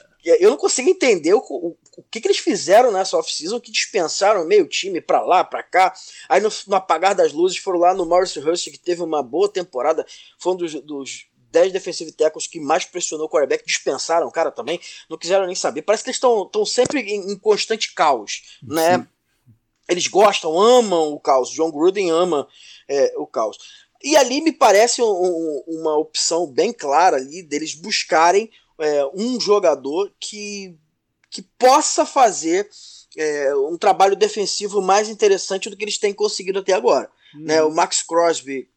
É. 0.03 0.07
Eu 0.27 0.49
não 0.49 0.57
consigo 0.57 0.89
entender 0.89 1.33
o, 1.33 1.37
o, 1.39 1.77
o 1.97 2.03
que, 2.03 2.21
que 2.21 2.27
eles 2.27 2.37
fizeram 2.37 2.91
nessa 2.91 3.17
off-season 3.17 3.59
que 3.59 3.71
dispensaram 3.71 4.45
meio 4.45 4.67
time 4.67 5.01
pra 5.01 5.19
lá, 5.21 5.43
pra 5.43 5.63
cá. 5.63 5.91
Aí 6.29 6.39
no, 6.39 6.49
no 6.67 6.75
apagar 6.75 7.15
das 7.15 7.33
luzes 7.33 7.57
foram 7.57 7.79
lá 7.79 7.93
no 7.93 8.05
Morris 8.05 8.37
Hurst, 8.37 8.69
que 8.69 8.77
teve 8.77 9.01
uma 9.01 9.23
boa 9.23 9.49
temporada, 9.49 10.05
foi 10.37 10.53
um 10.53 10.55
dos, 10.55 10.73
dos 10.83 11.27
10 11.51 11.73
defensive 11.73 12.11
tackles 12.11 12.45
que 12.45 12.59
mais 12.59 12.85
pressionou 12.85 13.25
o 13.25 13.29
quarterback, 13.29 13.65
dispensaram 13.65 14.27
o 14.27 14.31
cara 14.31 14.51
também, 14.51 14.79
não 15.09 15.17
quiseram 15.17 15.47
nem 15.47 15.55
saber. 15.55 15.81
Parece 15.81 16.03
que 16.03 16.09
eles 16.11 16.17
estão 16.17 16.65
sempre 16.65 17.01
em, 17.01 17.31
em, 17.31 17.37
constante 17.37 17.93
caos, 17.95 18.59
né? 18.61 18.99
Sim. 18.99 19.07
Eles 19.89 20.07
gostam, 20.07 20.59
amam 20.59 21.13
o 21.13 21.19
caos. 21.19 21.49
John 21.49 21.71
Gruden 21.71 22.11
ama 22.11 22.47
é, 22.87 23.13
o 23.17 23.25
caos. 23.25 23.57
E 24.03 24.15
ali 24.15 24.41
me 24.41 24.51
parece 24.51 25.01
um, 25.01 25.05
um, 25.05 25.63
uma 25.67 25.97
opção 25.97 26.45
bem 26.45 26.71
clara 26.71 27.17
ali 27.17 27.41
deles 27.41 27.73
buscarem 27.73 28.51
é, 28.79 29.05
um 29.15 29.39
jogador 29.39 30.13
que, 30.19 30.77
que 31.37 31.43
possa 31.43 32.03
fazer 32.03 32.67
é, 33.15 33.55
um 33.55 33.77
trabalho 33.77 34.15
defensivo 34.15 34.81
mais 34.81 35.07
interessante 35.07 35.69
do 35.69 35.77
que 35.77 35.83
eles 35.83 35.99
têm 35.99 36.11
conseguido 36.11 36.57
até 36.57 36.73
agora. 36.73 37.11
Hum. 37.35 37.43
Né, 37.43 37.61
o 37.61 37.69
Max 37.69 38.01
Crosby 38.01 38.67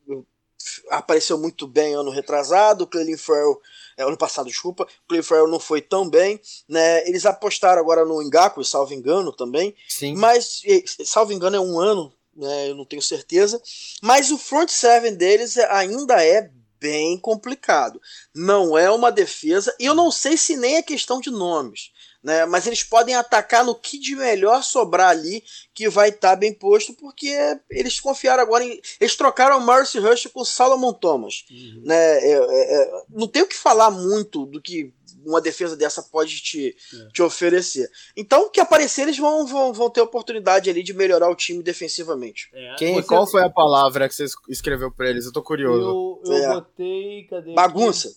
apareceu 0.90 1.38
muito 1.38 1.66
bem 1.66 1.94
ano 1.94 2.10
retrasado, 2.10 2.84
o 2.84 2.86
Clelin 2.86 3.16
Farrell, 3.16 3.58
é, 3.96 4.02
ano 4.02 4.18
passado, 4.18 4.48
desculpa, 4.48 4.82
o 4.82 5.08
Clelin 5.08 5.22
Farrell 5.22 5.48
não 5.48 5.58
foi 5.58 5.80
tão 5.80 6.06
bem, 6.06 6.38
né, 6.68 7.08
eles 7.08 7.24
apostaram 7.24 7.80
agora 7.80 8.04
no 8.04 8.22
Ngaku, 8.22 8.62
salvo 8.62 8.92
engano 8.92 9.32
também, 9.32 9.74
Sim. 9.88 10.14
mas, 10.16 10.60
salvo 11.02 11.32
engano 11.32 11.56
é 11.56 11.60
um 11.60 11.80
ano, 11.80 12.12
né, 12.36 12.68
eu 12.68 12.74
não 12.74 12.84
tenho 12.84 13.00
certeza, 13.00 13.58
mas 14.02 14.30
o 14.30 14.36
front 14.36 14.68
seven 14.68 15.14
deles 15.14 15.56
ainda 15.56 16.22
é 16.22 16.50
bem 16.78 17.16
complicado, 17.18 18.00
não 18.34 18.76
é 18.76 18.90
uma 18.90 19.10
defesa, 19.10 19.74
e 19.78 19.86
eu 19.86 19.94
não 19.94 20.10
sei 20.10 20.36
se 20.36 20.58
nem 20.58 20.76
é 20.76 20.82
questão 20.82 21.20
de 21.20 21.30
nomes, 21.30 21.90
né? 22.22 22.44
Mas 22.44 22.66
eles 22.66 22.82
podem 22.82 23.14
atacar 23.14 23.64
no 23.64 23.74
que 23.74 23.98
de 23.98 24.14
melhor 24.14 24.62
sobrar 24.62 25.10
ali, 25.10 25.42
que 25.74 25.88
vai 25.88 26.10
estar 26.10 26.30
tá 26.30 26.36
bem 26.36 26.52
posto, 26.52 26.92
porque 26.94 27.34
eles 27.70 27.98
confiaram 27.98 28.42
agora 28.42 28.64
em. 28.64 28.80
Eles 29.00 29.16
trocaram 29.16 29.58
o 29.58 29.60
Marcy 29.60 29.98
Rush 29.98 30.26
com 30.32 30.40
o 30.40 30.44
Salomon 30.44 30.92
Thomas. 30.92 31.44
Uhum. 31.50 31.82
Né? 31.84 32.18
É, 32.18 32.32
é, 32.32 32.82
é, 32.82 33.02
não 33.08 33.26
tem 33.26 33.42
o 33.42 33.46
que 33.46 33.56
falar 33.56 33.90
muito 33.90 34.44
do 34.46 34.60
que 34.60 34.92
uma 35.24 35.40
defesa 35.40 35.76
dessa 35.76 36.02
pode 36.02 36.40
te, 36.40 36.74
é. 36.94 37.08
te 37.12 37.22
oferecer. 37.22 37.90
Então, 38.16 38.50
que 38.50 38.60
aparecer, 38.60 39.02
eles 39.02 39.18
vão, 39.18 39.46
vão, 39.46 39.72
vão 39.72 39.90
ter 39.90 40.00
oportunidade 40.00 40.70
ali 40.70 40.82
de 40.82 40.94
melhorar 40.94 41.30
o 41.30 41.36
time 41.36 41.62
defensivamente. 41.62 42.48
É, 42.54 42.74
Quem, 42.76 42.94
você... 42.94 43.06
Qual 43.06 43.26
foi 43.26 43.42
a 43.42 43.50
palavra 43.50 44.08
que 44.08 44.14
você 44.14 44.24
escreveu 44.48 44.90
para 44.90 45.10
eles? 45.10 45.26
Eu 45.26 45.32
tô 45.32 45.42
curioso. 45.42 46.20
Eu, 46.24 46.32
eu 46.32 46.44
é. 46.44 46.54
botei. 46.54 47.26
Cadê? 47.28 47.54
Bagunça. 47.54 48.14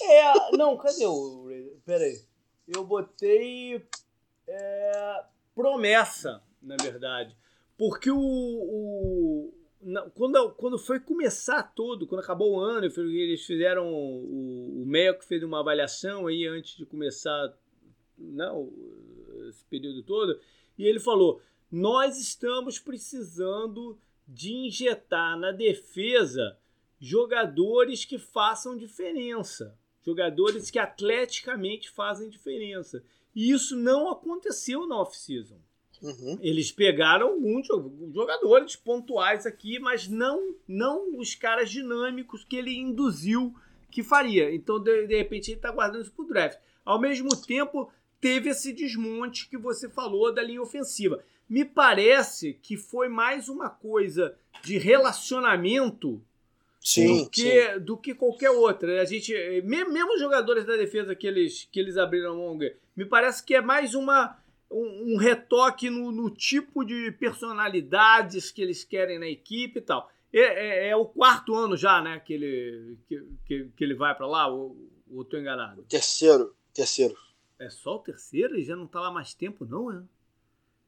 É, 0.00 0.56
não, 0.56 0.76
cadê 0.76 1.06
o. 1.06 1.48
Peraí 1.84 2.31
eu 2.74 2.84
botei 2.84 3.84
é, 4.46 5.24
promessa, 5.54 6.42
na 6.62 6.76
verdade. 6.76 7.36
Porque 7.76 8.10
o, 8.10 8.18
o 8.18 9.54
quando, 10.14 10.50
quando 10.52 10.78
foi 10.78 11.00
começar 11.00 11.62
todo, 11.74 12.06
quando 12.06 12.20
acabou 12.20 12.52
o 12.52 12.60
ano, 12.60 12.86
eles 12.86 13.44
fizeram 13.44 13.92
o, 13.92 14.82
o 14.82 14.86
MEC 14.86 15.24
fez 15.24 15.42
uma 15.42 15.60
avaliação 15.60 16.28
aí 16.28 16.46
antes 16.46 16.76
de 16.76 16.86
começar 16.86 17.52
não, 18.16 18.66
né, 18.66 19.48
esse 19.48 19.64
período 19.64 20.02
todo, 20.04 20.38
e 20.78 20.86
ele 20.86 21.00
falou: 21.00 21.40
nós 21.70 22.18
estamos 22.18 22.78
precisando 22.78 23.98
de 24.26 24.52
injetar 24.52 25.36
na 25.36 25.50
defesa 25.50 26.56
jogadores 27.00 28.04
que 28.04 28.18
façam 28.18 28.76
diferença. 28.76 29.76
Jogadores 30.04 30.70
que 30.70 30.78
atleticamente 30.78 31.90
fazem 31.90 32.28
diferença. 32.28 33.02
E 33.34 33.50
isso 33.50 33.76
não 33.76 34.10
aconteceu 34.10 34.86
na 34.86 35.00
off-season. 35.00 35.58
Uhum. 36.02 36.36
Eles 36.42 36.72
pegaram 36.72 37.28
alguns 37.28 37.68
jogadores 38.12 38.74
pontuais 38.74 39.46
aqui, 39.46 39.78
mas 39.78 40.08
não, 40.08 40.54
não 40.66 41.16
os 41.16 41.34
caras 41.34 41.70
dinâmicos 41.70 42.44
que 42.44 42.56
ele 42.56 42.76
induziu 42.76 43.54
que 43.90 44.02
faria. 44.02 44.52
Então, 44.52 44.80
de, 44.80 45.06
de 45.06 45.16
repente, 45.16 45.50
ele 45.50 45.58
está 45.58 45.70
guardando 45.70 46.02
isso 46.02 46.12
para 46.12 46.24
o 46.24 46.28
draft. 46.28 46.58
Ao 46.84 47.00
mesmo 47.00 47.28
tempo, 47.36 47.90
teve 48.20 48.50
esse 48.50 48.72
desmonte 48.72 49.48
que 49.48 49.56
você 49.56 49.88
falou 49.88 50.32
da 50.32 50.42
linha 50.42 50.62
ofensiva. 50.62 51.22
Me 51.48 51.64
parece 51.64 52.54
que 52.54 52.76
foi 52.76 53.08
mais 53.08 53.48
uma 53.48 53.70
coisa 53.70 54.34
de 54.62 54.78
relacionamento 54.78 56.20
Sim, 56.82 57.24
do 57.24 57.30
que, 57.30 57.72
sim. 57.72 57.80
do 57.80 57.96
que 57.96 58.14
qualquer 58.14 58.50
outra. 58.50 59.00
A 59.00 59.04
gente, 59.04 59.32
mesmo 59.62 60.14
os 60.14 60.20
jogadores 60.20 60.64
da 60.64 60.76
defesa 60.76 61.14
que 61.14 61.26
eles, 61.26 61.68
que 61.70 61.78
eles 61.78 61.96
abriram 61.96 62.36
mão, 62.36 62.58
me 62.96 63.04
parece 63.04 63.44
que 63.44 63.54
é 63.54 63.60
mais 63.60 63.94
uma, 63.94 64.36
um, 64.68 65.14
um 65.14 65.16
retoque 65.16 65.88
no, 65.88 66.10
no, 66.10 66.28
tipo 66.28 66.84
de 66.84 67.12
personalidades 67.12 68.50
que 68.50 68.60
eles 68.60 68.82
querem 68.82 69.18
na 69.18 69.28
equipe 69.28 69.78
e 69.78 69.82
tal. 69.82 70.10
É, 70.32 70.40
é, 70.40 70.88
é 70.88 70.96
o 70.96 71.06
quarto 71.06 71.54
ano 71.54 71.76
já, 71.76 72.02
né, 72.02 72.18
que 72.18 72.32
ele, 72.32 72.98
que, 73.06 73.26
que, 73.46 73.68
que 73.76 73.84
ele 73.84 73.94
vai 73.94 74.14
para 74.16 74.26
lá, 74.26 74.48
ou, 74.48 74.76
ou 75.08 75.24
tô 75.24 75.38
enganado? 75.38 75.84
Terceiro, 75.84 76.56
terceiro. 76.74 77.16
É 77.60 77.70
só 77.70 77.94
o 77.94 78.00
terceiro? 78.00 78.54
Ele 78.54 78.64
já 78.64 78.74
não 78.74 78.88
tá 78.88 79.00
lá 79.00 79.12
mais 79.12 79.34
tempo, 79.34 79.64
não, 79.64 79.92
é? 79.92 80.02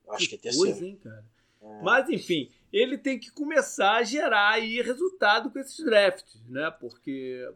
Acho 0.08 0.28
que, 0.28 0.30
que 0.30 0.48
é 0.48 0.50
terceiro. 0.50 0.70
Coisa, 0.72 0.86
hein, 0.86 0.98
cara? 1.02 1.24
É. 1.64 1.82
Mas, 1.82 2.08
enfim, 2.08 2.50
ele 2.72 2.98
tem 2.98 3.18
que 3.18 3.30
começar 3.30 3.96
a 3.96 4.02
gerar 4.02 4.50
aí 4.50 4.82
resultado 4.82 5.50
com 5.50 5.58
esses 5.58 5.84
drafts, 5.84 6.40
né? 6.48 6.70
Porque 6.80 7.48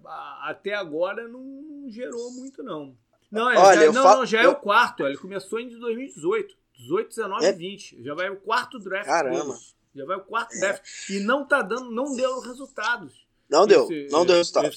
até 0.43 0.75
agora 0.75 1.29
não 1.29 1.85
gerou 1.89 2.31
muito, 2.33 2.63
não. 2.63 2.97
Não, 3.31 3.51
é, 3.51 3.59
Olha, 3.59 3.87
já, 3.87 3.93
não, 3.93 4.05
não, 4.05 4.27
já 4.27 4.43
é 4.43 4.49
o 4.49 4.57
quarto. 4.57 5.07
Ele 5.07 5.17
começou 5.17 5.61
em 5.61 5.69
2018. 5.69 6.57
18, 6.79 7.09
19 7.09 7.47
e 7.47 7.53
20. 7.53 8.03
Já 8.05 8.15
vai 8.15 8.31
o 8.31 8.37
quarto 8.37 8.79
draft. 8.79 9.07
Caramba. 9.07 9.45
Deles. 9.45 9.75
Já 9.95 10.05
vai 10.05 10.17
o 10.17 10.21
quarto 10.21 10.55
é. 10.55 10.61
draft. 10.61 10.83
E 11.11 11.21
não 11.21 11.45
tá 11.45 11.61
dando, 11.61 11.91
não 11.91 12.15
deu 12.17 12.41
resultados. 12.41 13.27
Não 13.51 13.67
deu, 13.67 13.89
não 14.11 14.27
deu 14.27 14.37
resultados. 14.37 14.77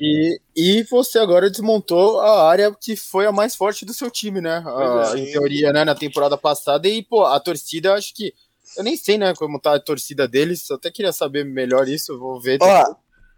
E, 0.00 0.40
e 0.56 0.82
você 0.84 1.18
agora 1.18 1.50
desmontou 1.50 2.18
a 2.20 2.48
área 2.48 2.74
que 2.74 2.96
foi 2.96 3.26
a 3.26 3.32
mais 3.32 3.54
forte 3.54 3.84
do 3.84 3.92
seu 3.92 4.10
time, 4.10 4.40
né? 4.40 4.64
A, 4.66 5.12
é. 5.14 5.20
em 5.20 5.30
teoria, 5.30 5.70
né? 5.70 5.84
Na 5.84 5.94
temporada 5.94 6.36
passada. 6.36 6.88
E, 6.88 7.02
pô, 7.02 7.24
a 7.24 7.38
torcida, 7.38 7.92
acho 7.92 8.14
que 8.14 8.32
eu 8.76 8.84
nem 8.84 8.96
sei, 8.96 9.18
né, 9.18 9.34
como 9.34 9.60
tá 9.60 9.74
a 9.74 9.80
torcida 9.80 10.26
deles. 10.26 10.68
Eu 10.68 10.76
até 10.76 10.90
queria 10.90 11.12
saber 11.12 11.44
melhor 11.44 11.88
isso. 11.88 12.18
Vou 12.18 12.40
ver. 12.40 12.58
Ó, 12.60 12.96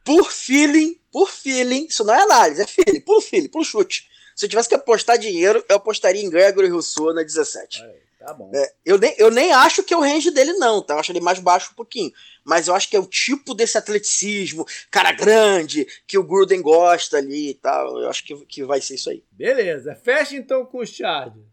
por 0.08 0.32
feeling, 0.32 0.98
por 1.12 1.28
feeling, 1.28 1.86
isso 1.86 2.02
não 2.02 2.14
é 2.14 2.22
análise, 2.22 2.62
é 2.62 2.66
feeling, 2.66 3.00
por 3.00 3.20
feeling, 3.20 3.48
por 3.48 3.62
chute. 3.62 4.08
Se 4.34 4.46
eu 4.46 4.48
tivesse 4.48 4.68
que 4.68 4.74
apostar 4.74 5.18
dinheiro, 5.18 5.62
eu 5.68 5.76
apostaria 5.76 6.22
em 6.22 6.30
Gregory 6.30 6.68
Rousseau 6.68 7.12
na 7.12 7.22
17. 7.22 7.82
Aí, 7.82 7.90
tá 8.18 8.32
bom. 8.32 8.50
É, 8.54 8.72
eu, 8.86 8.96
nem, 8.96 9.14
eu 9.18 9.30
nem 9.30 9.52
acho 9.52 9.82
que 9.82 9.92
é 9.92 9.96
o 9.96 10.00
range 10.00 10.30
dele, 10.30 10.54
não, 10.54 10.80
tá? 10.80 10.94
Eu 10.94 11.00
acho 11.00 11.12
ele 11.12 11.20
mais 11.20 11.40
baixo 11.40 11.72
um 11.72 11.74
pouquinho. 11.74 12.10
Mas 12.42 12.68
eu 12.68 12.74
acho 12.74 12.88
que 12.88 12.96
é 12.96 13.00
o 13.00 13.04
tipo 13.04 13.52
desse 13.52 13.76
atleticismo, 13.76 14.64
cara 14.90 15.12
grande, 15.12 15.86
que 16.06 16.16
o 16.16 16.22
Gruden 16.22 16.62
gosta 16.62 17.18
ali 17.18 17.50
e 17.50 17.54
tal. 17.54 18.00
Eu 18.00 18.08
acho 18.08 18.24
que, 18.24 18.34
que 18.46 18.64
vai 18.64 18.80
ser 18.80 18.94
isso 18.94 19.10
aí. 19.10 19.22
Beleza. 19.32 19.94
Fecha 19.96 20.36
então 20.36 20.64
com 20.64 20.78
o 20.78 20.86
Chargers. 20.86 21.44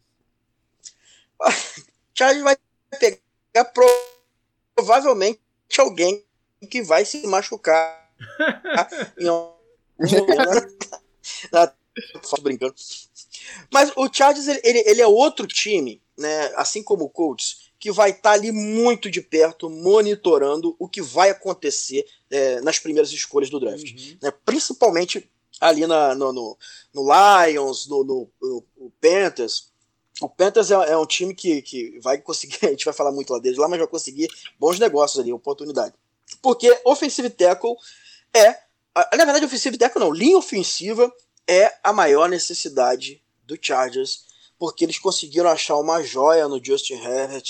Chargers 2.14 2.44
vai 2.44 2.56
pegar 2.98 3.18
provavelmente 3.64 5.40
alguém 5.78 6.24
que 6.70 6.82
vai 6.82 7.06
se 7.06 7.26
machucar 7.28 8.12
em 9.20 9.30
um 9.30 9.54
brincando. 12.42 12.76
Mas 13.72 13.92
o 13.96 14.12
Chargers, 14.12 14.48
ele, 14.48 14.60
ele, 14.64 14.84
ele, 14.86 15.02
é 15.02 15.08
outro 15.08 15.48
time 15.48 16.02
né, 16.18 16.52
assim 16.56 16.82
como 16.82 17.06
o 17.06 17.10
Colts, 17.10 17.72
que 17.80 17.92
vai 17.92 18.12
estar 18.12 18.22
tá 18.22 18.32
ali 18.32 18.52
muito 18.52 19.12
de 19.12 19.22
perto, 19.22 19.70
monitorando 19.70 20.76
o 20.80 20.88
que 20.88 21.02
vai 21.02 21.30
acontecer 21.30 22.06
é, 22.30 22.62
nas 22.62 22.80
primeiras 22.80 23.12
escolhas 23.12 23.50
do 23.50 23.60
draft. 23.60 23.92
Uhum. 23.92 24.18
Né, 24.22 24.34
principalmente 24.46 25.30
ali 25.60 25.86
na, 25.86 26.16
no, 26.16 26.34
no, 26.34 26.58
no 26.94 27.04
Lions, 27.04 27.88
no, 27.88 28.04
no, 28.04 28.30
no, 28.42 28.92
Panthers. 29.02 29.74
O 30.22 30.30
Panthers 30.30 30.72
é, 30.72 30.76
é, 30.92 30.98
um 30.98 31.06
time 31.06 31.34
que, 31.34 31.62
que 31.62 32.00
vai 32.00 32.18
conseguir, 32.18 32.58
a 32.66 32.70
gente 32.70 32.86
vai 32.86 32.94
falar 32.94 33.12
muito 33.12 33.32
lá 33.34 33.40
deles 33.40 33.58
lá, 33.58 33.68
mas 33.68 33.80
vai 33.80 33.88
conseguir 33.88 34.30
bons 34.60 34.80
negócios 34.80 35.20
ali, 35.20 35.34
oportunidade. 35.34 35.94
Porque 36.42 36.80
offensive 36.86 37.30
tackle 37.30 37.76
é, 38.34 38.66
na 39.16 39.26
verdade, 39.26 39.46
offensive 39.46 39.78
tackle 39.78 40.00
não, 40.00 40.12
linha 40.12 40.38
ofensiva 40.38 41.12
é 41.48 41.74
a 41.84 41.92
maior 41.92 42.30
necessidade 42.30 43.22
do 43.44 43.58
Chargers, 43.62 44.26
porque 44.58 44.86
eles 44.86 44.98
conseguiram 44.98 45.50
achar 45.50 45.78
uma 45.78 46.02
joia 46.02 46.48
no 46.48 46.64
Justin 46.64 46.96
Herbert, 46.96 47.44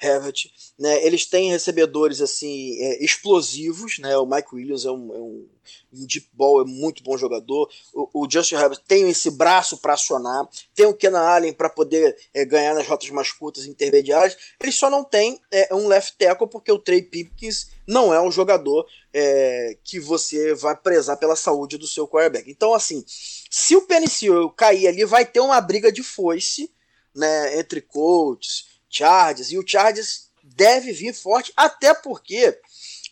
Herbert 0.00 0.50
né? 0.78 1.04
Eles 1.04 1.24
têm 1.24 1.50
recebedores 1.50 2.20
assim 2.20 2.76
é, 2.78 3.02
explosivos, 3.04 3.98
né? 3.98 4.16
O 4.18 4.26
Mike 4.26 4.54
Williams 4.54 4.84
é 4.84 4.90
um, 4.90 5.14
é 5.14 5.18
um, 5.18 5.48
um 5.92 6.06
deep 6.06 6.28
ball, 6.32 6.60
é 6.60 6.64
muito 6.64 7.02
bom 7.02 7.16
jogador. 7.16 7.70
O, 7.94 8.22
o 8.24 8.30
Justin 8.30 8.56
Herbert 8.56 8.80
tem 8.86 9.08
esse 9.08 9.30
braço 9.30 9.78
para 9.78 9.94
acionar, 9.94 10.46
tem 10.74 10.86
o 10.86 10.94
Kenan 10.94 11.20
Allen 11.20 11.52
para 11.52 11.70
poder 11.70 12.16
é, 12.34 12.44
ganhar 12.44 12.74
nas 12.74 12.86
rotas 12.86 13.08
mais 13.10 13.32
curtas 13.32 13.64
e 13.64 13.70
intermediárias. 13.70 14.36
Ele 14.60 14.72
só 14.72 14.90
não 14.90 15.02
tem 15.02 15.40
é, 15.50 15.74
um 15.74 15.88
left 15.88 16.16
tackle 16.18 16.48
porque 16.48 16.70
o 16.70 16.78
Trey 16.78 17.02
Pipkins 17.02 17.68
não 17.86 18.12
é 18.12 18.20
um 18.20 18.30
jogador 18.30 18.86
é, 19.14 19.78
que 19.82 19.98
você 19.98 20.54
vai 20.54 20.76
prezar 20.76 21.16
pela 21.16 21.36
saúde 21.36 21.78
do 21.78 21.86
seu 21.86 22.06
quarterback. 22.06 22.50
Então, 22.50 22.74
assim, 22.74 23.02
se 23.06 23.74
o 23.74 23.82
Penicil 23.82 24.50
cair 24.50 24.88
ali, 24.88 25.04
vai 25.04 25.24
ter 25.24 25.40
uma 25.40 25.60
briga 25.60 25.90
de 25.90 26.02
foice 26.02 26.70
né, 27.14 27.58
entre 27.58 27.80
Colts, 27.80 28.75
Chargers, 28.88 29.50
e 29.50 29.58
o 29.58 29.66
Chargers 29.66 30.30
deve 30.42 30.92
vir 30.92 31.14
forte, 31.14 31.52
até 31.56 31.92
porque, 31.94 32.58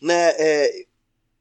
né, 0.01 0.35
é, 0.39 0.87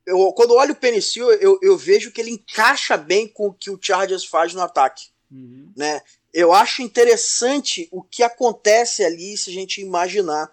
eu, 0.06 0.34
quando 0.34 0.56
olho 0.56 0.74
o 0.74 0.76
Penicil, 0.76 1.32
eu, 1.34 1.58
eu 1.62 1.78
vejo 1.78 2.12
que 2.12 2.20
ele 2.20 2.32
encaixa 2.32 2.98
bem 2.98 3.28
com 3.28 3.48
o 3.48 3.54
que 3.54 3.70
o 3.70 3.80
Chargers 3.82 4.26
faz 4.26 4.54
no 4.54 4.62
ataque. 4.62 5.08
Uhum. 5.32 5.72
Né? 5.76 6.02
Eu 6.34 6.52
acho 6.52 6.82
interessante 6.82 7.88
o 7.92 8.02
que 8.02 8.24
acontece 8.24 9.04
ali 9.04 9.38
se 9.38 9.50
a 9.50 9.54
gente 9.54 9.82
imaginar 9.82 10.52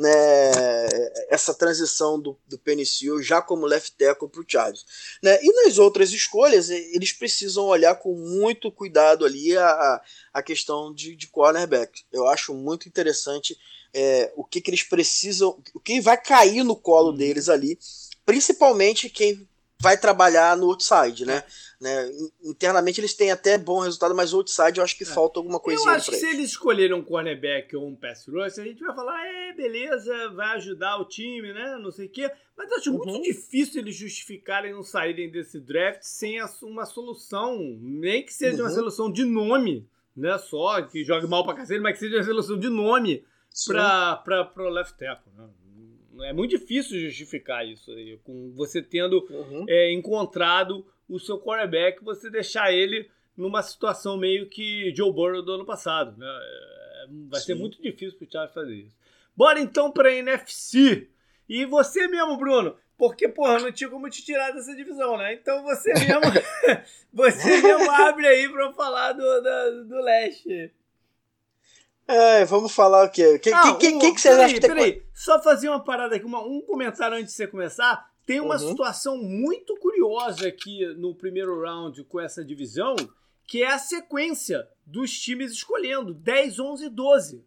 né, 0.00 0.88
essa 1.28 1.52
transição 1.52 2.18
do, 2.18 2.34
do 2.48 2.58
Penicil 2.58 3.22
já 3.22 3.42
como 3.42 3.66
left 3.66 3.92
tackle 3.98 4.30
para 4.30 4.40
o 4.40 4.44
Chargers. 4.48 4.86
Né? 5.22 5.38
E 5.42 5.52
nas 5.62 5.76
outras 5.76 6.10
escolhas, 6.10 6.70
eles 6.70 7.12
precisam 7.12 7.66
olhar 7.66 7.94
com 7.96 8.14
muito 8.14 8.72
cuidado 8.72 9.26
ali 9.26 9.54
a, 9.58 10.02
a 10.32 10.42
questão 10.42 10.92
de, 10.92 11.14
de 11.14 11.26
cornerback. 11.26 12.02
Eu 12.10 12.26
acho 12.26 12.54
muito 12.54 12.88
interessante 12.88 13.58
é, 13.92 14.32
o 14.36 14.42
que, 14.42 14.62
que 14.62 14.70
eles 14.70 14.82
precisam, 14.82 15.62
o 15.74 15.80
que 15.80 16.00
vai 16.00 16.16
cair 16.16 16.64
no 16.64 16.76
colo 16.76 17.10
uhum. 17.10 17.16
deles 17.16 17.50
ali, 17.50 17.78
principalmente 18.24 19.10
quem 19.10 19.46
vai 19.80 19.96
trabalhar 19.96 20.56
no 20.56 20.66
outside, 20.66 21.24
né? 21.24 21.42
né? 21.80 22.10
Internamente 22.44 23.00
eles 23.00 23.14
têm 23.14 23.30
até 23.30 23.56
bom 23.56 23.80
resultado, 23.80 24.14
mas 24.14 24.34
outside 24.34 24.78
eu 24.78 24.84
acho 24.84 24.96
que 24.96 25.04
é. 25.04 25.06
falta 25.06 25.40
alguma 25.40 25.58
coisinha. 25.58 25.92
Eu 25.92 25.94
acho 25.94 26.10
que 26.10 26.16
se 26.18 26.26
eles 26.26 26.50
escolherem 26.50 26.94
um 26.94 27.02
cornerback 27.02 27.74
ou 27.74 27.86
um 27.86 27.96
pass 27.96 28.26
rush, 28.28 28.58
a 28.58 28.64
gente 28.64 28.84
vai 28.84 28.94
falar, 28.94 29.26
é, 29.26 29.52
beleza, 29.54 30.28
vai 30.30 30.56
ajudar 30.56 30.98
o 30.98 31.06
time, 31.06 31.52
né? 31.52 31.78
Não 31.78 31.90
sei 31.90 32.06
o 32.06 32.10
quê. 32.10 32.30
Mas 32.56 32.70
eu 32.70 32.76
acho 32.76 32.90
uhum. 32.92 32.98
muito 32.98 33.22
difícil 33.22 33.80
eles 33.80 33.96
justificarem 33.96 34.74
não 34.74 34.82
saírem 34.82 35.30
desse 35.30 35.58
draft 35.58 36.02
sem 36.02 36.38
uma 36.62 36.84
solução, 36.84 37.58
nem 37.80 38.22
que 38.22 38.34
seja 38.34 38.58
uhum. 38.58 38.68
uma 38.68 38.74
solução 38.74 39.10
de 39.10 39.24
nome, 39.24 39.88
né? 40.14 40.36
Só 40.36 40.82
que 40.82 41.02
jogue 41.02 41.26
mal 41.26 41.42
pra 41.42 41.54
cacete, 41.54 41.80
mas 41.80 41.94
que 41.94 42.00
seja 42.00 42.18
uma 42.18 42.24
solução 42.24 42.58
de 42.58 42.68
nome 42.68 43.24
para 43.66 44.52
o 44.58 44.68
left 44.68 44.98
tackle. 44.98 45.32
Né? 45.34 45.48
É 46.22 46.32
muito 46.32 46.50
difícil 46.50 46.98
justificar 47.00 47.66
isso 47.66 47.90
aí, 47.92 48.18
com 48.24 48.52
você 48.52 48.82
tendo 48.82 49.26
uhum. 49.30 49.64
é, 49.68 49.92
encontrado 49.92 50.86
o 51.08 51.18
seu 51.18 51.38
quarterback, 51.38 52.02
você 52.04 52.30
deixar 52.30 52.72
ele 52.72 53.10
numa 53.36 53.62
situação 53.62 54.16
meio 54.16 54.48
que 54.48 54.92
Joe 54.94 55.12
Burrow 55.12 55.42
do 55.42 55.52
ano 55.52 55.64
passado. 55.64 56.16
Né? 56.16 56.26
É, 56.26 57.06
vai 57.28 57.40
Sim. 57.40 57.46
ser 57.46 57.54
muito 57.54 57.80
difícil 57.82 58.18
para 58.18 58.26
o 58.26 58.30
Chargers 58.30 58.54
fazer 58.54 58.74
isso. 58.74 58.96
Bora 59.36 59.60
então 59.60 59.90
para 59.90 60.08
a 60.08 60.14
NFC. 60.14 61.08
E 61.48 61.64
você 61.64 62.06
mesmo, 62.06 62.36
Bruno, 62.36 62.76
porque, 62.96 63.28
porra, 63.28 63.58
não 63.58 63.72
tinha 63.72 63.88
como 63.88 64.10
te 64.10 64.22
tirar 64.22 64.52
dessa 64.52 64.76
divisão, 64.76 65.16
né? 65.16 65.32
Então 65.32 65.62
você 65.62 65.92
mesmo, 65.94 66.20
você 67.12 67.62
mesmo 67.62 67.90
abre 67.90 68.26
aí 68.26 68.48
para 68.48 68.72
falar 68.74 69.12
do, 69.12 69.22
do, 69.22 69.84
do 69.86 70.00
leste. 70.02 70.70
É, 72.06 72.44
vamos 72.44 72.72
falar 72.72 73.04
o 73.04 73.10
quê? 73.10 73.38
Quem 73.38 73.52
ah, 73.52 73.62
que, 73.74 73.88
um, 73.88 73.98
que, 73.98 74.12
que, 74.12 74.20
vocês 74.20 74.36
acham 74.36 74.54
que 74.54 74.60
tem 74.60 74.70
peraí, 74.70 75.02
Só 75.14 75.40
fazer 75.40 75.68
uma 75.68 75.82
parada 75.82 76.16
aqui, 76.16 76.24
uma, 76.24 76.44
um 76.44 76.60
comentário 76.60 77.16
antes 77.16 77.30
de 77.30 77.36
você 77.36 77.46
começar. 77.46 78.10
Tem 78.26 78.40
uma 78.40 78.60
uhum. 78.60 78.68
situação 78.68 79.16
muito 79.16 79.76
curiosa 79.76 80.48
aqui 80.48 80.86
no 80.96 81.14
primeiro 81.14 81.60
round 81.60 82.02
com 82.04 82.20
essa 82.20 82.44
divisão, 82.44 82.96
que 83.46 83.62
é 83.62 83.68
a 83.68 83.78
sequência 83.78 84.68
dos 84.84 85.18
times 85.18 85.52
escolhendo 85.52 86.12
10, 86.12 86.58
11 86.58 86.86
e 86.86 86.90
12. 86.90 87.44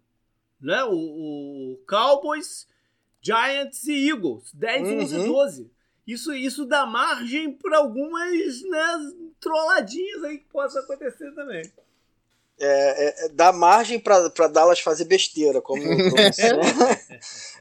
Né? 0.62 0.84
O, 0.86 0.94
o 0.94 1.78
Cowboys, 1.88 2.68
Giants 3.22 3.86
e 3.88 4.10
Eagles. 4.10 4.54
10, 4.54 4.82
uhum. 4.82 5.02
11 5.02 5.16
e 5.16 5.28
12. 5.28 5.72
Isso, 6.08 6.34
isso 6.34 6.66
dá 6.66 6.86
margem 6.86 7.52
para 7.54 7.78
algumas 7.78 8.62
né, 8.64 9.14
trolladinhas 9.40 10.24
aí 10.24 10.38
que 10.38 10.50
possa 10.50 10.80
acontecer 10.80 11.34
também 11.34 11.64
é, 12.60 12.66
é, 12.66 13.26
é, 13.26 13.30
dá 13.30 13.52
margem 13.52 14.00
para 14.00 14.48
Dallas 14.48 14.80
fazer 14.80 15.06
besteira, 15.06 15.62
como, 15.62 15.84
como, 15.84 16.16
sempre. 16.34 16.68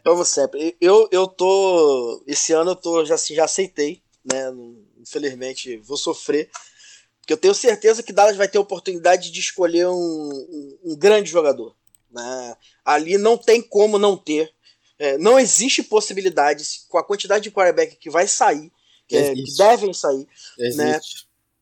como 0.05 0.25
sempre. 0.25 0.77
Eu, 0.81 1.09
eu 1.11 1.27
tô. 1.27 2.23
Esse 2.27 2.53
ano 2.53 2.73
eu 2.73 2.77
tô, 2.77 3.05
já, 3.05 3.15
assim, 3.15 3.35
já 3.35 3.45
aceitei, 3.45 4.03
né? 4.25 4.53
Infelizmente, 5.01 5.79
vou 5.79 5.97
sofrer. 5.97 6.51
Porque 7.21 7.33
eu 7.33 7.37
tenho 7.37 7.55
certeza 7.55 8.03
que 8.03 8.13
Dallas 8.13 8.37
vai 8.37 8.49
ter 8.49 8.59
a 8.59 8.63
oportunidade 8.63 9.31
de 9.31 9.41
escolher 9.41 9.87
um, 9.87 9.93
um, 9.93 10.79
um 10.85 10.97
grande 10.97 11.31
jogador. 11.31 11.75
Né? 12.11 12.57
Ali 12.85 13.17
não 13.17 13.39
tem 13.39 13.63
como 13.63 13.99
não 13.99 14.17
ter. 14.17 14.53
É, 14.99 15.17
não 15.19 15.39
existe 15.39 15.83
possibilidade, 15.83 16.65
com 16.89 16.99
a 16.99 17.05
quantidade 17.05 17.45
de 17.45 17.51
quarterback 17.51 17.97
que 17.97 18.11
vai 18.11 18.27
sair, 18.27 18.73
que, 19.09 19.17
é, 19.17 19.35
que 19.35 19.57
devem 19.57 19.93
sair. 19.93 20.27
Né? 20.59 21.01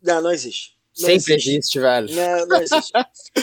Não, 0.02 0.22
não 0.22 0.32
existe. 0.32 0.79
Sempre 1.00 1.34
existe, 1.34 1.50
existe 1.50 1.80
velho. 1.80 2.14
Não, 2.14 2.46
não 2.46 2.62
existe. 2.62 2.92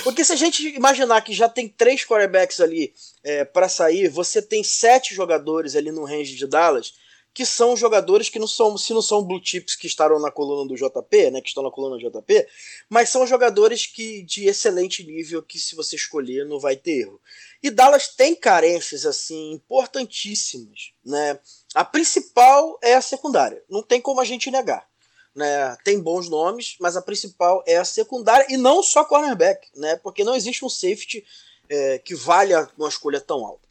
Porque 0.03 0.23
se 0.23 0.33
a 0.33 0.35
gente 0.35 0.67
imaginar 0.75 1.21
que 1.21 1.33
já 1.33 1.49
tem 1.49 1.67
três 1.67 2.05
quarterbacks 2.05 2.59
ali 2.59 2.93
é, 3.23 3.43
para 3.45 3.69
sair, 3.69 4.07
você 4.09 4.41
tem 4.41 4.63
sete 4.63 5.13
jogadores 5.13 5.75
ali 5.75 5.91
no 5.91 6.05
range 6.05 6.35
de 6.35 6.47
Dallas 6.47 6.93
que 7.37 7.45
são 7.45 7.77
jogadores 7.77 8.29
que 8.29 8.39
não 8.39 8.47
são, 8.47 8.75
se 8.79 8.91
não 8.95 9.01
são 9.03 9.23
blue 9.23 9.39
chips 9.39 9.75
que 9.75 9.85
estarão 9.85 10.19
na 10.19 10.31
coluna 10.31 10.67
do 10.67 10.73
JP, 10.73 11.29
né, 11.29 11.39
que 11.39 11.49
estão 11.49 11.61
na 11.61 11.69
coluna 11.69 11.95
do 11.95 12.09
JP, 12.09 12.47
mas 12.89 13.09
são 13.09 13.27
jogadores 13.27 13.85
que 13.85 14.23
de 14.23 14.47
excelente 14.47 15.03
nível 15.03 15.43
que 15.43 15.59
se 15.59 15.75
você 15.75 15.95
escolher 15.95 16.47
não 16.47 16.59
vai 16.59 16.75
ter 16.75 17.01
erro. 17.01 17.21
E 17.61 17.69
Dallas 17.69 18.07
tem 18.07 18.33
carências 18.33 19.05
assim 19.05 19.51
importantíssimas, 19.51 20.93
né? 21.05 21.39
A 21.75 21.85
principal 21.85 22.79
é 22.81 22.95
a 22.95 23.01
secundária, 23.01 23.63
não 23.69 23.83
tem 23.83 24.01
como 24.01 24.19
a 24.19 24.25
gente 24.25 24.49
negar 24.49 24.89
né, 25.37 25.77
tem 25.83 26.01
bons 26.01 26.27
nomes, 26.27 26.75
mas 26.79 26.97
a 26.97 27.01
principal 27.01 27.63
é 27.67 27.77
a 27.77 27.85
secundária 27.85 28.47
e 28.49 28.57
não 28.57 28.81
só 28.81 29.05
cornerback, 29.05 29.69
né, 29.75 29.95
porque 29.97 30.23
não 30.23 30.35
existe 30.35 30.65
um 30.65 30.69
safety 30.69 31.23
é, 31.69 31.99
que 31.99 32.15
valha 32.15 32.67
uma 32.75 32.89
escolha 32.89 33.21
tão 33.21 33.45
alta. 33.45 33.61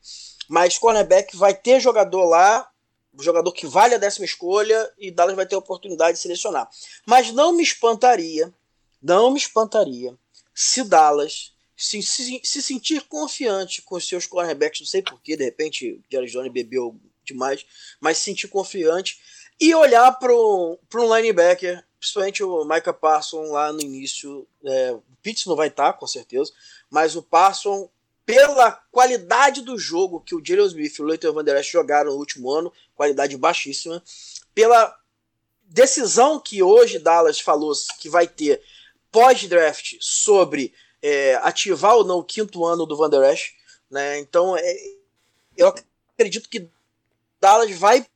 Mas 0.49 0.79
cornerback 0.79 1.37
vai 1.37 1.53
ter 1.53 1.81
jogador 1.81 2.25
lá, 2.25 2.71
jogador 3.19 3.51
que 3.51 3.67
vale 3.67 3.97
a 3.97 3.99
décima 3.99 4.25
escolha 4.25 4.93
e 4.97 5.11
Dallas 5.11 5.35
vai 5.35 5.45
ter 5.45 5.57
a 5.57 5.59
oportunidade 5.59 6.17
de 6.17 6.23
selecionar. 6.23 6.71
Mas 7.05 7.33
não 7.33 7.53
me 7.53 7.65
espantaria, 7.65 8.55
não 9.03 9.33
me 9.33 9.39
espantaria 9.39 10.17
se 10.55 10.85
Dallas 10.85 11.53
se, 11.77 12.01
se, 12.01 12.41
se 12.45 12.63
sentir 12.63 13.03
confiante 13.09 13.83
com 13.83 13.99
seus 13.99 14.25
cornerbacks, 14.25 14.81
não 14.81 14.87
sei 14.87 15.03
porquê, 15.03 15.37
de 15.37 15.45
repente 15.45 15.95
o 15.95 16.05
Jerry 16.09 16.31
Jones 16.31 16.53
bebeu 16.53 16.97
demais, 17.25 17.67
mas 18.01 18.19
se 18.19 18.25
sentir 18.25 18.47
confiante 18.47 19.19
e 19.61 19.75
olhar 19.75 20.13
para 20.13 20.33
um 20.33 20.77
linebacker, 21.17 21.83
principalmente 21.99 22.43
o 22.45 22.65
Micah 22.65 22.93
Parsons 22.93 23.51
lá 23.51 23.73
no 23.73 23.81
início. 23.81 24.47
É, 24.65 24.93
o 24.93 25.03
Pitts 25.23 25.47
não 25.47 25.57
vai 25.57 25.69
estar, 25.69 25.95
com 25.95 26.07
certeza, 26.07 26.53
mas 26.91 27.17
o 27.17 27.23
Parsons, 27.23 27.89
pela 28.25 28.73
qualidade 28.91 29.63
do 29.63 29.79
jogo 29.79 30.21
que 30.21 30.35
o 30.35 30.43
Jalen 30.45 30.67
Smith 30.67 30.99
e 30.99 31.03
o 31.03 31.05
Leighton 31.05 31.33
Van 31.33 31.45
Der 31.45 31.63
jogaram 31.63 32.13
no 32.13 32.19
último 32.19 32.51
ano, 32.51 32.73
qualidade 32.95 33.37
baixíssima, 33.37 34.03
pela 34.55 34.97
decisão 35.65 36.39
que 36.39 36.63
hoje 36.63 36.99
Dallas 36.99 37.41
falou 37.41 37.73
que 38.01 38.09
vai 38.09 38.27
ter 38.27 38.63
pós-draft 39.11 39.97
sobre 40.01 40.73
é, 41.03 41.37
ativar 41.37 41.95
ou 41.95 42.05
não 42.05 42.19
o 42.19 42.25
quinto 42.25 42.65
ano 42.65 42.87
do 42.87 42.97
Van 42.97 43.09
Der 43.09 43.39
né? 43.91 44.19
Então, 44.19 44.57
é, 44.57 44.77
eu 45.57 45.73
acredito 46.15 46.49
que 46.49 46.69
Dallas 47.41 47.71
vai 47.77 48.07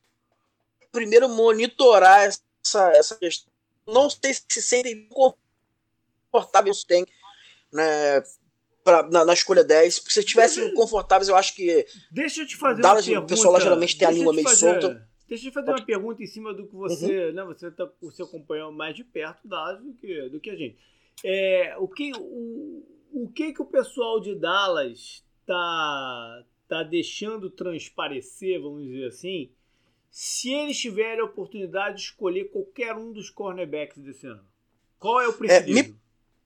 primeiro 0.91 1.29
monitorar 1.29 2.21
essa, 2.21 2.91
essa 2.91 3.15
questão. 3.15 3.51
Não 3.87 4.09
sei 4.09 4.33
se 4.33 4.61
sentem 4.61 5.07
confortáveis, 6.31 6.83
tem, 6.83 7.05
né? 7.71 8.21
pra, 8.83 9.03
na, 9.09 9.25
na 9.25 9.33
escolha 9.33 9.63
10. 9.63 9.99
Porque 9.99 10.13
se 10.13 10.19
estivessem 10.19 10.73
confortáveis, 10.73 11.29
eu 11.29 11.35
acho 11.35 11.55
que. 11.55 11.85
Deixa 12.11 12.41
eu 12.41 12.47
te 12.47 12.55
fazer 12.55 12.81
Dallas, 12.81 13.05
uma 13.05 13.13
pergunta. 13.13 13.33
O 13.33 13.35
pessoal 13.35 13.53
lá 13.53 13.59
geralmente 13.59 13.97
tem 13.97 14.07
a 14.07 14.11
língua 14.11 14.33
meio 14.33 14.47
fazer- 14.47 14.81
solta. 14.81 15.07
Deixa 15.27 15.47
eu 15.47 15.51
te 15.51 15.53
fazer 15.53 15.69
uma 15.71 15.85
pergunta 15.85 16.21
em 16.21 16.27
cima 16.27 16.53
do 16.53 16.67
que 16.67 16.75
você. 16.75 17.31
Né, 17.31 17.43
você 17.45 17.71
tá, 17.71 17.89
você 18.01 18.21
acompanhou 18.21 18.71
mais 18.71 18.95
de 18.95 19.03
perto 19.03 19.47
Dallas 19.47 19.81
do 19.81 19.93
que, 19.93 20.29
do 20.29 20.39
que 20.39 20.49
a 20.49 20.55
gente. 20.55 20.77
É, 21.23 21.75
o, 21.77 21.87
que, 21.87 22.11
o, 22.17 22.85
o 23.13 23.31
que 23.33 23.53
que 23.53 23.61
o 23.61 23.65
pessoal 23.65 24.19
de 24.19 24.35
Dallas 24.35 25.23
tá, 25.45 26.43
tá 26.67 26.83
deixando 26.83 27.49
transparecer, 27.49 28.61
vamos 28.61 28.83
dizer 28.83 29.07
assim, 29.07 29.51
se 30.11 30.53
eles 30.53 30.77
tiverem 30.77 31.21
a 31.21 31.25
oportunidade 31.25 31.95
de 31.97 32.03
escolher 32.03 32.51
qualquer 32.51 32.95
um 32.95 33.11
dos 33.13 33.29
cornerbacks 33.29 33.97
desse 34.03 34.27
ano? 34.27 34.45
Qual 34.99 35.21
é 35.21 35.27
o 35.27 35.33
preferido? 35.33 35.99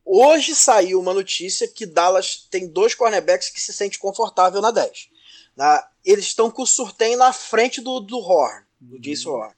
Hoje 0.06 0.56
saiu 0.56 1.00
uma 1.00 1.14
notícia 1.16 1.68
que 1.68 1.86
Dallas 1.86 2.48
tem 2.50 2.68
dois 2.68 2.94
cornerbacks 2.94 3.50
que 3.50 3.60
se 3.60 3.74
sente 3.74 3.98
confortável 3.98 4.62
na 4.62 4.70
10. 4.70 5.10
Na- 5.56 5.90
eles 6.06 6.26
estão 6.26 6.52
com 6.52 6.62
o 6.62 6.68
Surtain 6.68 7.16
na 7.16 7.34
frente 7.34 7.82
do, 7.82 8.00
do 8.00 8.20
Horn, 8.20 8.64
do 8.80 9.00
Jason 9.00 9.32
Horn. 9.32 9.56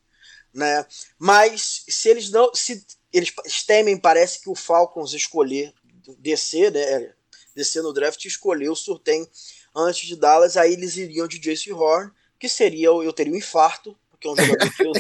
Né? 0.54 0.86
Mas 1.20 1.84
se 1.90 2.08
eles 2.08 2.32
não. 2.32 2.56
Se 2.56 2.86
eles 3.12 3.34
temem, 3.66 3.98
parece 4.00 4.42
que 4.42 4.50
o 4.50 4.56
Falcons 4.56 5.14
escolher 5.14 5.74
descer, 6.18 6.72
né? 6.72 7.14
Descer 7.54 7.84
no 7.84 7.92
draft 7.92 8.24
e 8.24 8.28
escolher 8.28 8.70
o 8.70 8.76
Surtain 8.76 9.28
antes 9.76 10.08
de 10.08 10.16
Dallas, 10.16 10.56
aí 10.56 10.74
eles 10.74 10.96
iriam 10.96 11.28
de 11.28 11.40
Jason 11.40 11.76
Horn, 11.76 12.12
que 12.40 12.50
seria 12.50 12.88
eu 12.88 13.14
teria 13.14 13.34
um 13.34 13.38
infarto, 13.38 13.96
porque 14.12 14.28
é 14.28 14.32
um 14.32 14.36
jogador 14.36 14.74
que 14.74 14.84
eu, 14.84 14.94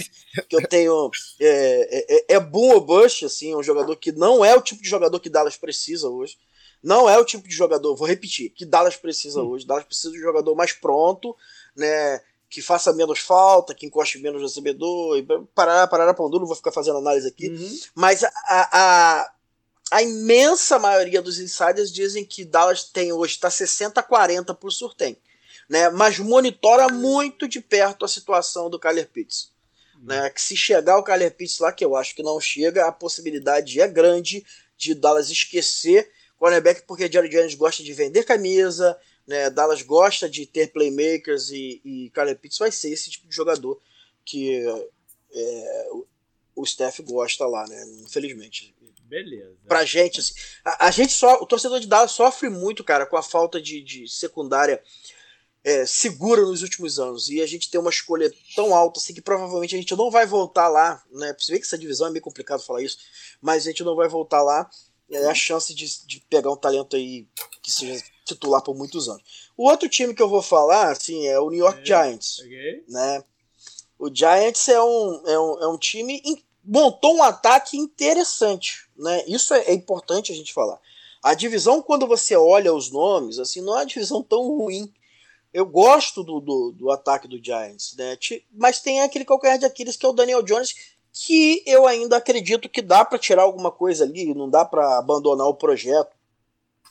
que 0.48 0.56
eu 0.56 0.68
tenho. 0.68 1.12
É, 1.40 2.16
é, 2.30 2.36
é 2.36 2.40
boom 2.40 2.74
ou 2.74 2.82
bust, 2.82 3.26
assim, 3.26 3.52
é 3.52 3.58
um 3.58 3.64
jogador 3.64 3.96
que 3.96 4.12
não 4.12 4.46
é 4.46 4.56
o 4.56 4.62
tipo 4.62 4.82
de 4.82 4.90
jogador 4.90 5.20
que 5.20 5.30
Dallas 5.30 5.58
precisa 5.58 6.08
hoje. 6.08 6.38
Não 6.82 7.10
é 7.10 7.18
o 7.18 7.26
tipo 7.26 7.48
de 7.48 7.54
jogador, 7.54 7.96
vou 7.96 8.08
repetir, 8.08 8.52
que 8.52 8.66
Dallas 8.66 8.96
precisa 8.96 9.42
hoje. 9.42 9.66
Dallas 9.66 9.86
precisa 9.86 10.12
de 10.12 10.20
um 10.20 10.22
jogador 10.22 10.56
mais 10.56 10.74
pronto, 10.74 11.36
né? 11.76 12.22
Que 12.50 12.62
faça 12.62 12.94
menos 12.94 13.20
falta, 13.20 13.74
que 13.74 13.86
encoste 13.86 14.20
menos 14.20 14.40
no 14.40 14.48
recebedor, 14.48 15.18
e 15.18 15.26
parar, 15.54 15.88
parar, 15.88 16.14
pão 16.14 16.30
duro, 16.30 16.42
não 16.42 16.48
vou 16.48 16.56
ficar 16.56 16.72
fazendo 16.72 17.00
análise 17.00 17.28
aqui. 17.28 17.50
Uhum. 17.50 17.80
Mas 17.96 18.24
a, 18.24 18.30
a, 18.48 19.32
a 19.92 20.04
imensa 20.04 20.78
maioria 20.78 21.22
dos 21.22 21.40
insiders 21.40 21.92
dizem 21.92 22.24
que 22.24 22.46
Dallas 22.46 22.84
tem 22.84 23.12
hoje 23.12 23.34
está 23.34 23.50
60 23.50 24.00
a 24.00 24.04
40 24.04 24.54
por 24.54 24.72
Surtain, 24.72 25.18
né? 25.70 25.90
Mas 25.90 26.20
monitora 26.20 26.88
muito 26.90 27.48
de 27.48 27.62
perto 27.62 28.06
a 28.06 28.08
situação 28.08 28.70
do 28.70 28.80
Kyler 28.80 29.10
Pitts, 29.10 29.52
né? 30.02 30.30
Que 30.30 30.42
se 30.42 30.56
chegar 30.56 30.98
o 30.98 31.04
Kyler 31.04 31.36
Pitts 31.36 31.60
lá, 31.60 31.72
que 31.72 31.84
eu 31.84 31.96
acho 31.96 32.16
que 32.16 32.24
não 32.24 32.40
chega, 32.40 32.86
a 32.86 32.92
possibilidade 32.92 33.80
é 33.82 33.88
grande 33.88 34.46
de 34.78 34.94
Dallas 34.94 35.30
esquecer 35.30 36.12
cornerback 36.38 36.84
porque 36.84 37.12
Jerry 37.12 37.30
Jones 37.30 37.56
gosta 37.56 37.84
de 37.84 37.94
vender 37.94 38.24
camisa, 38.24 38.98
né? 39.26 39.50
Dallas 39.50 39.82
gosta 39.82 40.30
de 40.30 40.46
ter 40.46 40.72
playmakers 40.72 41.50
e, 41.50 41.82
e 41.84 42.10
Kyler 42.12 42.38
Pitts 42.38 42.60
vai 42.60 42.72
ser 42.72 42.92
esse 42.92 43.10
tipo 43.10 43.28
de 43.28 43.36
jogador 43.36 43.80
que 44.24 44.64
é, 45.34 45.88
o, 45.92 46.06
o 46.56 46.66
Steph 46.66 47.00
gosta 47.02 47.46
lá, 47.46 47.68
né? 47.68 47.84
Infelizmente. 48.06 48.76
Beleza. 49.02 49.56
Pra 49.66 49.86
gente, 49.86 50.20
assim, 50.20 50.34
a, 50.66 50.88
a 50.88 50.92
gente 50.92 51.14
só, 51.14 51.42
o 51.42 51.46
torcedor 51.46 51.80
de 51.80 51.88
Dallas 51.88 52.12
sofre 52.12 52.50
muito, 52.50 52.84
cara, 52.84 53.06
com 53.06 53.16
a 53.16 53.24
falta 53.24 53.62
de, 53.62 53.82
de 53.82 54.08
secundária 54.08 54.84
é, 55.68 55.86
segura 55.86 56.42
nos 56.44 56.62
últimos 56.62 56.98
anos. 56.98 57.30
E 57.30 57.42
a 57.42 57.46
gente 57.48 57.70
tem 57.70 57.80
uma 57.80 57.90
escolha 57.90 58.34
tão 58.56 58.74
alta 58.74 59.00
assim 59.00 59.14
que 59.14 59.22
provavelmente 59.22 59.76
a 59.76 59.78
gente 59.78 59.96
não 59.98 60.10
vai 60.10 60.26
voltar 60.26 60.70
lá, 60.70 61.04
né? 61.12 61.36
Você 61.38 61.52
vê 61.52 61.60
que 61.60 61.66
essa 61.66 61.78
divisão 61.78 62.08
é 62.08 62.10
meio 62.12 62.24
complicado 62.24 62.64
falar 62.64 62.82
isso, 62.82 62.98
mas 63.42 63.64
a 63.64 63.70
gente 63.72 63.84
não 63.84 63.96
vai 63.96 64.08
voltar 64.08 64.42
lá. 64.42 64.70
É 65.12 65.26
a 65.26 65.34
chance 65.36 65.74
de, 65.74 65.86
de 66.06 66.20
pegar 66.30 66.52
um 66.52 66.58
talento 66.58 66.96
aí 66.96 67.26
que 67.62 67.72
seja 67.72 68.02
titular 68.26 68.62
por 68.62 68.76
muitos 68.76 69.08
anos. 69.10 69.24
O 69.56 69.70
outro 69.70 69.88
time 69.90 70.14
que 70.14 70.22
eu 70.22 70.30
vou 70.30 70.42
falar, 70.42 70.92
assim, 70.92 71.28
é 71.28 71.40
o 71.40 71.50
New 71.50 71.60
York. 71.60 71.86
Giants, 71.86 72.40
Ok? 72.40 72.84
né? 72.90 73.24
O 74.00 74.14
Giants 74.14 74.68
é 74.68 74.82
um, 74.82 75.22
é 75.26 75.40
um, 75.40 75.64
é 75.64 75.68
um 75.68 75.78
time 75.78 76.22
in- 76.26 76.42
montou 76.64 77.16
um 77.16 77.24
ataque 77.24 77.78
interessante, 77.78 78.88
né? 78.98 79.24
Isso 79.28 79.54
é, 79.54 79.64
é 79.66 79.74
importante 79.74 80.32
a 80.32 80.36
gente 80.36 80.54
falar. 80.54 80.80
A 81.24 81.34
divisão, 81.34 81.82
quando 81.82 82.06
você 82.08 82.36
olha 82.36 82.74
os 82.74 82.92
nomes, 82.92 83.40
assim, 83.40 83.62
não 83.62 83.74
é 83.74 83.80
uma 83.80 83.86
divisão 83.86 84.22
tão 84.22 84.48
ruim. 84.58 84.94
Eu 85.54 85.66
gosto 85.66 86.24
do, 86.24 86.40
do, 86.40 86.72
do 86.72 86.92
ataque 86.92 87.28
do 87.28 87.44
Giants, 87.44 87.96
né? 87.98 88.18
Mas 88.54 88.80
tem 88.80 89.02
aquele 89.02 89.26
calcanhar 89.26 89.58
de 89.58 89.66
Aquiles 89.66 89.96
que 89.96 90.06
é 90.06 90.10
o 90.10 90.14
Daniel 90.14 90.44
Jones, 90.44 90.76
que 91.12 91.64
eu 91.66 91.88
ainda 91.88 92.18
acredito 92.18 92.70
que 92.70 92.82
dá 92.82 93.04
para 93.04 93.18
tirar 93.18 93.44
alguma 93.44 93.72
coisa 93.72 94.04
ali, 94.04 94.34
não 94.34 94.50
dá 94.50 94.64
para 94.64 95.00
abandonar 95.00 95.48
o 95.48 95.56
projeto. 95.56 96.16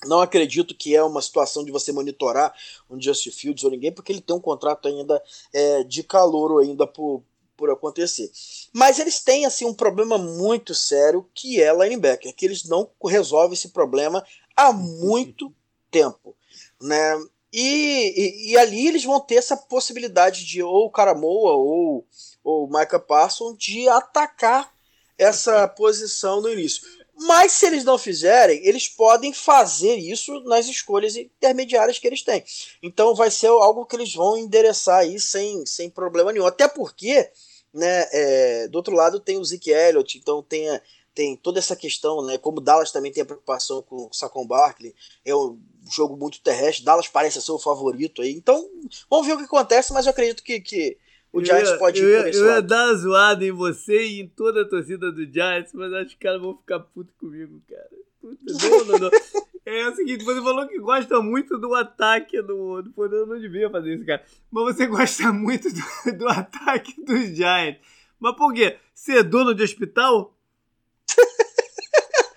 Não 0.04 0.20
acredito 0.20 0.74
que 0.74 0.94
é 0.94 1.02
uma 1.02 1.22
situação 1.22 1.64
de 1.64 1.72
você 1.72 1.90
monitorar 1.92 2.54
um 2.90 3.00
Justin 3.00 3.30
Fields 3.30 3.64
ou 3.64 3.70
ninguém, 3.70 3.92
porque 3.92 4.12
ele 4.12 4.20
tem 4.20 4.36
um 4.36 4.40
contrato 4.40 4.88
ainda 4.88 5.22
é, 5.52 5.84
de 5.84 6.02
calouro 6.02 6.58
ainda 6.58 6.86
por, 6.86 7.22
por 7.56 7.70
acontecer. 7.70 8.30
Mas 8.72 8.98
eles 8.98 9.20
têm 9.20 9.46
assim 9.46 9.64
um 9.64 9.74
problema 9.74 10.18
muito 10.18 10.74
sério 10.74 11.26
que 11.34 11.62
é 11.62 11.72
linebacker, 11.72 12.34
que 12.34 12.44
eles 12.44 12.64
não 12.64 12.90
resolvem 13.04 13.54
esse 13.54 13.68
problema 13.68 14.24
há 14.54 14.72
muito 14.72 15.52
tempo, 15.90 16.36
né? 16.80 17.14
E, 17.52 18.48
e, 18.48 18.50
e 18.50 18.58
ali 18.58 18.88
eles 18.88 19.04
vão 19.04 19.20
ter 19.20 19.36
essa 19.36 19.56
possibilidade 19.56 20.44
de 20.44 20.62
ou 20.62 20.86
o 20.86 20.90
Caramoa 20.90 21.52
ou 21.54 22.06
o 22.44 22.66
Micah 22.66 22.98
Parsons 22.98 23.56
de 23.58 23.88
atacar 23.88 24.72
essa 25.18 25.66
posição 25.68 26.40
no 26.40 26.52
início. 26.52 26.82
Mas 27.18 27.52
se 27.52 27.66
eles 27.66 27.82
não 27.82 27.96
fizerem, 27.96 28.60
eles 28.66 28.88
podem 28.88 29.32
fazer 29.32 29.96
isso 29.96 30.38
nas 30.40 30.66
escolhas 30.66 31.16
intermediárias 31.16 31.98
que 31.98 32.06
eles 32.06 32.20
têm. 32.22 32.44
Então 32.82 33.14
vai 33.14 33.30
ser 33.30 33.46
algo 33.46 33.86
que 33.86 33.96
eles 33.96 34.14
vão 34.14 34.36
endereçar 34.36 34.98
aí 34.98 35.18
sem, 35.18 35.64
sem 35.64 35.88
problema 35.88 36.30
nenhum. 36.30 36.44
Até 36.46 36.68
porque, 36.68 37.30
né, 37.72 38.06
é, 38.12 38.68
do 38.68 38.76
outro 38.76 38.94
lado 38.94 39.18
tem 39.18 39.38
o 39.38 39.44
Zeke 39.44 39.70
Elliott, 39.70 40.18
então 40.18 40.42
tem, 40.42 40.68
a- 40.68 40.82
tem 41.16 41.34
toda 41.34 41.58
essa 41.58 41.74
questão, 41.74 42.24
né, 42.24 42.36
como 42.36 42.60
Dallas 42.60 42.92
também 42.92 43.10
tem 43.10 43.22
a 43.22 43.26
preocupação 43.26 43.80
com 43.80 44.06
o 44.06 44.12
Saquon 44.12 44.46
Barkley, 44.46 44.94
é 45.24 45.34
um 45.34 45.58
jogo 45.90 46.14
muito 46.14 46.42
terrestre, 46.42 46.84
Dallas 46.84 47.08
parece 47.08 47.40
ser 47.40 47.52
o 47.52 47.58
favorito 47.58 48.20
aí. 48.20 48.32
Então 48.32 48.68
vamos 49.10 49.26
ver 49.26 49.32
o 49.32 49.38
que 49.38 49.44
acontece, 49.44 49.94
mas 49.94 50.04
eu 50.04 50.10
acredito 50.10 50.42
que, 50.42 50.60
que 50.60 50.98
o 51.32 51.42
Giants 51.42 51.68
eu 51.70 51.74
ia, 51.74 51.78
pode 51.78 52.00
eu 52.00 52.08
ir 52.08 52.12
ia, 52.12 52.18
por 52.18 52.28
esse 52.28 52.38
eu 52.38 52.44
ia 52.44 52.52
lado. 52.52 52.66
dar 52.66 52.86
uma 52.86 52.94
zoada 52.96 53.44
em 53.46 53.50
você 53.50 54.06
e 54.06 54.20
em 54.20 54.28
toda 54.28 54.60
a 54.60 54.68
torcida 54.68 55.10
do 55.10 55.24
Giants, 55.24 55.72
mas 55.72 55.90
acho 55.94 56.08
que 56.10 56.14
os 56.14 56.20
caras 56.20 56.40
vão 56.42 56.56
ficar 56.58 56.80
putos 56.80 57.14
comigo, 57.18 57.62
cara. 57.66 57.90
Puta, 58.20 58.44
não, 58.68 58.98
não. 58.98 59.10
É 59.66 59.88
o 59.88 59.96
seguinte, 59.96 60.24
você 60.24 60.40
falou 60.40 60.68
que 60.68 60.78
gosta 60.78 61.20
muito 61.20 61.58
do 61.58 61.74
ataque 61.74 62.40
do. 62.40 62.82
do 62.82 63.04
eu 63.04 63.26
não 63.26 63.36
devia 63.36 63.68
fazer 63.68 63.96
isso, 63.96 64.06
cara. 64.06 64.24
Mas 64.48 64.76
você 64.76 64.86
gosta 64.86 65.32
muito 65.32 65.68
do, 65.68 66.18
do 66.18 66.28
ataque 66.28 66.94
dos 67.04 67.34
Giants. 67.36 67.80
Mas 68.20 68.36
por 68.36 68.54
quê? 68.54 68.76
Você 68.94 69.18
é 69.18 69.22
dono 69.24 69.52
de 69.52 69.64
hospital? 69.64 70.35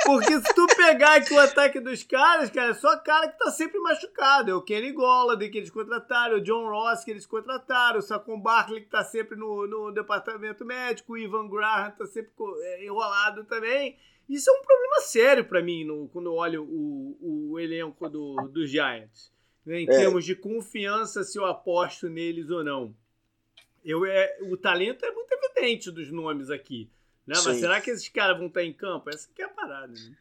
Porque 0.05 0.39
se 0.41 0.53
tu 0.55 0.65
pegar 0.75 1.17
aqui 1.17 1.31
o 1.33 1.39
ataque 1.39 1.79
dos 1.79 2.01
caras, 2.03 2.49
cara, 2.49 2.71
é 2.71 2.73
só 2.73 2.97
cara 2.97 3.27
que 3.27 3.37
tá 3.37 3.51
sempre 3.51 3.79
machucado. 3.79 4.49
É 4.49 4.55
o 4.55 4.61
Kenny 4.61 4.91
Golladay 4.91 5.49
que 5.49 5.57
eles 5.59 5.69
contrataram, 5.69 6.37
o 6.37 6.41
John 6.41 6.67
Ross 6.67 7.03
que 7.03 7.11
eles 7.11 7.27
contrataram, 7.27 7.99
o 7.99 8.01
Saquon 8.01 8.39
Barkley 8.39 8.81
que 8.81 8.89
tá 8.89 9.03
sempre 9.03 9.35
no, 9.37 9.67
no 9.67 9.91
departamento 9.91 10.65
médico, 10.65 11.13
o 11.13 11.17
Ivan 11.17 11.47
Graham 11.47 11.91
tá 11.91 12.07
sempre 12.07 12.31
é, 12.63 12.85
enrolado 12.85 13.43
também. 13.43 13.97
Isso 14.27 14.49
é 14.49 14.53
um 14.53 14.63
problema 14.63 15.01
sério 15.01 15.45
pra 15.45 15.61
mim 15.61 15.83
no- 15.83 16.07
quando 16.09 16.25
eu 16.27 16.33
olho 16.33 16.63
o, 16.63 17.51
o 17.51 17.59
elenco 17.59 18.09
do, 18.09 18.35
dos 18.51 18.69
Giants. 18.69 19.31
né, 19.63 19.81
em 19.81 19.85
É. 19.85 19.91
termos 19.91 20.25
de 20.25 20.35
confiança, 20.35 21.23
se 21.23 21.37
eu 21.37 21.45
aposto 21.45 22.09
neles 22.09 22.49
ou 22.49 22.63
não. 22.63 22.95
Eu, 23.85 24.05
é, 24.05 24.37
o 24.41 24.57
talento 24.57 25.05
é 25.05 25.11
muito 25.11 25.31
evidente 25.33 25.91
dos 25.91 26.11
nomes 26.11 26.49
aqui. 26.49 26.89
Né? 27.29 27.35
Mas 27.45 27.55
Sim. 27.55 27.59
será 27.59 27.79
que 27.79 27.91
esses 27.91 28.09
caras 28.09 28.37
vão 28.37 28.47
estar 28.47 28.63
em 28.63 28.73
campo? 28.73 29.07
Essa 29.11 29.27
que 29.35 29.41
é 29.41 29.45
a 29.45 29.49
parada. 29.49 29.93
Né? 29.93 30.15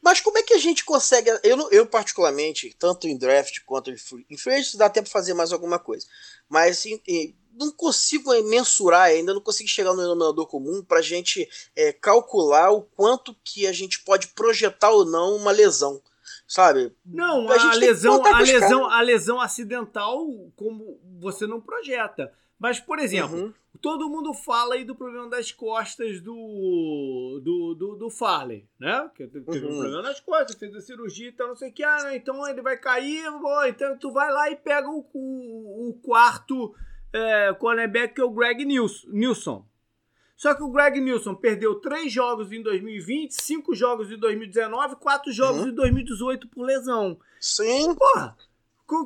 Mas 0.00 0.20
como 0.20 0.38
é 0.38 0.42
que 0.42 0.54
a 0.54 0.58
gente 0.58 0.82
consegue. 0.84 1.28
Eu, 1.42 1.70
eu 1.70 1.86
particularmente, 1.86 2.74
tanto 2.78 3.06
em 3.06 3.16
draft 3.18 3.60
quanto 3.66 3.90
em 3.90 3.96
free, 3.98 4.24
em 4.30 4.36
free 4.38 4.54
agency 4.54 4.78
dá 4.78 4.88
tempo 4.88 5.06
de 5.06 5.12
fazer 5.12 5.34
mais 5.34 5.52
alguma 5.52 5.78
coisa. 5.78 6.06
Mas 6.48 6.86
em- 6.86 7.34
não 7.52 7.70
consigo 7.70 8.30
mensurar 8.44 9.02
ainda, 9.02 9.34
não 9.34 9.40
consigo 9.40 9.68
chegar 9.68 9.92
no 9.92 10.00
denominador 10.00 10.46
comum 10.46 10.82
para 10.82 10.98
a 11.00 11.02
gente 11.02 11.48
é, 11.76 11.92
calcular 11.92 12.70
o 12.70 12.82
quanto 12.82 13.36
que 13.44 13.66
a 13.66 13.72
gente 13.72 14.00
pode 14.00 14.28
projetar 14.28 14.90
ou 14.90 15.04
não 15.04 15.36
uma 15.36 15.52
lesão. 15.52 16.00
Sabe? 16.48 16.92
Não, 17.04 17.48
A 17.48 17.70
a, 17.70 17.74
lesão, 17.74 18.24
a 18.24 18.40
lesão, 18.40 18.90
a 18.90 19.00
lesão 19.00 19.40
acidental, 19.40 20.26
como 20.56 20.98
você 21.18 21.46
não 21.46 21.60
projeta. 21.60 22.32
Mas, 22.58 22.78
por 22.80 22.98
exemplo, 22.98 23.36
Uhum. 23.36 23.52
todo 23.80 24.08
mundo 24.08 24.32
fala 24.32 24.74
aí 24.74 24.84
do 24.84 24.94
problema 24.94 25.28
das 25.28 25.50
costas 25.52 26.20
do 26.20 27.40
do, 27.42 27.74
do, 27.74 27.96
do 27.96 28.10
Farley, 28.10 28.66
né? 28.78 29.10
Que 29.14 29.26
teve 29.26 29.44
teve 29.44 29.66
um 29.66 29.70
Uhum. 29.70 29.78
problema 29.80 30.02
nas 30.02 30.20
costas, 30.20 30.56
fez 30.56 30.74
a 30.74 30.80
cirurgia 30.80 31.28
e 31.28 31.32
tal, 31.32 31.48
não 31.48 31.56
sei 31.56 31.70
o 31.70 31.72
que. 31.72 31.82
Ah, 31.82 31.98
não, 32.04 32.14
então 32.14 32.48
ele 32.48 32.62
vai 32.62 32.76
cair, 32.76 33.28
bom, 33.40 33.64
então 33.64 33.98
tu 33.98 34.12
vai 34.12 34.32
lá 34.32 34.50
e 34.50 34.56
pega 34.56 34.88
o, 34.88 35.04
o, 35.12 35.88
o 35.90 35.94
quarto 36.02 36.74
é, 37.12 37.52
cornerback, 37.54 38.14
que 38.14 38.20
é 38.20 38.24
o 38.24 38.30
Greg 38.30 38.64
Nils- 38.64 39.04
Nilsson. 39.08 39.64
Só 40.36 40.52
que 40.54 40.62
o 40.64 40.70
Greg 40.70 41.00
Nilsson 41.00 41.34
perdeu 41.34 41.76
três 41.76 42.12
jogos 42.12 42.50
em 42.50 42.60
2020, 42.62 43.30
cinco 43.40 43.72
jogos 43.74 44.10
em 44.10 44.18
2019, 44.18 44.96
quatro 44.96 45.30
jogos 45.32 45.62
uhum. 45.62 45.68
em 45.68 45.74
2018 45.74 46.48
por 46.48 46.64
lesão. 46.64 47.18
Sim. 47.40 47.94
Porra, 47.94 48.36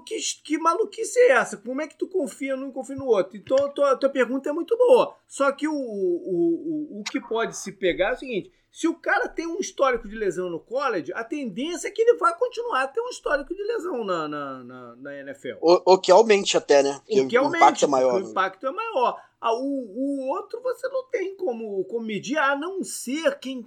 que, 0.05 0.17
que 0.45 0.59
maluquice 0.59 1.19
é 1.19 1.33
essa? 1.33 1.57
Como 1.57 1.81
é 1.81 1.87
que 1.87 1.97
tu 1.97 2.09
confia 2.09 2.57
num 2.57 2.71
e 2.71 2.73
confia 2.73 2.97
no 2.97 3.07
outro? 3.07 3.37
Então, 3.37 3.57
a 3.57 3.69
tua, 3.69 3.97
tua 3.97 4.11
pergunta 4.11 4.49
é 4.49 4.53
muito 4.53 4.77
boa. 4.77 5.15
Só 5.27 5.51
que 5.53 5.69
o, 5.69 5.73
o, 5.73 6.97
o, 6.97 7.01
o 7.01 7.05
que 7.05 7.21
pode 7.21 7.57
se 7.57 7.73
pegar 7.73 8.11
é 8.11 8.13
o 8.13 8.17
seguinte: 8.17 8.53
se 8.71 8.87
o 8.87 8.95
cara 8.95 9.29
tem 9.29 9.47
um 9.47 9.59
histórico 9.59 10.09
de 10.09 10.15
lesão 10.15 10.51
no 10.51 10.61
college, 10.61 11.13
a 11.15 11.25
tendência 11.25 11.89
é 11.89 11.91
que 11.91 12.03
ele 12.03 12.19
vai 12.19 12.37
continuar 12.37 12.83
a 12.83 12.89
ter 12.89 13.01
um 13.01 13.09
histórico 13.09 13.55
de 13.55 13.63
lesão 13.63 14.05
na, 14.05 14.29
na, 14.29 14.65
na, 14.65 14.97
na 14.97 15.21
NFL. 15.21 15.57
O, 15.61 15.95
o, 15.95 15.99
que 15.99 16.13
aumente 16.13 16.57
até, 16.57 16.83
né? 16.83 17.01
O 17.09 17.27
que 17.29 17.39
o 17.39 17.45
aumente, 17.45 17.63
impacto 17.63 17.85
é 17.85 17.89
maior. 17.89 18.15
O 18.15 18.21
né? 18.21 18.31
impacto 18.31 18.67
é 18.67 18.71
maior. 18.71 19.21
Ah, 19.41 19.55
o, 19.55 19.59
o 19.59 20.29
outro 20.29 20.61
você 20.61 20.89
não 20.89 21.05
tem 21.05 21.37
como, 21.37 21.85
como 21.85 22.05
medir, 22.05 22.39
a 22.39 22.57
não 22.57 22.83
ser 22.83 23.39
quem 23.39 23.65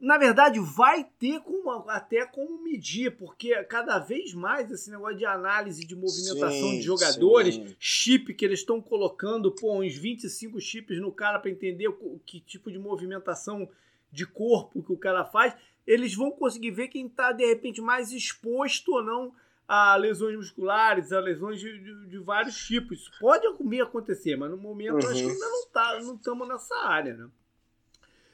na 0.00 0.18
verdade, 0.18 0.58
vai 0.58 1.04
ter 1.18 1.40
como, 1.40 1.70
até 1.88 2.26
como 2.26 2.62
medir, 2.62 3.16
porque 3.16 3.54
cada 3.64 3.98
vez 3.98 4.34
mais 4.34 4.70
esse 4.70 4.90
negócio 4.90 5.16
de 5.16 5.24
análise 5.24 5.86
de 5.86 5.94
movimentação 5.94 6.50
sim, 6.50 6.78
de 6.78 6.82
jogadores, 6.82 7.54
sim. 7.54 7.76
chip 7.78 8.34
que 8.34 8.44
eles 8.44 8.60
estão 8.60 8.80
colocando, 8.80 9.52
pô, 9.52 9.80
uns 9.80 9.96
25 9.96 10.60
chips 10.60 11.00
no 11.00 11.12
cara 11.12 11.38
para 11.38 11.50
entender 11.50 11.88
o, 11.88 12.20
que 12.26 12.40
tipo 12.40 12.70
de 12.70 12.78
movimentação 12.78 13.68
de 14.10 14.26
corpo 14.26 14.82
que 14.82 14.92
o 14.92 14.96
cara 14.96 15.24
faz, 15.24 15.54
eles 15.86 16.14
vão 16.14 16.30
conseguir 16.30 16.70
ver 16.70 16.88
quem 16.88 17.06
está, 17.06 17.32
de 17.32 17.46
repente, 17.46 17.80
mais 17.80 18.10
exposto 18.12 18.92
ou 18.92 19.02
não 19.02 19.32
a 19.66 19.96
lesões 19.96 20.36
musculares, 20.36 21.12
a 21.12 21.20
lesões 21.20 21.58
de, 21.58 21.78
de, 21.78 22.06
de 22.08 22.18
vários 22.18 22.56
tipos. 22.66 23.00
Isso 23.00 23.10
pode 23.18 23.46
acontecer, 23.80 24.36
mas 24.36 24.50
no 24.50 24.56
momento 24.56 25.04
uhum. 25.04 25.10
acho 25.10 25.22
que 25.22 25.30
ainda 25.30 25.48
não 25.48 25.66
tá, 25.68 26.00
não 26.02 26.14
estamos 26.16 26.48
nessa 26.48 26.76
área, 26.76 27.14
né? 27.14 27.28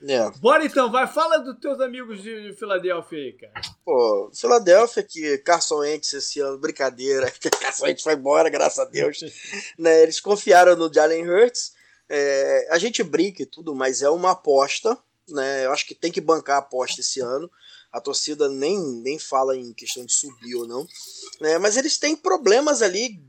É. 0.02 0.30
Bora 0.38 0.64
então, 0.64 0.90
vai, 0.90 1.06
fala 1.06 1.38
dos 1.38 1.58
teus 1.58 1.80
amigos 1.80 2.22
de, 2.22 2.48
de 2.48 2.56
Filadélfia 2.56 3.18
aí, 3.18 3.32
cara. 3.34 3.60
Pô, 3.84 4.30
Filadélfia 4.34 5.02
que 5.02 5.38
Carson 5.38 5.78
Wentz 5.78 6.12
esse 6.14 6.40
ano, 6.40 6.58
brincadeira, 6.58 7.30
Carson 7.60 7.84
Wentz 7.84 8.02
foi 8.02 8.14
embora, 8.14 8.48
graças 8.48 8.78
a 8.78 8.84
Deus. 8.84 9.18
né, 9.78 10.02
eles 10.02 10.20
confiaram 10.20 10.74
no 10.74 10.92
Jalen 10.92 11.28
Hurts. 11.28 11.74
É, 12.08 12.68
a 12.70 12.78
gente 12.78 13.02
brinca 13.02 13.42
e 13.42 13.46
tudo, 13.46 13.74
mas 13.74 14.02
é 14.02 14.10
uma 14.10 14.32
aposta, 14.32 14.98
né? 15.28 15.64
Eu 15.64 15.72
acho 15.72 15.86
que 15.86 15.94
tem 15.94 16.10
que 16.10 16.20
bancar 16.20 16.56
a 16.56 16.60
aposta 16.60 17.00
esse 17.00 17.20
ano. 17.20 17.50
A 17.92 18.00
torcida 18.00 18.48
nem, 18.48 18.78
nem 18.78 19.18
fala 19.18 19.56
em 19.56 19.72
questão 19.72 20.04
de 20.04 20.12
subir 20.12 20.54
ou 20.56 20.66
não. 20.66 20.86
Né, 21.40 21.58
mas 21.58 21.76
eles 21.76 21.98
têm 21.98 22.16
problemas 22.16 22.82
ali 22.82 23.22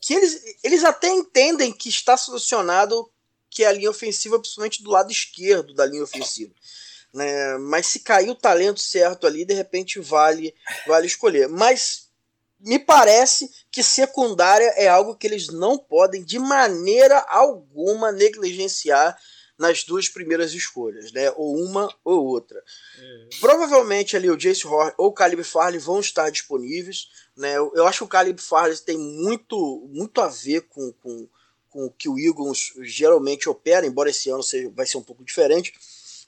que 0.00 0.12
eles, 0.12 0.58
eles 0.62 0.84
até 0.84 1.08
entendem 1.08 1.72
que 1.72 1.88
está 1.88 2.14
solucionado 2.14 3.10
que 3.54 3.62
é 3.62 3.68
a 3.68 3.72
linha 3.72 3.90
ofensiva, 3.90 4.38
principalmente 4.38 4.82
do 4.82 4.90
lado 4.90 5.12
esquerdo 5.12 5.72
da 5.72 5.86
linha 5.86 6.02
ofensiva. 6.02 6.52
Né? 7.12 7.56
Mas 7.58 7.86
se 7.86 8.00
cair 8.00 8.28
o 8.28 8.34
talento 8.34 8.80
certo 8.80 9.26
ali, 9.26 9.44
de 9.44 9.54
repente 9.54 10.00
vale, 10.00 10.52
vale 10.86 11.06
escolher. 11.06 11.48
Mas 11.48 12.08
me 12.58 12.78
parece 12.78 13.48
que 13.70 13.82
secundária 13.82 14.72
é 14.76 14.88
algo 14.88 15.14
que 15.16 15.26
eles 15.26 15.48
não 15.48 15.78
podem 15.78 16.24
de 16.24 16.38
maneira 16.40 17.20
alguma 17.28 18.10
negligenciar 18.10 19.16
nas 19.56 19.84
duas 19.84 20.08
primeiras 20.08 20.52
escolhas, 20.52 21.12
né? 21.12 21.30
Ou 21.36 21.56
uma 21.56 21.88
ou 22.04 22.26
outra. 22.26 22.60
É. 22.98 23.28
Provavelmente 23.40 24.16
ali 24.16 24.28
o 24.28 24.36
Jace 24.36 24.66
Horn 24.66 24.92
ou 24.98 25.08
o 25.08 25.12
Caleb 25.12 25.44
Farley 25.44 25.78
vão 25.78 26.00
estar 26.00 26.30
disponíveis, 26.30 27.08
né? 27.36 27.56
Eu, 27.56 27.72
eu 27.76 27.86
acho 27.86 27.98
que 27.98 28.04
o 28.04 28.08
Caleb 28.08 28.40
Farley 28.42 28.76
tem 28.78 28.98
muito, 28.98 29.88
muito 29.92 30.20
a 30.20 30.26
ver 30.26 30.62
com, 30.62 30.92
com, 30.94 31.28
com 31.74 31.86
o 31.86 31.90
que 31.90 32.08
o 32.08 32.16
Eagles 32.16 32.72
geralmente 32.82 33.48
opera, 33.48 33.84
embora 33.84 34.08
esse 34.08 34.30
ano 34.30 34.44
seja, 34.44 34.70
vai 34.72 34.86
ser 34.86 34.96
um 34.96 35.02
pouco 35.02 35.24
diferente. 35.24 35.74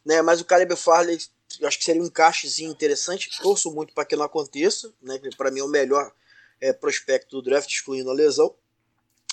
Né? 0.04 0.20
Mas 0.20 0.40
o 0.40 0.44
Caleb 0.44 0.74
Farley 0.74 1.20
acho 1.62 1.78
que 1.78 1.84
seria 1.84 2.02
um 2.02 2.06
encaixezinho 2.06 2.72
interessante. 2.72 3.30
Torço 3.40 3.72
muito 3.72 3.94
para 3.94 4.04
que 4.04 4.16
não 4.16 4.24
aconteça. 4.24 4.92
Né? 5.00 5.20
Para 5.38 5.52
mim 5.52 5.60
é 5.60 5.62
o 5.62 5.68
melhor 5.68 6.12
é, 6.60 6.72
prospecto 6.72 7.36
do 7.36 7.42
draft, 7.42 7.70
excluindo 7.70 8.10
a 8.10 8.12
lesão. 8.12 8.52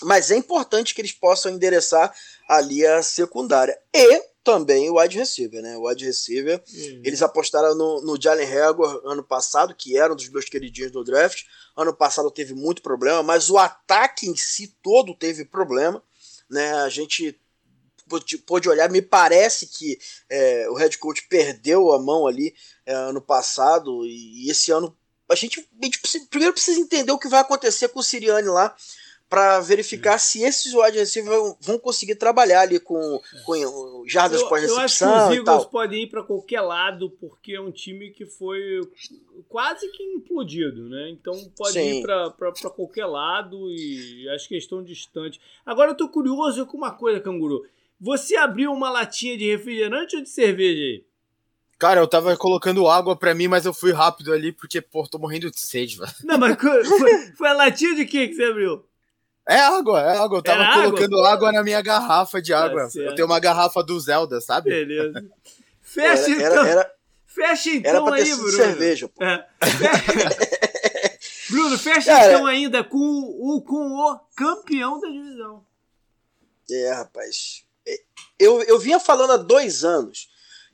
Mas 0.03 0.29
é 0.29 0.37
importante 0.37 0.93
que 0.93 1.01
eles 1.01 1.13
possam 1.13 1.51
endereçar 1.51 2.13
ali 2.47 2.85
a 2.85 3.01
secundária. 3.01 3.75
E 3.91 4.23
também 4.43 4.91
o 4.91 4.99
wide 4.99 5.17
receiver, 5.17 5.63
né? 5.63 5.75
O 5.77 5.87
wide 5.87 6.05
receiver, 6.05 6.61
uhum. 6.71 7.01
eles 7.03 7.23
apostaram 7.23 7.73
no, 7.73 8.01
no 8.01 8.21
Jalen 8.21 8.45
Hagor 8.45 9.01
ano 9.03 9.23
passado, 9.23 9.73
que 9.73 9.97
era 9.97 10.13
um 10.13 10.15
dos 10.15 10.29
meus 10.29 10.45
queridinhos 10.45 10.91
do 10.91 11.03
draft. 11.03 11.43
Ano 11.75 11.93
passado 11.93 12.29
teve 12.29 12.53
muito 12.53 12.81
problema, 12.81 13.23
mas 13.23 13.49
o 13.49 13.57
ataque 13.57 14.27
em 14.27 14.35
si 14.35 14.75
todo 14.81 15.15
teve 15.15 15.45
problema. 15.45 16.03
Né? 16.49 16.71
A 16.73 16.89
gente 16.89 17.39
pôde 18.45 18.69
olhar, 18.69 18.89
me 18.89 19.01
parece 19.01 19.67
que 19.67 19.97
é, 20.29 20.69
o 20.69 20.75
head 20.75 20.97
coach 20.97 21.27
perdeu 21.27 21.91
a 21.91 21.99
mão 21.99 22.27
ali 22.27 22.53
é, 22.85 22.93
ano 22.93 23.21
passado 23.21 24.05
e, 24.05 24.49
esse 24.49 24.71
ano 24.71 24.95
a 25.29 25.35
gente, 25.35 25.67
a 25.81 25.85
gente 25.85 26.27
primeiro 26.27 26.53
precisa 26.53 26.79
entender 26.79 27.11
o 27.11 27.17
que 27.17 27.29
vai 27.29 27.39
acontecer 27.39 27.87
com 27.87 27.99
o 27.99 28.03
Siriane 28.03 28.47
lá 28.47 28.75
para 29.33 29.59
verificar 29.61 30.19
se 30.19 30.43
esses 30.43 30.75
wide 30.75 30.95
receivers 30.95 31.55
vão 31.59 31.79
conseguir 31.79 32.13
trabalhar 32.13 32.61
ali 32.61 32.79
com, 32.79 33.19
com 33.43 34.03
jardas 34.05 34.43
pós-recepção. 34.43 34.77
Eu 34.77 34.85
acho 34.85 34.99
que 34.99 35.33
os 35.33 35.37
Eagles 35.39 35.65
podem 35.65 36.03
ir 36.03 36.07
para 36.07 36.21
qualquer 36.21 36.61
lado, 36.61 37.09
porque 37.19 37.53
é 37.53 37.59
um 37.59 37.71
time 37.71 38.11
que 38.11 38.27
foi 38.27 38.79
quase 39.49 39.89
que 39.89 40.03
implodido, 40.03 40.87
né? 40.87 41.09
Então 41.09 41.33
pode 41.57 41.73
Sim. 41.73 42.01
ir 42.01 42.03
para 42.03 42.69
qualquer 42.75 43.07
lado 43.07 43.71
e 43.71 44.29
acho 44.35 44.47
que 44.47 44.53
eles 44.53 44.65
estão 44.65 44.83
distantes. 44.83 45.39
Agora 45.65 45.89
eu 45.89 45.97
tô 45.97 46.07
curioso 46.09 46.63
com 46.67 46.77
uma 46.77 46.91
coisa, 46.91 47.19
Canguru. 47.19 47.65
Você 47.99 48.35
abriu 48.35 48.71
uma 48.71 48.91
latinha 48.91 49.35
de 49.35 49.49
refrigerante 49.49 50.15
ou 50.15 50.21
de 50.21 50.29
cerveja 50.29 50.79
aí? 50.79 51.03
Cara, 51.79 51.99
eu 51.99 52.07
tava 52.07 52.37
colocando 52.37 52.87
água 52.87 53.15
pra 53.15 53.33
mim, 53.33 53.47
mas 53.47 53.65
eu 53.65 53.73
fui 53.73 53.91
rápido 53.91 54.31
ali 54.31 54.51
porque, 54.51 54.79
pô, 54.79 55.07
tô 55.07 55.17
morrendo 55.17 55.49
de 55.49 55.59
sede, 55.59 55.97
velho. 55.97 56.11
Não, 56.23 56.37
mas 56.37 56.55
foi, 56.61 57.31
foi 57.35 57.47
a 57.47 57.53
latinha 57.53 57.95
de 57.95 58.05
que 58.05 58.27
que 58.27 58.35
você 58.35 58.43
abriu? 58.43 58.85
É 59.47 59.59
água, 59.59 59.99
é 60.01 60.17
água. 60.17 60.37
Eu 60.37 60.43
tava 60.43 60.73
colocando 60.73 61.17
água? 61.19 61.31
água? 61.31 61.51
na 61.51 61.63
minha 61.63 61.81
garrafa 61.81 62.41
de 62.41 62.51
tá 62.51 62.63
água. 62.63 62.89
Tá 62.89 62.99
eu 62.99 63.15
tenho 63.15 63.27
uma 63.27 63.39
garrafa 63.39 63.83
do 63.83 63.99
Zelda, 63.99 64.39
sabe? 64.39 64.69
Beleza. 64.69 65.25
Fecha 65.81 66.31
era, 66.31 66.31
então. 66.31 66.65
Era, 66.65 66.69
era, 66.69 66.95
fecha 67.25 67.69
então 67.69 67.91
era 67.91 68.03
pra 68.03 68.15
ter 68.15 68.23
aí, 68.23 68.35
Bruno. 68.35 68.51
cerveja, 68.51 69.09
pô. 69.09 69.23
É. 69.23 69.47
Bruno, 71.51 71.77
fecha 71.77 72.11
Cara, 72.11 72.33
então 72.33 72.45
ainda 72.47 72.83
com 72.83 72.97
o, 72.97 73.61
com 73.61 73.75
o 73.75 74.19
campeão 74.35 74.99
da 74.99 75.07
divisão. 75.07 75.63
É, 76.71 76.93
rapaz. 76.93 77.63
Eu, 78.39 78.63
eu 78.63 78.79
vinha 78.79 78.99
falando 78.99 79.33
há 79.33 79.37
dois 79.37 79.83
anos 79.83 80.29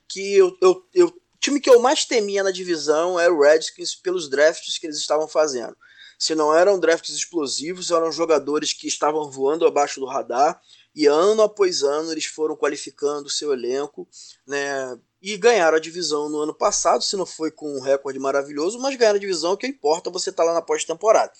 que 0.07 0.35
eu, 0.35 0.57
eu, 0.61 0.87
eu, 0.93 1.07
o 1.07 1.21
time 1.39 1.59
que 1.59 1.69
eu 1.69 1.81
mais 1.81 2.05
temia 2.05 2.43
na 2.43 2.51
divisão 2.51 3.19
era 3.19 3.33
o 3.33 3.41
Redskins 3.41 3.95
pelos 3.95 4.29
drafts 4.29 4.77
que 4.77 4.87
eles 4.87 4.97
estavam 4.97 5.27
fazendo 5.27 5.75
se 6.19 6.35
não 6.35 6.53
eram 6.53 6.77
drafts 6.77 7.15
explosivos, 7.15 7.91
eram 7.91 8.11
jogadores 8.11 8.73
que 8.73 8.89
estavam 8.89 9.31
voando 9.31 9.65
abaixo 9.65 10.01
do 10.01 10.05
radar 10.05 10.61
e 10.93 11.05
ano 11.05 11.41
após 11.41 11.81
ano 11.81 12.11
eles 12.11 12.25
foram 12.25 12.57
qualificando 12.57 13.29
seu 13.29 13.53
elenco, 13.53 14.05
né? 14.45 14.99
E 15.21 15.37
ganharam 15.37 15.77
a 15.77 15.79
divisão 15.81 16.27
no 16.27 16.41
ano 16.41 16.53
passado, 16.53 17.03
se 17.03 17.15
não 17.15 17.25
foi 17.25 17.51
com 17.51 17.73
um 17.73 17.81
recorde 17.81 18.19
maravilhoso, 18.19 18.79
mas 18.79 18.97
ganharam 18.97 19.17
a 19.17 19.19
divisão, 19.19 19.53
o 19.53 19.57
que 19.57 19.67
importa 19.67 20.09
você 20.09 20.29
tá 20.29 20.43
lá 20.43 20.53
na 20.53 20.61
pós-temporada, 20.61 21.31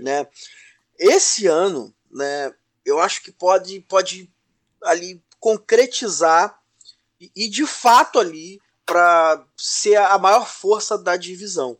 né? 0.00 0.28
Esse 0.96 1.46
ano, 1.46 1.92
né, 2.10 2.52
eu 2.84 3.00
acho 3.00 3.22
que 3.22 3.32
pode 3.32 3.80
pode 3.80 4.30
ali 4.82 5.20
concretizar 5.40 6.60
e, 7.20 7.30
e 7.34 7.48
de 7.48 7.66
fato 7.66 8.20
ali 8.20 8.60
para 8.86 9.44
ser 9.56 9.96
a 9.96 10.16
maior 10.16 10.48
força 10.48 10.96
da 10.96 11.16
divisão. 11.16 11.76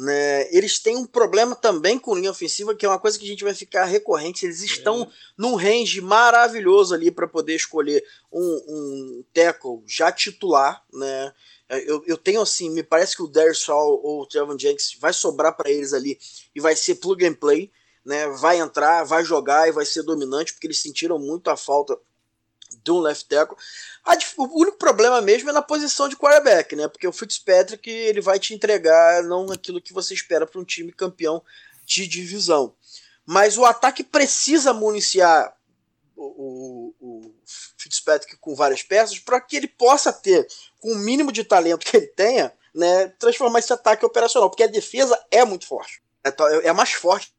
Né? 0.00 0.48
Eles 0.50 0.78
têm 0.78 0.96
um 0.96 1.04
problema 1.04 1.54
também 1.54 1.98
com 1.98 2.14
linha 2.14 2.30
ofensiva, 2.30 2.74
que 2.74 2.86
é 2.86 2.88
uma 2.88 2.98
coisa 2.98 3.18
que 3.18 3.24
a 3.26 3.28
gente 3.28 3.44
vai 3.44 3.52
ficar 3.52 3.84
recorrente. 3.84 4.46
Eles 4.46 4.62
estão 4.62 5.02
é. 5.02 5.08
num 5.36 5.56
range 5.56 6.00
maravilhoso 6.00 6.94
ali 6.94 7.10
para 7.10 7.28
poder 7.28 7.54
escolher 7.54 8.02
um, 8.32 8.40
um 8.40 9.24
tackle 9.34 9.82
já 9.86 10.10
titular. 10.10 10.82
Né? 10.90 11.34
Eu, 11.68 12.02
eu 12.06 12.16
tenho 12.16 12.40
assim, 12.40 12.70
me 12.70 12.82
parece 12.82 13.14
que 13.14 13.22
o 13.22 13.28
Darius 13.28 13.62
Hall 13.66 14.00
ou 14.02 14.22
o 14.22 14.26
Trevor 14.26 14.58
Jenks 14.58 14.96
vai 14.98 15.12
sobrar 15.12 15.54
para 15.54 15.70
eles 15.70 15.92
ali 15.92 16.18
e 16.54 16.60
vai 16.60 16.74
ser 16.74 16.94
plug 16.94 17.22
and 17.26 17.34
play. 17.34 17.70
Né? 18.02 18.26
Vai 18.26 18.58
entrar, 18.58 19.04
vai 19.04 19.22
jogar 19.22 19.68
e 19.68 19.72
vai 19.72 19.84
ser 19.84 20.02
dominante, 20.02 20.54
porque 20.54 20.66
eles 20.66 20.80
sentiram 20.80 21.18
muito 21.18 21.50
a 21.50 21.58
falta 21.58 21.98
de 22.82 22.90
um 22.90 23.00
left 23.00 23.28
tackle. 23.28 23.56
A, 24.04 24.16
o 24.38 24.60
único 24.60 24.78
problema 24.78 25.20
mesmo 25.20 25.50
é 25.50 25.52
na 25.52 25.62
posição 25.62 26.08
de 26.08 26.16
quarterback, 26.16 26.74
né? 26.76 26.88
Porque 26.88 27.06
o 27.06 27.12
Fitzpatrick 27.12 27.88
ele 27.88 28.20
vai 28.20 28.38
te 28.38 28.54
entregar 28.54 29.22
não 29.22 29.50
aquilo 29.50 29.80
que 29.80 29.92
você 29.92 30.14
espera 30.14 30.46
para 30.46 30.60
um 30.60 30.64
time 30.64 30.92
campeão 30.92 31.42
de 31.84 32.06
divisão. 32.06 32.74
Mas 33.26 33.58
o 33.58 33.64
ataque 33.64 34.02
precisa 34.02 34.72
municiar 34.72 35.54
o, 36.16 36.94
o, 37.00 37.06
o 37.24 37.34
Fitzpatrick 37.76 38.36
com 38.36 38.54
várias 38.54 38.82
peças 38.82 39.18
para 39.18 39.40
que 39.40 39.56
ele 39.56 39.68
possa 39.68 40.12
ter, 40.12 40.46
com 40.78 40.92
o 40.92 40.98
mínimo 40.98 41.32
de 41.32 41.44
talento 41.44 41.86
que 41.86 41.96
ele 41.96 42.06
tenha, 42.08 42.52
né, 42.74 43.08
transformar 43.18 43.58
esse 43.58 43.72
ataque 43.72 44.04
operacional, 44.04 44.48
porque 44.48 44.62
a 44.62 44.68
defesa 44.68 45.18
é 45.30 45.44
muito 45.44 45.66
forte. 45.66 46.02
É, 46.24 46.68
é 46.68 46.72
mais 46.72 46.92
forte 46.92 47.32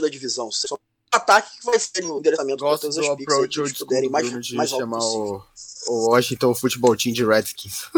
da 0.00 0.08
divisão. 0.08 0.50
Só 0.50 0.78
ataque 1.12 1.58
que 1.58 1.66
vai 1.66 1.78
ser 1.78 2.04
o 2.04 2.18
endereçamento 2.18 2.64
para 2.64 2.78
todas 2.78 2.98
as 2.98 3.08
picks 3.16 3.46
que 3.48 3.60
eles 3.60 3.72
puderem 3.72 4.10
mais, 4.10 4.52
mais 4.52 4.72
alto 4.72 4.82
chamar 4.82 4.98
o, 4.98 5.42
o 5.88 6.10
Washington 6.10 6.54
Football 6.54 6.96
Team 6.96 7.12
de 7.14 7.24
Redskins. 7.24 7.88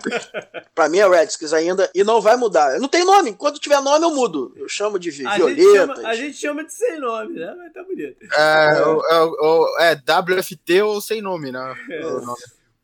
pra 0.74 0.88
mim 0.88 0.98
é 0.98 1.08
Redskins 1.08 1.52
ainda 1.52 1.90
e 1.94 2.04
não 2.04 2.20
vai 2.20 2.36
mudar. 2.36 2.78
Não 2.78 2.88
tem 2.88 3.04
nome. 3.04 3.34
Quando 3.34 3.58
tiver 3.58 3.80
nome 3.80 4.04
eu 4.04 4.10
mudo. 4.10 4.52
Eu 4.56 4.68
chamo 4.68 4.98
de 4.98 5.26
a 5.26 5.36
Violeta. 5.36 5.60
Gente 5.60 5.76
chama, 5.76 6.08
a 6.08 6.14
gente 6.14 6.36
chama 6.36 6.64
de 6.64 6.72
sem 6.72 6.98
nome, 6.98 7.38
né? 7.38 7.54
Mas 7.56 7.72
tá 7.72 7.82
bonito. 7.82 8.16
É, 8.32 8.74
é, 9.80 9.92
é, 9.92 10.20
WFT 10.20 10.82
ou 10.82 11.00
sem 11.00 11.20
nome, 11.20 11.52
né? 11.52 11.74
É. 11.90 12.06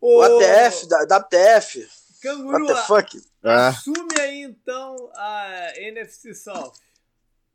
O, 0.00 0.18
o 0.18 0.22
ATF, 0.22 0.86
WTF. 0.86 1.88
Canguru, 2.22 2.66
What 2.66 2.66
the 2.66 2.82
fuck? 2.86 3.22
É. 3.42 3.68
assume 3.68 4.20
aí 4.20 4.42
então 4.42 5.10
a 5.14 5.72
NFC 5.76 6.34
South. 6.34 6.72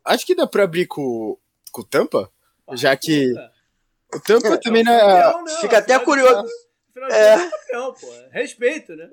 Acho 0.03 0.25
que 0.25 0.35
dá 0.35 0.47
pra 0.47 0.63
abrir 0.63 0.87
com, 0.87 1.37
com 1.75 1.81
o 1.81 1.85
Tampa, 1.85 2.31
já 2.71 2.95
que 2.95 3.33
o 4.13 4.19
Tampa 4.21 4.47
é, 4.47 4.57
também 4.57 4.81
não 4.81 4.93
é. 4.93 5.33
Não, 5.33 5.47
Fica 5.59 5.79
até 5.79 5.99
curioso. 5.99 6.47
É. 7.11 7.49
Campeão, 7.49 7.93
pô. 7.93 8.07
Respeito, 8.31 8.95
né? 8.95 9.09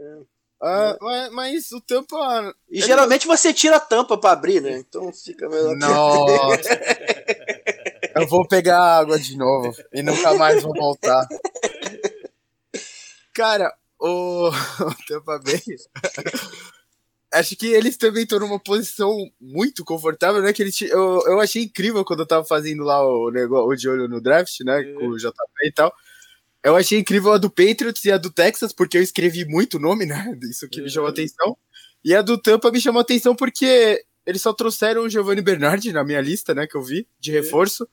Ah, 0.62 0.96
mas, 1.00 1.32
mas, 1.32 1.72
o 1.72 1.80
tampa. 1.80 2.54
E 2.70 2.78
ele... 2.78 2.86
geralmente 2.86 3.26
você 3.26 3.52
tira 3.52 3.76
a 3.76 3.80
tampa 3.80 4.16
pra 4.16 4.30
abrir, 4.30 4.62
né? 4.62 4.78
Então 4.78 5.12
fica 5.12 5.48
melhor. 5.48 5.76
Nossa! 5.76 6.68
Eu 8.14 8.28
vou 8.28 8.46
pegar 8.46 8.78
água 8.78 9.18
de 9.18 9.36
novo 9.36 9.74
e 9.92 10.02
nunca 10.02 10.34
mais 10.34 10.62
vou 10.62 10.72
voltar. 10.72 11.26
Cara, 13.34 13.74
o, 13.98 14.50
o 14.78 15.04
Tampa 15.08 15.40
Bay. 15.40 15.60
Acho 17.32 17.56
que 17.56 17.66
eles 17.66 17.96
também 17.96 18.24
estão 18.24 18.38
numa 18.38 18.58
posição 18.58 19.16
muito 19.40 19.84
confortável, 19.84 20.42
né? 20.42 20.52
Que 20.52 20.62
eles, 20.62 20.80
eu, 20.82 21.22
eu 21.26 21.40
achei 21.40 21.62
incrível 21.62 22.04
quando 22.04 22.20
eu 22.20 22.26
tava 22.26 22.44
fazendo 22.44 22.82
lá 22.82 23.02
o 23.06 23.30
negócio 23.30 23.68
o 23.68 23.74
de 23.74 23.88
olho 23.88 24.08
no 24.08 24.20
draft, 24.20 24.60
né? 24.60 24.82
Com 24.94 25.08
o 25.08 25.16
JP 25.16 25.32
e 25.64 25.72
tal. 25.72 25.92
Eu 26.62 26.76
achei 26.76 26.98
incrível 26.98 27.32
a 27.32 27.38
do 27.38 27.50
Patriots 27.50 28.04
e 28.04 28.12
a 28.12 28.18
do 28.18 28.30
Texas, 28.30 28.72
porque 28.72 28.98
eu 28.98 29.02
escrevi 29.02 29.44
muito 29.44 29.78
o 29.78 29.80
nome, 29.80 30.06
né? 30.06 30.38
Isso 30.48 30.68
que 30.68 30.82
me 30.82 30.90
chamou 30.90 31.08
atenção. 31.08 31.56
E 32.04 32.14
a 32.14 32.22
do 32.22 32.36
Tampa 32.36 32.70
me 32.70 32.80
chamou 32.80 33.00
atenção 33.00 33.34
porque 33.34 34.04
eles 34.26 34.42
só 34.42 34.52
trouxeram 34.52 35.02
o 35.02 35.08
Giovanni 35.08 35.40
Bernardi 35.40 35.92
na 35.92 36.04
minha 36.04 36.20
lista, 36.20 36.54
né? 36.54 36.66
Que 36.66 36.76
eu 36.76 36.82
vi, 36.82 37.08
de 37.18 37.32
reforço. 37.32 37.88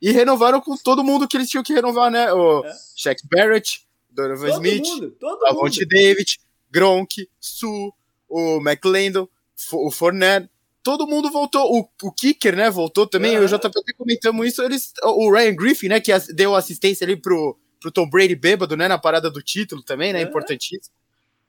E 0.00 0.12
renovaram 0.12 0.60
com 0.60 0.76
todo 0.76 1.02
mundo 1.02 1.26
que 1.26 1.36
eles 1.36 1.48
tinham 1.48 1.64
que 1.64 1.72
renovar, 1.72 2.10
né? 2.10 2.32
O 2.32 2.64
é. 2.64 2.72
Shaq 2.96 3.22
Barrett, 3.28 3.86
Donovan 4.10 4.48
todo 4.48 4.66
Smith, 4.66 4.86
mundo, 4.86 5.10
todo 5.18 5.86
David, 5.88 6.38
Gronk, 6.70 7.28
Su, 7.40 7.92
o 8.28 8.58
McLendon, 8.58 9.28
o 9.72 9.90
Fournette, 9.90 10.50
todo 10.82 11.06
mundo 11.06 11.30
voltou. 11.30 11.64
O, 11.80 11.88
o 12.06 12.12
Kicker, 12.12 12.54
né, 12.54 12.70
voltou 12.70 13.06
também. 13.06 13.34
Eu 13.34 13.48
já 13.48 13.56
até 13.56 13.68
comentamos 13.98 14.46
isso. 14.46 14.62
Eles, 14.62 14.92
o 15.02 15.32
Ryan 15.32 15.56
Griffin, 15.56 15.88
né, 15.88 16.00
que 16.00 16.12
deu 16.32 16.54
assistência 16.54 17.04
ali 17.04 17.16
pro, 17.16 17.58
pro 17.80 17.90
Tom 17.90 18.08
Brady 18.08 18.36
bêbado, 18.36 18.76
né, 18.76 18.86
na 18.86 18.96
parada 18.96 19.28
do 19.28 19.42
título 19.42 19.82
também, 19.82 20.12
né, 20.12 20.20
é. 20.20 20.22
importantíssimo. 20.22 20.94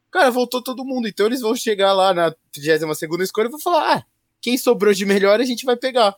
Cara, 0.09 0.31
voltou 0.31 0.63
todo 0.63 0.83
mundo. 0.83 1.07
Então 1.07 1.27
eles 1.27 1.41
vão 1.41 1.55
chegar 1.55 1.93
lá 1.93 2.13
na 2.13 2.33
32 2.51 2.97
segunda 2.97 3.23
escolha 3.23 3.47
e 3.47 3.51
vão 3.51 3.59
falar, 3.59 3.97
ah, 3.97 4.05
quem 4.41 4.57
sobrou 4.57 4.93
de 4.93 5.05
melhor 5.05 5.39
a 5.39 5.45
gente 5.45 5.65
vai 5.65 5.75
pegar. 5.75 6.15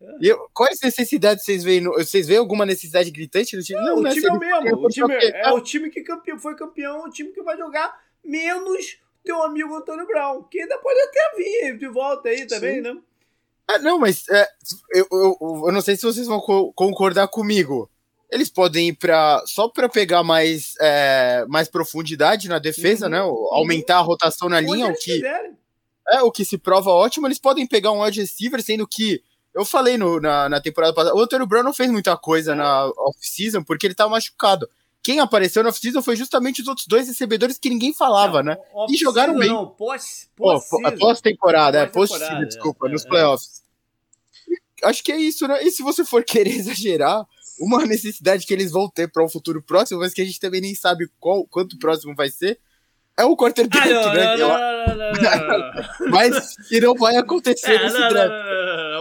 É. 0.00 0.06
E 0.20 0.28
eu, 0.28 0.48
quais 0.52 0.78
necessidades 0.80 1.44
vocês 1.44 1.64
veem? 1.64 1.80
No, 1.80 1.94
vocês 1.94 2.28
veem 2.28 2.38
alguma 2.38 2.64
necessidade 2.64 3.10
gritante 3.10 3.56
no 3.56 3.62
time? 3.62 3.80
Não, 3.80 3.86
não 3.86 3.98
o 3.98 4.02
né, 4.02 4.12
time 4.12 4.26
é 4.26 4.32
o 4.32 4.62
mesmo. 4.62 4.86
O 4.86 4.88
time 4.88 5.14
é, 5.14 5.48
é 5.48 5.52
o 5.52 5.60
time 5.60 5.90
que 5.90 6.02
campeão, 6.02 6.38
foi 6.38 6.54
campeão, 6.54 7.04
o 7.04 7.10
time 7.10 7.32
que 7.32 7.42
vai 7.42 7.56
jogar 7.56 7.92
menos 8.22 8.98
teu 9.26 9.42
amigo 9.42 9.74
Antônio 9.74 10.06
Brown, 10.06 10.44
que 10.44 10.60
ainda 10.60 10.78
pode 10.78 10.98
até 11.00 11.36
vir 11.36 11.76
de 11.76 11.88
volta 11.88 12.28
aí 12.30 12.46
também, 12.46 12.76
Sim. 12.76 12.80
né? 12.82 12.96
Ah, 13.68 13.78
não, 13.80 13.98
mas 13.98 14.28
é, 14.30 14.48
eu, 14.94 15.06
eu, 15.10 15.36
eu, 15.66 15.72
não 15.72 15.80
sei 15.80 15.96
se 15.96 16.02
vocês 16.02 16.26
vão 16.26 16.40
co 16.40 16.72
concordar 16.72 17.26
comigo. 17.26 17.90
Eles 18.30 18.48
podem 18.48 18.88
ir 18.88 18.92
para 18.94 19.42
só 19.44 19.68
para 19.68 19.88
pegar 19.88 20.22
mais, 20.22 20.74
é, 20.80 21.44
mais 21.48 21.68
profundidade 21.68 22.48
na 22.48 22.60
defesa, 22.60 23.06
uhum. 23.06 23.10
né? 23.10 23.18
Aumentar 23.18 23.96
a 23.96 24.02
rotação 24.02 24.48
na 24.48 24.60
linha, 24.60 24.86
o 24.86 24.94
que 24.94 25.20
é 26.08 26.22
o 26.22 26.30
que 26.30 26.44
se 26.44 26.56
prova 26.56 26.90
ótimo. 26.90 27.26
Eles 27.26 27.40
podem 27.40 27.66
pegar 27.66 27.90
um 27.90 28.02
wide 28.02 28.20
receiver, 28.20 28.62
sendo 28.62 28.86
que 28.86 29.20
eu 29.52 29.64
falei 29.64 29.98
no, 29.98 30.20
na, 30.20 30.48
na 30.48 30.60
temporada 30.60 30.92
passada, 30.92 31.16
o 31.16 31.20
Antônio 31.20 31.46
Brown 31.46 31.62
não 31.62 31.74
fez 31.74 31.90
muita 31.90 32.16
coisa 32.16 32.54
na 32.54 32.86
off-season 32.86 33.64
porque 33.64 33.86
ele 33.86 33.94
tava 33.94 34.10
machucado. 34.10 34.68
Quem 35.02 35.20
apareceu 35.20 35.62
na 35.62 35.68
off-season 35.68 36.02
foi 36.02 36.16
justamente 36.16 36.62
os 36.62 36.68
outros 36.68 36.86
dois 36.86 37.06
recebedores 37.06 37.58
que 37.58 37.70
ninguém 37.70 37.94
falava, 37.94 38.42
não, 38.42 38.52
né? 38.52 38.58
E 38.88 38.96
jogaram 38.96 39.38
bem. 39.38 39.48
Não, 39.48 39.68
pós-temporada, 40.98 41.78
é, 41.78 41.86
pós-season, 41.86 42.44
desculpa, 42.44 42.88
é, 42.88 42.90
nos 42.90 43.04
é. 43.04 43.08
playoffs. 43.08 43.62
Acho 44.82 45.02
que 45.02 45.12
é 45.12 45.16
isso, 45.16 45.46
né? 45.46 45.62
E 45.62 45.70
se 45.70 45.82
você 45.82 46.04
for 46.04 46.22
querer 46.26 46.50
exagerar, 46.50 47.24
uma 47.58 47.84
necessidade 47.86 48.46
que 48.46 48.52
eles 48.52 48.70
vão 48.70 48.88
ter 48.88 49.10
para 49.10 49.24
um 49.24 49.28
futuro 49.28 49.62
próximo, 49.62 50.00
mas 50.00 50.12
que 50.12 50.20
a 50.20 50.24
gente 50.24 50.40
também 50.40 50.60
nem 50.60 50.74
sabe 50.74 51.08
qual, 51.18 51.46
quanto 51.46 51.78
próximo 51.78 52.14
vai 52.14 52.28
ser, 52.28 52.58
é 53.18 53.24
o 53.24 53.36
quarterback, 53.36 53.88
ah, 53.88 53.92
não, 53.92 54.12
né? 54.12 54.36
Não, 54.36 54.48
não, 54.96 56.10
mas 56.12 56.54
que 56.68 56.78
não 56.80 56.94
vai 56.94 57.16
acontecer 57.16 57.72
é, 57.72 57.82
nesse 57.82 57.96
draft. 57.96 58.32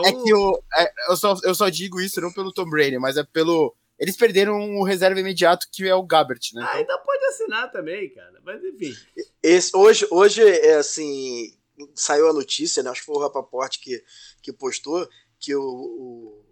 É 0.06 0.12
que 0.12 0.30
eu, 0.30 0.64
é, 0.78 0.92
eu, 1.10 1.18
só, 1.18 1.36
eu 1.44 1.54
só 1.54 1.68
digo 1.68 2.00
isso 2.00 2.22
não 2.22 2.32
pelo 2.32 2.54
Tom 2.54 2.70
Brady, 2.70 2.98
mas 2.98 3.18
é 3.18 3.24
pelo. 3.24 3.76
Eles 3.98 4.18
perderam 4.18 4.78
o 4.78 4.84
reserva 4.84 5.20
imediato 5.20 5.68
que 5.72 5.88
é 5.88 5.96
o 5.96 6.04
Gabbert, 6.04 6.42
né? 6.54 6.62
Ah, 6.64 6.78
ainda 6.78 6.98
pode 6.98 7.24
assinar 7.26 7.72
também, 7.72 8.10
cara. 8.10 8.42
Mas 8.44 8.64
enfim. 8.64 8.94
Esse, 9.42 9.76
hoje, 9.76 10.06
hoje, 10.12 10.42
é 10.42 10.76
assim, 10.76 11.54
saiu 11.94 12.30
a 12.30 12.34
notícia, 12.34 12.84
né? 12.84 12.90
Acho 12.90 13.02
que 13.02 13.06
foi 13.06 13.16
o 13.16 13.20
Rapaport 13.20 13.80
que, 13.80 14.04
que 14.42 14.52
postou 14.52 15.08
que 15.40 15.56
o, 15.56 15.62
o, 15.62 16.46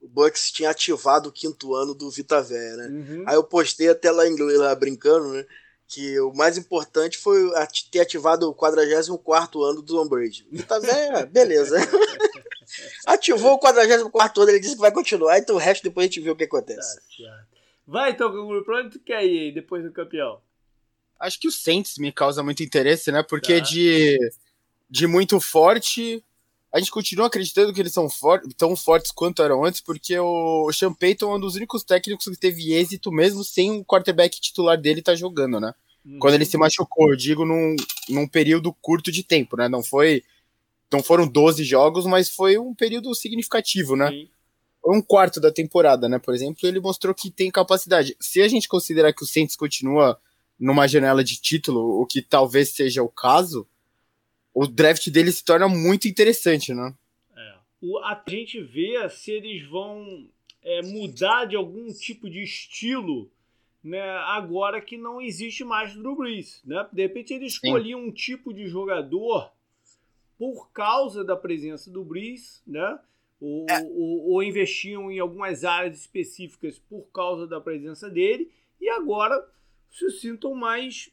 o 0.00 0.08
Bucks 0.08 0.50
tinha 0.50 0.70
ativado 0.70 1.28
o 1.28 1.32
quinto 1.32 1.74
ano 1.74 1.94
do 1.94 2.10
Vita 2.10 2.42
Véia, 2.42 2.76
né? 2.76 2.88
Uhum. 2.88 3.24
Aí 3.26 3.36
eu 3.36 3.44
postei 3.44 3.88
até 3.88 4.10
lá 4.10 4.26
em 4.26 4.32
inglês, 4.32 4.58
lá 4.58 4.74
brincando, 4.74 5.28
né? 5.28 5.46
que 5.90 6.20
o 6.20 6.32
mais 6.32 6.56
importante 6.56 7.18
foi 7.18 7.50
ter 7.90 7.98
ativado 7.98 8.48
o 8.48 8.54
44 8.54 9.60
ano 9.60 9.82
do 9.82 9.92
Tom 9.92 10.06
Brady. 10.06 10.46
Vita 10.50 10.78
Véia, 10.78 11.26
beleza. 11.26 11.76
Ativou 13.06 13.54
o 13.54 13.58
44 13.58 14.42
ano, 14.42 14.50
ele 14.50 14.60
disse 14.60 14.74
que 14.74 14.80
vai 14.80 14.92
continuar, 14.92 15.38
então 15.38 15.56
o 15.56 15.58
resto 15.58 15.82
depois 15.82 16.04
a 16.04 16.06
gente 16.08 16.20
vê 16.20 16.30
o 16.30 16.36
que 16.36 16.44
acontece. 16.44 16.96
Tá, 16.96 17.44
vai, 17.86 18.10
então, 18.10 18.30
Canguru, 18.30 18.64
pra 18.64 18.78
onde 18.78 18.90
tu 18.90 19.00
quer 19.00 19.24
ir 19.24 19.38
aí, 19.38 19.52
depois 19.52 19.82
do 19.82 19.92
campeão? 19.92 20.40
Acho 21.18 21.38
que 21.38 21.48
o 21.48 21.52
Saints 21.52 21.98
me 21.98 22.10
causa 22.10 22.42
muito 22.42 22.62
interesse, 22.62 23.12
né? 23.12 23.22
Porque 23.22 23.60
tá. 23.60 23.60
de, 23.60 24.18
de 24.88 25.06
muito 25.06 25.38
forte, 25.38 26.24
a 26.72 26.78
gente 26.78 26.90
continua 26.90 27.26
acreditando 27.26 27.72
que 27.74 27.80
eles 27.80 27.92
são 27.92 28.08
for 28.08 28.40
tão 28.56 28.76
fortes 28.76 29.10
quanto 29.10 29.42
eram 29.42 29.64
antes, 29.64 29.80
porque 29.80 30.18
o 30.18 30.72
Sean 30.72 30.94
Payton 30.94 31.32
é 31.32 31.36
um 31.36 31.40
dos 31.40 31.56
únicos 31.56 31.82
técnicos 31.82 32.26
que 32.26 32.36
teve 32.36 32.72
êxito 32.72 33.10
mesmo 33.10 33.42
sem 33.42 33.80
o 33.80 33.84
quarterback 33.84 34.40
titular 34.40 34.80
dele 34.80 35.00
estar 35.00 35.12
tá 35.12 35.16
jogando, 35.16 35.60
né? 35.60 35.74
Uhum. 36.04 36.18
Quando 36.18 36.34
ele 36.34 36.44
se 36.44 36.56
machucou, 36.56 37.10
eu 37.10 37.16
digo 37.16 37.44
num, 37.44 37.74
num 38.08 38.26
período 38.26 38.72
curto 38.80 39.10
de 39.10 39.22
tempo, 39.22 39.56
né? 39.56 39.68
Não 39.68 39.82
foi 39.82 40.22
não 40.92 41.02
foram 41.02 41.26
12 41.26 41.64
jogos, 41.64 42.04
mas 42.04 42.28
foi 42.28 42.58
um 42.58 42.74
período 42.74 43.14
significativo, 43.14 43.96
né? 43.96 44.10
Sim. 44.10 44.28
Um 44.84 45.02
quarto 45.02 45.40
da 45.40 45.52
temporada, 45.52 46.08
né? 46.08 46.18
Por 46.18 46.34
exemplo, 46.34 46.66
ele 46.66 46.80
mostrou 46.80 47.14
que 47.14 47.30
tem 47.30 47.50
capacidade. 47.50 48.16
Se 48.18 48.40
a 48.40 48.48
gente 48.48 48.68
considerar 48.68 49.12
que 49.12 49.22
o 49.22 49.26
Saints 49.26 49.54
continua 49.54 50.18
numa 50.58 50.86
janela 50.86 51.22
de 51.22 51.40
título, 51.40 52.00
o 52.00 52.06
que 52.06 52.22
talvez 52.22 52.70
seja 52.70 53.02
o 53.02 53.08
caso, 53.08 53.66
o 54.54 54.66
draft 54.66 55.08
dele 55.10 55.32
se 55.32 55.44
torna 55.44 55.68
muito 55.68 56.08
interessante, 56.08 56.74
né? 56.74 56.94
É. 57.36 57.54
O, 57.82 57.98
a 57.98 58.22
gente 58.28 58.60
vê 58.62 59.08
se 59.10 59.30
eles 59.30 59.68
vão 59.68 60.26
é, 60.62 60.82
mudar 60.82 61.44
de 61.44 61.56
algum 61.56 61.92
tipo 61.92 62.28
de 62.28 62.42
estilo 62.42 63.30
né, 63.82 64.02
agora 64.26 64.80
que 64.80 64.96
não 64.96 65.20
existe 65.20 65.64
mais 65.64 65.94
Drew 65.94 66.16
Brees. 66.16 66.60
Né? 66.64 66.86
De 66.92 67.02
repente 67.02 67.32
ele 67.32 67.46
escolhia 67.46 67.96
um 67.96 68.10
tipo 68.10 68.52
de 68.52 68.66
jogador 68.66 69.50
por 70.40 70.70
causa 70.72 71.22
da 71.22 71.36
presença 71.36 71.90
do 71.90 72.02
Breeze, 72.02 72.62
né? 72.66 72.98
Ou, 73.38 73.66
é. 73.68 73.82
ou, 73.82 74.30
ou, 74.30 74.42
investiam 74.42 75.12
em 75.12 75.18
algumas 75.18 75.64
áreas 75.64 76.00
específicas 76.00 76.78
por 76.78 77.02
causa 77.12 77.46
da 77.46 77.60
presença 77.60 78.08
dele, 78.08 78.50
e 78.80 78.88
agora 78.88 79.46
se 79.90 80.10
sintam 80.12 80.54
mais 80.54 81.10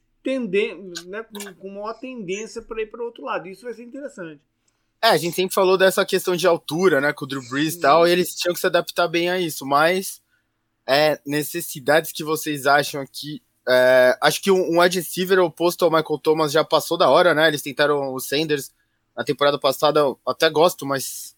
né, 1.06 1.24
com, 1.24 1.54
com 1.56 1.70
maior 1.70 1.94
tendência 1.94 2.62
para 2.62 2.82
ir 2.82 2.88
para 2.88 3.02
o 3.02 3.06
outro 3.06 3.24
lado. 3.24 3.48
Isso 3.48 3.64
vai 3.64 3.74
ser 3.74 3.84
interessante. 3.84 4.42
É, 5.02 5.08
a 5.10 5.18
gente 5.18 5.36
sempre 5.36 5.54
falou 5.54 5.78
dessa 5.78 6.06
questão 6.06 6.36
de 6.36 6.48
altura, 6.48 7.02
né, 7.02 7.12
com 7.12 7.26
o 7.26 7.28
Drew 7.28 7.42
Brees 7.50 7.76
e 7.76 7.82
tal, 7.82 8.08
e 8.08 8.12
eles 8.12 8.34
tinham 8.34 8.54
que 8.54 8.60
se 8.60 8.68
adaptar 8.68 9.10
bem 9.10 9.30
a 9.30 9.40
isso, 9.40 9.66
mas 9.66 10.22
é, 10.88 11.20
necessidades 11.26 12.14
que 12.14 12.24
vocês 12.24 12.66
acham 12.66 13.06
que 13.12 13.42
é, 13.68 14.18
acho 14.22 14.42
que 14.42 14.52
um, 14.52 14.76
um 14.76 14.82
adversário 14.82 15.44
oposto 15.44 15.84
ao 15.84 15.92
Michael 15.92 16.20
Thomas 16.20 16.52
já 16.54 16.64
passou 16.64 16.98
da 16.98 17.10
hora, 17.10 17.34
né? 17.34 17.50
Eles 17.50 17.62
tentaram 17.62 18.14
o 18.14 18.20
Sanders 18.20 18.72
na 19.18 19.24
temporada 19.24 19.60
passada 19.60 20.00
eu 20.00 20.20
até 20.26 20.48
gosto, 20.50 20.86
mas 20.86 21.36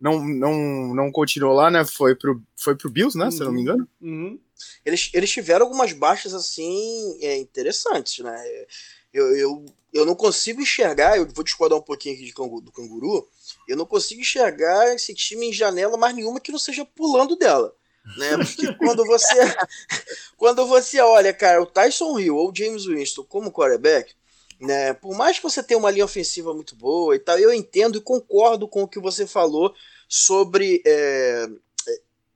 não, 0.00 0.24
não, 0.24 0.94
não 0.94 1.10
continuou 1.10 1.52
lá, 1.52 1.70
né? 1.70 1.84
Foi 1.84 2.14
pro, 2.14 2.40
foi 2.56 2.76
pro 2.76 2.88
Bills, 2.88 3.18
né? 3.18 3.26
Uhum. 3.26 3.30
Se 3.32 3.40
eu 3.40 3.46
não 3.46 3.52
me 3.52 3.62
engano. 3.62 3.88
Uhum. 4.00 4.38
Eles, 4.84 5.10
eles 5.12 5.30
tiveram 5.30 5.66
algumas 5.66 5.92
baixas 5.92 6.32
assim 6.32 7.18
é, 7.20 7.36
interessantes, 7.36 8.24
né? 8.24 8.66
Eu, 9.12 9.36
eu 9.36 9.66
eu 9.92 10.06
não 10.06 10.14
consigo 10.14 10.60
enxergar, 10.60 11.16
eu 11.16 11.26
vou 11.26 11.44
discordar 11.44 11.76
um 11.76 11.82
pouquinho 11.82 12.14
aqui 12.14 12.32
do 12.62 12.72
canguru, 12.72 13.28
eu 13.66 13.76
não 13.76 13.84
consigo 13.84 14.20
enxergar 14.20 14.94
esse 14.94 15.12
time 15.14 15.48
em 15.48 15.52
janela 15.52 15.96
mais 15.96 16.14
nenhuma 16.14 16.40
que 16.40 16.52
não 16.52 16.58
seja 16.58 16.84
pulando 16.84 17.36
dela. 17.36 17.74
Né? 18.16 18.36
Porque 18.36 18.72
quando 18.78 19.04
você 19.04 19.34
quando 20.36 20.66
você 20.66 21.00
olha, 21.00 21.34
cara, 21.34 21.60
o 21.60 21.66
Tyson 21.66 22.18
Hill 22.18 22.36
ou 22.36 22.50
o 22.50 22.54
James 22.54 22.86
Winston 22.86 23.24
como 23.24 23.52
quarterback, 23.52 24.14
né, 24.60 24.92
por 24.94 25.16
mais 25.16 25.38
que 25.38 25.42
você 25.42 25.62
tenha 25.62 25.78
uma 25.78 25.90
linha 25.90 26.04
ofensiva 26.04 26.52
muito 26.52 26.76
boa 26.76 27.16
e 27.16 27.18
tal, 27.18 27.38
eu 27.38 27.52
entendo 27.52 27.98
e 27.98 28.02
concordo 28.02 28.68
com 28.68 28.82
o 28.82 28.88
que 28.88 29.00
você 29.00 29.26
falou 29.26 29.74
sobre 30.08 30.82
é, 30.86 31.48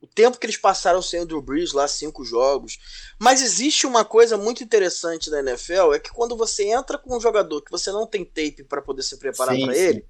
o 0.00 0.06
tempo 0.06 0.38
que 0.38 0.46
eles 0.46 0.56
passaram 0.56 1.00
sem 1.00 1.20
o 1.20 1.26
Drew 1.26 1.40
Brees, 1.40 1.72
lá 1.72 1.88
cinco 1.88 2.24
jogos. 2.24 2.78
Mas 3.18 3.42
existe 3.42 3.86
uma 3.86 4.04
coisa 4.04 4.36
muito 4.36 4.62
interessante 4.62 5.30
da 5.30 5.40
NFL, 5.40 5.94
é 5.94 5.98
que 5.98 6.12
quando 6.12 6.36
você 6.36 6.64
entra 6.64 6.98
com 6.98 7.16
um 7.16 7.20
jogador 7.20 7.62
que 7.62 7.70
você 7.70 7.90
não 7.90 8.06
tem 8.06 8.24
tape 8.24 8.64
para 8.64 8.82
poder 8.82 9.02
se 9.02 9.16
preparar 9.18 9.58
para 9.58 9.76
ele, 9.76 10.06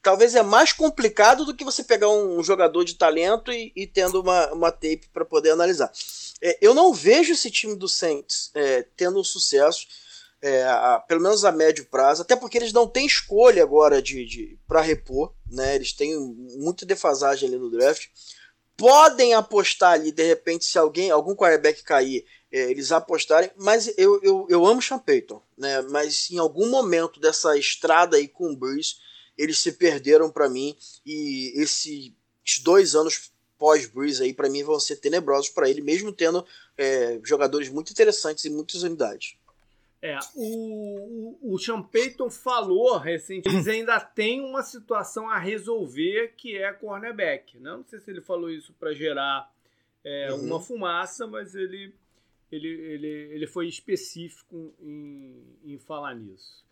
talvez 0.00 0.34
é 0.34 0.42
mais 0.42 0.72
complicado 0.72 1.44
do 1.44 1.54
que 1.54 1.64
você 1.64 1.84
pegar 1.84 2.08
um 2.08 2.42
jogador 2.42 2.84
de 2.84 2.94
talento 2.94 3.52
e, 3.52 3.72
e 3.74 3.86
tendo 3.86 4.20
uma, 4.20 4.52
uma 4.52 4.72
tape 4.72 5.08
para 5.12 5.24
poder 5.24 5.50
analisar. 5.50 5.90
É, 6.40 6.58
eu 6.60 6.74
não 6.74 6.92
vejo 6.92 7.32
esse 7.32 7.50
time 7.50 7.76
do 7.76 7.88
Saints 7.88 8.50
é, 8.54 8.86
tendo 8.96 9.22
sucesso, 9.24 9.86
é, 10.42 10.64
a, 10.64 10.98
pelo 10.98 11.22
menos 11.22 11.44
a 11.44 11.52
médio 11.52 11.86
prazo, 11.86 12.22
até 12.22 12.36
porque 12.36 12.58
eles 12.58 12.72
não 12.72 12.86
têm 12.86 13.06
escolha 13.06 13.62
agora 13.62 14.02
de, 14.02 14.26
de 14.26 14.58
para 14.66 14.80
repor, 14.80 15.32
né? 15.48 15.76
Eles 15.76 15.92
têm 15.92 16.18
muita 16.58 16.84
defasagem 16.84 17.48
ali 17.48 17.58
no 17.58 17.70
draft 17.70 18.08
podem 18.76 19.34
apostar 19.34 19.92
ali, 19.92 20.10
de 20.10 20.24
repente, 20.24 20.64
se 20.64 20.78
alguém, 20.78 21.10
algum 21.10 21.36
quarterback 21.36 21.84
cair, 21.84 22.24
é, 22.50 22.70
eles 22.70 22.92
apostarem, 22.92 23.50
mas 23.56 23.92
eu, 23.96 24.20
eu, 24.22 24.46
eu 24.48 24.66
amo 24.66 24.82
Sean 24.82 24.98
Payton, 24.98 25.42
né? 25.56 25.80
Mas 25.82 26.30
em 26.30 26.38
algum 26.38 26.68
momento 26.68 27.20
dessa 27.20 27.56
estrada 27.56 28.16
aí 28.16 28.28
com 28.28 28.50
o 28.50 28.56
Bruce, 28.56 28.96
eles 29.38 29.58
se 29.58 29.72
perderam 29.72 30.30
para 30.30 30.48
mim 30.48 30.76
e 31.06 31.52
esses 31.54 32.12
dois 32.62 32.94
anos 32.94 33.30
pós-Breeze 33.56 34.22
aí 34.22 34.34
para 34.34 34.50
mim 34.50 34.64
vão 34.64 34.80
ser 34.80 34.96
tenebrosos 34.96 35.48
para 35.48 35.70
ele, 35.70 35.80
mesmo 35.80 36.12
tendo 36.12 36.44
é, 36.76 37.20
jogadores 37.22 37.68
muito 37.68 37.92
interessantes 37.92 38.44
e 38.44 38.50
muitas 38.50 38.82
unidades. 38.82 39.36
É, 40.02 40.18
o, 40.34 41.38
o, 41.40 41.54
o 41.54 41.58
Sean 41.60 41.80
Payton 41.80 42.28
falou 42.28 42.98
recentemente, 42.98 43.48
eles 43.48 43.68
ainda 43.68 44.00
têm 44.00 44.40
uma 44.40 44.64
situação 44.64 45.30
a 45.30 45.38
resolver 45.38 46.34
que 46.36 46.58
é 46.58 46.72
cornerback. 46.72 47.56
Né? 47.60 47.70
Não 47.70 47.84
sei 47.84 48.00
se 48.00 48.10
ele 48.10 48.20
falou 48.20 48.50
isso 48.50 48.72
para 48.80 48.92
gerar 48.92 49.48
é, 50.04 50.32
uhum. 50.32 50.46
uma 50.46 50.60
fumaça, 50.60 51.24
mas 51.28 51.54
ele, 51.54 51.94
ele, 52.50 52.68
ele, 52.68 53.06
ele 53.06 53.46
foi 53.46 53.68
específico 53.68 54.74
em, 54.80 55.40
em 55.64 55.78
falar 55.78 56.16
nisso. 56.16 56.64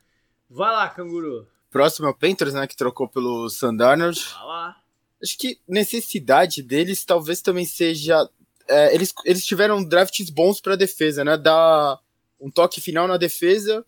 Vai 0.48 0.72
lá, 0.72 0.88
canguru. 0.88 1.46
Próximo 1.70 2.08
é 2.08 2.10
o 2.10 2.14
Panthers, 2.14 2.52
né, 2.52 2.66
que 2.66 2.76
trocou 2.76 3.08
pelo 3.08 3.48
Sandarnold. 3.48 4.20
Vai 4.34 4.44
lá. 4.44 4.82
Acho 5.22 5.38
que 5.38 5.60
necessidade 5.68 6.64
deles 6.64 7.04
talvez 7.04 7.40
também 7.40 7.64
seja. 7.64 8.28
É, 8.66 8.92
eles, 8.92 9.14
eles 9.24 9.46
tiveram 9.46 9.84
drafts 9.84 10.30
bons 10.30 10.60
para 10.60 10.74
defesa, 10.74 11.22
né? 11.22 11.36
Da 11.36 12.00
um 12.40 12.50
toque 12.50 12.80
final 12.80 13.06
na 13.06 13.16
defesa 13.16 13.84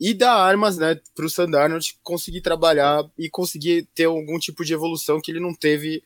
e 0.00 0.12
dar 0.12 0.34
armas 0.34 0.76
né, 0.78 1.00
para 1.14 1.24
o 1.24 1.30
Sandarnold 1.30 1.96
conseguir 2.02 2.40
trabalhar 2.40 3.08
e 3.16 3.30
conseguir 3.30 3.86
ter 3.94 4.06
algum 4.06 4.38
tipo 4.38 4.64
de 4.64 4.74
evolução 4.74 5.20
que 5.20 5.30
ele 5.30 5.38
não 5.38 5.54
teve 5.54 6.02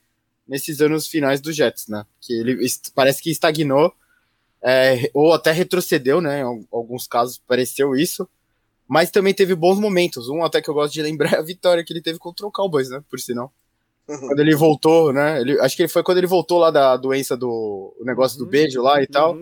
nesses 0.47 0.81
anos 0.81 1.07
finais 1.07 1.41
do 1.41 1.53
Jets, 1.53 1.89
né? 1.89 2.05
Que 2.21 2.33
ele 2.35 2.59
parece 2.95 3.23
que 3.23 3.31
estagnou 3.31 3.93
é, 4.63 5.11
ou 5.15 5.33
até 5.33 5.51
retrocedeu, 5.51 6.21
né? 6.21 6.41
Em 6.41 6.67
alguns 6.73 7.07
casos 7.07 7.39
pareceu 7.39 7.97
isso, 7.97 8.29
mas 8.87 9.11
também 9.11 9.35
teve 9.35 9.55
bons 9.55 9.79
momentos. 9.79 10.29
Um 10.29 10.45
até 10.45 10.61
que 10.61 10.69
eu 10.69 10.75
gosto 10.75 10.93
de 10.93 11.03
lembrar 11.03 11.33
é 11.33 11.39
a 11.39 11.43
vitória 11.43 11.85
que 11.85 11.93
ele 11.93 12.03
teve 12.03 12.19
contra 12.19 12.47
o 12.47 12.53
Cowboys, 12.53 12.91
né? 12.91 13.03
Por 13.09 13.19
sinal. 13.19 13.53
Uhum. 14.09 14.29
Quando 14.29 14.41
ele 14.41 14.55
voltou, 14.55 15.13
né? 15.13 15.41
Ele, 15.41 15.61
acho 15.61 15.75
que 15.75 15.83
ele 15.83 15.89
foi 15.89 16.03
quando 16.03 16.19
ele 16.19 16.27
voltou 16.27 16.59
lá 16.59 16.71
da 16.71 16.97
doença 16.97 17.37
do 17.37 17.97
negócio 18.03 18.39
uhum. 18.39 18.45
do 18.45 18.51
beijo 18.51 18.81
lá 18.83 19.01
e 19.01 19.05
uhum. 19.05 19.11
tal. 19.11 19.39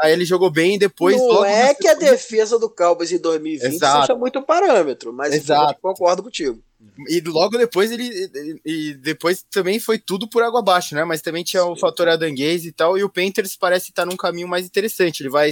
Aí 0.00 0.12
ele 0.12 0.24
jogou 0.24 0.50
bem 0.50 0.76
e 0.76 0.78
depois. 0.78 1.16
Não 1.16 1.44
é 1.44 1.74
que 1.74 1.88
a 1.88 1.94
defesa 1.94 2.58
do 2.58 2.70
Cowboys 2.70 3.10
em 3.10 3.18
2020 3.18 3.74
Exato. 3.74 4.06
seja 4.06 4.18
muito 4.18 4.40
parâmetro, 4.42 5.12
mas 5.12 5.34
Exato. 5.34 5.72
eu 5.72 5.78
concordo 5.80 6.22
contigo. 6.22 6.62
E 7.08 7.20
logo 7.20 7.58
depois 7.58 7.90
ele. 7.90 8.08
E 8.64 8.94
depois 8.94 9.42
também 9.42 9.80
foi 9.80 9.98
tudo 9.98 10.28
por 10.28 10.42
água 10.42 10.60
abaixo, 10.60 10.94
né? 10.94 11.04
Mas 11.04 11.20
também 11.20 11.42
tinha 11.42 11.62
Sim. 11.62 11.70
o 11.70 11.76
fator 11.76 12.08
Adanguez 12.08 12.64
e 12.64 12.70
tal. 12.70 12.96
E 12.96 13.02
o 13.02 13.08
Panthers 13.08 13.56
parece 13.56 13.90
estar 13.90 14.06
num 14.06 14.16
caminho 14.16 14.46
mais 14.46 14.64
interessante. 14.64 15.20
Ele 15.22 15.30
vai, 15.30 15.50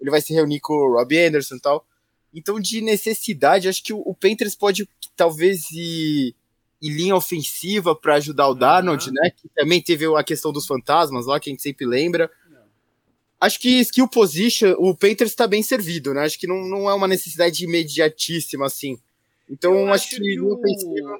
ele 0.00 0.10
vai 0.10 0.20
se 0.20 0.32
reunir 0.32 0.60
com 0.60 0.72
o 0.72 0.96
Robbie 0.96 1.26
Anderson 1.26 1.56
e 1.56 1.60
tal. 1.60 1.84
Então, 2.32 2.60
de 2.60 2.80
necessidade, 2.80 3.68
acho 3.68 3.82
que 3.82 3.92
o, 3.92 3.98
o 3.98 4.14
Panthers 4.14 4.54
pode 4.54 4.88
talvez 5.16 5.68
ir, 5.72 6.36
ir 6.80 6.90
linha 6.90 7.16
ofensiva 7.16 7.92
para 7.96 8.14
ajudar 8.14 8.48
o 8.48 8.54
Darnold, 8.54 9.08
uhum. 9.08 9.14
né? 9.14 9.30
Que 9.30 9.48
também 9.48 9.82
teve 9.82 10.06
a 10.16 10.22
questão 10.22 10.52
dos 10.52 10.64
fantasmas 10.66 11.26
lá, 11.26 11.40
que 11.40 11.50
a 11.50 11.52
gente 11.52 11.62
sempre 11.62 11.84
lembra 11.84 12.30
acho 13.40 13.58
que 13.58 13.80
skill 13.80 14.08
position, 14.08 14.74
o 14.78 14.94
Panthers 14.94 15.30
está 15.30 15.46
bem 15.46 15.62
servido, 15.62 16.12
né? 16.12 16.22
Acho 16.22 16.38
que 16.38 16.46
não, 16.46 16.62
não 16.66 16.90
é 16.90 16.94
uma 16.94 17.08
necessidade 17.08 17.64
imediatíssima, 17.64 18.66
assim. 18.66 19.00
Então, 19.48 19.74
eu 19.74 19.86
acho, 19.86 20.06
acho 20.06 20.16
que, 20.16 20.22
que 20.22 20.40
o, 20.40 20.60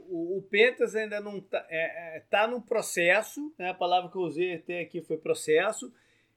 o, 0.08 0.38
o, 0.38 0.42
Panthers 0.42 0.94
ainda 0.94 1.20
não 1.20 1.38
está 1.38 1.66
é, 1.68 2.18
é, 2.18 2.22
tá 2.30 2.46
no 2.46 2.60
processo, 2.60 3.52
né? 3.58 3.70
A 3.70 3.74
palavra 3.74 4.10
que 4.10 4.16
eu 4.16 4.22
usei 4.22 4.54
até 4.54 4.80
aqui 4.80 5.00
foi 5.00 5.16
processo, 5.16 5.92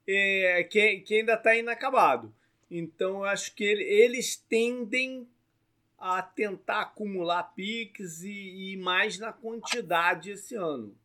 é, 0.08 0.64
que, 0.64 1.02
que 1.02 1.20
ainda 1.20 1.36
está 1.36 1.56
inacabado. 1.56 2.34
Então, 2.72 3.18
eu 3.18 3.26
acho 3.26 3.54
que 3.54 3.64
ele, 3.64 3.84
eles 3.84 4.36
tendem 4.36 5.28
a 6.00 6.22
tentar 6.22 6.82
acumular 6.82 7.44
piques 7.56 8.24
e, 8.24 8.74
e 8.74 8.78
mais 8.78 9.20
na 9.20 9.32
quantidade 9.32 10.32
esse 10.32 10.56
ano. 10.56 10.96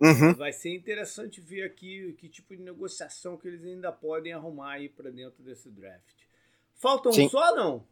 Uhum. 0.00 0.32
Vai 0.34 0.52
ser 0.52 0.74
interessante 0.74 1.40
ver 1.40 1.64
aqui 1.64 2.16
que 2.18 2.28
tipo 2.28 2.56
de 2.56 2.62
negociação 2.62 3.36
que 3.36 3.46
eles 3.46 3.64
ainda 3.64 3.92
podem 3.92 4.32
arrumar 4.32 4.72
aí 4.72 4.88
para 4.88 5.10
dentro 5.10 5.42
desse 5.42 5.68
draft. 5.68 6.16
Falta 6.74 7.10
um 7.10 7.12
Sim. 7.12 7.28
só 7.28 7.54
não? 7.54 7.84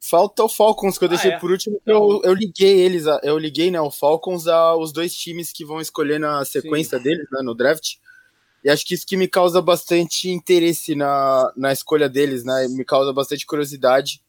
Falta 0.00 0.44
o 0.44 0.48
Falcons, 0.48 0.96
que 0.96 1.04
eu 1.04 1.08
ah, 1.08 1.10
deixei 1.10 1.32
é? 1.32 1.38
por 1.38 1.50
último. 1.50 1.78
Então... 1.82 2.10
Eu, 2.10 2.22
eu 2.22 2.34
liguei 2.34 2.80
eles, 2.80 3.06
a, 3.06 3.20
eu 3.24 3.36
liguei 3.36 3.70
né, 3.70 3.80
o 3.80 3.90
Falcons 3.90 4.46
aos 4.46 4.92
dois 4.92 5.14
times 5.14 5.52
que 5.52 5.64
vão 5.64 5.80
escolher 5.80 6.20
na 6.20 6.44
sequência 6.44 6.96
Sim. 6.98 7.04
deles, 7.04 7.26
né, 7.32 7.42
no 7.42 7.54
draft. 7.54 7.96
E 8.62 8.70
acho 8.70 8.86
que 8.86 8.94
isso 8.94 9.06
que 9.06 9.16
me 9.16 9.26
causa 9.26 9.60
bastante 9.60 10.30
interesse 10.30 10.94
na, 10.94 11.52
na 11.56 11.72
escolha 11.72 12.08
deles, 12.08 12.44
né? 12.44 12.68
Me 12.68 12.84
causa 12.84 13.12
bastante 13.12 13.46
curiosidade 13.46 14.22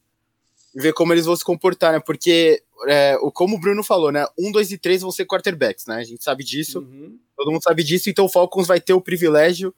ver 0.74 0.94
como 0.94 1.14
eles 1.14 1.26
vão 1.26 1.36
se 1.36 1.44
comportar, 1.44 1.94
né? 1.94 2.00
Porque, 2.00 2.64
é, 2.88 3.18
como 3.34 3.56
o 3.56 3.60
Bruno 3.60 3.84
falou, 3.84 4.12
né? 4.12 4.26
Um, 4.38 4.52
dois 4.52 4.72
e 4.72 4.78
três 4.78 5.02
vão 5.02 5.12
ser 5.12 5.26
quarterbacks, 5.26 5.86
né? 5.86 5.96
A 5.96 6.04
gente 6.04 6.24
sabe 6.24 6.44
disso. 6.44 6.80
Uhum. 6.80 7.18
Todo 7.36 7.52
mundo 7.52 7.64
sabe 7.64 7.84
disso. 7.84 8.10
Então 8.10 8.26
o 8.26 8.30
Falcons 8.30 8.68
vai 8.68 8.80
ter 8.80 8.94
o 8.94 9.02
privilégio 9.02 9.74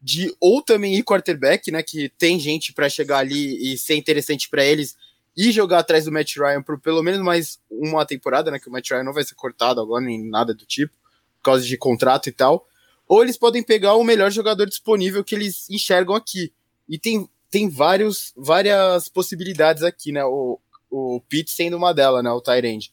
de 0.00 0.34
ou 0.40 0.62
também 0.62 0.94
ir 0.94 1.02
quarterback, 1.02 1.70
né? 1.70 1.82
Que 1.82 2.08
tem 2.10 2.38
gente 2.38 2.72
para 2.72 2.88
chegar 2.88 3.18
ali 3.18 3.72
e 3.72 3.76
ser 3.76 3.96
interessante 3.96 4.48
para 4.48 4.64
eles 4.64 4.96
e 5.36 5.52
jogar 5.52 5.78
atrás 5.78 6.04
do 6.04 6.12
Matt 6.12 6.36
Ryan 6.36 6.62
por 6.62 6.80
pelo 6.80 7.02
menos 7.02 7.20
mais 7.20 7.60
uma 7.70 8.04
temporada, 8.04 8.50
né? 8.50 8.58
Que 8.58 8.68
o 8.68 8.72
Matt 8.72 8.90
Ryan 8.90 9.04
não 9.04 9.12
vai 9.12 9.24
ser 9.24 9.34
cortado 9.34 9.80
agora, 9.80 10.04
nem 10.04 10.22
nada 10.28 10.54
do 10.54 10.64
tipo, 10.64 10.92
por 11.38 11.44
causa 11.44 11.64
de 11.64 11.76
contrato 11.76 12.28
e 12.28 12.32
tal. 12.32 12.66
Ou 13.06 13.22
eles 13.22 13.36
podem 13.36 13.62
pegar 13.62 13.94
o 13.94 14.04
melhor 14.04 14.30
jogador 14.30 14.66
disponível 14.66 15.24
que 15.24 15.34
eles 15.34 15.68
enxergam 15.70 16.14
aqui. 16.14 16.52
E 16.88 16.98
tem 16.98 17.28
tem 17.50 17.68
vários, 17.68 18.32
várias 18.36 19.08
possibilidades 19.08 19.82
aqui, 19.82 20.12
né? 20.12 20.24
O, 20.24 20.58
o 20.90 21.20
Pitt 21.28 21.50
sendo 21.50 21.76
uma 21.76 21.92
delas, 21.92 22.22
né? 22.22 22.30
O 22.30 22.40
Tyrande. 22.40 22.92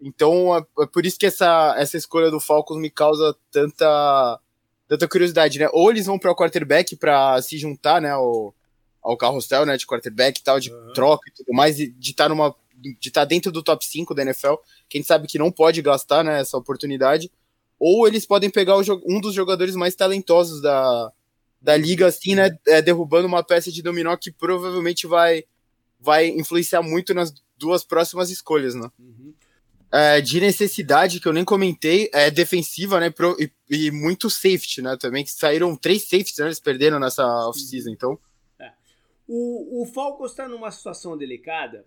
Então, 0.00 0.56
é, 0.56 0.82
é, 0.82 0.86
por 0.86 1.06
isso 1.06 1.18
que 1.18 1.26
essa, 1.26 1.74
essa 1.78 1.96
escolha 1.96 2.30
do 2.30 2.40
Falcons 2.40 2.80
me 2.80 2.90
causa 2.90 3.36
tanta, 3.50 4.40
tanta 4.88 5.08
curiosidade, 5.08 5.58
né? 5.58 5.68
Ou 5.72 5.90
eles 5.90 6.06
vão 6.06 6.18
para 6.18 6.32
o 6.32 6.36
quarterback 6.36 6.96
para 6.96 7.40
se 7.42 7.58
juntar, 7.58 8.00
né? 8.00 8.10
Ao, 8.10 8.54
ao 9.02 9.16
carrossel, 9.16 9.66
né? 9.66 9.76
De 9.76 9.86
quarterback 9.86 10.40
e 10.40 10.42
tal, 10.42 10.58
de 10.58 10.72
uhum. 10.72 10.92
troca 10.92 11.28
e 11.28 11.32
tudo 11.32 11.52
mais, 11.52 11.76
de 11.76 11.94
estar 11.98 12.24
tá 12.24 12.28
numa 12.28 12.54
de 12.82 13.08
estar 13.08 13.20
tá 13.20 13.24
dentro 13.24 13.52
do 13.52 13.62
top 13.62 13.84
5 13.84 14.12
da 14.12 14.22
NFL, 14.22 14.54
quem 14.88 15.04
sabe 15.04 15.28
que 15.28 15.38
não 15.38 15.52
pode 15.52 15.80
gastar 15.80 16.24
né, 16.24 16.40
essa 16.40 16.58
oportunidade, 16.58 17.30
ou 17.78 18.08
eles 18.08 18.26
podem 18.26 18.50
pegar 18.50 18.76
um 18.76 19.20
dos 19.20 19.34
jogadores 19.34 19.76
mais 19.76 19.94
talentosos 19.94 20.60
da, 20.60 21.12
da 21.62 21.76
liga, 21.76 22.06
assim, 22.06 22.34
né? 22.34 22.50
É, 22.66 22.82
derrubando 22.82 23.28
uma 23.28 23.44
peça 23.44 23.70
de 23.70 23.82
dominó 23.82 24.16
que 24.16 24.32
provavelmente 24.32 25.06
vai, 25.06 25.44
vai 25.98 26.26
influenciar 26.26 26.82
muito 26.82 27.14
nas 27.14 27.32
duas 27.56 27.84
próximas 27.84 28.30
escolhas, 28.30 28.74
né? 28.74 28.90
Uhum. 28.98 29.32
É, 29.92 30.20
de 30.20 30.40
necessidade, 30.40 31.20
que 31.20 31.28
eu 31.28 31.32
nem 31.32 31.44
comentei, 31.44 32.10
é 32.12 32.30
defensiva, 32.30 32.98
né? 32.98 33.10
Pro, 33.10 33.36
e, 33.38 33.50
e, 33.70 33.90
muito 33.90 34.28
safety, 34.28 34.82
né? 34.82 34.96
Também, 34.98 35.22
que 35.22 35.30
saíram 35.30 35.76
três 35.76 36.02
safeties, 36.02 36.38
né? 36.38 36.46
Eles 36.46 36.60
perderam 36.60 36.98
nessa 36.98 37.24
off-season, 37.48 37.90
uhum. 37.90 37.94
então. 37.94 38.18
É. 38.58 38.72
O, 39.28 39.82
o 39.82 39.86
Falcons 39.86 40.32
está 40.32 40.48
numa 40.48 40.70
situação 40.70 41.16
delicada 41.16 41.86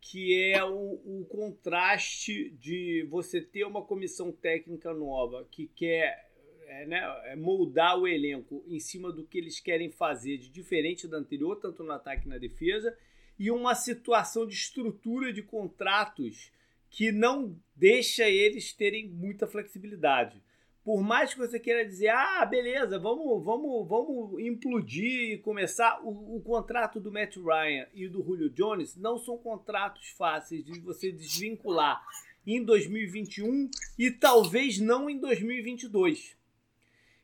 que 0.00 0.52
é 0.52 0.64
o, 0.64 0.70
o, 1.04 1.26
contraste 1.28 2.50
de 2.60 3.06
você 3.10 3.42
ter 3.42 3.64
uma 3.64 3.82
comissão 3.82 4.32
técnica 4.32 4.94
nova 4.94 5.46
que 5.50 5.66
quer 5.74 6.27
é, 6.68 6.86
né, 6.86 7.22
é 7.24 7.36
moldar 7.36 7.98
o 7.98 8.06
elenco 8.06 8.62
em 8.66 8.78
cima 8.78 9.10
do 9.10 9.24
que 9.24 9.38
eles 9.38 9.58
querem 9.58 9.90
fazer 9.90 10.36
de 10.36 10.48
diferente 10.48 11.08
do 11.08 11.16
anterior, 11.16 11.56
tanto 11.56 11.82
no 11.82 11.92
ataque 11.92 12.26
e 12.26 12.28
na 12.28 12.38
defesa, 12.38 12.96
e 13.38 13.50
uma 13.50 13.74
situação 13.74 14.46
de 14.46 14.54
estrutura 14.54 15.32
de 15.32 15.42
contratos 15.42 16.52
que 16.90 17.12
não 17.12 17.56
deixa 17.74 18.28
eles 18.28 18.72
terem 18.72 19.08
muita 19.08 19.46
flexibilidade. 19.46 20.42
Por 20.84 21.02
mais 21.02 21.34
que 21.34 21.40
você 21.40 21.60
queira 21.60 21.84
dizer, 21.84 22.08
ah, 22.08 22.46
beleza, 22.46 22.98
vamos, 22.98 23.44
vamos, 23.44 23.86
vamos 23.86 24.40
implodir 24.40 25.32
e 25.32 25.38
começar. 25.38 26.00
O, 26.02 26.36
o 26.36 26.40
contrato 26.40 26.98
do 26.98 27.12
Matt 27.12 27.36
Ryan 27.36 27.86
e 27.92 28.08
do 28.08 28.22
Julio 28.22 28.48
Jones 28.48 28.96
não 28.96 29.18
são 29.18 29.36
contratos 29.36 30.08
fáceis 30.10 30.64
de 30.64 30.80
você 30.80 31.12
desvincular 31.12 32.02
em 32.46 32.64
2021 32.64 33.70
e 33.98 34.10
talvez 34.10 34.78
não 34.78 35.10
em 35.10 35.18
2022. 35.18 36.37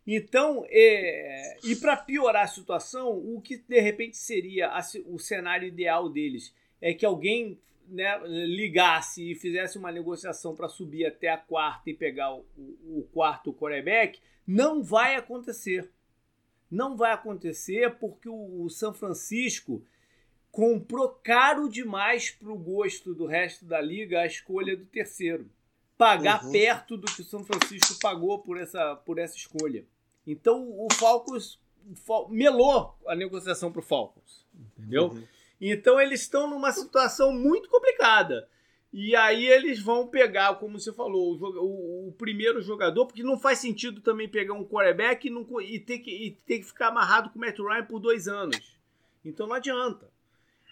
Então, 0.06 0.64
é, 0.68 1.56
e 1.64 1.74
para 1.76 1.96
piorar 1.96 2.44
a 2.44 2.48
situação, 2.48 3.10
o 3.10 3.40
que 3.40 3.56
de 3.56 3.80
repente 3.80 4.16
seria 4.16 4.68
a, 4.68 4.80
o 5.06 5.18
cenário 5.18 5.66
ideal 5.66 6.10
deles 6.10 6.54
é 6.80 6.92
que 6.92 7.06
alguém 7.06 7.58
né, 7.88 8.20
ligasse 8.26 9.30
e 9.30 9.34
fizesse 9.34 9.78
uma 9.78 9.90
negociação 9.90 10.54
para 10.54 10.68
subir 10.68 11.06
até 11.06 11.28
a 11.28 11.38
quarta 11.38 11.90
e 11.90 11.94
pegar 11.94 12.34
o, 12.34 12.44
o 12.56 13.08
quarto 13.12 13.52
quarterback, 13.52 14.20
não 14.46 14.82
vai 14.82 15.16
acontecer. 15.16 15.90
Não 16.70 16.96
vai 16.96 17.12
acontecer 17.12 17.94
porque 17.98 18.28
o, 18.28 18.64
o 18.64 18.70
São 18.70 18.92
Francisco 18.92 19.82
comprou 20.50 21.08
caro 21.08 21.68
demais 21.68 22.30
para 22.30 22.50
o 22.50 22.58
gosto 22.58 23.14
do 23.14 23.26
resto 23.26 23.64
da 23.64 23.80
liga 23.80 24.20
a 24.20 24.26
escolha 24.26 24.76
do 24.76 24.84
terceiro. 24.84 25.50
Pagar 25.96 26.44
uhum. 26.44 26.52
perto 26.52 26.96
do 26.96 27.06
que 27.06 27.22
o 27.22 27.24
São 27.24 27.44
Francisco 27.44 27.98
pagou 28.00 28.38
por 28.40 28.60
essa, 28.60 28.96
por 28.96 29.18
essa 29.18 29.36
escolha. 29.36 29.84
Então 30.26 30.68
o 30.70 30.88
Falcons 30.94 31.60
melou 32.30 32.96
a 33.06 33.14
negociação 33.14 33.70
para 33.70 33.80
o 33.80 33.82
Falcons, 33.82 34.46
entendeu? 34.78 35.08
Uhum. 35.08 35.24
Então 35.60 36.00
eles 36.00 36.22
estão 36.22 36.48
numa 36.48 36.72
situação 36.72 37.32
muito 37.32 37.68
complicada. 37.68 38.48
E 38.96 39.16
aí 39.16 39.46
eles 39.46 39.82
vão 39.82 40.06
pegar, 40.06 40.54
como 40.54 40.78
você 40.78 40.92
falou, 40.92 41.36
o, 41.36 41.44
o, 41.44 42.08
o 42.08 42.12
primeiro 42.12 42.62
jogador, 42.62 43.06
porque 43.06 43.24
não 43.24 43.38
faz 43.38 43.58
sentido 43.58 44.00
também 44.00 44.28
pegar 44.28 44.54
um 44.54 44.64
quarterback 44.64 45.26
e, 45.26 45.30
não, 45.30 45.44
e, 45.60 45.80
ter 45.80 45.98
que, 45.98 46.10
e 46.10 46.30
ter 46.30 46.60
que 46.60 46.66
ficar 46.66 46.88
amarrado 46.88 47.28
com 47.30 47.38
o 47.38 47.40
Matt 47.40 47.58
Ryan 47.58 47.84
por 47.84 47.98
dois 47.98 48.28
anos. 48.28 48.78
Então 49.24 49.48
não 49.48 49.56
adianta. 49.56 50.08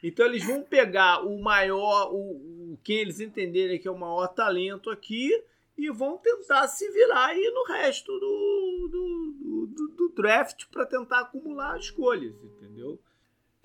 Então 0.03 0.25
eles 0.25 0.45
vão 0.45 0.63
pegar 0.63 1.27
o 1.27 1.41
maior, 1.41 2.13
o, 2.13 2.73
o 2.73 2.79
quem 2.85 2.99
eles 2.99 3.19
entenderem 3.19 3.79
que 3.79 3.89
é 3.89 3.91
o 3.91 3.99
maior 3.99 4.29
talento 4.29 4.89
aqui 4.89 5.33
e 5.77 5.91
vão 5.91 6.19
tentar 6.19 6.69
se 6.69 6.89
virar 6.91 7.27
aí 7.27 7.51
no 7.51 7.65
resto 7.65 8.13
do, 8.13 8.89
do, 8.91 9.67
do, 9.67 9.89
do 9.89 10.09
draft 10.15 10.67
para 10.71 10.87
tentar 10.87 11.21
acumular 11.21 11.79
escolhas, 11.79 12.35
entendeu? 12.43 12.99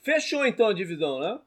Fechou 0.01 0.45
então 0.45 0.67
a 0.67 0.73
divisão, 0.73 1.19
né? 1.19 1.39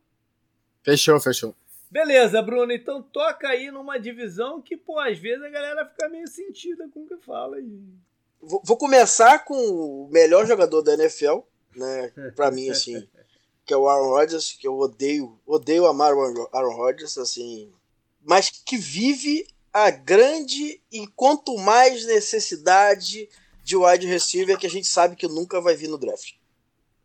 Fechou, 0.82 1.18
fechou. 1.20 1.54
Beleza, 1.90 2.40
Bruno. 2.40 2.72
Então 2.72 3.02
toca 3.02 3.48
aí 3.48 3.70
numa 3.70 3.98
divisão 3.98 4.62
que, 4.62 4.76
pô, 4.76 4.98
às 4.98 5.18
vezes 5.18 5.42
a 5.42 5.48
galera 5.48 5.86
fica 5.86 6.08
meio 6.08 6.28
sentida 6.28 6.88
com 6.92 7.00
o 7.00 7.06
que 7.08 7.16
fala 7.16 7.56
aí. 7.56 7.82
Vou, 8.40 8.62
vou 8.64 8.76
começar 8.76 9.44
com 9.44 9.54
o 9.54 10.08
melhor 10.10 10.46
jogador 10.46 10.82
da 10.82 10.94
NFL, 10.94 11.40
né? 11.74 12.12
Pra 12.36 12.50
mim, 12.50 12.70
assim, 12.70 13.06
que 13.66 13.74
é 13.74 13.76
o 13.76 13.88
Aaron 13.88 14.08
Rodgers, 14.08 14.52
que 14.52 14.66
eu 14.66 14.78
odeio, 14.78 15.38
odeio 15.44 15.86
amar 15.86 16.14
o 16.14 16.48
Aaron 16.52 16.76
Rodgers, 16.76 17.18
assim, 17.18 17.72
mas 18.22 18.50
que 18.50 18.76
vive 18.76 19.46
a 19.72 19.90
grande 19.90 20.80
e 20.90 21.06
quanto 21.09 21.56
mais 21.56 22.05
necessidade 22.05 23.28
de 23.62 23.76
wide 23.76 24.06
receiver 24.06 24.59
que 24.59 24.66
a 24.66 24.70
gente 24.70 24.86
sabe 24.86 25.16
que 25.16 25.28
nunca 25.28 25.60
vai 25.60 25.76
vir 25.76 25.88
no 25.88 25.98
draft. 25.98 26.34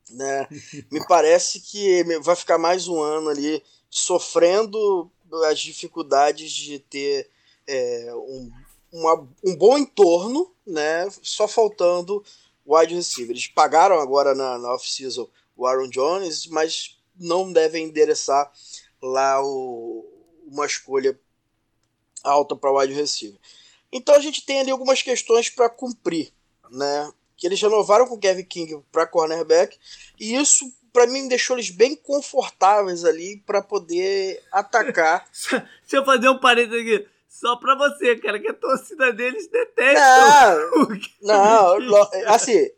Né? 0.10 0.48
Me 0.92 1.06
parece 1.08 1.60
que 1.60 2.04
vai 2.22 2.36
ficar 2.36 2.58
mais 2.58 2.88
um 2.88 3.02
ano 3.02 3.30
ali 3.30 3.64
sofrendo 3.90 5.12
as 5.50 5.60
dificuldades 5.60 6.52
de 6.52 6.80
ter 6.80 7.30
é, 7.68 8.12
um, 8.14 8.52
uma, 8.92 9.28
um 9.44 9.56
bom 9.56 9.78
entorno, 9.78 10.52
né? 10.66 11.08
só 11.22 11.48
faltando 11.48 12.24
wide 12.66 12.96
receiver. 12.96 13.32
Eles 13.32 13.48
pagaram 13.48 14.00
agora 14.00 14.34
na, 14.34 14.58
na 14.58 14.74
off-season 14.74 15.30
o 15.56 15.66
Aaron 15.66 15.90
Jones, 15.90 16.48
mas 16.48 16.98
não 17.16 17.52
devem 17.52 17.86
endereçar 17.86 18.52
lá 19.02 19.42
o, 19.44 20.06
uma 20.48 20.66
escolha 20.66 21.18
alta 22.26 22.56
para 22.56 22.72
wide 22.72 22.94
receiver. 22.94 23.40
Então 23.92 24.16
a 24.16 24.20
gente 24.20 24.46
tem 24.46 24.60
ali 24.60 24.72
algumas 24.72 25.02
questões 25.02 25.50
para 25.50 25.70
cumprir, 25.70 26.32
né? 26.72 27.12
Que 27.38 27.48
eles 27.48 27.62
renovaram 27.62 28.08
com 28.08 28.16
o 28.16 28.20
Kevin 28.20 28.44
King 28.44 28.82
para 28.92 29.08
cornerback 29.08 29.78
e 30.20 30.36
isso 30.36 30.72
para 30.92 31.08
mim 31.08 31.28
deixou 31.28 31.58
eles 31.58 31.70
bem 31.70 31.96
confortáveis 31.96 33.04
ali 33.04 33.44
para 33.46 33.62
poder 33.62 34.42
atacar. 34.52 35.28
Deixa 35.82 35.98
eu 35.98 36.06
fazer 36.06 36.30
um 36.30 36.40
parênteses 36.40 36.82
aqui. 36.82 37.08
Só 37.28 37.58
pra 37.58 37.76
você, 37.76 38.16
cara, 38.16 38.40
que 38.40 38.48
a 38.48 38.54
torcida 38.54 39.12
deles 39.12 39.50
detesta. 39.50 40.58
Não, 41.22 41.80
não 41.82 42.10
assim, 42.28 42.70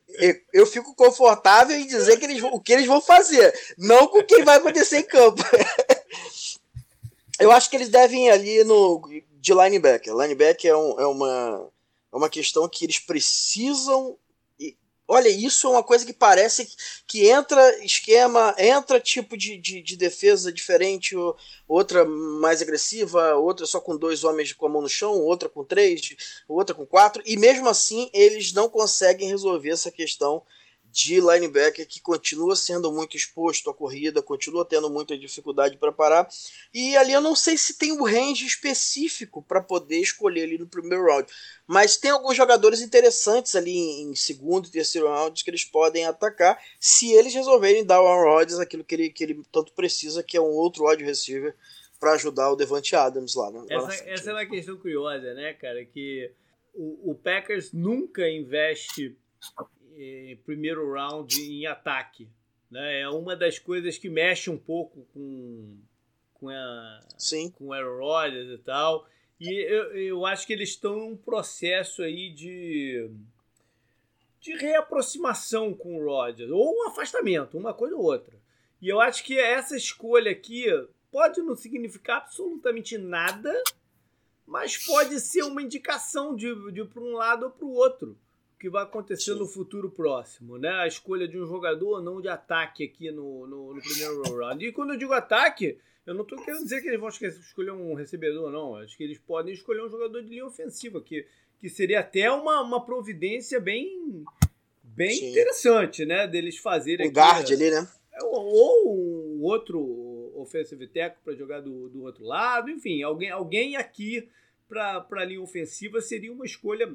eu, 0.51 0.65
fico 0.65 0.95
confortável 0.95 1.77
em 1.77 1.85
dizer 1.85 2.17
que 2.17 2.25
eles, 2.25 2.41
o 2.41 2.59
que 2.59 2.73
eles 2.73 2.87
vão 2.87 2.99
fazer, 2.99 3.53
não 3.77 4.07
com 4.07 4.17
o 4.17 4.23
que 4.23 4.43
vai 4.43 4.57
acontecer 4.57 4.97
em 4.97 5.03
campo. 5.03 5.43
eu 7.39 7.51
acho 7.51 7.69
que 7.69 7.75
eles 7.75 7.89
devem 7.89 8.27
ir 8.27 8.31
ali 8.31 8.63
no 8.63 8.99
de 9.39 9.53
linebacker. 9.53 10.15
Linebacker 10.15 10.71
é, 10.71 10.75
um, 10.75 10.99
é, 10.99 11.07
uma, 11.07 11.71
é 12.11 12.15
uma 12.15 12.29
questão 12.29 12.67
que 12.67 12.85
eles 12.85 12.99
precisam. 12.99 14.17
E, 14.59 14.75
olha, 15.07 15.29
isso 15.29 15.67
é 15.67 15.69
uma 15.69 15.83
coisa 15.83 16.05
que 16.05 16.13
parece 16.13 16.65
que, 16.65 16.75
que 17.07 17.27
entra 17.29 17.83
esquema, 17.83 18.55
entra 18.57 18.99
tipo 18.99 19.37
de, 19.37 19.57
de, 19.57 19.81
de, 19.81 19.95
defesa 19.95 20.51
diferente, 20.51 21.15
outra 21.67 22.05
mais 22.05 22.61
agressiva, 22.61 23.35
outra 23.35 23.65
só 23.65 23.79
com 23.79 23.97
dois 23.97 24.23
homens 24.23 24.53
com 24.53 24.65
a 24.65 24.69
mão 24.69 24.81
no 24.81 24.89
chão, 24.89 25.13
outra 25.13 25.47
com 25.47 25.63
três, 25.63 26.15
outra 26.47 26.75
com 26.75 26.85
quatro, 26.85 27.21
e 27.25 27.37
mesmo 27.37 27.69
assim 27.69 28.09
eles 28.13 28.53
não 28.53 28.69
conseguem 28.69 29.29
resolver 29.29 29.69
essa 29.69 29.91
questão 29.91 30.43
de 30.91 31.19
linebacker 31.19 31.87
que 31.87 32.01
continua 32.01 32.55
sendo 32.55 32.91
muito 32.91 33.15
exposto 33.15 33.69
à 33.69 33.73
corrida, 33.73 34.21
continua 34.21 34.65
tendo 34.65 34.89
muita 34.89 35.17
dificuldade 35.17 35.77
para 35.77 35.91
parar. 35.91 36.27
E 36.73 36.95
ali 36.97 37.13
eu 37.13 37.21
não 37.21 37.35
sei 37.35 37.57
se 37.57 37.77
tem 37.77 37.91
um 37.91 38.03
range 38.03 38.45
específico 38.45 39.41
para 39.41 39.61
poder 39.61 39.99
escolher 39.99 40.43
ali 40.43 40.57
no 40.57 40.67
primeiro 40.67 41.05
round. 41.05 41.31
Mas 41.67 41.97
tem 41.97 42.11
alguns 42.11 42.35
jogadores 42.35 42.81
interessantes 42.81 43.55
ali 43.55 43.77
em 44.01 44.15
segundo 44.15 44.67
e 44.67 44.71
terceiro 44.71 45.07
round 45.07 45.43
que 45.43 45.49
eles 45.49 45.65
podem 45.65 46.05
atacar 46.05 46.59
se 46.79 47.11
eles 47.11 47.33
resolverem 47.33 47.85
dar 47.85 47.97
ao 47.97 48.07
Aaron 48.07 48.37
Rodgers 48.37 48.59
aquilo 48.59 48.83
que 48.83 48.95
ele, 48.95 49.09
que 49.09 49.23
ele 49.23 49.41
tanto 49.51 49.73
precisa, 49.73 50.23
que 50.23 50.37
é 50.37 50.41
um 50.41 50.45
outro 50.45 50.87
wide 50.87 51.03
receiver 51.03 51.55
para 51.99 52.13
ajudar 52.13 52.51
o 52.51 52.55
Devante 52.55 52.95
Adams 52.95 53.35
lá. 53.35 53.51
Essa, 53.69 54.09
essa 54.09 54.29
é 54.29 54.33
uma 54.33 54.45
questão 54.45 54.77
curiosa, 54.77 55.33
né, 55.33 55.53
cara? 55.53 55.83
Que 55.83 56.31
o, 56.73 57.11
o 57.11 57.15
Packers 57.15 57.73
nunca 57.73 58.27
investe 58.29 59.17
primeiro 60.43 60.93
round 60.93 61.39
em 61.39 61.65
ataque. 61.65 62.29
Né? 62.69 63.01
É 63.01 63.09
uma 63.09 63.35
das 63.35 63.59
coisas 63.59 63.97
que 63.97 64.09
mexe 64.09 64.49
um 64.49 64.57
pouco 64.57 65.07
com, 65.13 65.77
com, 66.33 66.49
a, 66.49 66.99
Sim. 67.17 67.49
com 67.51 67.67
o 67.67 67.73
Aaron 67.73 67.99
Rodgers 67.99 68.49
e 68.49 68.57
tal. 68.63 69.07
E 69.39 69.49
eu, 69.49 69.95
eu 69.95 70.25
acho 70.25 70.45
que 70.47 70.53
eles 70.53 70.69
estão 70.69 70.97
em 70.97 71.11
um 71.13 71.17
processo 71.17 72.01
aí 72.01 72.31
de, 72.31 73.09
de 74.41 74.55
reaproximação 74.55 75.73
com 75.73 75.97
o 75.97 76.05
Rodgers, 76.05 76.49
ou 76.49 76.75
um 76.75 76.87
afastamento, 76.87 77.57
uma 77.57 77.73
coisa 77.73 77.95
ou 77.95 78.03
outra. 78.03 78.35
E 78.81 78.89
eu 78.89 78.99
acho 78.99 79.23
que 79.23 79.39
essa 79.39 79.75
escolha 79.75 80.31
aqui 80.31 80.65
pode 81.11 81.41
não 81.41 81.55
significar 81.55 82.17
absolutamente 82.17 82.97
nada, 82.97 83.53
mas 84.45 84.77
pode 84.77 85.19
ser 85.19 85.43
uma 85.43 85.61
indicação 85.61 86.35
de, 86.35 86.71
de 86.71 86.83
para 86.85 87.01
um 87.01 87.13
lado 87.13 87.45
ou 87.45 87.51
para 87.51 87.65
o 87.65 87.73
outro 87.73 88.17
que 88.59 88.69
vai 88.69 88.83
acontecer 88.83 89.33
Sim. 89.33 89.39
no 89.39 89.45
futuro 89.45 89.89
próximo, 89.89 90.57
né? 90.57 90.69
A 90.69 90.87
escolha 90.87 91.27
de 91.27 91.39
um 91.39 91.45
jogador 91.45 92.01
não 92.01 92.19
de 92.19 92.27
ataque 92.27 92.83
aqui 92.83 93.11
no, 93.11 93.45
no, 93.45 93.73
no 93.75 93.81
primeiro 93.81 94.21
round. 94.35 94.65
E 94.65 94.71
quando 94.71 94.93
eu 94.93 94.97
digo 94.97 95.13
ataque, 95.13 95.77
eu 96.05 96.13
não 96.13 96.23
estou 96.23 96.41
querendo 96.41 96.63
dizer 96.63 96.81
que 96.81 96.87
eles 96.87 96.99
vão 96.99 97.09
escolher 97.09 97.71
um 97.71 97.93
recebedor, 97.93 98.51
não. 98.51 98.75
Acho 98.75 98.97
que 98.97 99.03
eles 99.03 99.19
podem 99.19 99.53
escolher 99.53 99.83
um 99.83 99.89
jogador 99.89 100.21
de 100.23 100.29
linha 100.29 100.45
ofensiva, 100.45 101.01
que, 101.01 101.25
que 101.59 101.69
seria 101.69 101.99
até 101.99 102.31
uma, 102.31 102.61
uma 102.61 102.83
providência 102.83 103.59
bem, 103.59 104.25
bem 104.83 105.29
interessante, 105.29 106.05
né? 106.05 106.25
Deles 106.25 106.57
fazerem. 106.57 107.09
Um 107.09 107.13
guard 107.13 107.51
ali, 107.51 107.69
né? 107.69 107.87
É, 108.11 108.23
ou 108.23 109.37
um 109.37 109.43
outro 109.43 110.31
offensive 110.35 110.87
tackle 110.87 111.21
para 111.23 111.35
jogar 111.35 111.61
do, 111.61 111.89
do 111.89 112.01
outro 112.03 112.23
lado. 112.23 112.71
Enfim, 112.71 113.03
alguém, 113.03 113.29
alguém 113.29 113.75
aqui 113.75 114.27
para 114.67 115.05
a 115.11 115.25
linha 115.25 115.41
ofensiva 115.41 116.01
seria 116.01 116.31
uma 116.31 116.45
escolha 116.45 116.91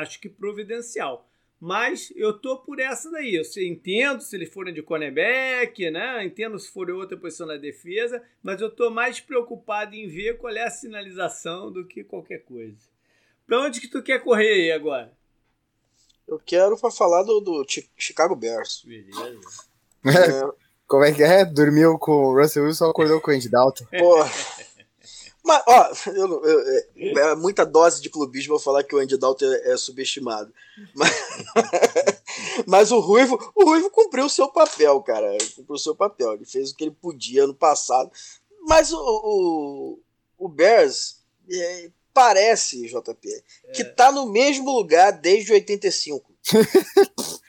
acho 0.00 0.20
que 0.20 0.28
providencial. 0.28 1.28
Mas 1.60 2.12
eu 2.14 2.38
tô 2.38 2.58
por 2.58 2.78
essa 2.78 3.10
daí. 3.10 3.34
Eu 3.34 3.42
entendo 3.62 4.20
se 4.22 4.36
eles 4.36 4.52
forem 4.52 4.72
de 4.72 4.82
cornerback, 4.82 5.90
né? 5.90 6.24
Entendo 6.24 6.58
se 6.58 6.70
for 6.70 6.88
outra 6.90 7.16
posição 7.16 7.46
na 7.46 7.56
defesa, 7.56 8.22
mas 8.42 8.60
eu 8.60 8.70
tô 8.70 8.90
mais 8.90 9.20
preocupado 9.20 9.94
em 9.94 10.06
ver 10.06 10.38
qual 10.38 10.54
é 10.54 10.64
a 10.64 10.70
sinalização 10.70 11.72
do 11.72 11.84
que 11.84 12.04
qualquer 12.04 12.44
coisa. 12.44 12.78
Pra 13.46 13.60
onde 13.60 13.80
que 13.80 13.88
tu 13.88 14.02
quer 14.02 14.22
correr 14.22 14.52
aí 14.52 14.72
agora? 14.72 15.12
Eu 16.28 16.38
quero 16.38 16.78
para 16.78 16.90
falar 16.90 17.22
do, 17.22 17.40
do, 17.40 17.66
Chicago 17.96 18.36
Bears. 18.36 18.84
Beleza. 18.84 19.64
É, 20.04 20.68
Como 20.88 21.04
é 21.04 21.12
que 21.12 21.22
é? 21.22 21.44
Dormiu 21.44 21.98
com 21.98 22.12
o 22.12 22.40
Russell 22.40 22.64
Wilson, 22.64 22.88
acordou 22.88 23.20
com 23.20 23.30
o 23.30 23.34
Andy 23.34 23.48
Dalton. 23.48 23.84
Porra. 23.98 24.30
Mas, 25.48 25.62
ó, 25.66 25.92
eu, 26.12 26.44
eu, 26.44 26.60
é, 26.70 27.30
é 27.30 27.34
muita 27.34 27.64
dose 27.64 28.02
de 28.02 28.10
clubismo 28.10 28.54
eu 28.54 28.58
falar 28.58 28.84
que 28.84 28.94
o 28.94 28.98
Andy 28.98 29.16
Dalton 29.16 29.46
é, 29.46 29.72
é 29.72 29.76
subestimado. 29.78 30.52
Mas, 30.94 31.10
mas, 32.68 32.92
o 32.92 33.00
Ruivo, 33.00 33.38
o 33.54 33.64
Ruivo 33.64 33.90
cumpriu 33.90 34.26
o 34.26 34.30
seu 34.30 34.48
papel, 34.48 35.00
cara. 35.00 35.38
Cumpriu 35.56 35.74
o 35.74 35.78
seu 35.78 35.94
papel. 35.94 36.34
Ele 36.34 36.44
fez 36.44 36.70
o 36.70 36.76
que 36.76 36.84
ele 36.84 36.90
podia 36.90 37.44
ano 37.44 37.54
passado. 37.54 38.12
Mas 38.66 38.92
o, 38.92 38.98
o, 38.98 39.98
o 40.36 40.48
Bears 40.50 41.22
é, 41.50 41.90
parece, 42.12 42.86
JP, 42.86 43.42
que 43.72 43.84
tá 43.84 44.12
no 44.12 44.26
mesmo 44.26 44.70
lugar 44.70 45.12
desde 45.12 45.50
85. 45.50 46.30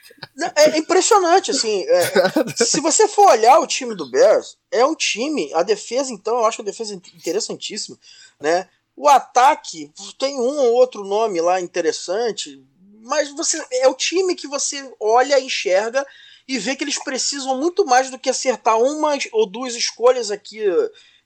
É 0.56 0.78
impressionante, 0.78 1.50
assim. 1.50 1.84
É, 1.88 2.64
se 2.64 2.80
você 2.80 3.08
for 3.08 3.30
olhar 3.30 3.58
o 3.58 3.66
time 3.66 3.94
do 3.94 4.10
Bears, 4.10 4.56
é 4.70 4.84
um 4.84 4.94
time. 4.94 5.52
A 5.54 5.62
defesa, 5.62 6.12
então, 6.12 6.38
eu 6.38 6.46
acho 6.46 6.62
a 6.62 6.64
defesa 6.64 6.94
interessantíssima, 6.94 7.98
né? 8.40 8.68
O 8.96 9.08
ataque 9.08 9.90
tem 10.18 10.36
um 10.36 10.58
ou 10.58 10.74
outro 10.74 11.04
nome 11.04 11.40
lá 11.40 11.60
interessante, 11.60 12.62
mas 13.02 13.30
você 13.30 13.64
é 13.72 13.88
o 13.88 13.94
time 13.94 14.34
que 14.34 14.46
você 14.46 14.92
olha, 15.00 15.40
enxerga 15.40 16.06
e 16.46 16.58
vê 16.58 16.76
que 16.76 16.84
eles 16.84 17.02
precisam 17.02 17.56
muito 17.58 17.86
mais 17.86 18.10
do 18.10 18.18
que 18.18 18.28
acertar 18.28 18.78
uma 18.78 19.16
ou 19.32 19.46
duas 19.46 19.74
escolhas 19.74 20.30
aqui, 20.30 20.60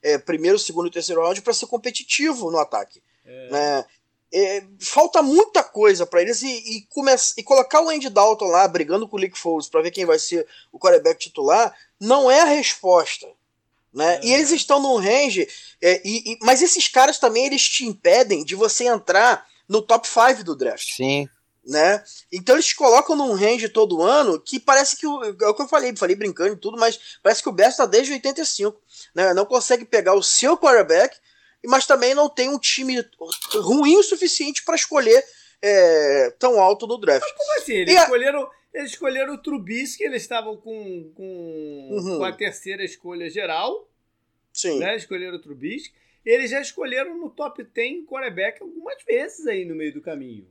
é, 0.01 0.17
primeiro, 0.17 0.57
segundo 0.59 0.87
e 0.87 0.91
terceiro 0.91 1.21
round, 1.21 1.41
para 1.41 1.53
ser 1.53 1.67
competitivo 1.67 2.51
no 2.51 2.59
ataque. 2.59 3.01
É. 3.25 3.49
Né? 3.49 3.85
É, 4.33 4.63
falta 4.79 5.21
muita 5.21 5.63
coisa 5.63 6.05
para 6.05 6.21
eles 6.21 6.41
e, 6.41 6.47
e, 6.47 6.81
começa, 6.89 7.33
e 7.37 7.43
colocar 7.43 7.81
o 7.81 7.89
Andy 7.89 8.09
Dalton 8.09 8.47
lá 8.47 8.67
brigando 8.67 9.07
com 9.07 9.15
o 9.15 9.19
Lick 9.19 9.37
Foles 9.37 9.69
para 9.69 9.81
ver 9.81 9.91
quem 9.91 10.05
vai 10.05 10.19
ser 10.19 10.45
o 10.71 10.79
quarterback 10.79 11.19
titular 11.19 11.73
não 11.99 12.29
é 12.29 12.41
a 12.41 12.45
resposta. 12.45 13.27
Né? 13.93 14.15
É. 14.17 14.25
E 14.25 14.33
eles 14.33 14.51
estão 14.51 14.81
num 14.81 14.97
range, 14.97 15.47
é, 15.81 16.01
e, 16.03 16.33
e, 16.33 16.37
mas 16.41 16.61
esses 16.61 16.87
caras 16.87 17.17
também 17.17 17.45
eles 17.45 17.63
te 17.63 17.85
impedem 17.85 18.43
de 18.43 18.53
você 18.53 18.85
entrar 18.85 19.47
no 19.69 19.81
top 19.81 20.05
5 20.05 20.43
do 20.43 20.55
draft. 20.55 20.95
Sim. 20.95 21.29
Né? 21.65 22.03
Então 22.31 22.55
eles 22.55 22.73
colocam 22.73 23.15
num 23.15 23.33
range 23.33 23.69
todo 23.69 24.03
ano 24.03 24.39
que 24.39 24.59
parece 24.59 24.97
que 24.97 25.07
o, 25.07 25.23
é 25.23 25.47
o 25.47 25.53
que 25.53 25.61
eu 25.61 25.67
falei, 25.67 25.95
falei 25.95 26.15
brincando 26.15 26.53
e 26.53 26.57
tudo, 26.57 26.77
mas 26.77 26.99
parece 27.23 27.41
que 27.41 27.49
o 27.49 27.51
Bears 27.51 27.73
está 27.73 27.85
desde 27.87 28.13
85, 28.13 28.79
né? 29.15 29.33
Não 29.33 29.45
consegue 29.45 29.83
pegar 29.83 30.13
o 30.13 30.21
seu 30.21 30.55
quarterback 30.55 31.17
mas 31.67 31.85
também 31.85 32.13
não 32.13 32.29
tem 32.29 32.49
um 32.49 32.59
time 32.59 33.03
ruim 33.53 33.97
o 33.97 34.03
suficiente 34.03 34.63
para 34.63 34.75
escolher 34.75 35.23
é, 35.61 36.31
tão 36.39 36.59
alto 36.59 36.87
no 36.87 36.97
draft. 36.97 37.21
Mas 37.21 37.31
como 37.31 37.59
assim? 37.59 37.73
Eles, 37.73 37.93
e 37.93 37.97
escolheram, 37.97 38.49
eles 38.73 38.91
escolheram 38.91 39.33
o 39.33 39.37
Trubisky, 39.37 40.03
eles 40.03 40.21
estavam 40.21 40.57
com, 40.57 41.11
com, 41.15 41.89
uhum. 41.91 42.17
com 42.17 42.23
a 42.23 42.31
terceira 42.31 42.83
escolha 42.83 43.29
geral. 43.29 43.89
Sim. 44.53 44.79
Né? 44.79 44.95
Escolheram 44.95 45.37
o 45.37 45.41
Trubisky. 45.41 45.93
Eles 46.25 46.49
já 46.49 46.59
escolheram 46.59 47.17
no 47.17 47.29
top 47.29 47.63
10 47.63 48.05
quarterback 48.05 48.61
algumas 48.61 49.03
vezes 49.03 49.45
aí 49.45 49.63
no 49.63 49.75
meio 49.75 49.93
do 49.93 50.01
caminho 50.01 50.47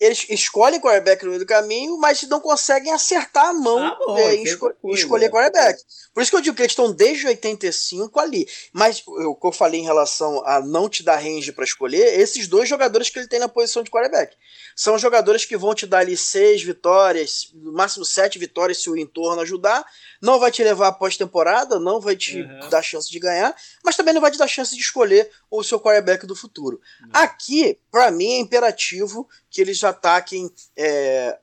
eles 0.00 0.26
escolhem 0.28 0.80
quarterback 0.80 1.22
no 1.22 1.30
meio 1.30 1.40
do 1.40 1.46
caminho, 1.46 1.96
mas 1.98 2.22
não 2.24 2.40
conseguem 2.40 2.92
acertar 2.92 3.46
a 3.46 3.52
mão 3.52 3.78
ah, 3.78 3.98
bom, 4.06 4.18
é, 4.18 4.34
em 4.34 4.42
esco 4.42 4.74
coisa, 4.74 4.98
escolher 4.98 5.30
quarterback. 5.30 5.80
Por 6.12 6.22
isso 6.22 6.30
que 6.30 6.36
eu 6.36 6.40
digo 6.40 6.56
que 6.56 6.62
eles 6.62 6.72
estão 6.72 6.92
desde 6.92 7.26
85 7.26 8.18
ali. 8.20 8.46
Mas 8.72 9.02
o 9.06 9.34
que 9.34 9.46
eu 9.46 9.52
falei 9.52 9.80
em 9.80 9.84
relação 9.84 10.44
a 10.46 10.60
não 10.60 10.88
te 10.88 11.02
dar 11.02 11.16
range 11.16 11.52
para 11.52 11.64
escolher, 11.64 12.18
esses 12.20 12.48
dois 12.48 12.68
jogadores 12.68 13.08
que 13.08 13.18
ele 13.18 13.28
tem 13.28 13.38
na 13.38 13.48
posição 13.48 13.82
de 13.82 13.90
quarterback. 13.90 14.36
São 14.76 14.98
jogadores 14.98 15.44
que 15.44 15.56
vão 15.56 15.74
te 15.74 15.86
dar 15.86 15.98
ali 15.98 16.16
seis 16.16 16.62
vitórias, 16.62 17.50
no 17.54 17.72
máximo 17.72 18.04
sete 18.04 18.38
vitórias 18.38 18.82
se 18.82 18.90
o 18.90 18.96
entorno 18.96 19.42
ajudar. 19.42 19.84
Não 20.20 20.38
vai 20.38 20.50
te 20.50 20.64
levar 20.64 20.88
a 20.88 20.92
pós-temporada, 20.92 21.78
não 21.78 22.00
vai 22.00 22.16
te 22.16 22.40
uhum. 22.40 22.68
dar 22.68 22.82
chance 22.82 23.10
de 23.10 23.18
ganhar, 23.18 23.54
mas 23.84 23.96
também 23.96 24.12
não 24.12 24.20
vai 24.20 24.30
te 24.30 24.38
dar 24.38 24.48
chance 24.48 24.74
de 24.74 24.80
escolher 24.80 25.30
o 25.50 25.62
seu 25.62 25.78
quarterback 25.78 26.26
do 26.26 26.34
futuro. 26.34 26.80
Uhum. 27.02 27.10
Aqui, 27.12 27.78
para 27.90 28.10
mim, 28.10 28.32
é 28.32 28.38
imperativo 28.38 29.28
que 29.50 29.60
eles 29.60 29.83
ataquem. 29.84 30.50
É, 30.76 31.38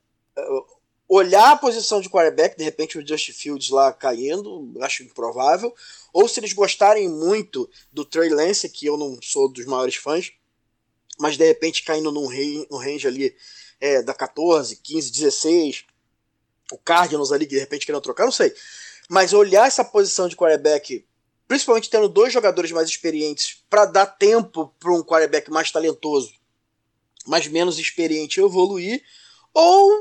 olhar 1.13 1.51
a 1.51 1.57
posição 1.57 1.99
de 1.99 2.09
quarterback, 2.09 2.57
de 2.57 2.63
repente 2.63 2.97
o 2.97 3.05
Justin 3.05 3.33
Fields 3.33 3.69
lá 3.69 3.91
caindo, 3.91 4.71
acho 4.79 5.03
improvável. 5.03 5.73
Ou 6.13 6.25
se 6.25 6.39
eles 6.39 6.53
gostarem 6.53 7.09
muito 7.09 7.69
do 7.91 8.05
Trey 8.05 8.29
Lance, 8.29 8.69
que 8.69 8.85
eu 8.85 8.95
não 8.97 9.19
sou 9.21 9.51
dos 9.51 9.65
maiores 9.65 9.95
fãs, 9.95 10.31
mas 11.19 11.35
de 11.35 11.45
repente 11.45 11.83
caindo 11.83 12.13
num, 12.13 12.27
rei, 12.27 12.65
num 12.71 12.77
range 12.77 13.07
ali 13.07 13.35
é, 13.81 14.01
da 14.01 14.13
14, 14.13 14.77
15, 14.77 15.11
16, 15.11 15.85
o 16.71 16.77
Cardinals 16.77 17.33
ali 17.33 17.45
que 17.45 17.55
de 17.55 17.59
repente 17.59 17.85
querendo 17.85 18.01
trocar, 18.01 18.23
não 18.23 18.31
sei. 18.31 18.53
Mas 19.09 19.33
olhar 19.33 19.67
essa 19.67 19.83
posição 19.83 20.29
de 20.29 20.37
quarterback, 20.37 21.05
principalmente 21.45 21.89
tendo 21.89 22.07
dois 22.07 22.31
jogadores 22.31 22.71
mais 22.71 22.87
experientes, 22.87 23.61
para 23.69 23.85
dar 23.85 24.05
tempo 24.05 24.73
para 24.79 24.93
um 24.93 25.03
quarterback 25.03 25.51
mais 25.51 25.69
talentoso, 25.69 26.33
mas 27.25 27.47
menos 27.47 27.79
experiente 27.79 28.39
evoluir, 28.39 29.03
ou 29.53 29.91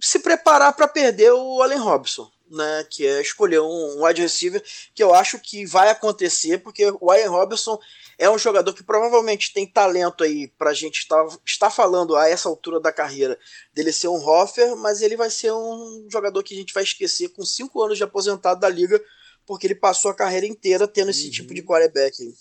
se 0.00 0.18
preparar 0.18 0.74
para 0.74 0.88
perder 0.88 1.32
o 1.32 1.62
Allen 1.62 1.78
Robson 1.78 2.30
né, 2.50 2.86
que 2.88 3.06
é 3.06 3.20
escolher 3.20 3.60
um, 3.60 3.96
um 3.96 4.04
wide 4.04 4.22
receiver, 4.22 4.62
que 4.94 5.02
eu 5.02 5.14
acho 5.14 5.38
que 5.38 5.66
vai 5.66 5.90
acontecer, 5.90 6.58
porque 6.58 6.84
o 7.00 7.14
Ian 7.14 7.30
Robinson 7.30 7.78
é 8.18 8.28
um 8.28 8.38
jogador 8.38 8.72
que 8.72 8.82
provavelmente 8.82 9.52
tem 9.52 9.66
talento 9.66 10.24
aí 10.24 10.48
para 10.58 10.70
a 10.70 10.74
gente 10.74 11.00
estar, 11.00 11.24
estar 11.44 11.70
falando 11.70 12.16
a 12.16 12.28
essa 12.28 12.48
altura 12.48 12.80
da 12.80 12.92
carreira 12.92 13.38
dele 13.72 13.92
ser 13.92 14.08
um 14.08 14.16
Hoffer, 14.16 14.76
mas 14.76 15.02
ele 15.02 15.16
vai 15.16 15.30
ser 15.30 15.52
um 15.52 16.08
jogador 16.10 16.42
que 16.42 16.54
a 16.54 16.56
gente 16.56 16.74
vai 16.74 16.82
esquecer 16.82 17.28
com 17.28 17.44
cinco 17.44 17.82
anos 17.82 17.96
de 17.96 18.04
aposentado 18.04 18.60
da 18.60 18.68
liga, 18.68 19.00
porque 19.46 19.66
ele 19.66 19.74
passou 19.74 20.10
a 20.10 20.14
carreira 20.14 20.46
inteira 20.46 20.88
tendo 20.88 21.10
esse 21.10 21.26
uhum. 21.26 21.30
tipo 21.30 21.54
de 21.54 21.62
quarterback. 21.62 22.34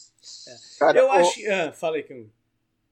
É. 0.48 0.56
Cara, 0.80 1.00
eu 1.00 1.08
o... 1.08 1.12
acho. 1.12 1.40
Ah, 1.50 1.72
falei 1.72 2.04
que. 2.04 2.28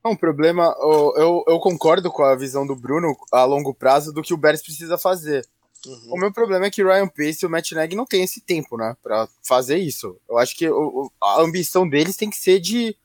Um 0.05 0.15
problema, 0.15 0.75
eu, 0.79 1.43
eu 1.47 1.59
concordo 1.59 2.11
com 2.11 2.23
a 2.23 2.35
visão 2.35 2.65
do 2.65 2.75
Bruno 2.75 3.15
a 3.31 3.43
longo 3.43 3.73
prazo 3.73 4.13
do 4.13 4.21
que 4.21 4.33
o 4.33 4.37
Bears 4.37 4.61
precisa 4.61 4.97
fazer. 4.97 5.43
Uhum. 5.85 6.13
O 6.13 6.17
meu 6.17 6.31
problema 6.31 6.67
é 6.67 6.71
que 6.71 6.83
o 6.83 6.87
Ryan 6.87 7.07
Pace 7.07 7.39
e 7.41 7.45
o 7.45 7.49
Matt 7.49 7.71
Nagy 7.71 7.95
não 7.95 8.05
tem 8.05 8.23
esse 8.23 8.39
tempo, 8.39 8.77
né, 8.77 8.95
pra 9.01 9.27
fazer 9.43 9.77
isso. 9.77 10.15
Eu 10.29 10.37
acho 10.37 10.55
que 10.55 10.69
o, 10.69 11.11
a 11.21 11.41
ambição 11.41 11.89
deles 11.89 12.15
tem 12.15 12.29
que 12.29 12.37
ser 12.37 12.59
de 12.59 12.95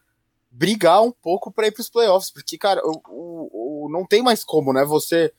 brigar 0.50 1.02
um 1.02 1.10
pouco 1.10 1.50
para 1.50 1.66
ir 1.66 1.72
pros 1.72 1.88
playoffs, 1.88 2.30
porque, 2.30 2.58
cara, 2.58 2.82
o, 2.84 3.00
o, 3.08 3.86
o, 3.86 3.88
não 3.90 4.04
tem 4.06 4.22
mais 4.22 4.44
como, 4.44 4.72
né, 4.72 4.84
você... 4.84 5.32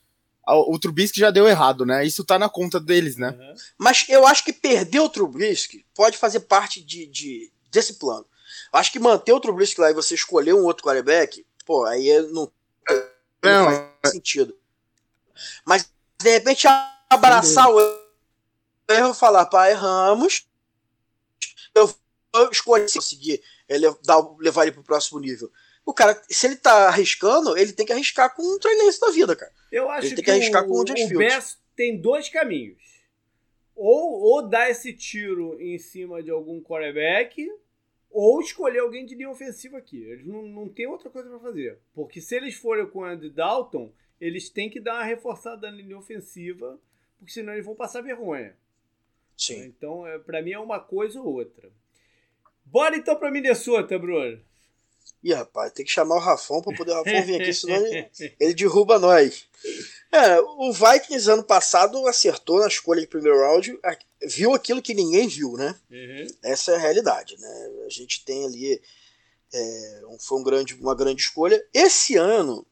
O 0.47 0.79
Trubisky 0.79 1.19
já 1.19 1.29
deu 1.29 1.47
errado, 1.47 1.85
né? 1.85 2.03
Isso 2.03 2.25
tá 2.25 2.39
na 2.39 2.49
conta 2.49 2.79
deles, 2.79 3.15
né? 3.15 3.29
Uhum. 3.29 3.53
Mas 3.77 4.05
eu 4.09 4.25
acho 4.25 4.43
que 4.43 4.51
perder 4.51 4.99
o 4.99 5.07
Trubisky 5.07 5.85
pode 5.93 6.17
fazer 6.17 6.41
parte 6.41 6.83
de, 6.83 7.05
de 7.05 7.51
desse 7.71 7.93
plano. 7.93 8.25
Eu 8.73 8.79
acho 8.79 8.91
que 8.91 8.99
manter 8.99 9.31
o 9.31 9.39
Trubisky 9.39 9.79
lá 9.79 9.91
e 9.91 9.93
você 9.93 10.15
escolher 10.15 10.53
um 10.53 10.65
outro 10.65 10.83
quarterback, 10.83 11.45
pô, 11.72 11.85
aí 11.85 12.10
é, 12.10 12.22
não, 12.23 12.52
não, 13.41 13.65
não 13.65 13.65
faz 14.02 14.14
sentido. 14.14 14.57
Mas, 15.65 15.89
de 16.22 16.30
repente, 16.30 16.68
abraçar 17.10 17.69
o 17.69 17.80
erro 18.89 19.11
e 19.11 19.15
falar, 19.15 19.45
pá, 19.45 19.69
erramos. 19.69 20.45
Eu 21.73 21.88
vou 21.88 22.52
escolher 22.52 22.91
conseguir 22.91 23.41
ele, 23.69 23.89
dar, 24.03 24.19
levar 24.38 24.64
ele 24.64 24.73
pro 24.73 24.84
próximo 24.84 25.18
nível. 25.22 25.49
O 25.85 25.93
cara, 25.93 26.22
se 26.30 26.45
ele 26.45 26.57
tá 26.57 26.89
arriscando, 26.89 27.57
ele 27.57 27.72
tem 27.72 27.85
que 27.85 27.93
arriscar 27.93 28.35
com 28.35 28.43
um 28.43 28.60
treinense 28.60 28.99
da 28.99 29.10
vida, 29.10 29.34
cara. 29.34 29.53
Eu 29.72 29.89
acho 29.89 30.07
ele 30.07 30.15
tem 30.15 30.26
que, 30.26 30.30
que 30.30 30.31
arriscar 30.31 30.64
o, 30.64 30.68
com 30.68 30.73
um 30.73 30.81
o 30.81 30.85
tem 31.73 32.02
dois 32.02 32.27
caminhos. 32.27 32.84
Ou, 33.73 34.19
ou 34.22 34.48
dar 34.48 34.69
esse 34.69 34.91
tiro 34.91 35.57
em 35.60 35.80
cima 35.80 36.22
de 36.22 36.30
algum 36.30 36.61
quarterback, 36.61 37.48
ou 38.11 38.41
escolher 38.41 38.79
alguém 38.79 39.05
de 39.05 39.15
linha 39.15 39.29
ofensiva 39.29 39.77
aqui. 39.77 40.03
Eles 40.03 40.25
não, 40.25 40.43
não 40.43 40.69
tem 40.69 40.88
outra 40.88 41.09
coisa 41.09 41.29
para 41.29 41.39
fazer. 41.39 41.79
Porque 41.93 42.21
se 42.21 42.35
eles 42.35 42.55
forem 42.55 42.88
com 42.88 42.99
o 42.99 43.03
Andy 43.03 43.29
Dalton, 43.29 43.91
eles 44.19 44.49
têm 44.49 44.69
que 44.69 44.79
dar 44.79 44.95
uma 44.95 45.03
reforçada 45.03 45.71
na 45.71 45.77
linha 45.77 45.97
ofensiva 45.97 46.79
porque 47.21 47.33
senão 47.33 47.53
eles 47.53 47.65
vão 47.65 47.75
passar 47.75 48.01
vergonha. 48.01 48.57
Sim. 49.38 49.63
Então, 49.65 50.07
é, 50.07 50.17
para 50.17 50.41
mim 50.41 50.53
é 50.53 50.59
uma 50.59 50.79
coisa 50.79 51.21
ou 51.21 51.27
outra. 51.27 51.71
Bora 52.65 52.97
então 52.97 53.15
para 53.15 53.29
Minnesota, 53.29 53.97
Bruno. 53.99 54.41
Ih, 55.23 55.33
rapaz, 55.33 55.71
tem 55.73 55.85
que 55.85 55.91
chamar 55.91 56.15
o 56.15 56.19
Rafão 56.19 56.61
para 56.61 56.75
poder 56.75 56.91
o 56.91 56.95
Rafão 56.95 57.23
vir 57.23 57.41
aqui, 57.41 57.53
senão 57.53 57.75
ele, 57.75 58.09
ele 58.39 58.53
derruba 58.53 58.97
nós. 58.97 59.45
É, 60.11 60.39
o 60.39 60.73
Vikings 60.73 61.29
ano 61.29 61.43
passado 61.43 62.05
acertou 62.07 62.59
na 62.59 62.67
escolha 62.67 63.01
de 63.01 63.07
primeiro 63.07 63.39
round, 63.39 63.79
viu 64.27 64.53
aquilo 64.53 64.81
que 64.81 64.93
ninguém 64.93 65.27
viu, 65.27 65.53
né? 65.53 65.75
Uhum. 65.89 66.27
Essa 66.43 66.71
é 66.71 66.75
a 66.75 66.79
realidade, 66.79 67.39
né? 67.39 67.69
A 67.85 67.89
gente 67.89 68.25
tem 68.25 68.45
ali 68.45 68.81
é, 69.53 70.01
foi 70.19 70.39
um 70.39 70.43
grande, 70.43 70.73
uma 70.75 70.95
grande 70.95 71.21
escolha. 71.21 71.63
Esse 71.73 72.15
ano 72.15 72.65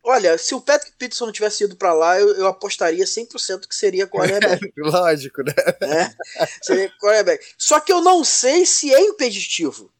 Olha, 0.00 0.38
se 0.38 0.54
o 0.54 0.60
Patrick 0.60 0.96
Peterson 0.96 1.26
não 1.26 1.32
tivesse 1.32 1.64
ido 1.64 1.76
para 1.76 1.92
lá, 1.92 2.18
eu, 2.18 2.34
eu, 2.36 2.46
apostaria 2.46 3.04
100% 3.04 3.66
que 3.68 3.74
seria 3.74 4.06
quarterback. 4.06 4.72
Lógico, 4.78 5.42
né? 5.42 5.52
É, 5.82 6.46
seria 6.62 6.90
quarterback. 6.98 7.44
Só 7.58 7.78
que 7.78 7.92
eu 7.92 8.00
não 8.00 8.24
sei 8.24 8.64
se 8.64 8.94
é 8.94 9.00
impeditivo. 9.00 9.92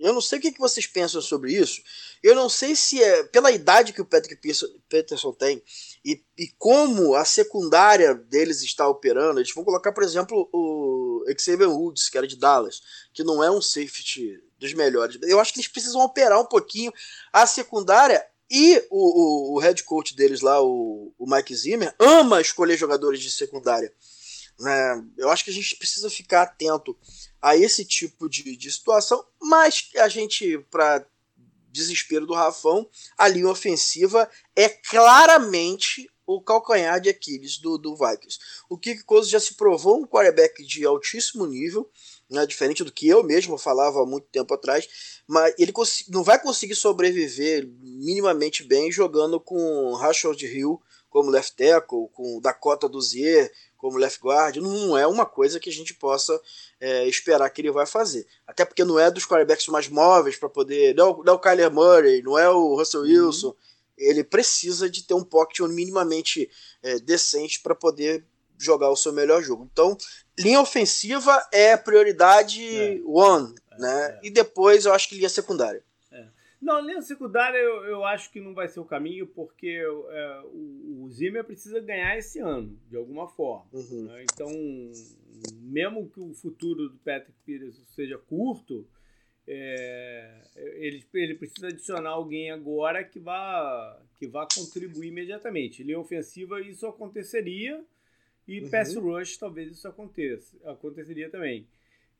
Eu 0.00 0.14
não 0.14 0.20
sei 0.20 0.38
o 0.38 0.42
que 0.42 0.58
vocês 0.58 0.86
pensam 0.86 1.20
sobre 1.20 1.52
isso. 1.52 1.82
Eu 2.22 2.34
não 2.34 2.48
sei 2.48 2.74
se 2.74 3.02
é 3.02 3.22
pela 3.24 3.50
idade 3.50 3.92
que 3.92 4.00
o 4.00 4.04
Patrick 4.04 4.40
Peterson 4.88 5.32
tem 5.32 5.62
e, 6.04 6.22
e 6.38 6.48
como 6.58 7.14
a 7.14 7.24
secundária 7.24 8.14
deles 8.14 8.62
está 8.62 8.88
operando. 8.88 9.38
Eles 9.38 9.54
vão 9.54 9.62
colocar, 9.62 9.92
por 9.92 10.02
exemplo, 10.02 10.48
o 10.52 11.24
Xavier 11.38 11.70
Woods, 11.70 12.08
que 12.08 12.16
era 12.16 12.26
de 12.26 12.36
Dallas, 12.36 12.82
que 13.12 13.22
não 13.22 13.44
é 13.44 13.50
um 13.50 13.60
safety 13.60 14.42
dos 14.58 14.72
melhores. 14.72 15.18
Eu 15.22 15.38
acho 15.38 15.52
que 15.52 15.60
eles 15.60 15.70
precisam 15.70 16.00
operar 16.00 16.40
um 16.40 16.46
pouquinho 16.46 16.92
a 17.32 17.46
secundária 17.46 18.24
e 18.50 18.84
o, 18.90 19.52
o, 19.52 19.56
o 19.56 19.58
head 19.60 19.84
coach 19.84 20.16
deles 20.16 20.40
lá, 20.40 20.60
o, 20.60 21.12
o 21.16 21.30
Mike 21.30 21.54
Zimmer, 21.54 21.94
ama 21.98 22.40
escolher 22.40 22.76
jogadores 22.76 23.20
de 23.20 23.30
secundária. 23.30 23.92
Né? 24.60 25.04
Eu 25.16 25.30
acho 25.30 25.42
que 25.42 25.50
a 25.50 25.54
gente 25.54 25.74
precisa 25.76 26.10
ficar 26.10 26.42
atento 26.42 26.96
a 27.40 27.56
esse 27.56 27.84
tipo 27.84 28.28
de, 28.28 28.56
de 28.56 28.70
situação, 28.70 29.24
mas 29.40 29.88
a 29.96 30.08
gente, 30.08 30.58
para 30.70 31.04
desespero 31.72 32.26
do 32.26 32.34
Rafão, 32.34 32.88
a 33.16 33.26
linha 33.26 33.48
ofensiva 33.48 34.28
é 34.54 34.68
claramente 34.68 36.10
o 36.26 36.40
calcanhar 36.42 37.00
de 37.00 37.08
Aquiles 37.08 37.58
do, 37.58 37.78
do 37.78 37.96
Vikings. 37.96 38.38
O 38.68 38.76
Kirk 38.76 39.02
Cousins 39.04 39.30
já 39.30 39.40
se 39.40 39.54
provou 39.54 39.98
um 39.98 40.06
quarterback 40.06 40.64
de 40.64 40.84
altíssimo 40.84 41.46
nível, 41.46 41.90
né, 42.28 42.46
diferente 42.46 42.84
do 42.84 42.92
que 42.92 43.08
eu 43.08 43.24
mesmo 43.24 43.56
falava 43.56 44.02
há 44.02 44.06
muito 44.06 44.28
tempo 44.28 44.52
atrás, 44.54 45.20
mas 45.26 45.54
ele 45.58 45.72
não 46.08 46.22
vai 46.22 46.40
conseguir 46.40 46.76
sobreviver 46.76 47.66
minimamente 47.80 48.62
bem 48.62 48.92
jogando 48.92 49.40
com 49.40 49.94
Rashford 49.94 50.46
Hill 50.46 50.80
como 51.08 51.30
left 51.30 51.56
tackle, 51.56 52.08
com 52.12 52.40
Dakota 52.40 52.88
Dozier 52.88 53.52
como 53.80 53.96
left 53.96 54.20
guard, 54.20 54.56
não 54.56 54.96
é 54.96 55.06
uma 55.06 55.24
coisa 55.24 55.58
que 55.58 55.70
a 55.70 55.72
gente 55.72 55.94
possa 55.94 56.38
é, 56.78 57.08
esperar 57.08 57.48
que 57.48 57.62
ele 57.62 57.70
vai 57.70 57.86
fazer. 57.86 58.26
Até 58.46 58.64
porque 58.64 58.84
não 58.84 58.98
é 58.98 59.10
dos 59.10 59.24
quarterbacks 59.24 59.66
mais 59.68 59.88
móveis 59.88 60.36
para 60.36 60.50
poder. 60.50 60.94
Não, 60.94 61.22
não 61.24 61.32
é 61.32 61.36
o 61.36 61.38
Kyler 61.38 61.70
Murray, 61.70 62.22
não 62.22 62.38
é 62.38 62.48
o 62.50 62.76
Russell 62.76 63.00
uhum. 63.00 63.06
Wilson. 63.06 63.48
Uhum. 63.48 63.54
Ele 63.96 64.22
precisa 64.22 64.88
de 64.88 65.02
ter 65.02 65.14
um 65.14 65.24
pocket 65.24 65.60
minimamente 65.60 66.50
é, 66.82 66.98
decente 66.98 67.60
para 67.60 67.74
poder 67.74 68.24
jogar 68.58 68.90
o 68.90 68.96
seu 68.96 69.14
melhor 69.14 69.42
jogo. 69.42 69.66
Então, 69.72 69.96
linha 70.38 70.60
ofensiva 70.60 71.42
é 71.50 71.74
prioridade 71.76 72.62
é. 72.62 73.00
one, 73.06 73.54
é, 73.72 73.78
né? 73.78 74.18
É. 74.22 74.26
E 74.26 74.30
depois 74.30 74.84
eu 74.84 74.92
acho 74.92 75.08
que 75.08 75.16
linha 75.16 75.28
secundária. 75.30 75.82
Não, 76.60 76.80
linha 76.80 77.00
secundária 77.00 77.56
eu, 77.56 77.84
eu 77.84 78.04
acho 78.04 78.30
que 78.30 78.40
não 78.40 78.52
vai 78.52 78.68
ser 78.68 78.80
o 78.80 78.84
caminho, 78.84 79.26
porque 79.26 79.82
é, 80.10 80.40
o, 80.44 81.04
o 81.04 81.10
Zimmer 81.10 81.42
precisa 81.42 81.80
ganhar 81.80 82.18
esse 82.18 82.38
ano, 82.38 82.78
de 82.88 82.96
alguma 82.96 83.28
forma. 83.28 83.66
Uhum. 83.72 84.04
Né? 84.04 84.24
Então, 84.24 84.48
mesmo 85.62 86.08
que 86.10 86.20
o 86.20 86.34
futuro 86.34 86.90
do 86.90 86.98
Patrick 86.98 87.38
Pires 87.46 87.80
seja 87.94 88.18
curto, 88.18 88.86
é, 89.48 90.42
ele, 90.54 91.04
ele 91.14 91.34
precisa 91.34 91.68
adicionar 91.68 92.10
alguém 92.10 92.50
agora 92.50 93.02
que 93.02 93.18
vá, 93.18 93.98
que 94.16 94.26
vá 94.26 94.46
contribuir 94.54 95.08
imediatamente. 95.08 95.82
Linha 95.82 95.98
ofensiva, 95.98 96.60
isso 96.60 96.86
aconteceria, 96.86 97.82
e 98.46 98.60
uhum. 98.60 98.70
pass 98.70 98.94
rush, 98.94 99.38
talvez 99.38 99.72
isso 99.72 99.88
aconteça, 99.88 100.56
aconteceria 100.70 101.30
também. 101.30 101.66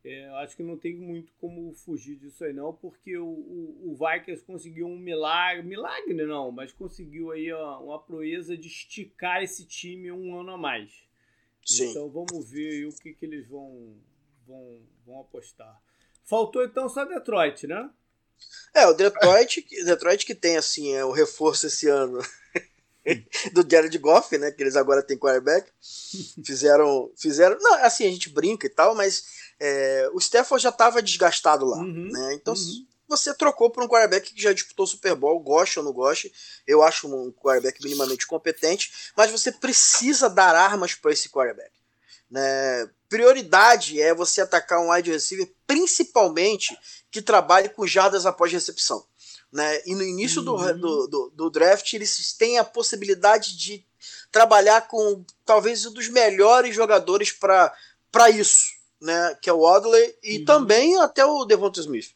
É, 0.03 0.29
acho 0.43 0.57
que 0.57 0.63
não 0.63 0.79
tem 0.79 0.97
muito 0.97 1.31
como 1.39 1.75
fugir 1.75 2.17
disso 2.17 2.43
aí 2.43 2.55
não, 2.55 2.73
porque 2.73 3.19
o, 3.19 3.27
o, 3.27 3.93
o 3.93 3.97
Vikings 3.97 4.43
conseguiu 4.43 4.87
um 4.87 4.99
milagre, 4.99 5.63
milagre 5.63 6.15
não, 6.15 6.51
mas 6.51 6.73
conseguiu 6.73 7.31
aí 7.31 7.53
uma, 7.53 7.79
uma 7.79 7.99
proeza 8.03 8.57
de 8.57 8.67
esticar 8.67 9.43
esse 9.43 9.67
time 9.67 10.11
um 10.11 10.41
ano 10.41 10.53
a 10.53 10.57
mais. 10.57 10.91
Sim. 11.67 11.91
Então 11.91 12.09
vamos 12.09 12.51
ver 12.51 12.87
o 12.87 12.93
que, 12.97 13.13
que 13.13 13.27
eles 13.27 13.47
vão, 13.47 13.95
vão, 14.47 14.81
vão 15.05 15.21
apostar. 15.21 15.79
Faltou 16.25 16.65
então 16.65 16.89
só 16.89 17.05
Detroit, 17.05 17.67
né? 17.67 17.91
É, 18.75 18.87
o 18.87 18.95
Detroit, 18.95 19.67
Detroit 19.85 20.25
que 20.25 20.35
tem 20.35 20.57
assim, 20.57 20.95
é 20.95 21.05
o 21.05 21.13
reforço 21.13 21.67
esse 21.67 21.89
ano 21.89 22.21
do 23.53 23.69
Jared 23.69 23.97
Goff, 23.99 24.37
né? 24.39 24.51
Que 24.51 24.63
eles 24.63 24.77
agora 24.77 25.03
têm 25.03 25.19
quarterback. 25.19 25.71
Fizeram. 26.45 27.11
Fizeram. 27.17 27.59
Não, 27.61 27.75
assim, 27.85 28.07
a 28.07 28.11
gente 28.11 28.31
brinca 28.31 28.67
e 28.67 28.71
tal, 28.71 28.95
mas 28.95 29.50
é, 29.61 30.09
o 30.15 30.19
Stafford 30.19 30.63
já 30.63 30.71
estava 30.71 31.03
desgastado 31.03 31.67
lá. 31.67 31.77
Uhum, 31.77 32.09
né? 32.11 32.35
Então, 32.35 32.55
uhum. 32.55 32.87
você 33.07 33.35
trocou 33.35 33.69
por 33.69 33.85
um 33.85 33.89
quarterback 33.89 34.33
que 34.33 34.43
já 34.43 34.53
disputou 34.55 34.85
o 34.85 34.89
Super 34.89 35.15
Bowl, 35.15 35.39
goste 35.39 35.79
ou 35.79 35.85
não 35.85 35.93
goste. 35.93 36.33
Eu 36.67 36.83
acho 36.83 37.07
um 37.15 37.31
quarterback 37.31 37.83
minimamente 37.85 38.27
competente, 38.27 39.13
mas 39.15 39.31
você 39.31 39.53
precisa 39.53 40.31
dar 40.31 40.57
armas 40.57 40.95
para 40.95 41.13
esse 41.13 41.29
quarterback. 41.29 41.71
Né? 42.31 42.89
Prioridade 43.09 44.01
é 44.01 44.15
você 44.15 44.41
atacar 44.41 44.81
um 44.81 44.91
wide 44.91 45.11
receiver, 45.11 45.53
principalmente 45.67 46.79
que 47.11 47.21
trabalhe 47.21 47.69
com 47.69 47.87
jardas 47.87 48.25
após 48.25 48.51
recepção. 48.51 49.05
Né? 49.53 49.83
E 49.85 49.95
no 49.95 50.03
início 50.03 50.39
uhum. 50.39 50.45
do, 50.57 50.79
do, 50.79 51.07
do, 51.09 51.33
do, 51.35 51.51
draft, 51.51 51.93
eles 51.93 52.33
têm 52.33 52.57
a 52.59 52.65
possibilidade 52.65 53.59
de 53.59 53.85
trabalhar 54.33 54.87
com 54.87 55.23
talvez 55.45 55.85
um 55.85 55.93
dos 55.93 56.09
melhores 56.09 56.75
jogadores 56.75 57.33
para 57.33 58.31
isso 58.31 58.80
né, 59.01 59.37
que 59.41 59.49
é 59.49 59.53
o 59.53 59.61
Wadley, 59.61 60.15
e 60.23 60.39
uhum. 60.39 60.45
também 60.45 61.01
até 61.01 61.25
o 61.25 61.45
Devonta 61.45 61.81
Smith. 61.81 62.11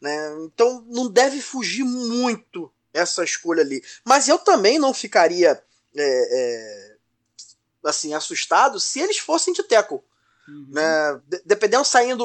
Né? 0.00 0.36
Então 0.44 0.84
não 0.88 1.08
deve 1.08 1.40
fugir 1.40 1.84
muito 1.84 2.70
essa 2.92 3.24
escolha 3.24 3.62
ali. 3.62 3.82
Mas 4.04 4.28
eu 4.28 4.38
também 4.38 4.78
não 4.78 4.92
ficaria 4.92 5.62
é, 5.96 5.98
é, 5.98 6.96
assim 7.84 8.14
assustado 8.14 8.78
se 8.78 9.00
eles 9.00 9.18
fossem 9.18 9.54
de 9.54 9.62
tackle. 9.62 10.00
Uhum. 10.48 10.66
Né? 10.70 11.20
dependendo 11.44 11.84
saindo. 11.84 12.24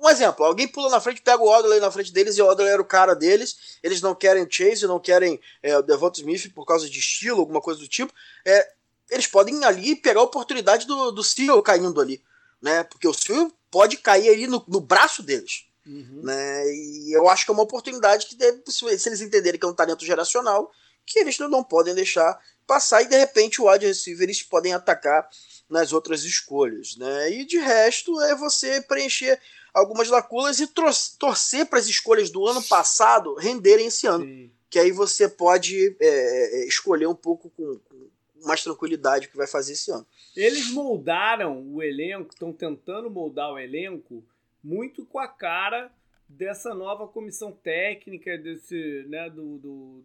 Um 0.00 0.08
exemplo, 0.08 0.44
alguém 0.44 0.66
pula 0.66 0.90
na 0.90 1.00
frente, 1.00 1.22
pega 1.22 1.42
o 1.42 1.48
Odley 1.48 1.78
na 1.78 1.90
frente 1.90 2.12
deles 2.12 2.36
e 2.36 2.42
o 2.42 2.46
Odley 2.46 2.68
era 2.68 2.82
o 2.82 2.84
cara 2.84 3.14
deles. 3.14 3.78
Eles 3.82 4.00
não 4.00 4.14
querem 4.14 4.48
Chase, 4.50 4.86
não 4.86 4.98
querem 4.98 5.40
é, 5.62 5.78
o 5.78 5.82
Devonta 5.82 6.18
Smith 6.18 6.52
por 6.52 6.66
causa 6.66 6.88
de 6.88 6.98
estilo, 6.98 7.40
alguma 7.40 7.60
coisa 7.60 7.80
do 7.80 7.88
tipo. 7.88 8.12
É, 8.44 8.72
eles 9.10 9.26
podem 9.26 9.64
ali 9.64 9.94
pegar 9.94 10.20
a 10.20 10.24
oportunidade 10.24 10.86
do, 10.86 11.12
do 11.12 11.22
Seal 11.22 11.60
caindo 11.62 12.00
ali 12.00 12.22
né? 12.62 12.84
Porque 12.84 13.08
o 13.08 13.12
Silvio 13.12 13.52
pode 13.70 13.96
cair 13.96 14.28
ali 14.28 14.46
no, 14.46 14.64
no 14.68 14.80
braço 14.80 15.22
deles. 15.22 15.66
Uhum. 15.84 16.20
Né? 16.22 16.72
E 16.72 17.12
eu 17.12 17.28
acho 17.28 17.44
que 17.44 17.50
é 17.50 17.54
uma 17.54 17.64
oportunidade 17.64 18.26
que, 18.26 18.36
deve, 18.36 18.62
se 18.68 18.84
eles 18.86 19.20
entenderem 19.20 19.58
que 19.58 19.66
é 19.66 19.68
um 19.68 19.74
talento 19.74 20.04
geracional, 20.04 20.70
que 21.04 21.18
eles 21.18 21.38
não, 21.38 21.48
não 21.48 21.64
podem 21.64 21.94
deixar 21.94 22.38
passar 22.66 23.02
e 23.02 23.08
de 23.08 23.16
repente 23.16 23.60
o 23.60 23.68
wide 23.68 23.84
receiver 23.84 24.22
eles 24.22 24.42
podem 24.42 24.72
atacar 24.72 25.28
nas 25.68 25.92
outras 25.92 26.22
escolhas. 26.22 26.96
Né? 26.96 27.32
E 27.32 27.44
de 27.44 27.58
resto 27.58 28.20
é 28.20 28.36
você 28.36 28.80
preencher 28.82 29.40
algumas 29.74 30.08
lacunas 30.08 30.60
e 30.60 30.66
torcer 30.66 31.66
para 31.66 31.78
as 31.78 31.86
escolhas 31.86 32.30
do 32.30 32.46
ano 32.46 32.62
passado 32.62 33.34
renderem 33.34 33.86
esse 33.86 34.06
ano. 34.06 34.24
Sim. 34.24 34.52
Que 34.70 34.78
aí 34.78 34.92
você 34.92 35.28
pode 35.28 35.96
é, 36.00 36.62
é 36.62 36.66
escolher 36.66 37.06
um 37.06 37.14
pouco 37.14 37.50
com, 37.50 37.78
com 37.88 38.08
mais 38.44 38.62
tranquilidade 38.62 39.26
o 39.26 39.30
que 39.30 39.36
vai 39.36 39.46
fazer 39.46 39.72
esse 39.72 39.90
ano. 39.90 40.06
Eles 40.36 40.70
moldaram 40.70 41.62
o 41.72 41.82
elenco, 41.82 42.30
estão 42.32 42.52
tentando 42.52 43.10
moldar 43.10 43.52
o 43.52 43.58
elenco 43.58 44.24
muito 44.62 45.04
com 45.04 45.18
a 45.18 45.28
cara 45.28 45.90
dessa 46.28 46.74
nova 46.74 47.06
comissão 47.06 47.52
técnica, 47.52 48.38
desse, 48.38 49.04
né, 49.08 49.28
do, 49.28 49.58
do, 49.58 50.02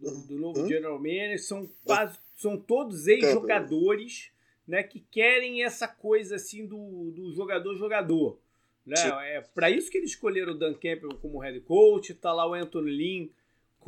do, 0.00 0.26
do 0.26 0.38
novo 0.38 0.60
hum? 0.60 0.68
General 0.68 0.98
Manager. 0.98 1.42
São, 1.42 1.68
quase, 1.84 2.18
são 2.34 2.56
todos 2.56 3.06
ex-jogadores 3.06 4.30
né, 4.66 4.82
que 4.82 5.00
querem 5.00 5.64
essa 5.64 5.86
coisa 5.86 6.36
assim 6.36 6.66
do, 6.66 7.10
do 7.12 7.32
jogador-jogador. 7.32 8.38
Né? 8.84 8.96
É 9.36 9.40
para 9.54 9.70
isso 9.70 9.90
que 9.90 9.98
eles 9.98 10.10
escolheram 10.10 10.52
o 10.52 10.58
Dan 10.58 10.74
Campbell 10.74 11.14
como 11.20 11.38
head 11.38 11.60
coach, 11.60 12.14
tá 12.14 12.32
lá 12.32 12.48
o 12.48 12.54
Anthony 12.54 12.90
Lynn 12.90 13.28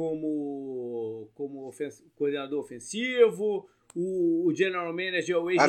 como, 0.00 1.28
como 1.34 1.68
ofens 1.68 2.02
coordenador 2.16 2.58
ofensivo, 2.58 3.68
o, 3.94 4.46
o 4.46 4.54
general 4.54 4.94
manager 4.94 5.36
é 5.36 5.38
o 5.38 5.50
ex 5.50 5.62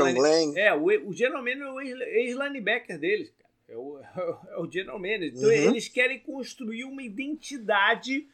É, 0.56 0.74
o, 0.74 1.10
o 1.10 1.14
general 1.14 1.44
manager 1.44 1.68
é 1.68 1.70
o 1.70 1.82
ex-linebacker 1.82 2.98
deles, 2.98 3.30
cara. 3.32 3.52
É 3.68 3.76
o, 3.76 4.00
é 4.56 4.58
o 4.58 4.72
general 4.72 4.98
manager. 5.00 5.34
Então 5.36 5.50
uhum. 5.50 5.52
eles 5.52 5.90
querem 5.90 6.18
construir 6.22 6.86
uma 6.86 7.04
identidade 7.04 8.26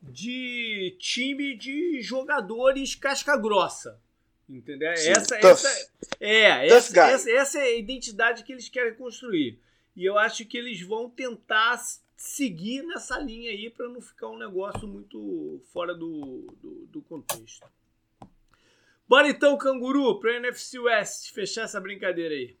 de 0.00 0.96
time 0.98 1.54
de 1.58 2.00
jogadores 2.00 2.94
casca 2.94 3.36
grossa. 3.36 4.00
Entendeu? 4.48 4.92
essa, 4.92 5.36
essa, 5.36 5.90
é, 6.20 6.66
essa, 6.68 7.00
essa, 7.00 7.30
essa, 7.30 7.58
é 7.58 7.64
a 7.64 7.76
identidade 7.76 8.44
que 8.44 8.52
eles 8.52 8.70
querem 8.70 8.94
construir. 8.94 9.58
E 9.94 10.06
eu 10.06 10.16
acho 10.16 10.46
que 10.46 10.56
eles 10.56 10.80
vão 10.80 11.10
tentar 11.10 11.82
seguir 12.24 12.82
nessa 12.82 13.18
linha 13.18 13.50
aí 13.50 13.68
para 13.68 13.86
não 13.88 14.00
ficar 14.00 14.28
um 14.28 14.38
negócio 14.38 14.88
muito 14.88 15.60
fora 15.72 15.94
do, 15.94 16.46
do, 16.60 16.86
do 16.86 17.02
contexto. 17.02 17.66
Bora 19.06 19.28
então, 19.28 19.58
canguru, 19.58 20.18
para 20.18 20.30
o 20.30 20.34
NFC 20.36 20.78
West 20.78 21.32
fechar 21.32 21.64
essa 21.64 21.78
brincadeira 21.78 22.34
aí. 22.34 22.56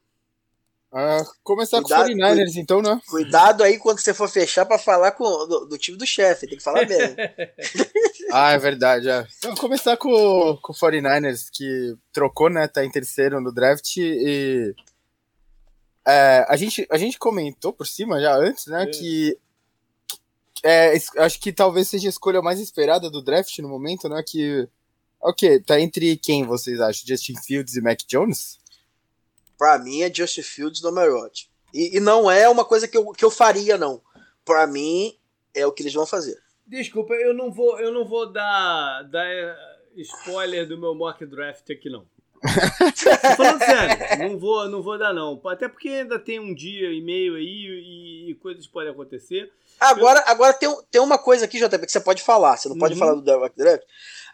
Ah, 0.92 1.22
começar 1.42 1.80
cuidado, 1.80 2.06
com 2.06 2.12
os 2.12 2.16
49ers, 2.16 2.56
então, 2.56 2.82
né? 2.82 3.00
Cuidado 3.08 3.64
aí 3.64 3.78
quando 3.78 3.98
você 3.98 4.12
for 4.12 4.28
fechar 4.28 4.66
para 4.66 4.78
falar 4.78 5.12
com, 5.12 5.24
do, 5.24 5.64
do, 5.66 5.78
time 5.78 5.96
do 5.96 6.06
chefe, 6.06 6.46
tem 6.46 6.58
que 6.58 6.62
falar 6.62 6.84
bem. 6.84 6.98
ah, 8.30 8.52
é 8.52 8.58
verdade. 8.58 9.08
É. 9.08 9.26
Então, 9.38 9.54
começar 9.56 9.96
com, 9.96 10.58
com 10.62 10.72
o 10.72 10.76
49ers, 10.76 11.48
que 11.50 11.96
trocou, 12.12 12.50
né? 12.50 12.68
Tá 12.68 12.84
em 12.84 12.90
terceiro 12.90 13.40
no 13.40 13.52
draft 13.52 13.96
e. 13.96 14.74
É, 16.06 16.44
a, 16.48 16.54
gente, 16.54 16.86
a 16.90 16.98
gente 16.98 17.18
comentou 17.18 17.72
por 17.72 17.86
cima 17.86 18.20
já 18.20 18.36
antes, 18.36 18.66
né? 18.66 18.82
É. 18.82 18.86
Que 18.86 19.38
é, 20.64 20.94
acho 21.18 21.38
que 21.40 21.52
talvez 21.52 21.88
seja 21.88 22.08
a 22.08 22.10
escolha 22.10 22.40
mais 22.40 22.58
esperada 22.58 23.10
do 23.10 23.22
draft 23.22 23.58
no 23.58 23.68
momento, 23.68 24.08
né? 24.08 24.22
Que. 24.26 24.66
Ok, 25.20 25.60
tá 25.60 25.78
entre 25.78 26.16
quem 26.16 26.44
vocês 26.44 26.80
acham? 26.80 27.06
Justin 27.06 27.34
Fields 27.40 27.76
e 27.76 27.82
Mac 27.82 28.00
Jones? 28.06 28.58
Pra 29.58 29.78
mim 29.78 30.02
é 30.02 30.12
Justin 30.12 30.42
Fields 30.42 30.82
no 30.82 30.92
Marriott. 30.92 31.50
E, 31.72 31.96
e 31.96 32.00
não 32.00 32.30
é 32.30 32.48
uma 32.48 32.64
coisa 32.64 32.88
que 32.88 32.96
eu, 32.96 33.12
que 33.12 33.24
eu 33.24 33.30
faria, 33.30 33.76
não. 33.76 34.02
Pra 34.44 34.66
mim 34.66 35.14
é 35.54 35.66
o 35.66 35.72
que 35.72 35.82
eles 35.82 35.94
vão 35.94 36.06
fazer. 36.06 36.38
Desculpa, 36.66 37.14
eu 37.14 37.34
não 37.34 37.52
vou, 37.52 37.78
eu 37.78 37.92
não 37.92 38.06
vou 38.06 38.32
dar, 38.32 39.02
dar 39.02 39.26
eh, 39.26 39.56
spoiler 39.96 40.66
do 40.66 40.78
meu 40.78 40.94
mock 40.94 41.24
draft 41.26 41.70
aqui, 41.70 41.90
não. 41.90 42.06
Falando 43.36 43.58
sério, 43.58 44.28
não 44.28 44.38
vou, 44.38 44.68
não 44.68 44.82
vou 44.82 44.98
dar, 44.98 45.12
não. 45.12 45.40
Até 45.46 45.68
porque 45.68 45.88
ainda 45.88 46.18
tem 46.18 46.38
um 46.38 46.54
dia 46.54 46.92
e 46.92 47.00
meio 47.00 47.36
aí 47.36 47.44
e, 47.44 48.30
e 48.30 48.34
coisas 48.34 48.66
podem 48.66 48.92
acontecer. 48.92 49.50
Agora, 49.80 50.20
eu... 50.20 50.28
agora 50.28 50.52
tem, 50.52 50.82
tem 50.90 51.00
uma 51.00 51.18
coisa 51.18 51.44
aqui, 51.44 51.58
JP, 51.58 51.86
que 51.86 51.92
você 51.92 52.00
pode 52.00 52.22
falar. 52.22 52.56
Você 52.56 52.68
não 52.68 52.78
pode 52.78 52.94
uhum. 52.94 53.00
falar 53.00 53.14
do 53.14 53.40
mock 53.40 53.56
draft. 53.56 53.84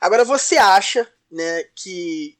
Agora, 0.00 0.24
você 0.24 0.56
acha 0.56 1.06
né, 1.30 1.64
que 1.74 2.36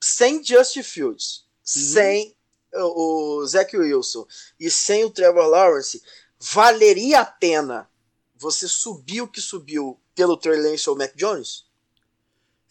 sem 0.00 0.44
Justin 0.44 0.82
Fields, 0.82 1.38
uhum. 1.38 1.62
sem 1.64 2.36
o, 2.74 3.38
o 3.40 3.46
Zach 3.46 3.76
Wilson 3.76 4.26
e 4.58 4.70
sem 4.70 5.04
o 5.04 5.10
Trevor 5.10 5.46
Lawrence, 5.46 6.02
valeria 6.38 7.20
a 7.20 7.24
pena 7.24 7.88
você 8.36 8.66
subir 8.66 9.20
o 9.20 9.28
que 9.28 9.40
subiu 9.40 9.98
pelo 10.14 10.36
Trey 10.36 10.60
Lance 10.60 10.90
ou 10.90 10.96
Mac 10.96 11.14
Jones? 11.14 11.64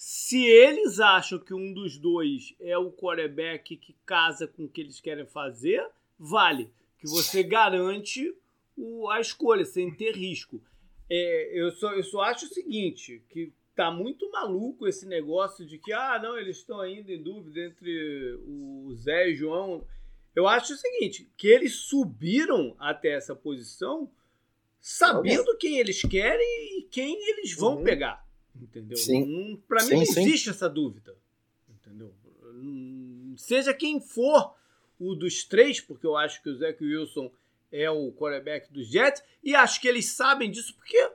Se 0.04 0.44
eles 0.44 1.00
acham 1.00 1.38
que 1.38 1.54
um 1.54 1.72
dos 1.72 1.96
dois 1.96 2.56
é 2.60 2.76
o 2.76 2.92
quarterback 2.92 3.78
que 3.78 3.96
casa 4.04 4.48
com 4.48 4.64
o 4.64 4.68
que 4.68 4.82
eles 4.82 5.00
querem 5.00 5.28
fazer, 5.28 5.88
vale. 6.18 6.72
Que 6.98 7.08
você 7.08 7.44
garante 7.44 8.36
o, 8.76 9.08
a 9.12 9.22
escolha, 9.22 9.64
sem 9.64 9.94
ter 9.94 10.16
risco. 10.16 10.60
É, 11.08 11.52
eu, 11.54 11.70
só, 11.74 11.94
eu 11.94 12.02
só 12.02 12.22
acho 12.22 12.48
o 12.48 12.50
seguinte, 12.50 13.24
que 13.30 13.54
tá 13.76 13.92
muito 13.92 14.28
maluco 14.32 14.88
esse 14.88 15.06
negócio 15.06 15.64
de 15.68 15.78
que, 15.78 15.94
ah, 15.94 16.20
não, 16.20 16.36
eles 16.36 16.58
estão 16.58 16.82
ainda 16.82 17.12
em 17.12 17.22
dúvida 17.22 17.60
entre 17.60 18.40
o 18.48 18.92
Zé 18.96 19.30
e 19.30 19.34
o 19.34 19.36
João. 19.36 19.86
Eu 20.36 20.48
acho 20.48 20.74
o 20.74 20.78
seguinte, 20.78 21.30
que 21.38 21.48
eles 21.48 21.76
subiram 21.76 22.76
até 22.80 23.10
essa 23.10 23.36
posição 23.36 24.10
sabendo 24.80 25.56
quem 25.60 25.78
eles 25.78 26.02
querem 26.02 26.80
e 26.80 26.88
quem 26.90 27.22
eles 27.30 27.54
vão 27.54 27.78
uhum. 27.78 27.84
pegar. 27.84 28.31
Entendeu? 28.60 28.98
Sim. 28.98 29.62
Para 29.68 29.84
mim 29.86 29.96
não 29.96 30.02
existe 30.02 30.50
essa 30.50 30.70
dúvida. 30.70 31.16
Entendeu? 31.70 32.14
Seja 33.38 33.74
quem 33.74 34.00
for 34.00 34.56
o 35.00 35.16
dos 35.16 35.44
três, 35.44 35.82
porque 35.82 36.06
eu 36.06 36.16
acho 36.16 36.42
que 36.44 36.50
o 36.50 36.58
Zach 36.58 36.84
Wilson 36.84 37.32
é 37.72 37.90
o 37.90 38.12
quarterback 38.12 38.72
dos 38.72 38.88
Jets, 38.88 39.24
e 39.44 39.56
acho 39.56 39.80
que 39.82 39.88
eles 39.88 40.08
sabem 40.08 40.52
disso, 40.52 40.76
porque 40.76 41.10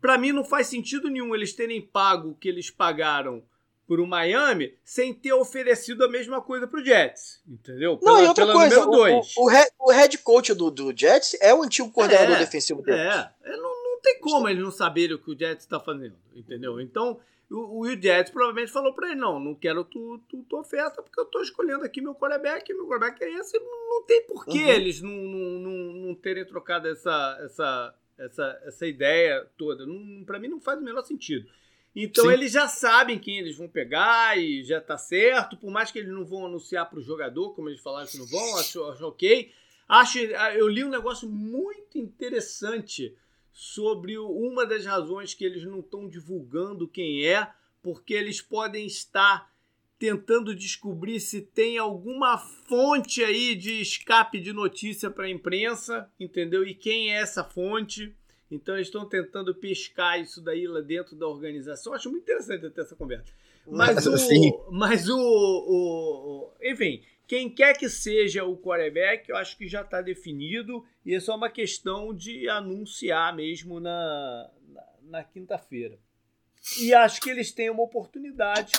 para 0.00 0.18
mim 0.18 0.32
não 0.32 0.44
faz 0.44 0.66
sentido 0.66 1.08
nenhum 1.08 1.34
eles 1.34 1.54
terem 1.54 1.80
pago 1.80 2.30
o 2.30 2.34
que 2.34 2.48
eles 2.48 2.70
pagaram 2.70 3.42
por 3.86 4.00
o 4.00 4.06
Miami 4.06 4.74
sem 4.82 5.14
ter 5.14 5.32
oferecido 5.32 6.04
a 6.04 6.08
mesma 6.08 6.40
coisa 6.40 6.66
pro 6.66 6.84
Jets, 6.84 7.40
entendeu? 7.46 7.96
Pela, 7.98 8.12
não, 8.12 8.24
e 8.24 8.28
outra 8.28 8.50
coisa, 8.50 8.86
o, 8.86 8.90
o, 8.90 9.22
o, 9.38 9.48
head, 9.48 9.70
o, 9.78 9.92
head, 9.92 10.18
coach 10.18 10.54
do, 10.54 10.70
do 10.70 10.96
Jets 10.96 11.36
é 11.40 11.54
o 11.54 11.62
antigo 11.62 11.90
coordenador 11.90 12.36
é, 12.36 12.38
defensivo 12.38 12.82
dele. 12.82 12.98
É, 12.98 13.30
é 13.44 13.56
não, 13.56 13.73
tem 14.04 14.20
como 14.20 14.46
eles 14.48 14.62
não 14.62 14.70
saberem 14.70 15.16
o 15.16 15.18
que 15.18 15.30
o 15.30 15.38
Jets 15.38 15.64
está 15.64 15.80
fazendo, 15.80 16.14
entendeu? 16.34 16.78
Então, 16.78 17.18
o, 17.50 17.80
o 17.80 17.88
Jets 17.90 18.30
provavelmente 18.30 18.70
falou 18.70 18.92
para 18.92 19.10
ele, 19.10 19.20
não, 19.20 19.40
não 19.40 19.54
quero 19.54 19.82
tu, 19.82 20.20
tu, 20.28 20.42
tua 20.42 20.60
oferta 20.60 21.02
porque 21.02 21.18
eu 21.18 21.24
estou 21.24 21.40
escolhendo 21.40 21.84
aqui 21.84 22.02
meu 22.02 22.14
quarterback, 22.14 22.72
meu 22.74 22.86
quarterback 22.86 23.24
é 23.24 23.32
esse, 23.40 23.58
não, 23.58 24.02
tem 24.06 24.26
porquê 24.26 24.58
uhum. 24.58 24.68
eles 24.68 25.00
não, 25.00 25.10
não, 25.10 25.58
não, 25.58 25.92
não 26.06 26.14
terem 26.14 26.44
trocado 26.44 26.86
essa, 26.86 27.38
essa, 27.42 27.94
essa, 28.18 28.62
essa 28.64 28.86
ideia 28.86 29.48
toda. 29.56 29.86
Para 30.26 30.38
mim 30.38 30.48
não 30.48 30.60
faz 30.60 30.78
o 30.78 30.82
menor 30.82 31.02
sentido. 31.02 31.48
Então 31.96 32.24
Sim. 32.26 32.32
eles 32.32 32.52
já 32.52 32.68
sabem 32.68 33.18
quem 33.18 33.38
eles 33.38 33.56
vão 33.56 33.68
pegar 33.68 34.36
e 34.36 34.62
já 34.64 34.80
tá 34.80 34.98
certo, 34.98 35.56
por 35.56 35.70
mais 35.70 35.90
que 35.90 36.00
eles 36.00 36.12
não 36.12 36.26
vão 36.26 36.44
anunciar 36.44 36.90
para 36.90 36.98
o 36.98 37.02
jogador, 37.02 37.54
como 37.54 37.70
eles 37.70 37.80
falaram 37.80 38.06
que 38.06 38.18
não 38.18 38.26
vão, 38.26 38.58
acho, 38.58 38.84
acho 38.84 39.06
ok. 39.06 39.50
Acho, 39.88 40.18
eu 40.18 40.68
li 40.68 40.84
um 40.84 40.90
negócio 40.90 41.28
muito 41.28 41.96
interessante 41.96 43.16
sobre 43.54 44.18
uma 44.18 44.66
das 44.66 44.84
razões 44.84 45.32
que 45.32 45.44
eles 45.44 45.64
não 45.64 45.78
estão 45.78 46.08
divulgando 46.08 46.88
quem 46.88 47.24
é, 47.24 47.48
porque 47.80 48.12
eles 48.12 48.42
podem 48.42 48.84
estar 48.84 49.48
tentando 49.96 50.56
descobrir 50.56 51.20
se 51.20 51.40
tem 51.40 51.78
alguma 51.78 52.36
fonte 52.36 53.22
aí 53.22 53.54
de 53.54 53.80
escape 53.80 54.40
de 54.40 54.52
notícia 54.52 55.08
para 55.08 55.26
a 55.26 55.30
imprensa, 55.30 56.10
entendeu? 56.18 56.66
E 56.66 56.74
quem 56.74 57.14
é 57.14 57.20
essa 57.20 57.44
fonte? 57.44 58.12
Então 58.50 58.74
eles 58.74 58.88
estão 58.88 59.08
tentando 59.08 59.54
pescar 59.54 60.20
isso 60.20 60.42
daí 60.42 60.66
lá 60.66 60.80
dentro 60.80 61.14
da 61.14 61.28
organização. 61.28 61.94
acho 61.94 62.10
muito 62.10 62.24
interessante 62.24 62.68
ter 62.70 62.80
essa 62.80 62.96
conversa. 62.96 63.32
Mas 63.66 64.04
o, 64.06 64.70
mas 64.72 65.08
o, 65.08 65.16
o, 65.16 66.50
o 66.50 66.52
enfim, 66.60 67.02
quem 67.26 67.48
quer 67.48 67.76
que 67.76 67.88
seja 67.88 68.44
o 68.44 68.56
quarterback, 68.56 69.28
eu 69.28 69.36
acho 69.36 69.56
que 69.56 69.66
já 69.66 69.82
está 69.82 70.00
definido 70.02 70.84
e 71.04 71.14
é 71.14 71.20
só 71.20 71.36
uma 71.36 71.50
questão 71.50 72.14
de 72.14 72.48
anunciar 72.48 73.34
mesmo 73.34 73.80
na, 73.80 74.50
na, 74.68 74.86
na 75.02 75.24
quinta-feira. 75.24 75.98
E 76.80 76.94
acho 76.94 77.20
que 77.20 77.30
eles 77.30 77.52
têm 77.52 77.70
uma 77.70 77.82
oportunidade 77.82 78.72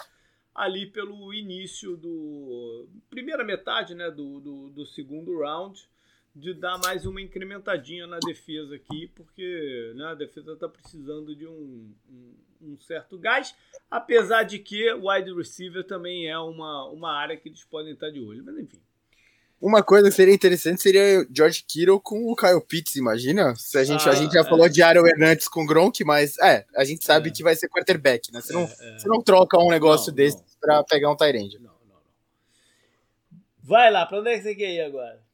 ali 0.53 0.85
pelo 0.85 1.33
início 1.33 1.97
do. 1.97 2.87
primeira 3.09 3.43
metade 3.43 3.93
né, 3.93 4.09
do, 4.09 4.39
do, 4.39 4.69
do 4.69 4.85
segundo 4.85 5.39
round 5.39 5.87
de 6.35 6.53
dar 6.53 6.77
mais 6.79 7.05
uma 7.05 7.21
incrementadinha 7.21 8.05
na 8.05 8.19
defesa 8.19 8.75
aqui, 8.75 9.07
porque 9.15 9.93
né, 9.95 10.05
a 10.07 10.13
defesa 10.13 10.51
está 10.51 10.67
precisando 10.67 11.33
de 11.33 11.47
um, 11.47 11.93
um, 12.09 12.35
um, 12.61 12.77
certo 12.79 13.17
gás, 13.17 13.55
apesar 13.89 14.43
de 14.43 14.59
que 14.59 14.91
o 14.93 15.09
wide 15.09 15.33
receiver 15.33 15.85
também 15.85 16.27
é 16.27 16.37
uma, 16.37 16.89
uma 16.89 17.13
área 17.13 17.37
que 17.37 17.47
eles 17.47 17.63
podem 17.63 17.93
estar 17.93 18.09
de 18.09 18.19
olho, 18.19 18.43
mas 18.43 18.57
enfim. 18.57 18.81
Uma 19.61 19.81
coisa 19.81 20.09
que 20.09 20.15
seria 20.15 20.33
interessante 20.33 20.81
seria 20.81 21.25
George 21.33 21.63
Kittle 21.65 22.01
com 22.01 22.29
o 22.29 22.35
Kyle 22.35 22.61
Pitts, 22.61 22.97
imagina? 22.97 23.55
Se 23.55 23.77
a 23.77 23.85
gente, 23.85 24.07
ah, 24.07 24.11
a 24.11 24.15
gente 24.15 24.33
já 24.33 24.41
é. 24.41 24.43
falou 24.43 24.67
de 24.67 24.83
Aaron 24.83 25.07
Hernandes 25.07 25.47
com 25.47 25.65
Gronk, 25.65 26.03
mas 26.03 26.37
é, 26.39 26.65
a 26.75 26.83
gente 26.83 27.05
sabe 27.05 27.29
é. 27.29 27.31
que 27.31 27.41
vai 27.41 27.55
ser 27.55 27.69
quarterback, 27.69 28.33
né? 28.33 28.41
Você, 28.41 28.51
não, 28.51 28.63
é, 28.63 28.65
é. 28.65 28.99
você 28.99 29.07
não 29.07 29.21
troca 29.21 29.57
um 29.57 29.69
negócio 29.69 30.09
não, 30.09 30.15
desse 30.17 30.43
para 30.59 30.83
pegar 30.83 31.09
um 31.09 31.15
Tyrande. 31.15 31.57
Não, 31.59 31.71
não, 31.71 31.95
não. 31.95 32.01
Vai 33.63 33.89
lá, 33.89 34.05
para 34.05 34.19
onde 34.19 34.31
é 34.31 34.37
que 34.37 34.43
você 34.43 34.53
quer 34.53 34.73
ir 34.73 34.81
agora? 34.81 35.24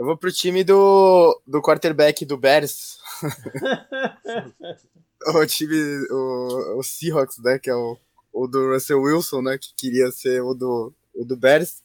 Eu 0.00 0.06
vou 0.06 0.16
pro 0.16 0.32
time 0.32 0.64
do, 0.64 1.38
do 1.46 1.60
quarterback 1.60 2.24
do 2.24 2.38
Bears. 2.38 2.96
o 5.26 5.44
time, 5.44 5.76
o, 6.10 6.78
o 6.78 6.82
Seahawks, 6.82 7.36
né? 7.36 7.58
Que 7.58 7.68
é 7.68 7.74
o, 7.74 7.98
o 8.32 8.46
do 8.46 8.72
Russell 8.72 8.98
Wilson, 8.98 9.42
né? 9.42 9.58
Que 9.58 9.74
queria 9.76 10.10
ser 10.10 10.40
o 10.40 10.54
do, 10.54 10.90
o 11.14 11.22
do 11.22 11.36
Bears. 11.36 11.82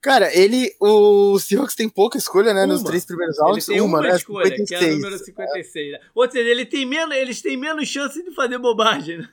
Cara, 0.00 0.36
ele. 0.36 0.74
O 0.80 1.38
Seahawks 1.38 1.76
tem 1.76 1.88
pouca 1.88 2.18
escolha, 2.18 2.52
né? 2.52 2.64
Uma. 2.64 2.72
Nos 2.72 2.82
três 2.82 3.04
primeiros 3.04 3.38
rounds. 3.38 3.68
Ele 3.68 3.78
tem 3.78 3.86
uma, 3.86 4.00
uma 4.00 4.08
né, 4.08 4.16
escolha, 4.16 4.48
56. 4.48 4.68
que 4.68 4.74
é 4.74 4.88
o 4.88 4.94
número 4.96 5.24
56. 5.24 5.92
Né? 5.92 6.00
Ou 6.16 6.30
seja, 6.32 6.50
ele 6.50 6.66
tem 6.66 6.84
menos, 6.84 7.16
eles 7.16 7.40
têm 7.40 7.56
menos 7.56 7.86
chance 7.86 8.20
de 8.24 8.34
fazer 8.34 8.58
bobagem, 8.58 9.18
né? 9.18 9.28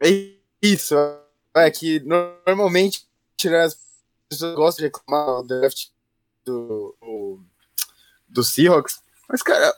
É 0.00 0.08
isso. 0.62 0.94
É 1.52 1.68
que 1.68 1.98
normalmente, 1.98 3.08
né, 3.44 3.62
as 3.62 3.87
pessoas 4.28 4.54
gostam 4.54 4.82
de 4.82 4.92
reclamar 4.92 5.42
do 5.42 5.48
draft 5.48 5.86
do, 6.44 6.96
do, 7.00 7.40
do 8.28 8.44
Seahawks, 8.44 9.00
mas, 9.28 9.42
cara, 9.42 9.74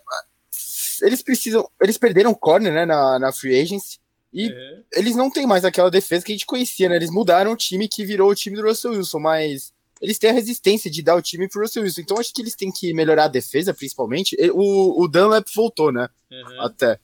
eles 1.03 1.23
precisam. 1.23 1.69
Eles 1.81 1.99
perderam 1.99 2.31
o 2.31 2.37
corner, 2.37 2.73
né, 2.73 2.87
na, 2.87 3.19
na 3.19 3.33
free 3.33 3.61
agency. 3.61 3.99
E 4.33 4.49
uhum. 4.49 4.85
eles 4.93 5.17
não 5.17 5.29
têm 5.29 5.45
mais 5.45 5.65
aquela 5.65 5.91
defesa 5.91 6.25
que 6.25 6.31
a 6.31 6.35
gente 6.35 6.47
conhecia, 6.47 6.89
né? 6.89 6.95
Eles 6.95 7.11
mudaram 7.11 7.53
o 7.53 7.57
time 7.57 7.89
que 7.89 8.05
virou 8.05 8.31
o 8.31 8.35
time 8.35 8.57
do 8.57 8.63
Russell 8.63 8.93
Wilson, 8.93 9.19
mas 9.19 9.73
eles 10.01 10.19
têm 10.19 10.31
a 10.31 10.33
resistência 10.33 10.89
de 10.89 11.03
dar 11.03 11.17
o 11.17 11.23
time 11.23 11.49
pro 11.49 11.63
Russell 11.63 11.83
Wilson. 11.83 12.03
Então 12.03 12.19
acho 12.19 12.33
que 12.33 12.41
eles 12.41 12.55
têm 12.55 12.71
que 12.71 12.95
melhorar 12.95 13.25
a 13.25 13.29
defesa, 13.29 13.75
principalmente. 13.75 14.37
O, 14.53 15.03
o 15.03 15.09
Dunlap 15.09 15.49
voltou, 15.53 15.91
né? 15.91 16.09
Uhum. 16.31 16.63
Até. 16.63 17.01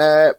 É, 0.00 0.36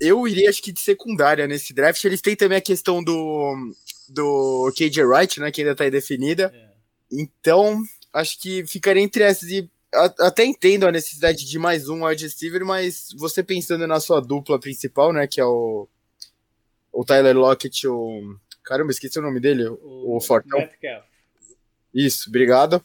eu 0.00 0.26
iria, 0.28 0.50
acho 0.50 0.62
que, 0.62 0.72
de 0.72 0.80
secundária 0.80 1.46
nesse 1.46 1.72
draft. 1.72 2.02
Eles 2.04 2.20
têm 2.20 2.36
também 2.36 2.58
a 2.58 2.62
questão 2.62 3.02
do, 3.02 3.72
do 4.08 4.72
KJ 4.76 5.02
Wright, 5.04 5.40
né? 5.40 5.50
Que 5.50 5.62
ainda 5.62 5.74
tá 5.74 5.86
indefinida. 5.86 6.52
É. 6.54 6.66
Então, 7.10 7.82
acho 8.12 8.40
que 8.40 8.66
ficaria 8.66 9.02
entre 9.02 9.22
essas. 9.22 9.48
E 9.50 9.70
até 9.92 10.44
entendo 10.44 10.86
a 10.86 10.92
necessidade 10.92 11.48
de 11.48 11.58
mais 11.58 11.88
um 11.88 12.04
wide 12.04 12.24
receiver, 12.24 12.64
mas 12.64 13.08
você 13.16 13.42
pensando 13.42 13.86
na 13.86 13.98
sua 14.00 14.20
dupla 14.20 14.58
principal, 14.58 15.12
né? 15.12 15.26
Que 15.26 15.40
é 15.40 15.44
o, 15.44 15.88
o 16.92 17.04
Tyler 17.04 17.36
Lockett, 17.36 17.86
o. 17.88 18.36
Caramba, 18.62 18.90
esqueci 18.90 19.18
o 19.18 19.22
nome 19.22 19.40
dele, 19.40 19.66
o, 19.68 20.16
o 20.16 20.20
Fortão. 20.20 20.58
Isso, 21.94 22.28
obrigado. 22.28 22.84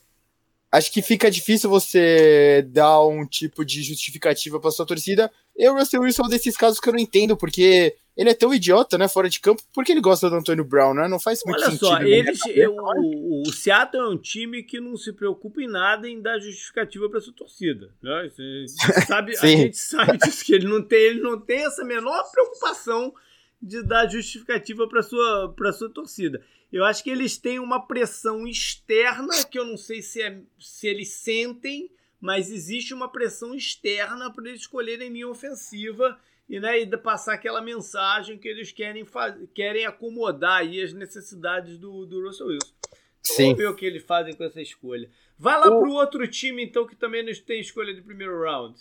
Acho 0.71 0.91
que 0.91 1.01
fica 1.01 1.29
difícil 1.29 1.69
você 1.69 2.65
dar 2.69 3.05
um 3.05 3.25
tipo 3.25 3.65
de 3.65 3.83
justificativa 3.83 4.57
para 4.57 4.71
sua 4.71 4.85
torcida. 4.85 5.29
Eu, 5.53 5.73
Russell 5.73 6.01
Wilson, 6.01 6.23
é 6.23 6.25
um 6.25 6.29
desses 6.29 6.55
casos 6.55 6.79
que 6.79 6.87
eu 6.87 6.93
não 6.93 6.99
entendo, 6.99 7.35
porque 7.35 7.93
ele 8.15 8.29
é 8.29 8.33
tão 8.33 8.53
idiota, 8.53 8.97
né, 8.97 9.07
fora 9.09 9.29
de 9.29 9.41
campo, 9.41 9.61
porque 9.73 9.91
ele 9.91 9.99
gosta 9.99 10.29
do 10.29 10.35
Antônio 10.37 10.63
Brown, 10.63 10.93
né? 10.93 11.09
Não 11.09 11.19
faz 11.19 11.41
muito 11.45 11.57
Olha 11.57 11.71
sentido. 11.71 11.87
Olha 11.87 11.97
só, 11.97 12.03
eles, 12.03 12.39
eu, 12.47 12.75
o, 12.75 13.41
o 13.45 13.51
Seattle 13.51 14.01
é 14.01 14.07
um 14.07 14.17
time 14.17 14.63
que 14.63 14.79
não 14.79 14.95
se 14.95 15.11
preocupa 15.11 15.61
em 15.61 15.67
nada 15.67 16.07
em 16.07 16.21
dar 16.21 16.39
justificativa 16.39 17.09
para 17.09 17.19
sua 17.19 17.33
torcida. 17.33 17.89
Né? 18.01 18.13
A, 18.13 18.27
gente 18.27 19.05
sabe, 19.07 19.37
a 19.37 19.45
gente 19.45 19.77
sabe 19.77 20.17
disso, 20.19 20.45
que 20.45 20.53
ele 20.53 20.67
não, 20.67 20.81
tem, 20.81 20.99
ele 20.99 21.21
não 21.21 21.37
tem 21.37 21.65
essa 21.65 21.83
menor 21.83 22.23
preocupação 22.31 23.13
de 23.61 23.83
dar 23.83 24.09
justificativa 24.09 24.87
para 24.87 25.03
sua, 25.03 25.53
sua 25.73 25.89
torcida. 25.89 26.43
Eu 26.71 26.85
acho 26.85 27.03
que 27.03 27.09
eles 27.09 27.37
têm 27.37 27.59
uma 27.59 27.85
pressão 27.85 28.47
externa, 28.47 29.43
que 29.45 29.59
eu 29.59 29.65
não 29.65 29.77
sei 29.77 30.01
se, 30.01 30.21
é, 30.21 30.41
se 30.57 30.87
eles 30.87 31.09
sentem, 31.09 31.91
mas 32.19 32.49
existe 32.49 32.93
uma 32.93 33.11
pressão 33.11 33.53
externa 33.53 34.31
para 34.31 34.47
eles 34.47 34.61
escolherem 34.61 35.09
linha 35.09 35.27
ofensiva 35.27 36.19
e, 36.47 36.59
né, 36.59 36.79
e 36.79 36.97
passar 36.97 37.33
aquela 37.33 37.61
mensagem 37.61 38.37
que 38.37 38.47
eles 38.47 38.71
querem, 38.71 39.05
querem 39.53 39.85
acomodar 39.85 40.59
aí 40.59 40.81
as 40.81 40.93
necessidades 40.93 41.77
do, 41.77 42.05
do 42.05 42.25
Russell 42.25 42.47
Wilson. 42.47 42.73
Sim. 43.21 43.43
Vamos 43.43 43.57
ver 43.57 43.69
o 43.69 43.75
que 43.75 43.85
eles 43.85 44.03
fazem 44.03 44.33
com 44.33 44.43
essa 44.43 44.61
escolha. 44.61 45.09
Vai 45.37 45.59
lá 45.59 45.67
o... 45.67 45.81
pro 45.81 45.91
outro 45.91 46.27
time, 46.27 46.63
então, 46.63 46.87
que 46.87 46.95
também 46.95 47.23
não 47.23 47.33
tem 47.45 47.59
escolha 47.59 47.93
de 47.93 48.01
primeiro 48.01 48.41
round. 48.41 48.79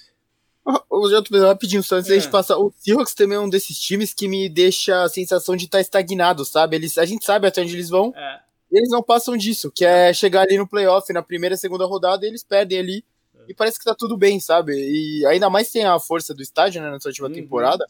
O 0.64 1.08
JP, 1.08 1.38
rapidinho, 1.38 1.82
só 1.82 1.96
antes 1.96 2.10
é. 2.10 2.18
de 2.18 2.28
passar. 2.28 2.58
O 2.58 2.72
Seahawks 2.78 3.14
também 3.14 3.36
é 3.36 3.40
um 3.40 3.48
desses 3.48 3.78
times 3.78 4.12
que 4.12 4.28
me 4.28 4.48
deixa 4.48 5.02
a 5.02 5.08
sensação 5.08 5.56
de 5.56 5.64
estar 5.64 5.78
tá 5.78 5.82
estagnado, 5.82 6.44
sabe? 6.44 6.76
Eles, 6.76 6.98
a 6.98 7.06
gente 7.06 7.24
sabe 7.24 7.46
até 7.46 7.62
onde 7.62 7.74
eles 7.74 7.88
vão. 7.88 8.12
É. 8.14 8.40
eles 8.70 8.90
não 8.90 9.02
passam 9.02 9.36
disso, 9.36 9.72
que 9.74 9.84
é 9.84 10.12
chegar 10.12 10.42
ali 10.42 10.58
no 10.58 10.68
playoff 10.68 11.10
na 11.12 11.22
primeira 11.22 11.56
segunda 11.56 11.86
rodada 11.86 12.24
e 12.24 12.28
eles 12.28 12.44
perdem 12.44 12.78
ali 12.78 13.04
e 13.50 13.54
parece 13.54 13.80
que 13.80 13.84
tá 13.84 13.96
tudo 13.96 14.16
bem, 14.16 14.38
sabe? 14.38 14.72
E 14.74 15.26
ainda 15.26 15.50
mais 15.50 15.72
tem 15.72 15.84
a 15.84 15.98
força 15.98 16.32
do 16.32 16.40
estádio, 16.40 16.80
né, 16.80 16.90
nessa 16.90 17.08
última 17.08 17.26
uhum. 17.26 17.34
temporada, 17.34 17.84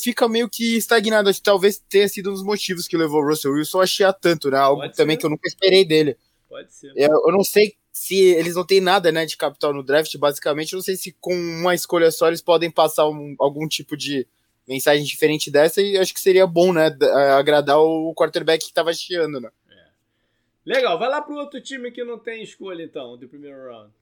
fica 0.00 0.28
meio 0.28 0.48
que 0.48 0.76
estagnado. 0.76 1.28
Acho 1.28 1.38
que 1.38 1.44
talvez 1.44 1.78
tenha 1.88 2.08
sido 2.08 2.30
um 2.30 2.32
dos 2.32 2.42
motivos 2.42 2.88
que 2.88 2.96
levou 2.96 3.22
o 3.22 3.28
Russell 3.28 3.52
Wilson 3.52 3.80
a 3.80 3.86
chiar 3.86 4.12
tanto, 4.12 4.50
né? 4.50 4.58
Algo 4.58 4.82
Pode 4.82 4.96
também 4.96 5.14
ser. 5.14 5.20
que 5.20 5.26
eu 5.26 5.30
nunca 5.30 5.46
esperei 5.46 5.84
dele. 5.84 6.16
Pode 6.48 6.72
ser. 6.72 6.92
Eu, 6.96 7.10
eu 7.10 7.32
não 7.32 7.44
sei 7.44 7.76
se 7.92 8.16
eles 8.16 8.54
não 8.56 8.64
têm 8.64 8.80
nada, 8.80 9.12
né, 9.12 9.26
de 9.26 9.36
capital 9.36 9.74
no 9.74 9.82
draft, 9.82 10.16
basicamente, 10.16 10.72
eu 10.72 10.78
não 10.78 10.82
sei 10.82 10.96
se 10.96 11.14
com 11.20 11.34
uma 11.34 11.74
escolha 11.74 12.10
só 12.10 12.28
eles 12.28 12.40
podem 12.40 12.70
passar 12.70 13.06
um, 13.06 13.36
algum 13.38 13.68
tipo 13.68 13.96
de 13.96 14.26
mensagem 14.66 15.04
diferente 15.04 15.50
dessa 15.50 15.82
e 15.82 15.98
acho 15.98 16.14
que 16.14 16.20
seria 16.20 16.46
bom, 16.46 16.72
né, 16.72 16.96
agradar 17.36 17.78
o 17.78 18.14
quarterback 18.14 18.66
que 18.66 18.72
tava 18.72 18.94
chiando, 18.94 19.38
né? 19.38 19.50
É. 19.70 19.84
Legal, 20.64 20.98
vai 20.98 21.10
lá 21.10 21.20
pro 21.20 21.34
outro 21.34 21.60
time 21.60 21.90
que 21.90 22.02
não 22.02 22.18
tem 22.18 22.42
escolha, 22.42 22.82
então, 22.82 23.18
do 23.18 23.28
primeiro 23.28 23.70
round. 23.70 23.92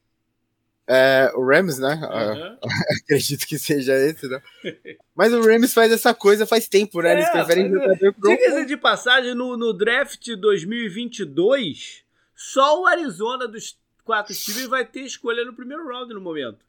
É, 0.92 1.30
o 1.36 1.44
Rams, 1.44 1.78
né? 1.78 1.94
Uhum. 1.94 2.58
acredito 3.04 3.46
que 3.46 3.58
seja 3.58 3.94
esse, 3.94 4.28
né? 4.28 4.42
Mas 5.14 5.32
o 5.32 5.40
Rams 5.40 5.72
faz 5.72 5.92
essa 5.92 6.12
coisa 6.12 6.46
faz 6.46 6.68
tempo, 6.68 7.00
né? 7.00 7.12
Eles 7.12 7.28
é, 7.28 7.32
preferem 7.32 7.70
jogador 7.70 8.12
pro... 8.14 8.36
Diga 8.36 8.66
de 8.66 8.76
passagem, 8.76 9.34
no, 9.34 9.56
no 9.56 9.72
draft 9.72 10.28
2022, 10.36 12.04
só 12.40 12.80
o 12.80 12.86
Arizona 12.86 13.46
dos 13.46 13.78
quatro 14.02 14.34
times 14.34 14.66
vai 14.66 14.82
ter 14.82 15.02
escolha 15.02 15.44
no 15.44 15.52
primeiro 15.52 15.86
round 15.86 16.14
no 16.14 16.22
momento. 16.22 16.64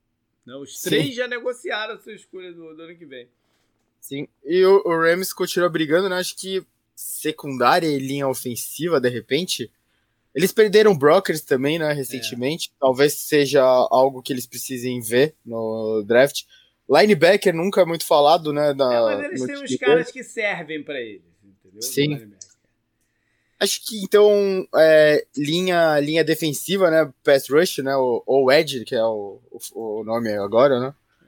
Não, 0.46 0.56
né? 0.58 0.64
os 0.64 0.78
Sim. 0.78 0.90
três 0.90 1.16
já 1.16 1.30
negociaram 1.30 1.94
a 1.94 1.98
sua 1.98 2.12
escolha 2.12 2.52
do, 2.52 2.76
do 2.76 2.82
ano 2.82 2.98
que 2.98 3.06
vem. 3.06 3.30
Sim, 4.02 4.28
e 4.44 4.66
o, 4.66 4.82
o 4.86 5.00
Rams 5.00 5.32
continua 5.32 5.70
brigando, 5.70 6.10
né? 6.10 6.18
Acho 6.18 6.36
que 6.36 6.62
secundária 6.94 7.88
e 7.88 8.00
linha 8.00 8.28
ofensiva, 8.28 9.00
de 9.00 9.08
repente 9.08 9.72
eles 10.36 10.52
perderam 10.52 10.98
brokers 10.98 11.40
também, 11.40 11.80
né, 11.80 11.94
recentemente. 11.94 12.70
É. 12.70 12.80
Talvez 12.80 13.14
seja 13.14 13.62
algo 13.64 14.22
que 14.22 14.34
eles 14.34 14.46
precisem 14.46 15.00
ver 15.00 15.36
no 15.46 16.04
draft. 16.06 16.44
Linebacker 16.90 17.56
nunca 17.56 17.82
é 17.82 17.86
muito 17.86 18.06
falado, 18.06 18.52
né? 18.52 18.74
Da, 18.74 18.94
é, 18.94 19.00
mas 19.00 19.26
eles 19.26 19.46
têm 19.46 19.64
uns 19.64 19.76
caras 19.78 20.12
que 20.12 20.22
servem 20.22 20.84
para 20.84 21.00
eles, 21.00 21.24
entendeu? 21.42 21.82
Sim. 21.82 22.34
Acho 23.62 23.80
que 23.86 24.04
então 24.04 24.68
é, 24.76 25.24
linha 25.38 26.00
linha 26.00 26.24
defensiva, 26.24 26.90
né? 26.90 27.14
Pass 27.24 27.48
rush, 27.48 27.78
né? 27.78 27.96
Ou, 27.96 28.24
ou 28.26 28.52
edge, 28.52 28.84
que 28.84 28.96
é 28.96 29.04
o, 29.06 29.40
o, 29.76 30.04
nome 30.04 30.34
agora, 30.34 30.80
né? 30.80 30.96
É. 31.22 31.28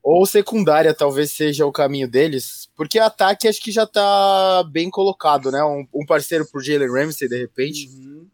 Ou 0.00 0.24
secundária 0.24 0.94
talvez 0.94 1.32
seja 1.32 1.66
o 1.66 1.72
caminho 1.72 2.06
deles, 2.06 2.70
porque 2.76 3.00
ataque 3.00 3.48
acho 3.48 3.60
que 3.60 3.72
já 3.72 3.84
tá 3.84 4.62
bem 4.70 4.88
colocado, 4.90 5.50
né? 5.50 5.60
Um, 5.64 5.84
um 5.92 6.06
parceiro 6.06 6.46
pro 6.46 6.62
Jalen 6.62 6.88
Ramsey 6.88 7.28
de 7.28 7.36
repente. 7.36 7.88
Uhum. 7.88 8.28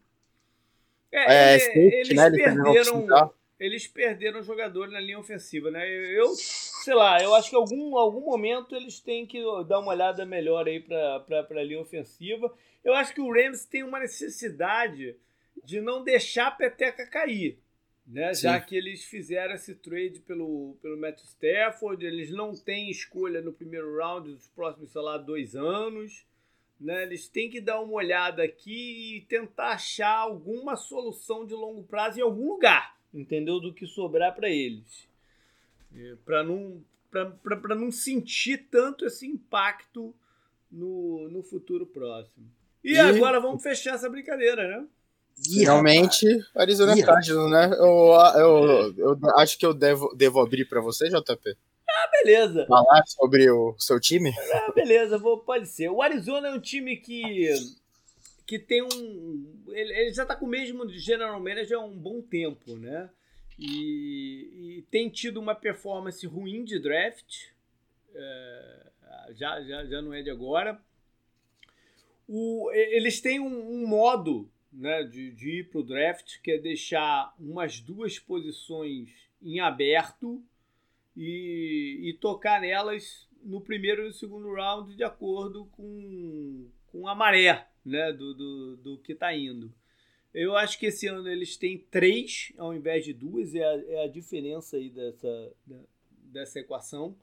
É, 1.11 1.55
é 1.55 1.59
safety, 1.59 1.81
eles, 1.81 2.15
né? 2.15 2.29
perderam, 2.29 3.29
eles 3.59 3.87
perderam 3.87 4.41
jogador 4.41 4.89
na 4.89 4.99
linha 4.99 5.19
ofensiva, 5.19 5.69
né? 5.69 5.87
Eu, 6.15 6.29
sei 6.35 6.93
lá, 6.93 7.21
eu 7.21 7.35
acho 7.35 7.49
que 7.49 7.55
em 7.55 7.59
algum, 7.59 7.97
algum 7.97 8.21
momento 8.21 8.75
eles 8.75 8.99
têm 8.99 9.25
que 9.25 9.43
dar 9.67 9.79
uma 9.79 9.91
olhada 9.91 10.25
melhor 10.25 10.67
aí 10.67 10.79
para 10.79 11.45
a 11.49 11.63
linha 11.63 11.81
ofensiva. 11.81 12.53
Eu 12.83 12.93
acho 12.93 13.13
que 13.13 13.21
o 13.21 13.31
Rams 13.31 13.65
tem 13.65 13.83
uma 13.83 13.99
necessidade 13.99 15.15
de 15.63 15.81
não 15.81 16.03
deixar 16.03 16.47
a 16.47 16.51
peteca 16.51 17.05
cair. 17.05 17.59
Né? 18.07 18.33
Já 18.33 18.59
que 18.59 18.75
eles 18.75 19.03
fizeram 19.03 19.53
esse 19.53 19.75
trade 19.75 20.19
pelo, 20.21 20.75
pelo 20.81 20.99
Matt 20.99 21.21
Stafford, 21.21 22.03
eles 22.03 22.31
não 22.31 22.55
têm 22.55 22.89
escolha 22.89 23.39
no 23.39 23.53
primeiro 23.53 23.97
round 23.97 24.31
dos 24.31 24.47
próximos, 24.47 24.91
sei 24.91 25.01
lá, 25.01 25.17
dois 25.17 25.55
anos. 25.55 26.25
Né? 26.79 27.03
Eles 27.03 27.27
têm 27.27 27.51
que 27.51 27.61
dar 27.61 27.81
uma 27.81 27.93
olhada 27.93 28.41
aqui 28.41 29.17
e 29.17 29.21
tentar 29.21 29.73
achar 29.73 30.15
alguma 30.15 30.75
solução 30.75 31.45
de 31.45 31.53
longo 31.53 31.83
prazo 31.83 32.19
em 32.19 32.23
algum 32.23 32.47
lugar, 32.47 32.97
entendeu? 33.13 33.59
Do 33.59 33.73
que 33.73 33.85
sobrar 33.85 34.35
para 34.35 34.49
eles. 34.49 35.07
É, 35.95 36.15
para 36.23 36.43
não, 36.43 36.83
para 37.09 37.75
não 37.75 37.91
sentir 37.91 38.67
tanto 38.69 39.05
esse 39.05 39.25
impacto 39.25 40.13
no, 40.71 41.27
no 41.29 41.41
futuro 41.41 41.85
próximo. 41.85 42.45
E, 42.83 42.93
e, 42.93 42.99
agora 42.99 43.39
vamos 43.39 43.61
fechar 43.61 43.95
essa 43.95 44.09
brincadeira, 44.09 44.67
né? 44.67 44.87
Finalmente, 45.43 46.25
Arizona 46.55 47.01
Cardinals, 47.01 47.51
né? 47.51 47.71
Eu, 47.77 48.13
eu, 48.35 48.93
eu, 48.97 49.19
acho 49.37 49.57
que 49.57 49.65
eu 49.65 49.73
devo, 49.73 50.13
devo 50.15 50.39
abrir 50.39 50.65
para 50.65 50.81
você, 50.81 51.07
JP. 51.09 51.55
Ah, 51.89 52.09
beleza. 52.11 52.65
Falar 52.67 53.03
sobre 53.07 53.49
o 53.49 53.75
seu 53.77 53.99
time? 53.99 54.33
Ah, 54.53 54.71
beleza, 54.73 55.17
vou, 55.17 55.39
pode 55.39 55.67
ser. 55.67 55.89
O 55.89 56.01
Arizona 56.01 56.49
é 56.49 56.53
um 56.53 56.59
time 56.59 56.97
que 56.97 57.49
que 58.49 58.57
tem 58.57 58.81
um. 58.81 59.63
Ele, 59.67 59.93
ele 59.93 60.11
já 60.11 60.23
está 60.23 60.35
com 60.35 60.47
o 60.47 60.49
mesmo 60.49 60.89
general 60.89 61.39
manager 61.39 61.77
há 61.77 61.85
um 61.85 61.95
bom 61.95 62.19
tempo, 62.19 62.75
né? 62.75 63.07
E, 63.59 64.77
e 64.79 64.85
tem 64.89 65.07
tido 65.07 65.39
uma 65.39 65.53
performance 65.53 66.25
ruim 66.25 66.63
de 66.63 66.79
draft. 66.79 67.49
É, 68.15 68.87
já, 69.35 69.61
já, 69.61 69.85
já 69.85 70.01
não 70.01 70.11
é 70.11 70.23
de 70.23 70.31
agora. 70.31 70.81
O, 72.27 72.71
eles 72.73 73.21
têm 73.21 73.39
um, 73.39 73.83
um 73.83 73.87
modo 73.87 74.49
né, 74.73 75.03
de, 75.03 75.31
de 75.31 75.59
ir 75.59 75.69
para 75.69 75.81
o 75.81 75.83
draft 75.83 76.41
que 76.41 76.51
é 76.51 76.57
deixar 76.57 77.35
umas 77.39 77.79
duas 77.79 78.17
posições 78.17 79.09
em 79.43 79.59
aberto 79.59 80.43
e, 81.15 81.99
e 82.01 82.13
tocar 82.13 82.61
nelas 82.61 83.27
no 83.43 83.61
primeiro 83.61 84.03
e 84.03 84.05
no 84.07 84.13
segundo 84.13 84.53
round 84.53 84.95
de 84.95 85.03
acordo 85.03 85.65
com, 85.71 86.67
com 86.91 87.07
a 87.07 87.13
maré 87.13 87.67
né, 87.89 88.13
do, 88.13 88.33
do, 88.33 88.77
do 88.77 88.97
que 88.99 89.13
está 89.13 89.35
indo. 89.35 89.73
Eu 90.33 90.55
acho 90.55 90.77
que 90.79 90.85
esse 90.85 91.07
ano 91.07 91.27
eles 91.27 91.57
têm 91.57 91.77
três 91.77 92.53
ao 92.57 92.73
invés 92.73 93.03
de 93.03 93.13
duas, 93.13 93.55
é 93.55 93.63
a, 93.63 93.83
é 93.87 94.03
a 94.03 94.07
diferença 94.07 94.77
aí 94.77 94.89
dessa, 94.89 95.53
dessa 96.31 96.59
equação. 96.59 97.15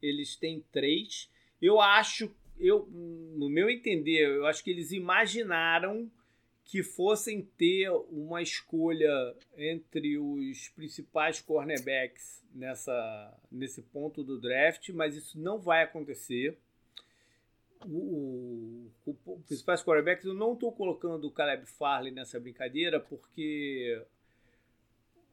Eles 0.00 0.36
têm 0.36 0.64
três. 0.72 1.30
Eu 1.60 1.80
acho, 1.80 2.34
eu, 2.58 2.86
no 2.90 3.48
meu 3.48 3.68
entender, 3.68 4.26
eu 4.26 4.46
acho 4.46 4.64
que 4.64 4.70
eles 4.70 4.92
imaginaram 4.92 6.10
que 6.64 6.82
fossem 6.82 7.42
ter 7.42 7.90
uma 8.10 8.40
escolha 8.40 9.36
entre 9.56 10.18
os 10.18 10.68
principais 10.68 11.40
cornerbacks 11.40 12.42
nessa, 12.54 13.38
nesse 13.52 13.82
ponto 13.82 14.24
do 14.24 14.40
draft, 14.40 14.88
mas 14.90 15.14
isso 15.14 15.38
não 15.38 15.58
vai 15.58 15.82
acontecer. 15.82 16.58
O, 17.86 18.90
o, 19.06 19.16
o 19.26 19.40
principais 19.46 19.82
quarterbacks, 19.82 20.24
eu 20.24 20.34
não 20.34 20.54
estou 20.54 20.72
colocando 20.72 21.26
o 21.26 21.30
Caleb 21.30 21.66
Farley 21.66 22.12
nessa 22.12 22.40
brincadeira, 22.40 22.98
porque 22.98 24.02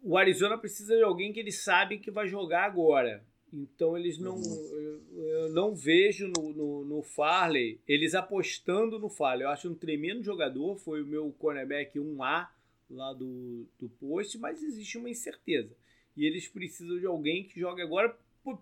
o 0.04 0.18
Arizona 0.18 0.58
precisa 0.58 0.96
de 0.96 1.04
alguém 1.04 1.32
que 1.32 1.40
eles 1.40 1.64
sabem 1.64 2.00
que 2.00 2.12
vai 2.12 2.28
jogar 2.28 2.66
agora. 2.66 3.24
Então 3.54 3.98
eles 3.98 4.18
não. 4.18 4.36
Uhum. 4.36 4.78
Eu, 4.78 5.26
eu 5.28 5.50
não 5.50 5.76
vejo 5.76 6.32
no, 6.36 6.54
no, 6.54 6.86
no, 6.86 7.02
Farley 7.02 7.80
eles 7.88 8.16
apostando 8.16 8.98
no 8.98 9.10
Farley. 9.10 9.44
Eu 9.46 9.50
acho 9.50 9.70
um 9.70 9.76
tremendo 9.76 10.24
jogador, 10.24 10.78
foi 10.78 11.02
o 11.02 11.06
meu 11.06 11.32
cornerback 11.38 12.00
1A 12.00 12.48
lá 12.90 13.14
do, 13.14 13.66
do 13.80 13.90
post, 13.90 14.38
mas 14.38 14.64
existe 14.64 14.98
uma 14.98 15.10
incerteza. 15.10 15.76
E 16.16 16.26
eles 16.26 16.48
precisam 16.48 16.98
de 16.98 17.06
alguém 17.06 17.44
que 17.44 17.60
jogue 17.60 17.82
agora 17.82 18.16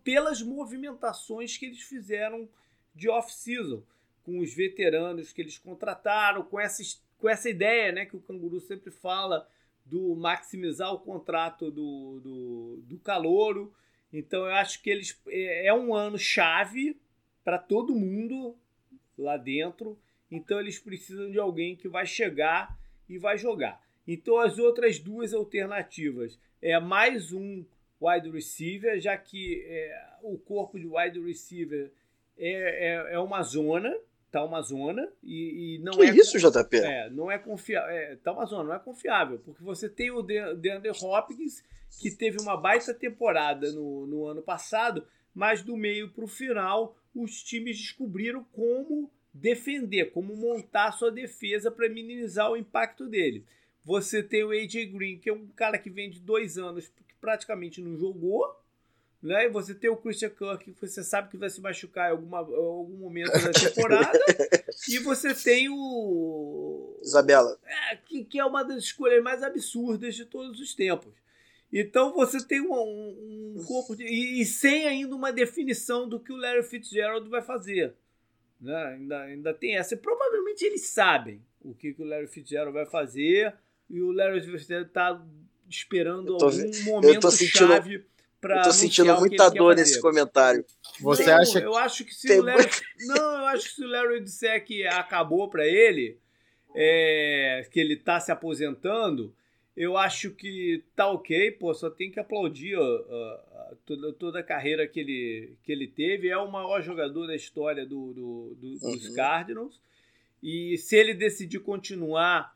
pelas 0.03 0.41
movimentações 0.41 1.57
que 1.57 1.66
eles 1.66 1.82
fizeram 1.82 2.49
de 3.00 3.10
off-season, 3.10 3.82
com 4.24 4.40
os 4.40 4.54
veteranos 4.54 5.32
que 5.32 5.42
eles 5.42 5.58
contrataram, 5.58 6.44
com 6.44 6.60
essa, 6.60 6.84
com 7.18 7.30
essa 7.30 7.50
ideia 7.50 7.92
né, 7.92 8.06
que 8.06 8.16
o 8.16 8.20
Canguru 8.20 8.60
sempre 8.60 8.92
fala 8.92 9.50
do 9.86 10.16
maximizar 10.16 10.94
o 10.94 11.00
contrato 11.00 11.72
do, 11.72 12.20
do, 12.20 12.84
do 12.84 13.00
calouro. 13.00 13.74
Então 14.12 14.46
eu 14.46 14.54
acho 14.54 14.84
que 14.84 14.90
eles 14.90 15.20
é, 15.28 15.68
é 15.68 15.74
um 15.74 15.96
ano 15.96 16.18
chave 16.18 17.00
para 17.44 17.58
todo 17.58 17.96
mundo 17.96 18.56
lá 19.18 19.38
dentro. 19.38 19.98
Então 20.30 20.60
eles 20.60 20.78
precisam 20.78 21.32
de 21.32 21.40
alguém 21.40 21.76
que 21.76 21.88
vai 21.88 22.06
chegar 22.06 22.78
e 23.08 23.18
vai 23.18 23.38
jogar. 23.38 23.82
Então 24.06 24.38
as 24.38 24.60
outras 24.60 25.00
duas 25.00 25.34
alternativas 25.34 26.38
é 26.62 26.78
mais 26.80 27.32
um 27.32 27.66
wide 28.02 28.30
receiver, 28.30 29.00
já 29.00 29.18
que 29.18 29.64
é, 29.66 30.18
o 30.22 30.38
corpo 30.38 30.78
de 30.78 30.86
wide 30.86 31.20
receiver 31.20 31.92
é, 32.40 33.11
é, 33.11 33.14
é 33.16 33.20
uma 33.20 33.44
zona, 33.44 33.94
tá 34.32 34.44
uma 34.44 34.61
zona 34.61 35.07
e, 35.22 35.76
e 35.76 35.80
não 35.80 35.94
que 35.94 36.03
é 36.03 36.16
isso, 36.16 36.38
JP? 36.40 36.78
É, 36.78 37.10
não 37.10 37.30
é 37.30 37.38
confiável, 37.38 37.90
é, 37.90 38.16
tá 38.16 38.32
uma 38.32 38.45
zona, 38.45 38.64
não 38.64 38.74
é 38.74 38.80
confiável, 38.80 39.40
porque 39.40 39.64
você 39.64 39.90
tem 39.90 40.11
o 40.11 40.22
DeAndre 40.22 40.91
Hopkins 40.91 41.64
que 41.99 42.11
teve 42.11 42.41
uma 42.41 42.56
baita 42.56 42.94
temporada 42.94 43.72
no, 43.72 44.07
no 44.07 44.26
ano 44.26 44.41
passado, 44.41 45.06
mas 45.34 45.61
do 45.61 45.76
meio 45.76 46.10
para 46.11 46.24
o 46.24 46.28
final 46.28 46.95
os 47.14 47.44
times 47.44 47.78
descobriram 47.78 48.44
como 48.53 49.11
defender, 49.34 50.11
como 50.11 50.36
montar 50.36 50.91
sua 50.91 51.11
defesa 51.11 51.72
para 51.72 51.90
minimizar 51.90 52.52
o 52.52 52.57
impacto 52.57 53.07
dele. 53.07 53.45
Você 53.84 54.22
tem 54.22 54.44
o 54.44 54.52
AJ 54.52 54.91
Green, 54.91 55.18
que 55.20 55.30
é 55.30 55.34
um 55.34 55.48
cara 55.48 55.78
que 55.78 55.90
vem 55.90 56.10
de 56.10 56.20
dois 56.20 56.57
anos 56.57 56.88
que 56.88 57.16
praticamente 57.20 57.82
não 57.82 57.98
jogou, 57.98 58.45
né? 59.22 59.46
E 59.46 59.50
você 59.50 59.76
tem 59.76 59.90
o 59.90 59.98
Christian 59.98 60.30
Kirk, 60.30 60.72
que 60.72 60.88
você 60.88 61.04
sabe 61.04 61.30
que 61.30 61.38
vai 61.38 61.50
se 61.50 61.60
machucar 61.60 62.08
em 62.10 62.12
alguma, 62.12 62.40
algum 62.40 62.98
momento 62.98 63.32
da 63.32 63.52
temporada. 63.52 64.18
e 64.88 65.00
você 65.00 65.34
tem 65.34 65.68
o. 65.70 66.98
Isabela. 67.02 67.60
É, 67.66 67.98
que, 67.98 68.24
que 68.24 68.40
é 68.40 68.46
uma 68.46 68.64
das 68.64 68.84
escolhas 68.84 69.22
mais 69.22 69.44
absurdas 69.44 70.16
de 70.16 70.26
todos 70.26 70.60
os 70.60 70.74
tempos. 70.74 71.14
Então 71.72 72.14
você 72.14 72.44
tem 72.44 72.62
um, 72.62 72.74
um 72.74 73.64
corpo 73.68 73.96
de, 73.96 74.04
e, 74.04 74.41
e, 74.41 74.46
sem 74.46 74.88
ainda 74.88 75.16
uma 75.16 75.32
definição 75.32 76.10
do 76.10 76.20
que 76.20 76.34
o 76.34 76.38
Larry 76.38 76.64
Fitzgerald 76.64 77.30
vai 77.30 77.41
fazer. 77.41 77.94
Né? 78.60 78.76
Ainda, 78.76 79.22
ainda 79.22 79.54
tem 79.54 79.78
essa. 79.78 79.94
E 79.94 79.98
provavelmente 79.98 80.66
eles 80.66 80.88
sabem 80.88 81.41
o 81.62 81.74
que, 81.74 81.94
que 81.94 82.02
o 82.02 82.06
Larry 82.06 82.28
Fitzgerald 82.28 82.74
vai 82.74 82.86
fazer 82.86 83.54
e 83.90 84.02
o 84.02 84.12
Larry 84.12 84.41
Fitzgerald 84.41 84.88
está 84.88 85.22
esperando 85.70 86.34
algum 86.34 86.84
momento 86.86 87.30
sentindo, 87.30 87.68
chave 87.68 88.06
para. 88.40 88.57
Eu 88.57 88.64
tô 88.64 88.72
sentindo 88.72 89.16
muita 89.18 89.49
dor 89.49 89.76
nesse 89.76 89.99
comentário. 90.02 90.66
Você 90.99 91.26
não, 91.26 91.41
acha? 91.41 91.60
Eu 91.60 91.76
acho 91.76 92.06
que 92.06 92.14
se 92.14 92.28
tem... 92.28 92.40
o 92.40 92.44
Larry, 92.44 92.70
não, 93.07 93.16
eu 93.16 93.48
acho 93.48 93.70
que 93.70 93.76
se 93.76 93.84
o 93.84 93.88
Larry 93.88 94.22
disser 94.22 94.64
que 94.66 94.86
acabou 94.86 95.49
para 95.49 95.66
ele, 95.66 96.18
é, 96.76 97.68
que 97.72 97.80
ele 97.80 97.94
está 97.94 98.20
se 98.20 98.32
aposentando, 98.32 99.34
eu 99.76 99.98
acho 99.98 100.32
que 100.32 100.84
tá 100.95 101.07
ok, 101.07 101.52
pô, 101.52 101.74
só 101.74 101.90
tem 101.90 102.11
que 102.11 102.20
aplaudir 102.20 102.78
toda, 103.86 104.14
toda 104.14 104.40
a 104.40 104.44
carreira 104.44 104.88
que 104.88 104.99
ele, 104.99 105.56
que 105.64 105.72
ele 105.72 105.88
teve. 105.88 106.30
É 106.30 106.38
o 106.38 106.52
maior 106.52 106.82
jogador 106.82 107.28
da 107.28 107.36
história 107.36 107.86
do, 107.86 108.14
do, 108.14 108.56
do 108.56 108.80
dos 108.80 109.07
uhum. 109.07 109.16
Cardinals. 109.16 109.82
E 110.41 110.78
se 110.78 110.95
ele 110.95 111.14
decidir 111.14 111.60
continuar, 111.60 112.56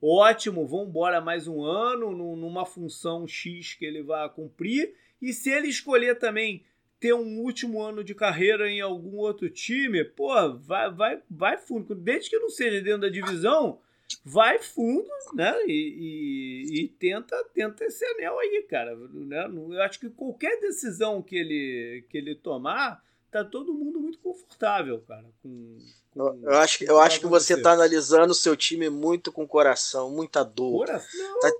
ótimo, 0.00 0.66
vamos 0.66 0.88
embora 0.88 1.20
mais 1.20 1.46
um 1.46 1.62
ano 1.62 2.12
numa 2.36 2.64
função 2.64 3.26
X 3.26 3.74
que 3.74 3.84
ele 3.84 4.02
vai 4.02 4.28
cumprir. 4.30 4.94
E 5.24 5.32
se 5.32 5.50
ele 5.50 5.68
escolher 5.68 6.18
também 6.18 6.64
ter 7.00 7.14
um 7.14 7.40
último 7.40 7.82
ano 7.82 8.04
de 8.04 8.14
carreira 8.14 8.70
em 8.70 8.80
algum 8.80 9.16
outro 9.16 9.48
time, 9.48 10.04
pô, 10.04 10.28
vai, 10.58 10.90
vai, 10.90 11.22
vai 11.30 11.58
fundo. 11.58 11.94
Desde 11.94 12.30
que 12.30 12.38
não 12.38 12.50
seja 12.50 12.80
dentro 12.82 13.00
da 13.00 13.08
divisão, 13.08 13.78
vai 14.22 14.58
fundo, 14.58 15.08
né? 15.34 15.54
E, 15.66 16.66
e, 16.68 16.80
e, 16.82 16.88
tenta, 16.88 17.42
tenta 17.54 17.84
esse 17.84 18.04
anel 18.04 18.38
aí, 18.38 18.66
cara. 18.68 18.94
Né? 18.96 19.50
Eu 19.70 19.82
acho 19.82 19.98
que 19.98 20.10
qualquer 20.10 20.60
decisão 20.60 21.22
que 21.22 21.36
ele, 21.36 22.04
que 22.10 22.18
ele 22.18 22.34
tomar, 22.34 23.02
tá 23.30 23.44
todo 23.44 23.74
mundo 23.74 24.00
muito 24.00 24.18
confortável, 24.18 25.02
cara. 25.08 25.26
Com, 25.42 25.78
com 26.10 26.40
eu 26.42 26.58
acho, 26.58 26.78
que, 26.78 26.84
eu 26.84 27.00
acho 27.00 27.20
que 27.20 27.26
você 27.26 27.60
tá 27.60 27.72
analisando 27.72 28.32
o 28.32 28.34
seu 28.36 28.54
time 28.56 28.88
muito 28.90 29.32
com 29.32 29.46
coração, 29.46 30.10
muita 30.10 30.42
dor. 30.44 30.86
Coração? 30.86 31.40
Tá, 31.40 31.52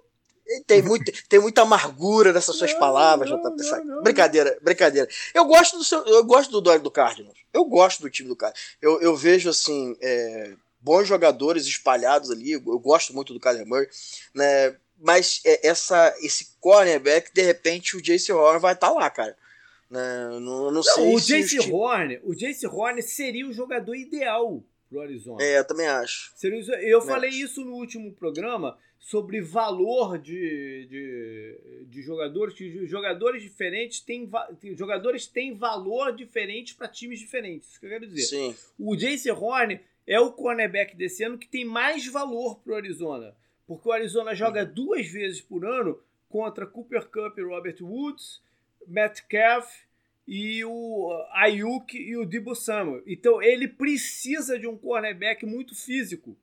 tem, 0.66 0.82
muito, 0.82 1.10
tem 1.28 1.40
muita 1.40 1.62
amargura 1.62 2.32
nessas 2.32 2.56
suas 2.56 2.72
não, 2.72 2.78
palavras, 2.78 3.30
não, 3.30 3.38
JP. 3.38 3.62
Não, 3.62 3.84
não, 3.84 4.02
brincadeira, 4.02 4.58
brincadeira. 4.62 5.08
Eu 5.32 5.44
gosto 5.44 5.78
do 5.78 5.84
seu, 5.84 6.04
eu 6.06 6.24
gosto 6.24 6.50
do 6.50 6.60
duelo 6.60 6.82
do 6.82 6.90
Cardinals. 6.90 7.38
Eu 7.52 7.64
gosto 7.64 8.02
do 8.02 8.10
time 8.10 8.28
do 8.28 8.36
Cardinals. 8.36 8.76
Eu, 8.80 9.00
eu 9.00 9.16
vejo 9.16 9.48
assim, 9.48 9.96
é, 10.00 10.52
bons 10.80 11.08
jogadores 11.08 11.66
espalhados 11.66 12.30
ali. 12.30 12.52
Eu 12.52 12.78
gosto 12.78 13.14
muito 13.14 13.32
do 13.32 13.40
Kyler 13.40 13.66
Murray, 13.66 13.88
né? 14.34 14.76
Mas 15.00 15.40
é, 15.44 15.66
essa, 15.66 16.14
esse 16.20 16.56
cornerback, 16.60 17.32
de 17.32 17.42
repente, 17.42 17.96
o 17.96 18.02
Jace 18.02 18.30
Horn 18.30 18.60
vai 18.60 18.74
estar 18.74 18.88
tá 18.88 18.92
lá, 18.92 19.10
cara. 19.10 19.36
Né? 19.90 20.28
Não, 20.40 20.70
não, 20.70 20.82
sei 20.82 21.14
o 21.14 21.18
se 21.18 21.26
Jace. 21.26 21.72
Horn, 21.72 22.20
o 22.22 22.34
Jace 22.34 22.66
Horn 22.66 23.00
seria 23.02 23.46
o 23.46 23.52
jogador 23.52 23.94
ideal 23.94 24.62
pro 24.88 25.00
Arizona. 25.00 25.42
É, 25.42 25.58
eu 25.58 25.64
também 25.64 25.86
acho. 25.86 26.32
Seria, 26.36 26.60
eu 26.82 27.02
falei 27.02 27.30
isso 27.30 27.64
no 27.64 27.74
último 27.74 28.12
programa 28.12 28.78
sobre 29.04 29.38
valor 29.42 30.16
de, 30.16 30.86
de, 30.86 31.84
de 31.90 32.00
jogadores, 32.00 32.54
que 32.54 32.86
jogadores 32.86 33.42
diferentes 33.42 34.00
têm 34.00 34.26
jogadores 34.74 35.26
têm 35.26 35.52
valor 35.52 36.16
diferente 36.16 36.74
para 36.74 36.88
times 36.88 37.18
diferentes. 37.18 37.68
Isso 37.68 37.80
que 37.80 37.84
eu 37.84 37.90
quero 37.90 38.06
dizer. 38.06 38.22
Sim. 38.22 38.56
O 38.78 38.96
Jace 38.96 39.30
Horn 39.30 39.78
é 40.06 40.18
o 40.18 40.32
cornerback 40.32 40.96
desse 40.96 41.22
ano 41.22 41.36
que 41.36 41.46
tem 41.46 41.66
mais 41.66 42.06
valor 42.06 42.58
para 42.60 42.72
o 42.72 42.76
Arizona. 42.76 43.36
Porque 43.66 43.86
o 43.86 43.92
Arizona 43.92 44.34
joga 44.34 44.64
duas 44.64 45.06
vezes 45.06 45.42
por 45.42 45.66
ano 45.66 46.00
contra 46.30 46.66
Cooper 46.66 47.06
Cup 47.06 47.36
e 47.36 47.42
Robert 47.42 47.76
Woods, 47.82 48.40
Metcalf 48.86 49.70
e 50.26 50.64
o 50.64 51.12
Ayuk 51.34 51.94
e 51.94 52.16
o 52.16 52.24
Debo 52.24 52.54
Samuel. 52.54 53.02
Então 53.06 53.42
ele 53.42 53.68
precisa 53.68 54.58
de 54.58 54.66
um 54.66 54.78
cornerback 54.78 55.44
muito 55.44 55.74
físico 55.74 56.34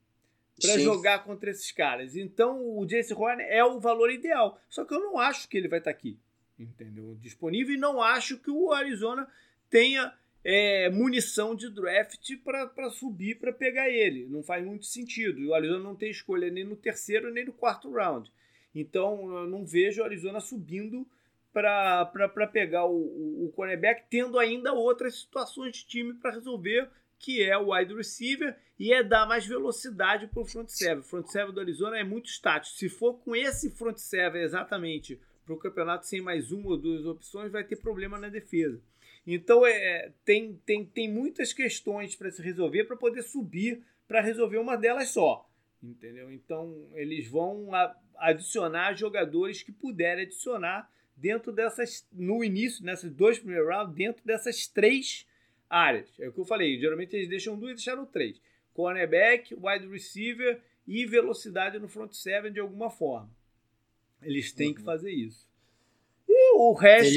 para 0.61 0.79
jogar 0.79 1.23
contra 1.23 1.51
esses 1.51 1.71
caras. 1.71 2.15
Então 2.15 2.77
o 2.77 2.85
Jace 2.85 3.13
Horn 3.13 3.41
é 3.43 3.63
o 3.63 3.79
valor 3.79 4.11
ideal. 4.11 4.59
Só 4.69 4.85
que 4.85 4.93
eu 4.93 4.99
não 4.99 5.17
acho 5.17 5.47
que 5.47 5.57
ele 5.57 5.67
vai 5.67 5.79
estar 5.79 5.91
tá 5.91 5.97
aqui, 5.97 6.19
entendeu? 6.59 7.17
Disponível 7.19 7.75
e 7.75 7.79
não 7.79 8.01
acho 8.01 8.37
que 8.37 8.51
o 8.51 8.71
Arizona 8.71 9.27
tenha 9.69 10.13
é, 10.43 10.89
munição 10.89 11.55
de 11.55 11.69
draft 11.69 12.35
para 12.43 12.89
subir 12.89 13.39
para 13.39 13.53
pegar 13.53 13.89
ele. 13.89 14.27
Não 14.27 14.43
faz 14.43 14.65
muito 14.65 14.85
sentido. 14.85 15.39
E 15.39 15.47
o 15.47 15.53
Arizona 15.53 15.83
não 15.83 15.95
tem 15.95 16.09
escolha 16.09 16.49
nem 16.49 16.63
no 16.63 16.75
terceiro 16.75 17.31
nem 17.31 17.45
no 17.45 17.53
quarto 17.53 17.91
round. 17.91 18.31
Então 18.73 19.37
eu 19.37 19.47
não 19.47 19.65
vejo 19.65 20.01
o 20.01 20.05
Arizona 20.05 20.39
subindo 20.39 21.05
para 21.53 22.47
pegar 22.51 22.85
o, 22.85 22.95
o, 22.95 23.45
o 23.45 23.51
cornerback, 23.51 24.05
tendo 24.09 24.39
ainda 24.39 24.73
outras 24.73 25.19
situações 25.19 25.77
de 25.77 25.85
time 25.85 26.13
para 26.13 26.31
resolver, 26.31 26.89
que 27.21 27.43
é 27.43 27.55
o 27.55 27.71
wide 27.71 27.93
receiver 27.93 28.57
e 28.79 28.91
é 28.91 29.03
dar 29.03 29.27
mais 29.27 29.45
velocidade 29.45 30.25
para 30.27 30.41
o 30.41 30.45
front 30.45 30.67
seven. 30.67 30.99
O 30.99 31.03
front 31.03 31.27
seven 31.27 31.53
do 31.53 31.59
Arizona 31.59 31.99
é 31.99 32.03
muito 32.03 32.25
estático. 32.25 32.75
Se 32.75 32.89
for 32.89 33.13
com 33.19 33.35
esse 33.35 33.69
front 33.69 33.97
seven 33.97 34.41
exatamente 34.41 35.21
para 35.45 35.53
o 35.53 35.57
campeonato 35.57 36.07
sem 36.07 36.19
mais 36.19 36.51
uma 36.51 36.69
ou 36.69 36.77
duas 36.77 37.05
opções, 37.05 37.51
vai 37.51 37.63
ter 37.63 37.75
problema 37.75 38.17
na 38.17 38.27
defesa. 38.27 38.81
Então 39.25 39.63
é, 39.65 40.11
tem, 40.25 40.59
tem, 40.65 40.83
tem 40.83 41.11
muitas 41.11 41.53
questões 41.53 42.15
para 42.15 42.31
se 42.31 42.41
resolver 42.41 42.85
para 42.85 42.97
poder 42.97 43.21
subir 43.21 43.83
para 44.07 44.19
resolver 44.19 44.57
uma 44.57 44.75
delas 44.75 45.09
só. 45.09 45.47
Entendeu? 45.81 46.31
Então 46.31 46.89
eles 46.93 47.27
vão 47.27 47.73
a, 47.75 47.95
adicionar 48.17 48.95
jogadores 48.95 49.61
que 49.61 49.71
puderem 49.71 50.25
adicionar 50.25 50.91
dentro 51.15 51.51
dessas, 51.51 52.07
no 52.11 52.43
início, 52.43 52.83
nessas 52.83 53.11
dois 53.11 53.37
primeiros 53.37 53.69
rounds, 53.69 53.93
dentro 53.93 54.25
dessas 54.25 54.65
três 54.65 55.27
áreas. 55.71 56.09
É 56.19 56.27
o 56.27 56.33
que 56.33 56.39
eu 56.39 56.45
falei, 56.45 56.77
geralmente 56.77 57.15
eles 57.15 57.29
deixam 57.29 57.57
duas 57.57 57.71
e 57.71 57.75
deixaram 57.75 58.05
três. 58.05 58.39
Cornerback, 58.73 59.55
wide 59.55 59.87
receiver 59.87 60.61
e 60.85 61.05
velocidade 61.05 61.79
no 61.79 61.87
front 61.87 62.11
seven 62.11 62.51
de 62.51 62.59
alguma 62.59 62.89
forma. 62.89 63.29
Eles 64.21 64.51
têm 64.51 64.69
uhum. 64.69 64.75
que 64.75 64.81
fazer 64.81 65.11
isso. 65.11 65.49
E 66.27 66.53
o 66.55 66.73
resto. 66.73 67.13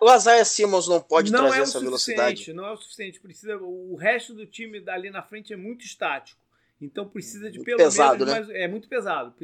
O, 0.00 0.14
Isaiah 0.14 0.44
Simmons 0.44 0.88
não 0.88 1.00
pode 1.00 1.30
não 1.30 1.40
trazer 1.40 1.58
é 1.58 1.62
essa 1.62 1.80
velocidade. 1.80 2.52
Não 2.52 2.66
é 2.66 2.72
o 2.72 2.76
suficiente. 2.76 3.20
Precisa, 3.20 3.56
o 3.56 3.94
resto 3.94 4.34
do 4.34 4.46
time 4.46 4.80
dali 4.80 5.10
na 5.10 5.22
frente 5.22 5.52
é 5.52 5.56
muito 5.56 5.84
estático. 5.84 6.40
Então 6.80 7.06
precisa 7.06 7.50
de 7.50 7.58
muito 7.58 7.66
pelo 7.66 7.78
pesado, 7.78 8.24
menos. 8.24 8.48
Né? 8.48 8.54
Mais, 8.54 8.62
é 8.64 8.68
muito 8.68 8.88
pesado. 8.88 9.34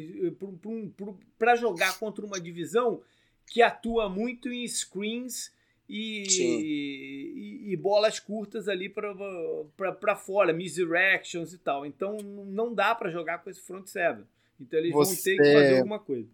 Para 1.38 1.54
jogar 1.54 1.98
contra 1.98 2.24
uma 2.24 2.40
divisão 2.40 3.02
que 3.46 3.62
atua 3.62 4.08
muito 4.08 4.50
em 4.50 4.66
screens 4.66 5.52
e, 5.88 6.24
e, 6.28 7.72
e, 7.72 7.76
bolas 7.76 8.18
curtas 8.18 8.68
ali 8.68 8.88
para 8.88 10.16
fora, 10.16 10.52
misdirections 10.52 11.52
e 11.52 11.58
tal. 11.58 11.86
Então 11.86 12.16
não 12.18 12.74
dá 12.74 12.94
para 12.94 13.10
jogar 13.10 13.38
com 13.38 13.50
esse 13.50 13.60
front 13.60 13.86
seven. 13.86 14.24
Então 14.60 14.78
eles 14.78 14.92
Você... 14.92 15.14
vão 15.14 15.22
ter 15.22 15.36
que 15.42 15.52
fazer 15.52 15.78
alguma 15.78 15.98
coisa 15.98 16.28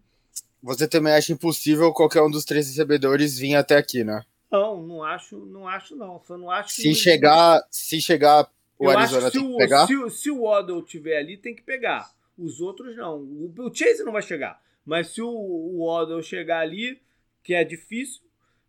você 0.63 0.87
também 0.87 1.13
acha 1.13 1.33
impossível 1.33 1.91
qualquer 1.91 2.21
um 2.21 2.31
dos 2.31 2.45
três 2.45 2.67
recebedores 2.67 3.37
vir 3.37 3.53
até 3.55 3.75
aqui, 3.75 4.01
né? 4.01 4.23
Não, 4.49 4.81
não 4.81 5.03
acho, 5.03 5.37
não 5.37 5.67
acho 5.67 5.93
não. 5.93 6.21
Só 6.25 6.37
não 6.37 6.49
acho 6.49 6.71
se 6.71 6.95
chegar, 6.95 7.61
se 7.69 7.99
chegar 7.99 8.49
o 8.79 8.85
Eu 8.85 8.97
Arizona 8.97 9.29
tem 9.29 9.51
que 9.51 9.57
pegar. 9.57 9.87
Se, 9.87 10.09
se 10.11 10.31
o 10.31 10.43
Waddle 10.43 10.81
tiver 10.83 11.17
ali, 11.17 11.35
tem 11.35 11.53
que 11.53 11.61
pegar. 11.61 12.09
Os 12.37 12.61
outros 12.61 12.95
não. 12.95 13.17
O, 13.17 13.53
o 13.57 13.75
Chase 13.75 14.03
não 14.03 14.13
vai 14.13 14.21
chegar. 14.21 14.61
Mas 14.85 15.07
se 15.07 15.21
o, 15.21 15.27
o 15.27 15.85
Waddle 15.85 16.23
chegar 16.23 16.59
ali, 16.59 17.01
que 17.43 17.53
é 17.53 17.63
difícil, 17.65 18.21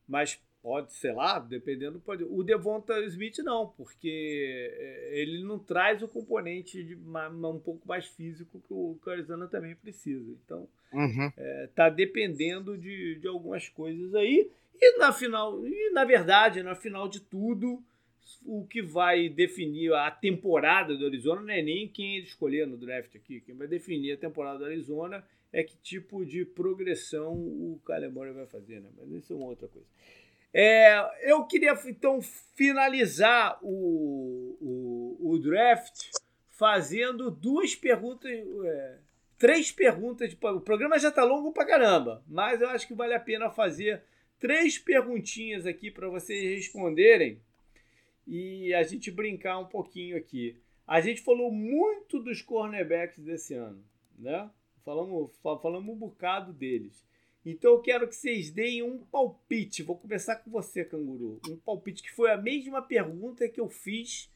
mas 0.08 0.40
Pode, 0.64 0.94
sei 0.94 1.12
lá, 1.12 1.38
dependendo, 1.38 2.00
pode. 2.00 2.24
O 2.24 2.42
Devonta 2.42 2.98
Smith 3.04 3.36
não, 3.40 3.68
porque 3.76 4.72
é, 4.74 5.20
ele 5.20 5.44
não 5.44 5.58
traz 5.58 6.02
o 6.02 6.08
componente 6.08 6.82
de 6.82 6.94
um 6.96 7.60
pouco 7.60 7.86
mais 7.86 8.06
físico 8.06 8.62
que 8.66 8.72
o 8.72 8.98
Arizona 9.06 9.46
também 9.46 9.74
precisa. 9.74 10.34
Então, 10.42 10.66
uhum. 10.90 11.30
é, 11.36 11.68
tá 11.74 11.90
dependendo 11.90 12.78
de, 12.78 13.16
de 13.16 13.28
algumas 13.28 13.68
coisas 13.68 14.14
aí. 14.14 14.50
E 14.80 14.96
na 14.96 15.12
final, 15.12 15.66
e 15.66 15.90
na 15.90 16.06
verdade, 16.06 16.62
na 16.62 16.74
final 16.74 17.10
de 17.10 17.20
tudo, 17.20 17.82
o 18.46 18.66
que 18.66 18.80
vai 18.80 19.28
definir 19.28 19.92
a 19.92 20.10
temporada 20.10 20.96
do 20.96 21.04
Arizona 21.04 21.42
não 21.42 21.52
é 21.52 21.60
nem 21.60 21.86
quem 21.86 22.16
ele 22.16 22.24
escolher 22.24 22.66
no 22.66 22.78
draft 22.78 23.14
aqui. 23.14 23.42
Quem 23.42 23.54
vai 23.54 23.68
definir 23.68 24.12
a 24.12 24.16
temporada 24.16 24.60
do 24.60 24.64
Arizona 24.64 25.22
é 25.52 25.62
que 25.62 25.76
tipo 25.82 26.24
de 26.24 26.42
progressão 26.46 27.34
o 27.34 27.78
Kyler 27.84 28.10
vai 28.32 28.46
fazer, 28.46 28.80
né? 28.80 28.88
Mas 28.96 29.10
isso 29.12 29.34
é 29.34 29.36
uma 29.36 29.44
outra 29.44 29.68
coisa. 29.68 29.86
É, 30.56 31.30
eu 31.30 31.44
queria 31.46 31.76
então 31.86 32.22
finalizar 32.22 33.58
o, 33.60 34.56
o, 34.60 35.32
o 35.32 35.38
draft 35.40 36.12
fazendo 36.48 37.28
duas 37.28 37.74
perguntas, 37.74 38.30
é, 38.30 38.98
três 39.36 39.72
perguntas. 39.72 40.32
O 40.40 40.60
programa 40.60 40.96
já 40.96 41.08
está 41.08 41.24
longo 41.24 41.52
pra 41.52 41.66
caramba, 41.66 42.22
mas 42.28 42.60
eu 42.60 42.68
acho 42.68 42.86
que 42.86 42.94
vale 42.94 43.14
a 43.14 43.20
pena 43.20 43.50
fazer 43.50 44.04
três 44.38 44.78
perguntinhas 44.78 45.66
aqui 45.66 45.90
para 45.90 46.08
vocês 46.08 46.40
responderem 46.42 47.40
e 48.24 48.72
a 48.74 48.84
gente 48.84 49.10
brincar 49.10 49.58
um 49.58 49.66
pouquinho 49.66 50.16
aqui. 50.16 50.56
A 50.86 51.00
gente 51.00 51.20
falou 51.22 51.50
muito 51.50 52.20
dos 52.20 52.42
cornerbacks 52.42 53.18
desse 53.24 53.54
ano, 53.54 53.82
né? 54.16 54.48
Falamos, 54.84 55.32
falamos 55.42 55.94
um 55.94 55.98
bocado 55.98 56.52
deles. 56.52 57.04
Então 57.44 57.72
eu 57.72 57.80
quero 57.80 58.08
que 58.08 58.16
vocês 58.16 58.50
deem 58.50 58.82
um 58.82 58.98
palpite. 58.98 59.82
Vou 59.82 59.98
começar 59.98 60.36
com 60.36 60.50
você, 60.50 60.84
Canguru. 60.84 61.40
Um 61.46 61.56
palpite 61.56 62.02
que 62.02 62.10
foi 62.10 62.30
a 62.30 62.38
mesma 62.38 62.80
pergunta 62.80 63.48
que 63.48 63.60
eu 63.60 63.68
fiz 63.68 64.30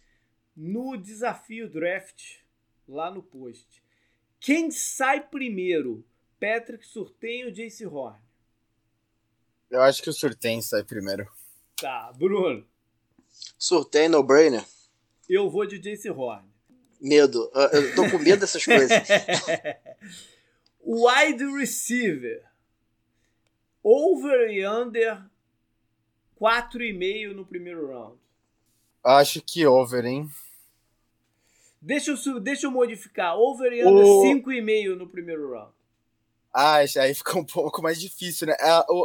no 0.54 0.96
desafio 0.96 1.70
draft 1.70 2.40
lá 2.86 3.10
no 3.10 3.22
post. 3.22 3.82
Quem 4.38 4.70
sai 4.70 5.26
primeiro? 5.26 6.04
Patrick 6.38 6.86
Surtain 6.86 7.46
ou 7.46 7.50
Jace 7.50 7.86
Horn? 7.86 8.18
Eu 9.70 9.82
acho 9.82 10.02
que 10.02 10.10
o 10.10 10.12
Surtain 10.12 10.60
sai 10.60 10.84
primeiro. 10.84 11.26
Tá, 11.76 12.12
Bruno. 12.12 12.66
Surtain 13.58 14.08
no 14.08 14.22
brainer. 14.22 14.64
Eu 15.28 15.48
vou 15.48 15.66
de 15.66 15.78
Jace 15.78 16.10
Horn. 16.10 16.46
Medo. 17.00 17.50
Eu 17.72 17.94
tô 17.94 18.10
com 18.10 18.18
medo 18.18 18.40
dessas 18.40 18.64
coisas. 18.64 18.90
Wide 20.84 21.44
receiver. 21.56 22.47
Over 23.90 24.50
e 24.50 24.66
under 24.66 25.18
4,5 26.38 27.32
no 27.32 27.46
primeiro 27.46 27.86
round. 27.86 28.18
Acho 29.02 29.40
que 29.40 29.66
over, 29.66 30.04
hein? 30.04 30.28
Deixa 31.80 32.10
eu, 32.10 32.38
deixa 32.38 32.66
eu 32.66 32.70
modificar. 32.70 33.38
Over 33.38 33.72
e 33.72 33.82
under 33.82 34.04
o... 34.04 34.22
5,5 34.24 34.94
no 34.94 35.08
primeiro 35.08 35.52
round. 35.52 35.72
Ah, 36.52 36.80
aí 36.80 37.14
fica 37.14 37.38
um 37.38 37.44
pouco 37.44 37.80
mais 37.80 37.98
difícil, 37.98 38.48
né? 38.48 38.56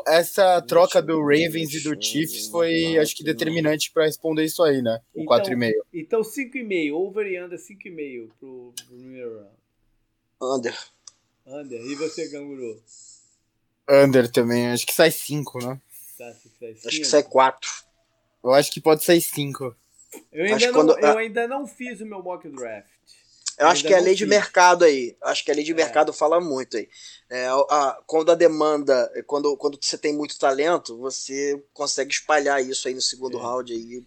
Essa 0.05 0.61
troca 0.61 1.01
do 1.01 1.21
Ravens 1.21 1.73
e 1.73 1.81
do 1.81 2.01
Chiefs 2.01 2.47
foi, 2.47 2.97
acho 2.97 3.15
que, 3.15 3.23
determinante 3.23 3.89
para 3.89 4.03
responder 4.03 4.43
isso 4.43 4.61
aí, 4.63 4.81
né? 4.81 4.99
O 5.13 5.21
então, 5.21 5.39
4,5. 5.39 5.71
Então 5.93 6.21
5,5. 6.21 6.93
Over 6.93 7.27
e 7.27 7.41
under 7.41 7.57
5,5 7.57 8.31
pro, 8.37 8.73
pro 8.75 8.97
primeiro 8.97 9.35
round. 9.37 9.55
Under. 10.41 10.77
Under. 11.47 11.79
E 11.85 11.95
você, 11.95 12.29
Canguru? 12.29 12.81
Under 13.89 14.31
também. 14.31 14.67
Acho 14.67 14.85
que 14.85 14.93
sai 14.93 15.11
5, 15.11 15.65
né? 15.65 15.81
Tá, 16.17 16.33
sai 16.59 16.75
acho 16.85 16.97
que 16.97 17.05
sai 17.05 17.23
4. 17.23 17.69
Eu 18.43 18.53
acho 18.53 18.71
que 18.71 18.81
pode 18.81 19.03
sair 19.03 19.21
5. 19.21 19.75
Eu, 20.31 20.45
ainda 20.45 20.67
não, 20.67 20.73
quando... 20.73 20.99
eu 20.99 21.17
ainda 21.17 21.47
não 21.47 21.67
fiz 21.67 22.01
o 22.01 22.05
meu 22.05 22.21
mock 22.21 22.47
draft. 22.49 22.87
Eu 23.57 23.67
acho 23.67 23.83
que 23.83 23.93
é 23.93 23.97
a 23.97 24.01
lei 24.01 24.15
de 24.15 24.25
mercado 24.25 24.83
aí. 24.83 25.15
Acho 25.21 25.45
que 25.45 25.51
a 25.51 25.53
lei 25.53 25.63
de 25.63 25.71
é. 25.71 25.75
mercado 25.75 26.11
fala 26.11 26.41
muito 26.41 26.75
aí. 26.75 26.89
É, 27.29 27.47
a, 27.47 27.99
quando 28.07 28.31
a 28.31 28.35
demanda, 28.35 29.11
quando, 29.27 29.55
quando 29.57 29.77
você 29.79 29.97
tem 29.97 30.13
muito 30.13 30.39
talento, 30.39 30.97
você 30.97 31.61
consegue 31.71 32.11
espalhar 32.11 32.63
isso 32.63 32.87
aí 32.87 32.93
no 32.93 33.01
segundo 33.01 33.37
é. 33.37 33.41
round 33.41 33.71
aí. 33.71 34.03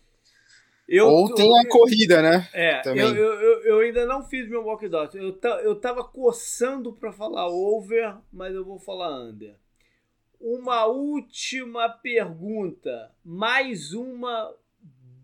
Eu, 0.89 1.09
Ou 1.09 1.35
tem 1.35 1.59
a 1.59 1.69
corrida, 1.69 2.23
né? 2.23 2.49
É, 2.53 2.81
Também. 2.81 3.05
Eu, 3.05 3.15
eu, 3.17 3.63
eu, 3.65 3.79
ainda 3.81 4.07
não 4.07 4.25
fiz 4.25 4.49
meu 4.49 4.63
mock 4.63 4.89
draft. 4.89 5.15
Eu, 5.15 5.37
eu 5.63 5.75
tava 5.77 6.05
coçando 6.05 6.93
para 6.93 7.13
falar 7.13 7.49
over, 7.49 8.17
mas 8.33 8.55
eu 8.55 8.65
vou 8.65 8.79
falar 8.79 9.11
under. 9.11 9.55
Uma 10.41 10.87
última 10.87 11.89
pergunta. 11.89 13.11
Mais 13.25 13.93
uma 13.93 14.55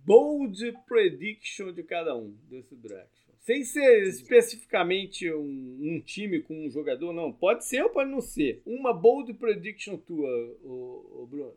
bold 0.05 0.73
prediction 0.87 1.73
de 1.73 1.83
cada 1.83 2.17
um 2.17 2.35
desse 2.49 2.75
draft. 2.75 3.11
Sem 3.41 3.65
ser 3.65 4.07
especificamente 4.07 5.33
um, 5.33 5.79
um, 5.81 6.01
time 6.01 6.41
com 6.41 6.67
um 6.67 6.71
jogador, 6.71 7.13
não. 7.13 7.33
Pode 7.33 7.65
ser 7.65 7.83
ou 7.83 7.91
pode 7.91 8.11
não 8.11 8.21
ser. 8.21 8.63
Uma 8.65 8.93
bold 8.93 9.35
prediction 9.35 9.97
tua, 9.97 10.29
o, 10.63 11.23
o 11.23 11.27
Bruno. 11.29 11.55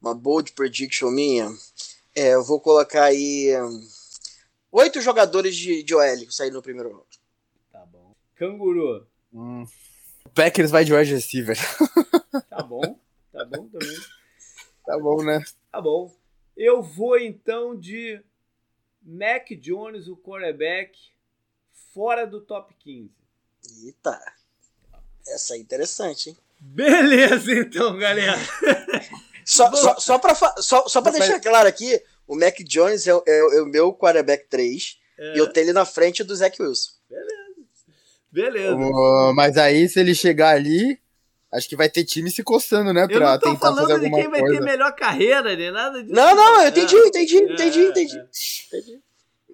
Uma 0.00 0.14
bold 0.14 0.52
prediction 0.52 1.10
minha? 1.10 1.48
É, 2.14 2.34
eu 2.34 2.44
vou 2.44 2.60
colocar 2.60 3.04
aí. 3.04 3.52
Um, 3.60 3.88
oito 4.72 5.00
jogadores 5.00 5.56
de, 5.56 5.82
de 5.82 5.94
OL 5.94 6.30
sair 6.30 6.50
no 6.52 6.62
primeiro 6.62 6.90
round. 6.90 7.20
Tá 7.72 7.84
bom. 7.86 8.14
Canguru. 8.36 9.06
Hum. 9.32 9.64
O 10.24 10.30
Packers 10.30 10.70
vai 10.70 10.84
de 10.84 10.94
wide 10.94 11.12
receiver. 11.12 11.56
Tá 13.44 13.56
bom. 13.56 13.68
Também. 13.68 13.98
Tá 14.84 14.98
bom, 14.98 15.22
né? 15.22 15.44
Tá 15.70 15.80
bom. 15.80 16.14
Eu 16.56 16.82
vou 16.82 17.18
então 17.18 17.78
de 17.78 18.20
Mac 19.02 19.48
Jones, 19.58 20.06
o 20.06 20.16
quarterback, 20.16 20.98
fora 21.92 22.26
do 22.26 22.40
top 22.40 22.74
15. 22.78 23.10
Eita! 23.84 24.20
Essa 25.26 25.54
é 25.54 25.58
interessante, 25.58 26.30
hein? 26.30 26.36
Beleza, 26.60 27.52
então, 27.52 27.96
galera. 27.96 28.38
só, 29.44 29.72
só, 29.74 29.98
só 29.98 30.18
pra, 30.18 30.34
só, 30.34 30.88
só 30.88 31.02
pra 31.02 31.12
deixar 31.12 31.40
claro 31.40 31.68
aqui, 31.68 32.00
o 32.26 32.36
Mac 32.36 32.56
Jones 32.60 33.06
é, 33.06 33.10
é, 33.10 33.38
é 33.56 33.62
o 33.62 33.66
meu 33.66 33.92
quarterback 33.92 34.48
3 34.48 34.98
é. 35.18 35.34
e 35.34 35.38
eu 35.38 35.52
tenho 35.52 35.66
ele 35.66 35.72
na 35.72 35.84
frente 35.84 36.22
do 36.22 36.34
Zach 36.34 36.60
Wilson. 36.60 36.92
Beleza. 37.08 37.42
Beleza. 38.30 38.76
Uh, 38.76 39.34
mas 39.34 39.56
aí, 39.56 39.88
se 39.88 40.00
ele 40.00 40.14
chegar 40.14 40.54
ali, 40.54 41.01
Acho 41.52 41.68
que 41.68 41.76
vai 41.76 41.90
ter 41.90 42.04
time 42.04 42.30
se 42.30 42.42
coçando, 42.42 42.92
né? 42.94 43.06
Pra 43.06 43.38
tentar 43.38 43.56
fazer 43.56 43.92
alguma 43.92 44.00
coisa. 44.00 44.06
Eu 44.06 44.10
não 44.10 44.10
tô 44.10 44.10
falando 44.10 44.10
de 44.10 44.10
quem 44.10 44.30
vai 44.30 44.42
ter 44.42 44.60
melhor 44.62 44.94
carreira, 44.94 45.54
nem 45.54 45.70
nada 45.70 46.02
disso. 46.02 46.14
Não, 46.14 46.34
não, 46.34 46.62
eu 46.62 46.68
entendi, 46.68 46.96
é. 46.96 47.06
entendi, 47.06 47.36
entendi, 47.36 47.80
é, 47.80 47.88
entendi, 47.88 48.18
entendi. 48.68 49.00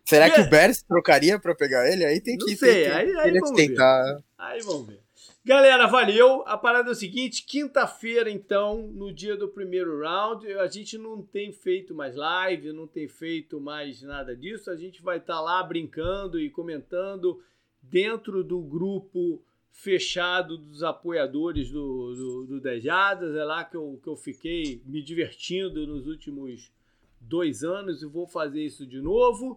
Será 0.04 0.30
que 0.30 0.40
o 0.40 0.48
Bears 0.48 0.80
trocaria 0.82 1.38
pra 1.38 1.54
pegar 1.54 1.90
ele? 1.90 2.04
Aí 2.04 2.20
tem 2.20 2.38
que, 2.38 2.52
não 2.52 2.56
sei, 2.56 2.84
tem, 2.84 2.92
aí, 2.92 3.16
aí 3.18 3.32
vamos 3.32 3.50
tentar. 3.50 4.04
Ver. 4.04 4.24
Aí 4.38 4.60
vamos 4.62 4.86
ver. 4.86 5.00
Galera, 5.44 5.86
valeu. 5.86 6.44
A 6.46 6.56
parada 6.56 6.88
é 6.88 6.92
o 6.92 6.94
seguinte: 6.94 7.44
quinta-feira, 7.44 8.30
então, 8.30 8.86
no 8.88 9.12
dia 9.12 9.36
do 9.36 9.48
primeiro 9.48 10.00
round, 10.00 10.46
a 10.54 10.66
gente 10.66 10.96
não 10.96 11.20
tem 11.20 11.52
feito 11.52 11.94
mais 11.94 12.14
live, 12.14 12.72
não 12.72 12.86
tem 12.86 13.08
feito 13.08 13.60
mais 13.60 14.02
nada 14.02 14.36
disso. 14.36 14.70
A 14.70 14.76
gente 14.76 15.02
vai 15.02 15.18
estar 15.18 15.34
tá 15.34 15.40
lá 15.40 15.62
brincando 15.62 16.38
e 16.38 16.48
comentando 16.48 17.42
dentro 17.82 18.44
do 18.44 18.60
grupo 18.60 19.42
fechado 19.78 20.58
dos 20.58 20.82
apoiadores 20.82 21.70
do, 21.70 22.14
do, 22.14 22.46
do 22.46 22.60
Dejadas. 22.60 23.34
É 23.36 23.44
lá 23.44 23.62
que 23.64 23.76
eu, 23.76 23.98
que 24.02 24.08
eu 24.08 24.16
fiquei 24.16 24.82
me 24.84 25.00
divertindo 25.00 25.86
nos 25.86 26.06
últimos 26.06 26.72
dois 27.20 27.62
anos 27.62 28.02
e 28.02 28.06
vou 28.06 28.26
fazer 28.26 28.60
isso 28.60 28.84
de 28.84 29.00
novo. 29.00 29.56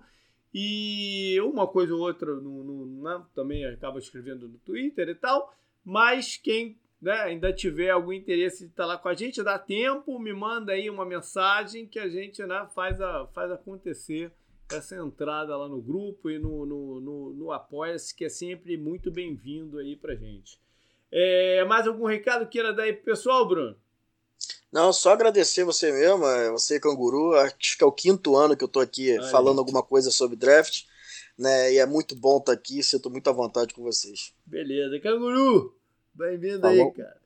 E 0.53 1.39
uma 1.41 1.65
coisa 1.67 1.95
ou 1.95 2.01
outra 2.01 2.35
no, 2.35 2.63
no, 2.63 3.03
né, 3.03 3.25
também 3.33 3.65
acaba 3.65 3.97
escrevendo 3.97 4.47
no 4.47 4.59
Twitter 4.59 5.09
e 5.09 5.15
tal. 5.15 5.55
Mas 5.83 6.37
quem 6.37 6.77
né, 7.01 7.19
ainda 7.21 7.51
tiver 7.51 7.89
algum 7.89 8.13
interesse 8.13 8.65
de 8.65 8.71
estar 8.71 8.85
lá 8.85 8.99
com 8.99 9.09
a 9.09 9.15
gente, 9.15 9.41
dá 9.41 9.57
tempo, 9.57 10.19
me 10.19 10.33
manda 10.33 10.73
aí 10.73 10.87
uma 10.87 11.03
mensagem 11.03 11.87
que 11.87 11.97
a 11.97 12.07
gente 12.07 12.45
né, 12.45 12.67
faz, 12.75 13.01
a, 13.01 13.25
faz 13.33 13.51
acontecer 13.51 14.31
essa 14.75 14.95
entrada 14.95 15.55
lá 15.55 15.67
no 15.67 15.81
grupo 15.81 16.29
e 16.29 16.39
no, 16.39 16.65
no, 16.65 17.01
no, 17.01 17.33
no 17.33 17.51
Apoia-se, 17.51 18.13
que 18.15 18.25
é 18.25 18.29
sempre 18.29 18.77
muito 18.77 19.11
bem-vindo 19.11 19.77
aí 19.77 19.95
pra 19.95 20.15
gente. 20.15 20.59
É, 21.11 21.63
mais 21.65 21.87
algum 21.87 22.05
recado 22.05 22.47
queira 22.47 22.73
dar 22.73 22.83
aí 22.83 22.93
pro 22.93 23.05
pessoal, 23.05 23.47
Bruno? 23.47 23.75
Não, 24.71 24.93
só 24.93 25.11
agradecer 25.11 25.65
você 25.65 25.91
mesmo, 25.91 26.25
é, 26.25 26.49
você 26.49 26.79
Canguru, 26.79 27.33
acho 27.35 27.77
que 27.77 27.83
é 27.83 27.87
o 27.87 27.91
quinto 27.91 28.37
ano 28.37 28.55
que 28.55 28.63
eu 28.63 28.69
tô 28.69 28.79
aqui 28.79 29.17
Ai, 29.17 29.29
falando 29.29 29.57
gente. 29.57 29.59
alguma 29.59 29.83
coisa 29.83 30.09
sobre 30.09 30.37
draft, 30.37 30.85
né, 31.37 31.73
e 31.73 31.77
é 31.77 31.85
muito 31.85 32.15
bom 32.15 32.37
estar 32.37 32.53
tá 32.53 32.57
aqui, 32.57 32.81
sinto 32.81 33.09
muito 33.09 33.29
à 33.29 33.33
vontade 33.33 33.73
com 33.73 33.83
vocês. 33.83 34.33
Beleza, 34.45 34.97
Canguru, 35.01 35.75
bem-vindo 36.13 36.65
aí, 36.65 36.91
cara. 36.93 37.19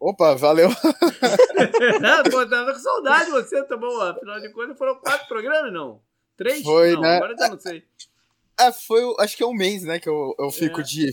Opa, 0.00 0.34
valeu. 0.34 0.70
Pô, 2.32 2.46
tava 2.48 2.72
com 2.72 2.78
saudade 2.78 3.26
de 3.26 3.32
você, 3.32 3.62
tá 3.64 3.76
bom? 3.76 4.00
Afinal 4.00 4.40
de 4.40 4.48
contas, 4.48 4.76
foram 4.78 4.96
quatro 4.96 5.28
programas, 5.28 5.70
não? 5.72 6.00
Três? 6.40 6.62
Foi, 6.62 6.92
não, 6.92 7.02
né? 7.02 7.16
Agora 7.16 7.36
já 7.36 7.48
não 7.48 7.58
sei. 7.58 7.84
É, 8.58 8.72
foi, 8.72 9.02
acho 9.18 9.36
que 9.36 9.42
é 9.42 9.46
um 9.46 9.52
mês, 9.52 9.82
né, 9.82 10.00
que 10.00 10.08
eu, 10.08 10.34
eu 10.38 10.50
fico 10.50 10.80
é. 10.80 10.82
de 10.82 11.10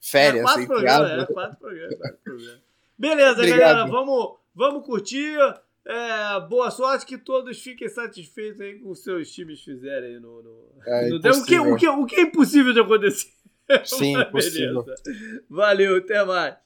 férias. 0.00 0.40
É, 0.40 0.42
quatro 0.42 0.66
programas, 0.66 1.10
é, 1.10 1.26
quatro 1.26 1.58
programas, 1.58 1.98
quatro 1.98 2.18
programas. 2.24 2.60
Beleza, 2.98 3.32
Obrigado. 3.32 3.58
galera, 3.58 3.86
vamos, 3.86 4.36
vamos 4.54 4.86
curtir. 4.86 5.36
É, 5.84 6.40
boa 6.48 6.70
sorte, 6.70 7.04
que 7.04 7.18
todos 7.18 7.62
fiquem 7.62 7.90
satisfeitos 7.90 8.58
aí 8.62 8.78
com 8.78 8.90
os 8.90 9.02
seus 9.02 9.30
times 9.30 9.60
fizerem 9.60 10.18
no. 10.18 10.42
no, 10.42 10.68
É, 10.86 11.08
no 11.10 11.16
o, 11.16 11.44
que, 11.44 11.58
o, 11.58 11.76
que, 11.76 11.88
o 11.88 12.06
que 12.06 12.16
é 12.16 12.22
impossível 12.22 12.72
de 12.72 12.80
acontecer. 12.80 13.28
Sim, 13.84 14.18
impossível. 14.18 14.82
beleza. 14.82 15.02
Valeu, 15.50 15.98
até 15.98 16.24
mais. 16.24 16.56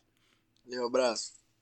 Um 0.69 0.86
abraço. 0.86 1.32